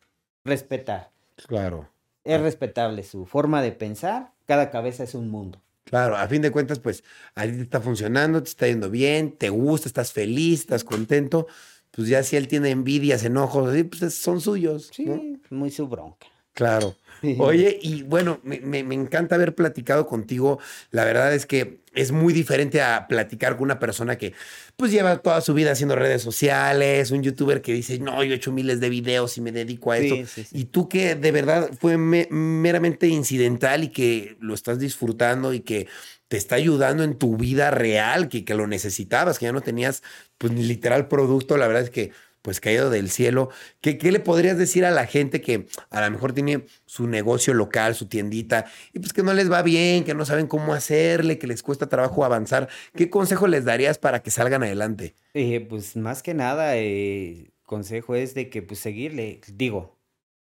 respetar. 0.45 1.11
Claro. 1.47 1.89
Es 2.23 2.39
respetable 2.41 3.03
su 3.03 3.25
forma 3.25 3.61
de 3.61 3.73
pensar, 3.73 4.31
cada 4.45 4.71
cabeza 4.71 5.03
es 5.03 5.13
un 5.13 5.29
mundo. 5.29 5.61
Claro, 5.85 6.15
a 6.17 6.27
fin 6.27 6.41
de 6.41 6.51
cuentas, 6.51 6.79
pues 6.79 7.03
a 7.35 7.43
ti 7.45 7.51
te 7.51 7.61
está 7.63 7.81
funcionando, 7.81 8.41
te 8.41 8.49
está 8.49 8.67
yendo 8.67 8.89
bien, 8.89 9.37
te 9.37 9.49
gusta, 9.49 9.87
estás 9.87 10.11
feliz, 10.11 10.61
estás 10.61 10.83
contento. 10.83 11.47
Pues 11.91 12.07
ya 12.07 12.23
si 12.23 12.35
él 12.37 12.47
tiene 12.47 12.71
envidias, 12.71 13.23
enojos, 13.23 13.69
así, 13.69 13.83
pues 13.83 14.01
es- 14.01 14.15
son 14.15 14.41
suyos. 14.41 14.89
Sí, 14.93 15.05
¿no? 15.05 15.21
muy 15.51 15.69
su 15.69 15.87
bronca. 15.87 16.27
Claro. 16.53 16.95
Oye, 17.39 17.79
y 17.81 18.03
bueno, 18.03 18.41
me, 18.43 18.59
me- 18.59 18.83
me 18.83 18.95
encanta 18.95 19.35
haber 19.35 19.55
platicado 19.55 20.05
contigo. 20.07 20.59
La 20.91 21.05
verdad 21.05 21.33
es 21.33 21.45
que 21.45 21.79
es 21.93 22.11
muy 22.11 22.33
diferente 22.33 22.81
a 22.81 23.07
platicar 23.07 23.53
con 23.55 23.63
una 23.63 23.79
persona 23.79 24.17
que 24.17 24.33
pues 24.75 24.91
lleva 24.91 25.17
toda 25.19 25.39
su 25.39 25.53
vida 25.53 25.71
haciendo 25.71 25.95
redes 25.95 26.21
sociales, 26.21 27.11
un 27.11 27.23
youtuber 27.23 27.61
que 27.61 27.71
dice, 27.73 27.97
no, 27.99 28.21
yo 28.25 28.33
he 28.33 28.35
hecho 28.35 28.51
miles 28.51 28.81
de 28.81 28.89
videos 28.89 29.37
y 29.37 29.41
me 29.41 29.53
dedico 29.53 29.93
a 29.93 29.99
esto. 29.99 30.15
Sí, 30.17 30.25
sí, 30.25 30.43
sí. 30.43 30.59
Y 30.59 30.65
tú 30.65 30.89
que 30.89 31.15
de 31.15 31.31
verdad 31.31 31.69
fue 31.79 31.97
me- 31.97 32.27
meramente 32.29 33.07
incidental 33.07 33.85
y 33.85 33.87
que 33.89 34.35
lo 34.41 34.53
estás 34.53 34.77
disfrutando 34.79 35.53
y 35.53 35.61
que 35.61 35.87
te 36.27 36.35
está 36.35 36.55
ayudando 36.55 37.03
en 37.05 37.17
tu 37.17 37.37
vida 37.37 37.71
real, 37.71 38.27
que, 38.27 38.43
que 38.43 38.53
lo 38.53 38.67
necesitabas, 38.67 39.39
que 39.39 39.45
ya 39.45 39.53
no 39.53 39.61
tenías 39.61 40.03
pues 40.37 40.51
ni 40.51 40.63
literal 40.63 41.07
producto, 41.07 41.55
la 41.55 41.67
verdad 41.67 41.83
es 41.83 41.89
que 41.89 42.11
pues 42.43 42.59
caído 42.59 42.91
del 42.91 43.09
cielo. 43.09 43.49
¿Qué, 43.81 43.97
¿Qué 43.97 44.11
le 44.11 44.19
podrías 44.19 44.57
decir 44.57 44.85
a 44.85 44.91
la 44.91 45.07
gente 45.07 45.41
que 45.41 45.65
a 45.89 46.01
lo 46.01 46.11
mejor 46.11 46.33
tiene 46.33 46.65
su 46.85 47.07
negocio 47.07 47.53
local, 47.55 47.95
su 47.95 48.07
tiendita, 48.07 48.65
y 48.93 48.99
pues 48.99 49.13
que 49.13 49.23
no 49.23 49.33
les 49.33 49.51
va 49.51 49.63
bien, 49.63 50.03
que 50.03 50.13
no 50.13 50.25
saben 50.25 50.45
cómo 50.47 50.73
hacerle, 50.75 51.39
que 51.39 51.47
les 51.47 51.63
cuesta 51.63 51.87
trabajo 51.89 52.23
avanzar? 52.25 52.69
¿Qué 52.95 53.09
consejo 53.09 53.47
les 53.47 53.65
darías 53.65 53.97
para 53.97 54.21
que 54.21 54.29
salgan 54.29 54.61
adelante? 54.61 55.15
Eh, 55.33 55.61
pues 55.67 55.95
más 55.95 56.21
que 56.21 56.33
nada, 56.35 56.77
eh, 56.77 57.49
consejo 57.65 58.13
es 58.13 58.35
de 58.35 58.49
que 58.49 58.61
pues 58.61 58.79
seguirle. 58.79 59.39
Digo, 59.47 59.97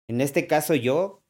en 0.06 0.20
este 0.20 0.46
caso 0.46 0.74
yo 0.74 1.22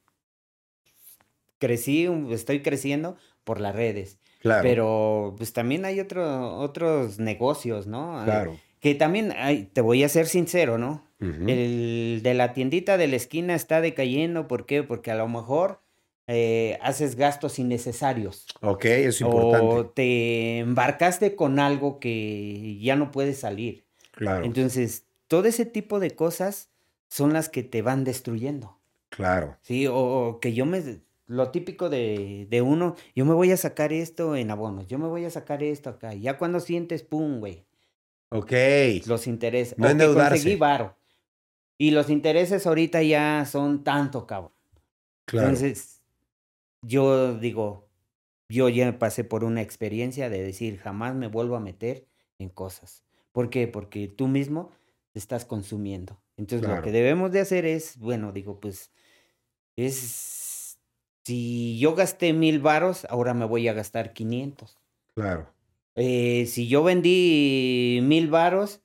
crecí, 1.59 2.07
un- 2.09 2.33
estoy 2.33 2.61
creciendo 2.62 3.17
por 3.45 3.61
las 3.61 3.75
redes, 3.75 4.19
Claro. 4.41 4.62
pero 4.62 5.35
pues 5.39 5.53
también 5.53 5.85
hay 5.85 6.01
otro, 6.01 6.59
otros 6.59 7.19
negocios, 7.19 7.87
¿no? 7.87 8.21
Eh, 8.21 8.25
claro. 8.25 8.61
Que 8.87 8.95
también, 8.95 9.34
te 9.72 9.80
voy 9.80 10.05
a 10.05 10.09
ser 10.09 10.26
sincero, 10.26 10.78
¿no? 10.78 11.05
El 11.18 12.20
de 12.22 12.34
la 12.34 12.53
tiendita 12.53 12.97
de 12.97 13.09
la 13.09 13.16
esquina 13.16 13.57
está 13.57 13.80
decayendo, 13.80 14.47
¿por 14.47 14.64
qué? 14.64 14.84
Porque 14.84 15.11
a 15.11 15.16
lo 15.16 15.26
mejor 15.26 15.80
eh, 16.28 16.78
haces 16.82 17.16
gastos 17.16 17.59
innecesarios. 17.59 18.47
Ok, 18.61 18.84
es 18.84 19.20
O 19.22 19.26
importante. 19.26 19.91
te 19.95 20.59
embarcaste 20.59 21.34
con 21.34 21.59
algo 21.59 21.99
que 21.99 22.78
ya 22.80 22.95
no 22.95 23.11
puedes 23.11 23.39
salir. 23.41 23.87
Claro, 24.12 24.45
Entonces, 24.45 25.07
todo 25.26 25.47
ese 25.49 25.66
tipo 25.66 25.99
de 25.99 26.12
cosas 26.12 26.70
son 27.09 27.32
las 27.32 27.49
que 27.49 27.64
te 27.64 27.82
van 27.82 28.05
destruyendo. 28.05 28.78
claro. 29.09 29.57
Sí, 29.62 29.89
o, 29.89 29.97
o 29.97 30.39
que 30.41 30.53
yo 30.55 30.64
me... 30.64 30.80
Lo 31.26 31.51
típico 31.51 31.89
de, 31.91 32.47
de 32.49 32.62
uno, 32.62 32.95
yo 33.16 33.24
me 33.24 33.34
voy 33.34 33.51
a 33.51 33.57
sacar 33.57 33.93
esto 33.93 34.37
en 34.37 34.53
abonos, 34.53 34.87
yo 34.87 34.97
me 35.01 35.09
voy 35.09 35.24
a 35.24 35.30
sacar 35.30 35.64
esto 35.64 35.91
acá. 35.91 36.14
Ya 36.14 36.39
cuando 36.39 36.61
sientes, 36.61 37.03
pum, 37.03 37.41
güey. 37.41 37.64
Ok. 38.31 38.53
Los 39.07 39.27
intereses. 39.27 39.79
No 39.79 39.89
endeudarse. 39.89 40.37
conseguí 40.37 40.57
varo. 40.57 40.97
Y 41.79 41.91
los 41.91 42.09
intereses 42.11 42.66
ahorita 42.66 43.03
ya 43.03 43.45
son 43.45 43.85
tanto, 43.85 44.27
cabrón. 44.27 44.53
Claro. 45.27 45.49
Entonces, 45.49 46.03
yo 46.83 47.35
digo, 47.39 47.89
yo 48.49 48.68
ya 48.68 48.99
pasé 48.99 49.24
por 49.24 49.45
una 49.45 49.61
experiencia 49.62 50.31
de 50.31 50.43
decir, 50.43 50.79
jamás 50.79 51.14
me 51.14 51.27
vuelvo 51.29 51.57
a 51.57 51.61
meter 51.61 52.07
en 52.39 52.49
cosas. 52.49 53.05
¿Por 53.33 53.51
qué? 53.51 53.68
Porque 53.68 54.09
tú 54.09 54.29
mismo 54.29 54.70
te 55.12 55.18
estás 55.18 55.45
consumiendo. 55.45 56.18
Entonces, 56.37 56.64
Claro. 56.66 56.81
lo 56.81 56.85
que 56.85 56.93
debemos 56.93 57.33
de 57.33 57.41
hacer 57.41 57.64
es, 57.66 57.99
bueno, 57.99 58.33
digo, 58.33 58.59
pues, 58.61 58.91
es, 59.77 60.79
si 61.24 61.79
yo 61.79 61.95
gasté 61.95 62.33
mil 62.33 62.61
varos, 62.61 63.07
ahora 63.11 63.35
me 63.35 63.45
voy 63.45 63.68
a 63.68 63.72
gastar 63.72 64.12
500. 64.12 64.79
claro. 65.14 65.55
Eh, 65.97 66.47
si 66.47 66.68
yo 66.68 66.82
vendí 66.82 68.01
mil 68.03 68.28
varos, 68.28 68.82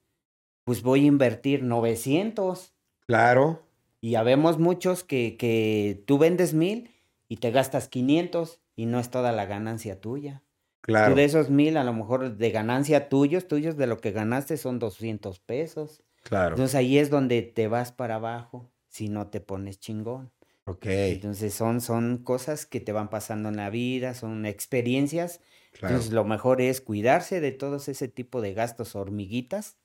pues 0.64 0.82
voy 0.82 1.04
a 1.04 1.08
invertir 1.08 1.64
900. 1.64 2.74
Claro. 3.06 3.62
Y 4.00 4.16
habemos 4.16 4.58
muchos 4.58 5.04
que, 5.04 5.38
que 5.38 6.02
tú 6.08 6.18
vendes 6.18 6.54
mil 6.54 6.90
y 7.28 7.38
te 7.38 7.52
gastas 7.52 7.88
500 7.88 8.60
y 8.76 8.86
no 8.86 9.00
es 9.00 9.12
toda 9.12 9.32
la 9.32 9.46
ganancia 9.46 10.02
tuya. 10.02 10.44
Claro. 10.82 11.12
Tú 11.12 11.18
de 11.18 11.26
esos 11.26 11.50
mil, 11.50 11.78
a 11.78 11.84
lo 11.84 11.94
mejor 11.94 12.38
de 12.38 12.52
ganancia 12.52 13.10
tuyos, 13.10 13.48
tuyos 13.48 13.78
de 13.78 13.88
lo 13.88 13.98
que 13.98 14.12
ganaste 14.12 14.58
son 14.58 14.80
200 14.80 15.40
pesos. 15.40 16.04
Claro. 16.24 16.56
Entonces 16.56 16.76
ahí 16.76 16.98
es 16.98 17.10
donde 17.10 17.42
te 17.42 17.68
vas 17.68 17.92
para 17.92 18.16
abajo 18.16 18.72
si 18.88 19.08
no 19.08 19.28
te 19.28 19.42
pones 19.42 19.80
chingón. 19.80 20.32
Ok. 20.66 20.86
Entonces 20.86 21.54
son, 21.54 21.82
son 21.82 22.18
cosas 22.18 22.66
que 22.66 22.80
te 22.80 22.92
van 22.92 23.10
pasando 23.10 23.50
en 23.50 23.58
la 23.58 23.70
vida, 23.70 24.14
son 24.14 24.46
experiencias. 24.46 25.42
Claro. 25.72 25.96
Entonces 25.96 26.14
lo 26.14 26.24
mejor 26.24 26.62
es 26.62 26.82
cuidarse 26.82 27.40
de 27.40 27.52
todos 27.52 27.88
ese 27.88 28.08
tipo 28.08 28.42
de 28.42 28.54
gastos 28.54 28.96
hormiguitas 28.96 29.78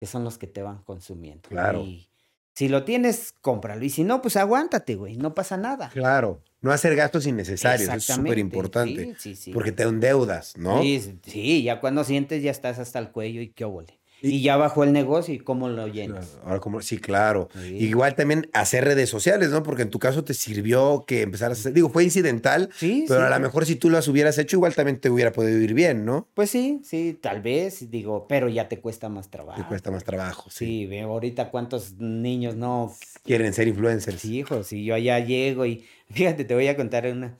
que 0.00 0.06
son 0.06 0.24
los 0.24 0.38
que 0.38 0.46
te 0.46 0.62
van 0.62 0.82
consumiendo. 0.82 1.48
Claro. 1.48 1.82
Y 1.82 2.08
si 2.54 2.68
lo 2.68 2.84
tienes, 2.84 3.34
cómpralo. 3.40 3.84
Y 3.84 3.90
si 3.90 4.04
no, 4.04 4.20
pues 4.20 4.36
aguántate, 4.36 4.96
güey. 4.96 5.16
No 5.16 5.34
pasa 5.34 5.56
nada. 5.56 5.90
Claro. 5.90 6.42
No 6.60 6.70
hacer 6.70 6.94
gastos 6.94 7.26
innecesarios. 7.26 7.88
Es 7.88 8.04
súper 8.04 8.38
importante. 8.38 9.14
Sí, 9.14 9.14
sí, 9.18 9.36
sí. 9.36 9.52
Porque 9.52 9.72
te 9.72 9.84
endeudas, 9.84 10.56
¿no? 10.56 10.82
Sí, 10.82 11.18
sí, 11.24 11.62
ya 11.62 11.80
cuando 11.80 12.04
sientes 12.04 12.42
ya 12.42 12.50
estás 12.50 12.78
hasta 12.78 12.98
el 12.98 13.10
cuello 13.10 13.40
y 13.40 13.48
qué 13.48 13.64
óvole. 13.64 13.98
Y- 14.22 14.36
Y, 14.36 14.42
ya 14.42 14.56
bajó 14.56 14.84
el 14.84 14.92
negocio 14.92 15.34
y 15.34 15.38
cómo 15.40 15.68
lo 15.68 15.86
llenas. 15.88 16.38
Ahora, 16.44 16.60
como, 16.60 16.80
sí, 16.80 16.98
claro. 16.98 17.48
Sí. 17.60 17.76
Igual 17.78 18.14
también 18.14 18.48
hacer 18.52 18.84
redes 18.84 19.10
sociales, 19.10 19.50
¿no? 19.50 19.62
Porque 19.62 19.82
en 19.82 19.90
tu 19.90 19.98
caso 19.98 20.22
te 20.24 20.32
sirvió 20.32 21.04
que 21.06 21.22
empezaras 21.22 21.58
a 21.58 21.60
hacer. 21.60 21.72
Digo, 21.72 21.88
fue 21.90 22.04
incidental, 22.04 22.70
Sí, 22.74 23.04
pero 23.08 23.20
sí. 23.20 23.26
a 23.26 23.30
lo 23.30 23.40
mejor 23.40 23.66
si 23.66 23.76
tú 23.76 23.90
las 23.90 24.06
hubieras 24.08 24.38
hecho, 24.38 24.56
igual 24.56 24.74
también 24.74 25.00
te 25.00 25.10
hubiera 25.10 25.32
podido 25.32 25.58
ir 25.58 25.74
bien, 25.74 26.04
¿no? 26.04 26.28
Pues 26.34 26.50
sí, 26.50 26.80
sí, 26.84 27.18
tal 27.20 27.42
vez, 27.42 27.90
digo, 27.90 28.26
pero 28.28 28.48
ya 28.48 28.68
te 28.68 28.78
cuesta 28.80 29.08
más 29.08 29.28
trabajo. 29.28 29.60
Te 29.60 29.66
cuesta 29.66 29.90
más 29.90 30.04
trabajo, 30.04 30.48
sí. 30.50 30.64
Sí, 30.66 30.86
ve 30.86 31.00
ahorita 31.02 31.50
cuántos 31.50 31.94
niños 31.98 32.54
no 32.56 32.94
Quieren 33.24 33.52
ser 33.52 33.68
influencers. 33.68 34.20
Sí, 34.20 34.38
hijo, 34.38 34.62
si 34.64 34.84
yo 34.84 34.94
allá 34.94 35.18
llego 35.18 35.66
y 35.66 35.84
fíjate, 36.10 36.44
te 36.44 36.54
voy 36.54 36.68
a 36.68 36.76
contar 36.76 37.06
una 37.06 37.38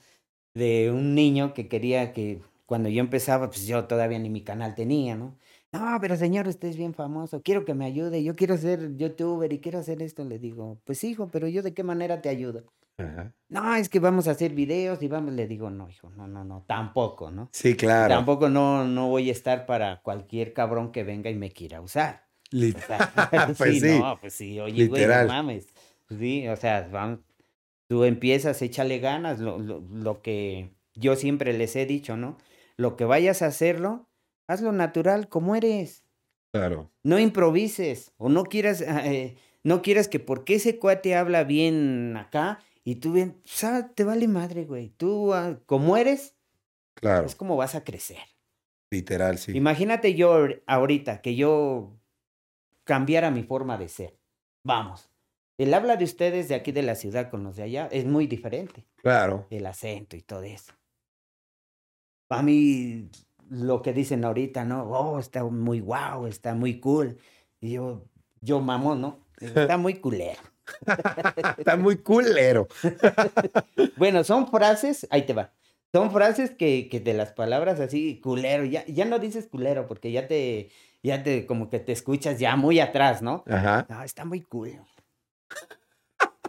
de 0.53 0.91
un 0.91 1.15
niño 1.15 1.53
que 1.53 1.67
quería 1.67 2.13
que 2.13 2.39
cuando 2.65 2.89
yo 2.89 3.01
empezaba, 3.01 3.49
pues 3.49 3.65
yo 3.67 3.85
todavía 3.85 4.19
ni 4.19 4.29
mi 4.29 4.41
canal 4.41 4.75
tenía, 4.75 5.15
¿no? 5.15 5.37
No, 5.73 5.97
pero 5.99 6.15
señor, 6.15 6.47
usted 6.47 6.67
es 6.69 6.77
bien 6.77 6.93
famoso, 6.93 7.41
quiero 7.41 7.65
que 7.65 7.73
me 7.73 7.85
ayude, 7.85 8.23
yo 8.23 8.35
quiero 8.35 8.57
ser 8.57 8.95
youtuber 8.95 9.51
y 9.51 9.59
quiero 9.59 9.79
hacer 9.79 10.01
esto. 10.03 10.23
Le 10.23 10.37
digo, 10.39 10.79
pues 10.85 11.03
hijo, 11.03 11.29
pero 11.29 11.47
yo 11.47 11.63
de 11.63 11.73
qué 11.73 11.83
manera 11.83 12.21
te 12.21 12.29
ayudo. 12.29 12.63
Ajá. 12.97 13.33
No, 13.49 13.73
es 13.75 13.89
que 13.89 13.99
vamos 13.99 14.27
a 14.27 14.31
hacer 14.31 14.53
videos 14.53 15.01
y 15.01 15.07
vamos, 15.07 15.33
le 15.33 15.47
digo, 15.47 15.69
no, 15.71 15.89
hijo, 15.89 16.11
no, 16.11 16.27
no, 16.27 16.43
no, 16.43 16.63
tampoco, 16.67 17.31
¿no? 17.31 17.49
Sí, 17.51 17.75
claro. 17.75 18.13
Tampoco 18.13 18.49
no, 18.49 18.85
no 18.85 19.07
voy 19.09 19.29
a 19.29 19.31
estar 19.31 19.65
para 19.65 20.01
cualquier 20.01 20.53
cabrón 20.53 20.91
que 20.91 21.03
venga 21.03 21.31
y 21.31 21.35
me 21.35 21.51
quiera 21.51 21.81
usar. 21.81 22.27
Lit- 22.51 22.77
O 22.77 22.81
sea, 22.85 23.53
Pues 23.57 23.81
sí, 23.81 23.99
no, 23.99 24.17
pues 24.21 24.33
sí, 24.33 24.59
oye, 24.59 24.87
güey, 24.87 25.01
literal. 25.01 25.25
no 25.27 25.33
mames. 25.33 25.67
Sí, 26.07 26.47
o 26.47 26.55
sea, 26.55 26.87
vamos, 26.91 27.19
tú 27.87 28.03
empiezas, 28.03 28.61
échale 28.61 28.99
ganas, 28.99 29.39
lo, 29.39 29.57
lo, 29.57 29.79
lo 29.91 30.21
que 30.21 30.69
yo 30.93 31.15
siempre 31.15 31.53
les 31.53 31.75
he 31.75 31.87
dicho, 31.87 32.15
¿no? 32.15 32.37
Lo 32.77 32.95
que 32.95 33.05
vayas 33.05 33.41
a 33.41 33.47
hacerlo, 33.47 34.07
hazlo 34.47 34.71
natural, 34.71 35.29
como 35.29 35.55
eres. 35.55 36.03
Claro. 36.53 36.91
No 37.03 37.19
improvises, 37.19 38.13
o 38.17 38.29
no 38.29 38.43
quieras, 38.43 38.83
ah, 38.87 39.05
eh, 39.07 39.37
no 39.63 39.81
quieras 39.81 40.07
que 40.07 40.19
porque 40.19 40.55
ese 40.55 40.77
cuate 40.79 41.15
habla 41.15 41.43
bien 41.43 42.15
acá 42.17 42.59
y 42.83 42.95
tú 42.95 43.13
bien, 43.13 43.37
o 43.43 43.47
sea, 43.47 43.89
te 43.93 44.03
vale 44.03 44.27
madre, 44.27 44.65
güey. 44.65 44.89
Tú, 44.89 45.33
ah, 45.33 45.59
como 45.65 45.97
eres, 45.97 46.35
Claro. 46.95 47.25
es 47.25 47.35
como 47.35 47.55
vas 47.57 47.73
a 47.75 47.83
crecer. 47.83 48.19
Literal, 48.91 49.37
sí. 49.39 49.53
Imagínate 49.57 50.13
yo 50.13 50.33
ahor- 50.33 50.63
ahorita 50.67 51.21
que 51.21 51.35
yo 51.35 51.97
cambiara 52.83 53.31
mi 53.31 53.41
forma 53.43 53.77
de 53.77 53.89
ser. 53.89 54.19
Vamos, 54.63 55.09
el 55.57 55.73
habla 55.73 55.95
de 55.97 56.03
ustedes 56.05 56.47
de 56.49 56.55
aquí 56.55 56.71
de 56.71 56.83
la 56.83 56.93
ciudad 56.95 57.29
con 57.31 57.43
los 57.43 57.55
de 57.55 57.63
allá 57.63 57.87
es 57.91 58.05
muy 58.05 58.27
diferente. 58.27 58.85
Claro. 58.97 59.47
El 59.49 59.65
acento 59.65 60.15
y 60.15 60.21
todo 60.21 60.43
eso. 60.43 60.73
A 62.29 62.41
mí, 62.43 63.09
lo 63.53 63.81
que 63.81 63.93
dicen 63.93 64.25
ahorita, 64.25 64.65
¿no? 64.65 64.83
Oh, 64.83 65.19
está 65.19 65.43
muy 65.43 65.79
guau, 65.79 66.25
está 66.25 66.55
muy 66.55 66.79
cool. 66.79 67.17
Y 67.61 67.73
yo, 67.73 68.05
yo 68.41 68.59
mamón, 68.59 69.01
¿no? 69.01 69.19
Está 69.39 69.77
muy 69.77 69.95
culero. 69.95 70.41
Está 71.57 71.75
muy 71.75 71.97
culero. 71.97 72.67
Bueno, 73.97 74.23
son 74.23 74.49
frases, 74.49 75.05
ahí 75.11 75.23
te 75.25 75.33
va. 75.33 75.51
Son 75.91 76.11
frases 76.11 76.51
que, 76.51 76.87
que 76.89 76.99
de 76.99 77.13
las 77.13 77.33
palabras 77.33 77.79
así, 77.79 78.19
culero, 78.21 78.63
ya, 78.63 78.85
ya 78.85 79.05
no 79.05 79.19
dices 79.19 79.47
culero 79.47 79.87
porque 79.87 80.11
ya 80.11 80.27
te, 80.27 80.71
ya 81.03 81.21
te, 81.21 81.45
como 81.45 81.69
que 81.69 81.79
te 81.79 81.91
escuchas 81.91 82.39
ya 82.39 82.55
muy 82.55 82.79
atrás, 82.79 83.21
¿no? 83.21 83.43
Ajá. 83.47 83.85
No, 83.89 84.03
está 84.03 84.25
muy 84.25 84.41
cool. 84.41 84.79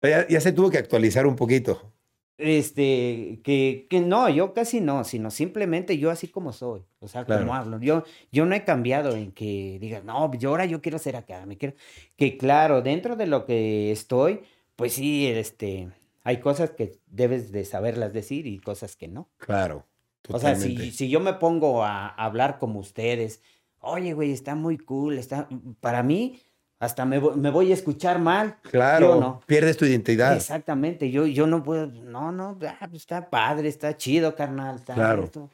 Ya, 0.00 0.28
ya 0.28 0.40
se 0.40 0.52
tuvo 0.52 0.70
que 0.70 0.78
actualizar 0.78 1.26
un 1.26 1.34
poquito. 1.34 1.92
Este, 2.38 3.40
que, 3.42 3.88
que 3.90 4.00
no, 4.00 4.28
yo 4.28 4.54
casi 4.54 4.80
no, 4.80 5.02
sino 5.02 5.30
simplemente 5.32 5.98
yo 5.98 6.10
así 6.10 6.28
como 6.28 6.52
soy, 6.52 6.84
o 7.00 7.08
sea, 7.08 7.24
Claro. 7.24 7.42
como 7.42 7.54
hablo. 7.54 7.80
Yo, 7.80 8.04
yo 8.30 8.46
no 8.46 8.54
he 8.54 8.64
cambiado 8.64 9.16
en 9.16 9.32
que 9.32 9.78
digas, 9.80 10.04
no, 10.04 10.32
yo 10.34 10.50
ahora 10.50 10.64
yo 10.64 10.80
quiero 10.80 10.98
ser 11.00 11.16
acá, 11.16 11.44
me 11.46 11.56
quiero. 11.58 11.74
Que 12.16 12.36
claro, 12.38 12.80
dentro 12.80 13.16
de 13.16 13.26
lo 13.26 13.44
que 13.44 13.90
estoy, 13.90 14.40
pues 14.76 14.92
sí, 14.94 15.26
este, 15.26 15.88
hay 16.22 16.38
cosas 16.38 16.70
que 16.70 16.98
debes 17.08 17.50
de 17.50 17.64
saberlas 17.64 18.12
decir 18.12 18.46
y 18.46 18.60
cosas 18.60 18.94
que 18.94 19.08
no. 19.08 19.28
Claro. 19.38 19.84
O 20.28 20.38
sea, 20.38 20.52
Totalmente. 20.54 20.84
si, 20.84 20.90
si 20.92 21.08
yo 21.08 21.18
me 21.20 21.32
pongo 21.34 21.82
a 21.84 22.06
hablar 22.08 22.58
como 22.60 22.78
ustedes, 22.78 23.42
oye, 23.80 24.12
güey, 24.12 24.30
está 24.30 24.54
muy 24.54 24.78
cool, 24.78 25.18
está, 25.18 25.48
para 25.80 26.02
mí, 26.04 26.40
hasta 26.80 27.04
me, 27.04 27.20
me 27.20 27.50
voy 27.50 27.70
a 27.70 27.74
escuchar 27.74 28.18
mal. 28.20 28.58
Claro. 28.62 29.14
Yo 29.14 29.20
no. 29.20 29.40
Pierdes 29.46 29.76
tu 29.76 29.84
identidad. 29.84 30.36
Exactamente, 30.36 31.10
yo, 31.10 31.26
yo 31.26 31.46
no 31.46 31.62
puedo, 31.62 31.86
no, 31.86 32.30
no, 32.32 32.58
ah, 32.62 32.86
pues 32.88 33.02
está 33.02 33.28
padre, 33.30 33.68
está 33.68 33.96
chido, 33.96 34.34
carnal, 34.34 34.76
está 34.76 34.94
Claro. 34.94 35.24
esto. 35.24 35.50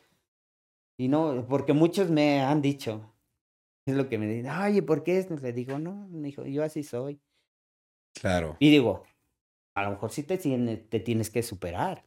Y 0.98 1.08
no, 1.08 1.44
porque 1.48 1.72
muchos 1.72 2.10
me 2.10 2.42
han 2.42 2.62
dicho, 2.62 3.10
es 3.86 3.96
lo 3.96 4.08
que 4.08 4.18
me 4.18 4.26
dicen, 4.26 4.50
oye, 4.50 4.82
¿por 4.82 5.02
qué 5.02 5.18
esto? 5.18 5.34
Le 5.36 5.52
digo, 5.52 5.78
no, 5.78 6.06
me 6.10 6.28
dijo, 6.28 6.44
yo 6.44 6.62
así 6.62 6.82
soy. 6.82 7.20
Claro. 8.14 8.56
Y 8.60 8.70
digo, 8.70 9.02
a 9.74 9.82
lo 9.82 9.90
mejor 9.90 10.10
sí 10.12 10.22
te, 10.22 10.36
te 10.38 11.00
tienes 11.00 11.30
que 11.30 11.42
superar, 11.42 12.04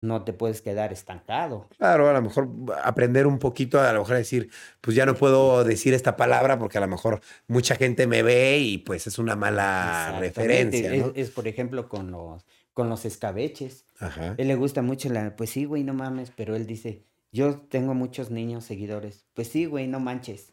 no 0.00 0.22
te 0.24 0.32
puedes 0.32 0.62
quedar 0.62 0.92
estancado. 0.92 1.68
Claro, 1.76 2.08
a 2.08 2.12
lo 2.12 2.22
mejor 2.22 2.48
aprender 2.84 3.26
un 3.26 3.38
poquito, 3.38 3.80
a 3.80 3.92
lo 3.92 4.00
mejor 4.00 4.16
decir, 4.16 4.50
pues 4.80 4.96
ya 4.96 5.04
no 5.06 5.14
puedo 5.14 5.64
decir 5.64 5.92
esta 5.94 6.16
palabra 6.16 6.58
porque 6.58 6.78
a 6.78 6.80
lo 6.80 6.86
mejor 6.88 7.20
mucha 7.48 7.74
gente 7.74 8.06
me 8.06 8.22
ve 8.22 8.58
y 8.58 8.78
pues 8.78 9.06
es 9.06 9.18
una 9.18 9.34
mala 9.34 10.16
referencia, 10.20 10.94
Es, 10.94 11.06
¿no? 11.06 11.12
es, 11.14 11.30
por 11.30 11.48
ejemplo, 11.48 11.88
con 11.88 12.10
los, 12.12 12.46
con 12.72 12.88
los 12.88 13.04
escabeches. 13.04 13.86
Ajá. 13.98 14.34
él 14.38 14.46
le 14.46 14.54
gusta 14.54 14.82
mucho 14.82 15.08
la, 15.08 15.34
pues 15.34 15.50
sí, 15.50 15.64
güey, 15.64 15.82
no 15.82 15.94
mames, 15.94 16.30
pero 16.36 16.54
él 16.54 16.66
dice, 16.66 17.02
yo 17.32 17.58
tengo 17.58 17.94
muchos 17.94 18.30
niños 18.30 18.64
seguidores. 18.64 19.26
Pues 19.34 19.48
sí, 19.48 19.66
güey, 19.66 19.88
no 19.88 19.98
manches, 19.98 20.52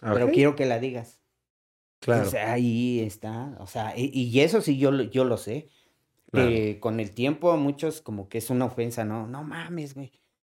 pero 0.00 0.26
Ok, 0.26 0.32
quiero 0.32 0.56
que 0.56 0.66
la 0.66 0.80
digas. 0.80 1.20
Claro. 2.00 2.26
O 2.26 2.30
sea, 2.30 2.52
ahí 2.54 2.98
está, 2.98 3.54
o 3.60 3.68
sea, 3.68 3.96
y, 3.96 4.10
y 4.12 4.40
eso 4.40 4.60
sí 4.60 4.76
yo, 4.76 4.90
yo 5.02 5.22
lo 5.24 5.36
sé, 5.36 5.68
Claro. 6.32 6.48
que 6.48 6.80
con 6.80 6.98
el 6.98 7.10
tiempo 7.12 7.52
a 7.52 7.56
muchos 7.56 8.00
como 8.00 8.28
que 8.28 8.38
es 8.38 8.48
una 8.50 8.64
ofensa, 8.64 9.04
¿no? 9.04 9.26
No 9.26 9.42
mames, 9.44 9.94
güey, 9.94 10.10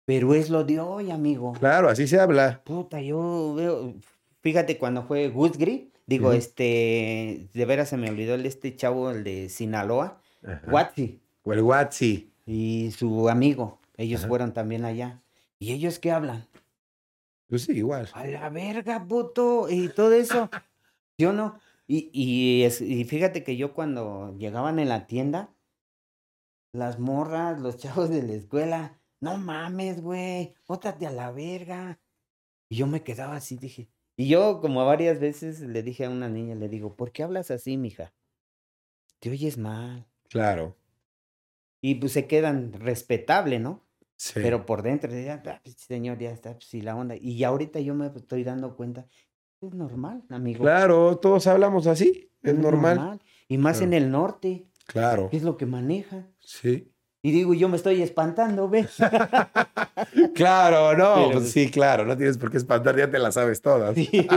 pero 0.06 0.34
es 0.34 0.50
lo 0.50 0.64
de 0.64 0.80
hoy, 0.80 1.12
amigo. 1.12 1.54
Claro, 1.60 1.90
así 1.90 2.08
se 2.08 2.20
habla. 2.20 2.62
Puta, 2.64 3.02
yo 3.02 3.54
veo, 3.56 3.94
fíjate 4.42 4.78
cuando 4.78 5.04
fue 5.04 5.28
Gusgri, 5.28 5.92
digo, 6.06 6.32
este, 6.32 7.50
de 7.54 7.66
veras 7.66 7.90
se 7.90 7.98
me 7.98 8.10
olvidó 8.10 8.36
el 8.36 8.46
este 8.46 8.76
chavo, 8.76 9.12
el 9.12 9.24
de 9.24 9.50
Sinaloa. 9.50 10.22
Watsi. 10.68 11.20
O 11.44 11.54
el 11.54 11.62
Watsi. 11.62 12.32
y 12.46 12.92
su 12.92 13.28
amigo. 13.30 13.80
Ellos 13.98 14.22
Ajá. 14.22 14.30
fueron 14.30 14.54
también 14.54 14.86
allá. 14.86 15.22
¿Y 15.60 15.72
ellos 15.74 16.00
qué 16.00 16.12
hablan? 16.12 16.46
Pues 17.48 17.64
sí, 17.64 17.74
igual. 17.74 18.10
A 18.14 18.26
la 18.28 18.50
verga, 18.50 19.04
puto. 19.08 19.68
Y 19.70 19.90
todo 19.90 20.14
eso. 20.14 20.50
Yo 21.18 21.34
no. 21.34 21.60
Y, 21.88 22.10
y, 22.14 22.64
es- 22.64 22.82
y 22.82 23.04
fíjate 23.06 23.44
que 23.44 23.56
yo 23.58 23.74
cuando 23.74 24.36
llegaban 24.38 24.80
en 24.80 24.90
la 24.90 25.06
tienda, 25.08 25.50
las 26.76 27.00
morras, 27.00 27.60
los 27.60 27.78
chavos 28.06 28.10
de 28.10 28.22
la 28.24 28.34
escuela, 28.34 29.00
no 29.22 29.38
mames, 29.38 30.02
güey, 30.02 30.54
bótate 30.68 31.08
a 31.08 31.12
la 31.12 31.32
verga. 31.32 32.00
Y 32.70 32.78
yo 32.78 32.88
me 32.88 33.04
quedaba 33.04 33.36
así, 33.36 33.58
dije, 33.58 33.90
Y 34.18 34.28
yo, 34.28 34.60
como 34.62 34.86
varias 34.86 35.20
veces, 35.20 35.60
le 35.62 35.84
dije 35.84 36.06
a 36.06 36.10
una 36.10 36.30
niña, 36.30 36.56
le 36.56 36.70
digo, 36.70 36.96
¿por 36.96 37.12
qué 37.12 37.24
hablas 37.24 37.52
así, 37.52 37.78
mija? 37.78 38.14
Te 39.20 39.30
oyes 39.30 39.58
mal. 39.58 40.06
Claro. 40.30 40.76
Y 41.82 41.96
pues 41.96 42.14
se 42.14 42.26
quedan 42.28 42.74
respetable, 42.74 43.60
¿no? 43.60 43.84
Sí. 44.18 44.34
Pero 44.36 44.66
por 44.66 44.82
dentro, 44.82 45.12
ya, 45.12 45.42
"Ah, 45.46 45.60
pues, 45.64 45.76
señor, 45.78 46.18
ya 46.20 46.32
está, 46.32 46.54
pues, 46.54 46.66
sí, 46.66 46.82
la 46.82 46.96
onda. 46.96 47.16
Y 47.16 47.38
ya 47.38 47.50
ahorita 47.50 47.80
yo 47.82 47.94
me 47.94 48.08
estoy 48.08 48.44
dando 48.44 48.76
cuenta, 48.76 49.06
es 49.62 49.74
normal, 49.74 50.24
amigo. 50.30 50.64
Claro, 50.64 51.18
todos 51.18 51.48
hablamos 51.48 51.86
así. 51.88 52.32
Es 52.42 52.58
normal. 52.58 53.20
Y 53.48 53.58
más 53.58 53.78
Claro. 53.78 53.88
en 53.88 54.04
el 54.04 54.12
norte, 54.12 54.68
Claro. 54.88 55.30
es 55.32 55.44
lo 55.44 55.58
que 55.58 55.66
maneja. 55.66 56.28
Sí. 56.40 56.92
Y 57.22 57.32
digo, 57.32 57.54
yo 57.56 57.70
me 57.70 57.78
estoy 57.78 58.02
espantando, 58.04 58.70
¿ves? 58.70 58.98
Claro, 60.36 60.96
no, 60.98 61.16
Pero- 61.30 61.40
pues 61.40 61.52
sí, 61.52 61.72
claro, 61.72 62.06
no 62.06 62.16
tienes 62.18 62.38
por 62.38 62.52
qué 62.52 62.58
espantar, 62.58 62.96
ya 62.98 63.10
te 63.10 63.18
las 63.20 63.34
sabes 63.36 63.62
todas. 63.62 63.96
Sí. 63.96 64.10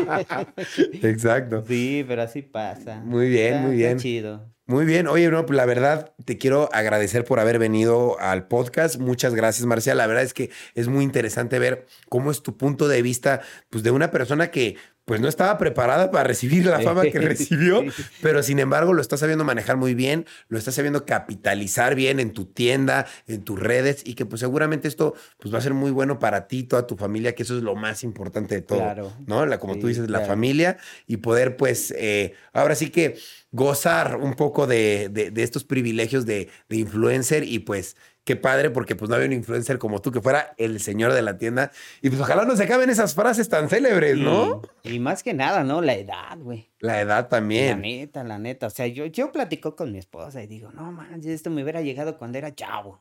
Exacto. 1.02 1.64
Sí, 1.66 2.04
pero 2.06 2.22
así 2.22 2.42
pasa. 2.42 3.00
Muy 3.04 3.28
bien, 3.28 3.54
Está- 3.54 3.66
muy 3.66 3.76
está 3.76 3.86
bien. 3.88 3.98
chido. 3.98 4.54
Muy 4.66 4.84
bien, 4.84 5.06
oye, 5.06 5.30
no, 5.30 5.46
pues 5.46 5.56
la 5.56 5.64
verdad 5.64 6.12
te 6.26 6.36
quiero 6.36 6.68
agradecer 6.74 7.24
por 7.24 7.40
haber 7.40 7.58
venido 7.58 8.20
al 8.20 8.48
podcast. 8.48 8.98
Muchas 8.98 9.34
gracias, 9.34 9.66
Marcial. 9.66 9.96
La 9.96 10.06
verdad 10.06 10.22
es 10.24 10.34
que 10.34 10.50
es 10.74 10.88
muy 10.88 11.04
interesante 11.04 11.58
ver 11.58 11.86
cómo 12.10 12.30
es 12.30 12.42
tu 12.42 12.56
punto 12.58 12.86
de 12.86 13.00
vista, 13.00 13.40
pues 13.70 13.82
de 13.82 13.90
una 13.90 14.10
persona 14.10 14.50
que 14.50 14.76
pues 15.08 15.20
no 15.20 15.26
estaba 15.26 15.58
preparada 15.58 16.12
para 16.12 16.22
recibir 16.24 16.66
la 16.66 16.78
fama 16.80 17.02
que 17.02 17.18
recibió, 17.18 17.82
pero 18.22 18.44
sin 18.44 18.60
embargo 18.60 18.92
lo 18.92 19.00
está 19.02 19.16
sabiendo 19.16 19.42
manejar 19.44 19.76
muy 19.76 19.94
bien, 19.94 20.26
lo 20.48 20.58
está 20.58 20.70
sabiendo 20.70 21.04
capitalizar 21.04 21.94
bien 21.96 22.20
en 22.20 22.32
tu 22.32 22.44
tienda, 22.44 23.06
en 23.26 23.42
tus 23.42 23.58
redes 23.58 24.02
y 24.04 24.14
que 24.14 24.26
pues 24.26 24.38
seguramente 24.40 24.86
esto 24.86 25.14
pues 25.40 25.52
va 25.52 25.58
a 25.58 25.62
ser 25.62 25.74
muy 25.74 25.90
bueno 25.90 26.18
para 26.20 26.46
ti, 26.46 26.62
toda 26.62 26.86
tu 26.86 26.96
familia, 26.96 27.34
que 27.34 27.42
eso 27.42 27.56
es 27.56 27.62
lo 27.62 27.74
más 27.74 28.04
importante 28.04 28.54
de 28.54 28.62
todo, 28.62 28.78
Claro. 28.78 29.12
¿no? 29.26 29.46
La, 29.46 29.58
como 29.58 29.78
tú 29.78 29.88
dices, 29.88 30.08
la 30.10 30.20
familia 30.20 30.76
y 31.06 31.16
poder 31.16 31.56
pues 31.56 31.92
eh, 31.96 32.34
ahora 32.52 32.74
sí 32.74 32.90
que 32.90 33.16
gozar 33.50 34.16
un 34.16 34.34
poco 34.34 34.66
de, 34.66 35.08
de- 35.10 35.30
de 35.30 35.42
estos 35.42 35.64
privilegios 35.64 36.26
de, 36.26 36.50
de 36.68 36.76
influencer 36.76 37.44
y 37.44 37.60
pues 37.60 37.96
qué 38.28 38.36
padre 38.36 38.68
porque 38.68 38.94
pues 38.94 39.08
no 39.08 39.14
había 39.14 39.26
un 39.26 39.32
influencer 39.32 39.78
como 39.78 40.02
tú 40.02 40.12
que 40.12 40.20
fuera 40.20 40.52
el 40.58 40.80
señor 40.80 41.14
de 41.14 41.22
la 41.22 41.38
tienda 41.38 41.70
y 42.02 42.10
pues 42.10 42.20
ojalá 42.20 42.44
no 42.44 42.54
se 42.56 42.64
acaben 42.64 42.90
esas 42.90 43.14
frases 43.14 43.48
tan 43.48 43.70
célebres, 43.70 44.18
¿no? 44.18 44.60
Y, 44.82 44.96
y 44.96 45.00
más 45.00 45.22
que 45.22 45.32
nada, 45.32 45.64
¿no? 45.64 45.80
La 45.80 45.94
edad, 45.94 46.36
güey. 46.38 46.68
La 46.78 47.00
edad 47.00 47.22
La 47.22 47.28
también. 47.30 47.80
neta, 47.80 48.22
la 48.24 48.38
neta. 48.38 48.66
O 48.66 48.70
sea, 48.70 48.86
yo, 48.86 49.06
yo 49.06 49.32
platico 49.32 49.74
con 49.74 49.92
mi 49.92 49.98
esposa 49.98 50.42
y 50.42 50.46
digo, 50.46 50.70
no 50.72 50.92
manches, 50.92 51.30
esto 51.32 51.48
me 51.48 51.62
hubiera 51.62 51.80
llegado 51.80 52.18
cuando 52.18 52.36
era 52.36 52.54
chavo. 52.54 52.98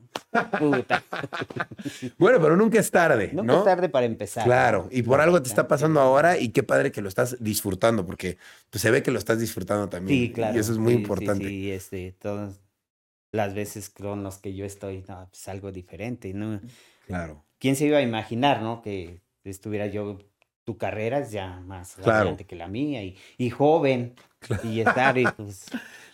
Puta. 0.58 1.02
Bueno, 2.18 2.40
pero 2.40 2.56
nunca 2.56 2.78
es 2.80 2.90
tarde, 2.90 3.30
Nunca 3.32 3.52
¿no? 3.52 3.58
es 3.58 3.64
tarde 3.64 3.88
para 3.88 4.06
empezar. 4.06 4.44
Claro, 4.44 4.88
y 4.90 5.02
por 5.02 5.18
La 5.18 5.24
algo 5.24 5.42
te 5.42 5.48
está 5.48 5.68
pasando 5.68 6.00
ahora 6.00 6.38
y 6.38 6.48
qué 6.48 6.62
padre 6.62 6.90
que 6.90 7.00
lo 7.02 7.08
estás 7.08 7.36
disfrutando 7.38 8.04
porque 8.04 8.38
pues, 8.70 8.82
se 8.82 8.90
ve 8.90 9.02
que 9.02 9.10
lo 9.10 9.18
estás 9.18 9.38
disfrutando 9.38 9.88
también. 9.88 10.18
Sí, 10.18 10.32
claro. 10.32 10.56
Y 10.56 10.60
eso 10.60 10.72
es 10.72 10.78
muy 10.78 10.92
sí, 10.92 10.96
sí, 10.96 11.02
importante. 11.02 11.48
Sí, 11.48 11.70
este, 11.70 12.12
todas 12.18 12.60
las 13.32 13.54
veces 13.54 13.90
con 13.90 14.22
las 14.22 14.38
que 14.38 14.54
yo 14.54 14.64
estoy, 14.64 15.04
no, 15.08 15.28
pues 15.30 15.48
algo 15.48 15.72
diferente, 15.72 16.32
¿no? 16.34 16.60
Claro. 17.06 17.44
¿Quién 17.58 17.76
se 17.76 17.86
iba 17.86 17.98
a 17.98 18.02
imaginar, 18.02 18.62
no? 18.62 18.82
Que 18.82 19.20
estuviera 19.44 19.86
yo, 19.86 20.18
tu 20.64 20.76
carrera 20.78 21.18
es 21.20 21.30
ya 21.30 21.60
más 21.60 21.96
Claro. 21.96 22.16
adelante 22.20 22.46
que 22.46 22.56
la 22.56 22.68
mía 22.68 23.02
y, 23.02 23.16
y 23.36 23.50
joven. 23.50 24.14
Y 24.62 24.80
estar, 24.80 25.18
y 25.18 25.26
pues, 25.36 25.66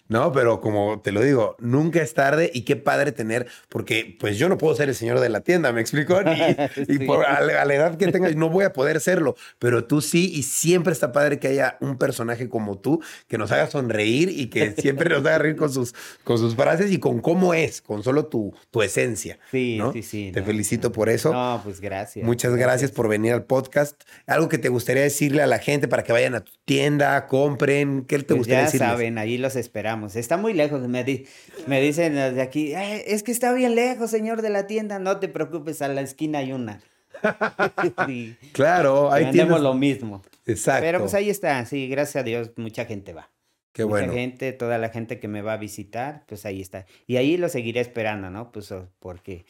No, 0.09 0.32
pero 0.32 0.61
como 0.61 1.00
te 1.00 1.12
lo 1.12 1.22
digo, 1.22 1.57
nunca 1.59 2.02
es 2.02 2.12
tarde 2.12 2.50
y 2.52 2.62
qué 2.62 2.76
padre 2.76 3.11
tener, 3.12 3.46
porque 3.70 4.16
pues 4.20 4.36
yo 4.36 4.50
no 4.50 4.59
puedo 4.59 4.74
ser 4.76 4.90
el 4.90 4.94
señor 4.94 5.18
de 5.20 5.30
la 5.30 5.40
tienda, 5.40 5.72
¿me 5.72 5.80
explico? 5.80 6.20
Ni- 6.22 6.34
y 6.94 7.07
por, 7.07 7.24
a, 7.24 7.40
la, 7.40 7.62
a 7.62 7.64
la 7.64 7.74
edad 7.74 7.96
que 7.96 8.12
tenga 8.12 8.30
no 8.32 8.50
voy 8.50 8.64
a 8.64 8.72
poder 8.74 9.00
serlo, 9.00 9.34
pero 9.59 9.84
tú 9.86 10.02
sí 10.02 10.30
y 10.34 10.42
siempre 10.42 10.92
está 10.92 11.11
padre 11.12 11.38
que 11.38 11.48
haya 11.48 11.78
un 11.80 11.96
personaje 11.96 12.48
como 12.50 12.78
tú 12.78 13.02
que 13.28 13.38
nos 13.38 13.50
haga 13.50 13.66
sonreír 13.68 14.28
y 14.28 14.48
que 14.50 14.72
siempre 14.72 15.09
nos 15.09 15.20
haga 15.20 15.38
reír 15.38 15.57
con 15.57 15.72
sus, 15.72 15.94
con 16.22 16.36
sus 16.38 16.55
frases 16.55 16.92
y 16.92 16.98
con 16.98 17.20
cómo 17.20 17.55
es, 17.55 17.80
con 17.80 18.02
solo 18.02 18.26
tu, 18.26 18.55
tu 18.70 18.82
esencia. 18.82 19.38
sí, 19.50 19.76
¿no? 19.78 19.92
sí, 19.92 20.02
sí. 20.02 20.30
Te 20.34 20.40
no, 20.40 20.46
felicito 20.46 20.88
no. 20.88 20.92
por 20.92 21.09
eso. 21.09 21.32
No, 21.32 21.61
pues 21.64 21.80
gracias. 21.80 22.26
Muchas 22.26 22.55
gracias 22.57 22.90
por 22.90 23.09
venir 23.09 23.32
al 23.32 23.44
podcast. 23.44 24.02
Algo 24.26 24.48
que 24.50 24.59
te 24.59 24.68
gustaría 24.68 25.02
decirle 25.02 25.40
a 25.42 25.46
la 25.46 25.59
gente 25.61 25.88
para 25.88 26.02
que 26.05 26.12
vayan 26.12 26.34
a 26.34 26.40
tu 26.44 26.52
tienda, 26.66 27.26
compren, 27.26 28.05
¿qué 28.07 28.18
te 28.18 28.24
Pues 28.24 28.38
gustaría 28.38 28.61
ya 28.61 28.64
decirles? 28.66 28.88
saben, 28.88 29.16
ahí 29.18 29.38
los 29.38 29.57
esperamos. 29.57 29.93
Está 30.16 30.36
muy 30.36 30.53
lejos. 30.53 30.86
Me, 30.88 31.05
di- 31.05 31.26
me 31.66 31.80
dicen 31.80 32.14
de 32.14 32.42
aquí, 32.42 32.74
"Eh, 32.74 33.05
es 33.14 33.22
que 33.22 33.32
está 33.32 33.53
bien 33.53 33.74
lejos, 33.74 34.11
señor 34.11 34.42
de 34.42 34.51
la 34.51 34.66
tienda. 34.66 34.99
No 34.99 35.18
te 35.18 35.28
preocupes, 35.28 35.80
a 35.82 35.88
la 35.88 36.01
esquina 36.01 36.38
hay 36.40 36.53
una. 36.53 36.80
Sí, 38.07 38.36
Claro, 38.53 39.12
ahí 39.12 39.30
tienes. 39.30 39.61
lo 39.61 39.74
mismo. 39.74 40.22
Exacto. 40.47 40.82
Pero 40.82 40.99
pues 41.01 41.14
ahí 41.14 41.30
está, 41.30 41.64
sí, 41.64 41.88
gracias 41.88 42.16
a 42.20 42.24
Dios, 42.24 42.51
mucha 42.57 42.84
gente 42.84 43.12
va. 43.12 43.30
Qué 43.72 43.84
mucha 43.84 43.99
bueno. 43.99 44.12
gente, 44.12 44.53
toda 44.53 44.78
la 44.78 44.88
gente 44.90 45.18
que 45.18 45.26
me 45.28 45.42
va 45.42 45.55
a 45.55 45.57
visitar, 45.57 46.24
pues 46.26 46.45
ahí 46.47 46.61
está. 46.61 46.86
Y 47.07 47.16
ahí 47.16 47.36
lo 47.36 47.49
seguiré 47.49 47.80
esperando, 47.80 48.30
¿no? 48.30 48.53
Pues 48.53 48.70
oh, 48.72 48.88
porque 49.01 49.47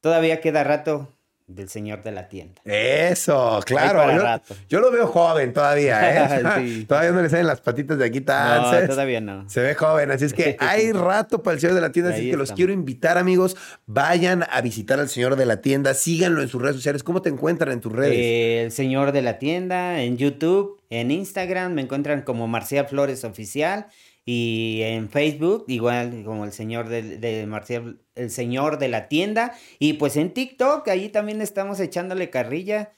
todavía 0.00 0.40
queda 0.40 0.64
rato 0.64 1.12
del 1.48 1.70
señor 1.70 2.02
de 2.02 2.12
la 2.12 2.28
tienda. 2.28 2.60
Eso, 2.64 3.60
claro. 3.64 4.14
Yo, 4.14 4.22
rato. 4.22 4.54
yo 4.68 4.80
lo 4.80 4.92
veo 4.92 5.06
joven 5.06 5.54
todavía, 5.54 6.38
¿eh? 6.38 6.42
Sí. 6.58 6.84
Todavía 6.84 7.10
no 7.12 7.22
le 7.22 7.30
salen 7.30 7.46
las 7.46 7.60
patitas 7.60 7.98
de 7.98 8.04
aquí 8.04 8.20
tan. 8.20 8.62
No, 8.62 8.86
todavía 8.86 9.20
no. 9.20 9.48
Se 9.48 9.60
ve 9.62 9.74
joven, 9.74 10.10
así 10.10 10.26
es 10.26 10.34
que 10.34 10.56
hay 10.60 10.92
rato 10.92 11.42
para 11.42 11.54
el 11.54 11.60
señor 11.60 11.74
de 11.74 11.80
la 11.80 11.90
tienda, 11.90 12.12
así 12.12 12.26
es 12.26 12.30
que 12.32 12.36
los 12.36 12.52
quiero 12.52 12.72
invitar, 12.72 13.16
amigos. 13.16 13.56
Vayan 13.86 14.44
a 14.48 14.60
visitar 14.60 15.00
al 15.00 15.08
señor 15.08 15.36
de 15.36 15.46
la 15.46 15.62
tienda, 15.62 15.94
síganlo 15.94 16.42
en 16.42 16.48
sus 16.48 16.60
redes 16.60 16.76
sociales. 16.76 17.02
¿Cómo 17.02 17.22
te 17.22 17.30
encuentran 17.30 17.72
en 17.72 17.80
tus 17.80 17.92
redes? 17.92 18.14
Eh, 18.14 18.64
el 18.64 18.72
señor 18.72 19.12
de 19.12 19.22
la 19.22 19.38
tienda 19.38 20.02
en 20.02 20.18
YouTube, 20.18 20.80
en 20.90 21.10
Instagram 21.10 21.72
me 21.72 21.82
encuentran 21.82 22.22
como 22.22 22.46
Marcial 22.46 22.86
Flores 22.86 23.24
Oficial 23.24 23.86
y 24.24 24.80
en 24.82 25.08
Facebook 25.08 25.64
igual 25.68 26.22
como 26.24 26.44
el 26.44 26.52
señor 26.52 26.90
de, 26.90 27.16
de 27.16 27.46
Marcial, 27.46 27.98
el 28.18 28.30
señor 28.30 28.78
de 28.78 28.88
la 28.88 29.08
tienda 29.08 29.54
y 29.78 29.94
pues 29.94 30.16
en 30.16 30.32
TikTok 30.34 30.86
ahí 30.88 31.08
también 31.08 31.40
estamos 31.40 31.80
echándole 31.80 32.30
carrilla, 32.30 32.92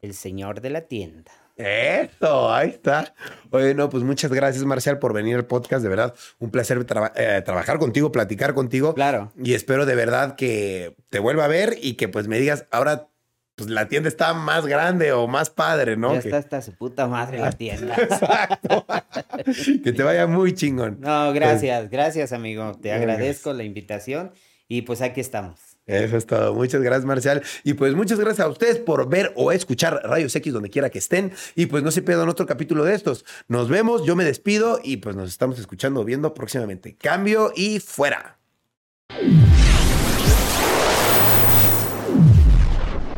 el 0.00 0.14
señor 0.14 0.60
de 0.60 0.70
la 0.70 0.82
tienda. 0.82 1.30
Eso, 1.56 2.52
ahí 2.52 2.70
está. 2.70 3.14
Oye, 3.50 3.74
no, 3.74 3.90
pues 3.90 4.02
muchas 4.02 4.32
gracias, 4.32 4.64
Marcial, 4.64 4.98
por 4.98 5.12
venir 5.12 5.36
al 5.36 5.44
podcast. 5.44 5.82
De 5.82 5.88
verdad, 5.88 6.14
un 6.38 6.50
placer 6.50 6.84
eh, 7.14 7.42
trabajar 7.44 7.78
contigo, 7.78 8.10
platicar 8.10 8.54
contigo. 8.54 8.94
Claro. 8.94 9.32
Y 9.40 9.54
espero 9.54 9.84
de 9.86 9.94
verdad 9.94 10.34
que 10.34 10.96
te 11.10 11.18
vuelva 11.18 11.44
a 11.44 11.48
ver 11.48 11.76
y 11.80 11.94
que 11.94 12.08
pues 12.08 12.26
me 12.26 12.40
digas, 12.40 12.66
ahora 12.70 13.08
pues 13.54 13.68
la 13.68 13.86
tienda 13.86 14.08
está 14.08 14.32
más 14.32 14.66
grande 14.66 15.12
o 15.12 15.28
más 15.28 15.50
padre, 15.50 15.96
¿no? 15.98 16.14
ya 16.14 16.20
Que- 16.20 16.28
está 16.28 16.38
hasta 16.38 16.62
su 16.62 16.74
puta 16.74 17.06
madre 17.06 17.38
la 17.38 17.52
tienda. 17.52 17.94
Exacto. 17.96 18.86
que 19.84 19.92
te 19.92 20.02
vaya 20.02 20.26
muy 20.26 20.54
chingón. 20.54 20.98
No, 21.00 21.32
gracias, 21.34 21.90
gracias 21.90 22.32
amigo, 22.32 22.72
te 22.80 22.92
agradezco 22.92 23.52
la 23.52 23.64
invitación 23.64 24.32
y 24.72 24.80
pues 24.80 25.02
aquí 25.02 25.20
estamos. 25.20 25.60
Eso 25.84 26.16
es 26.16 26.24
todo. 26.24 26.54
Muchas 26.54 26.80
gracias, 26.80 27.04
Marcial. 27.04 27.42
Y 27.62 27.74
pues 27.74 27.94
muchas 27.94 28.18
gracias 28.18 28.46
a 28.46 28.48
ustedes 28.48 28.78
por 28.78 29.06
ver 29.06 29.30
o 29.36 29.52
escuchar 29.52 30.00
Rayos 30.02 30.34
X 30.34 30.50
donde 30.50 30.70
quiera 30.70 30.88
que 30.88 30.98
estén. 30.98 31.32
Y 31.54 31.66
pues 31.66 31.82
no 31.82 31.90
se 31.90 32.00
pierdan 32.00 32.30
otro 32.30 32.46
capítulo 32.46 32.82
de 32.82 32.94
estos. 32.94 33.26
Nos 33.48 33.68
vemos, 33.68 34.06
yo 34.06 34.16
me 34.16 34.24
despido 34.24 34.80
y 34.82 34.96
pues 34.96 35.14
nos 35.14 35.28
estamos 35.28 35.58
escuchando, 35.58 36.04
viendo 36.04 36.32
próximamente. 36.32 36.96
Cambio 36.96 37.52
y 37.54 37.80
fuera. 37.80 38.38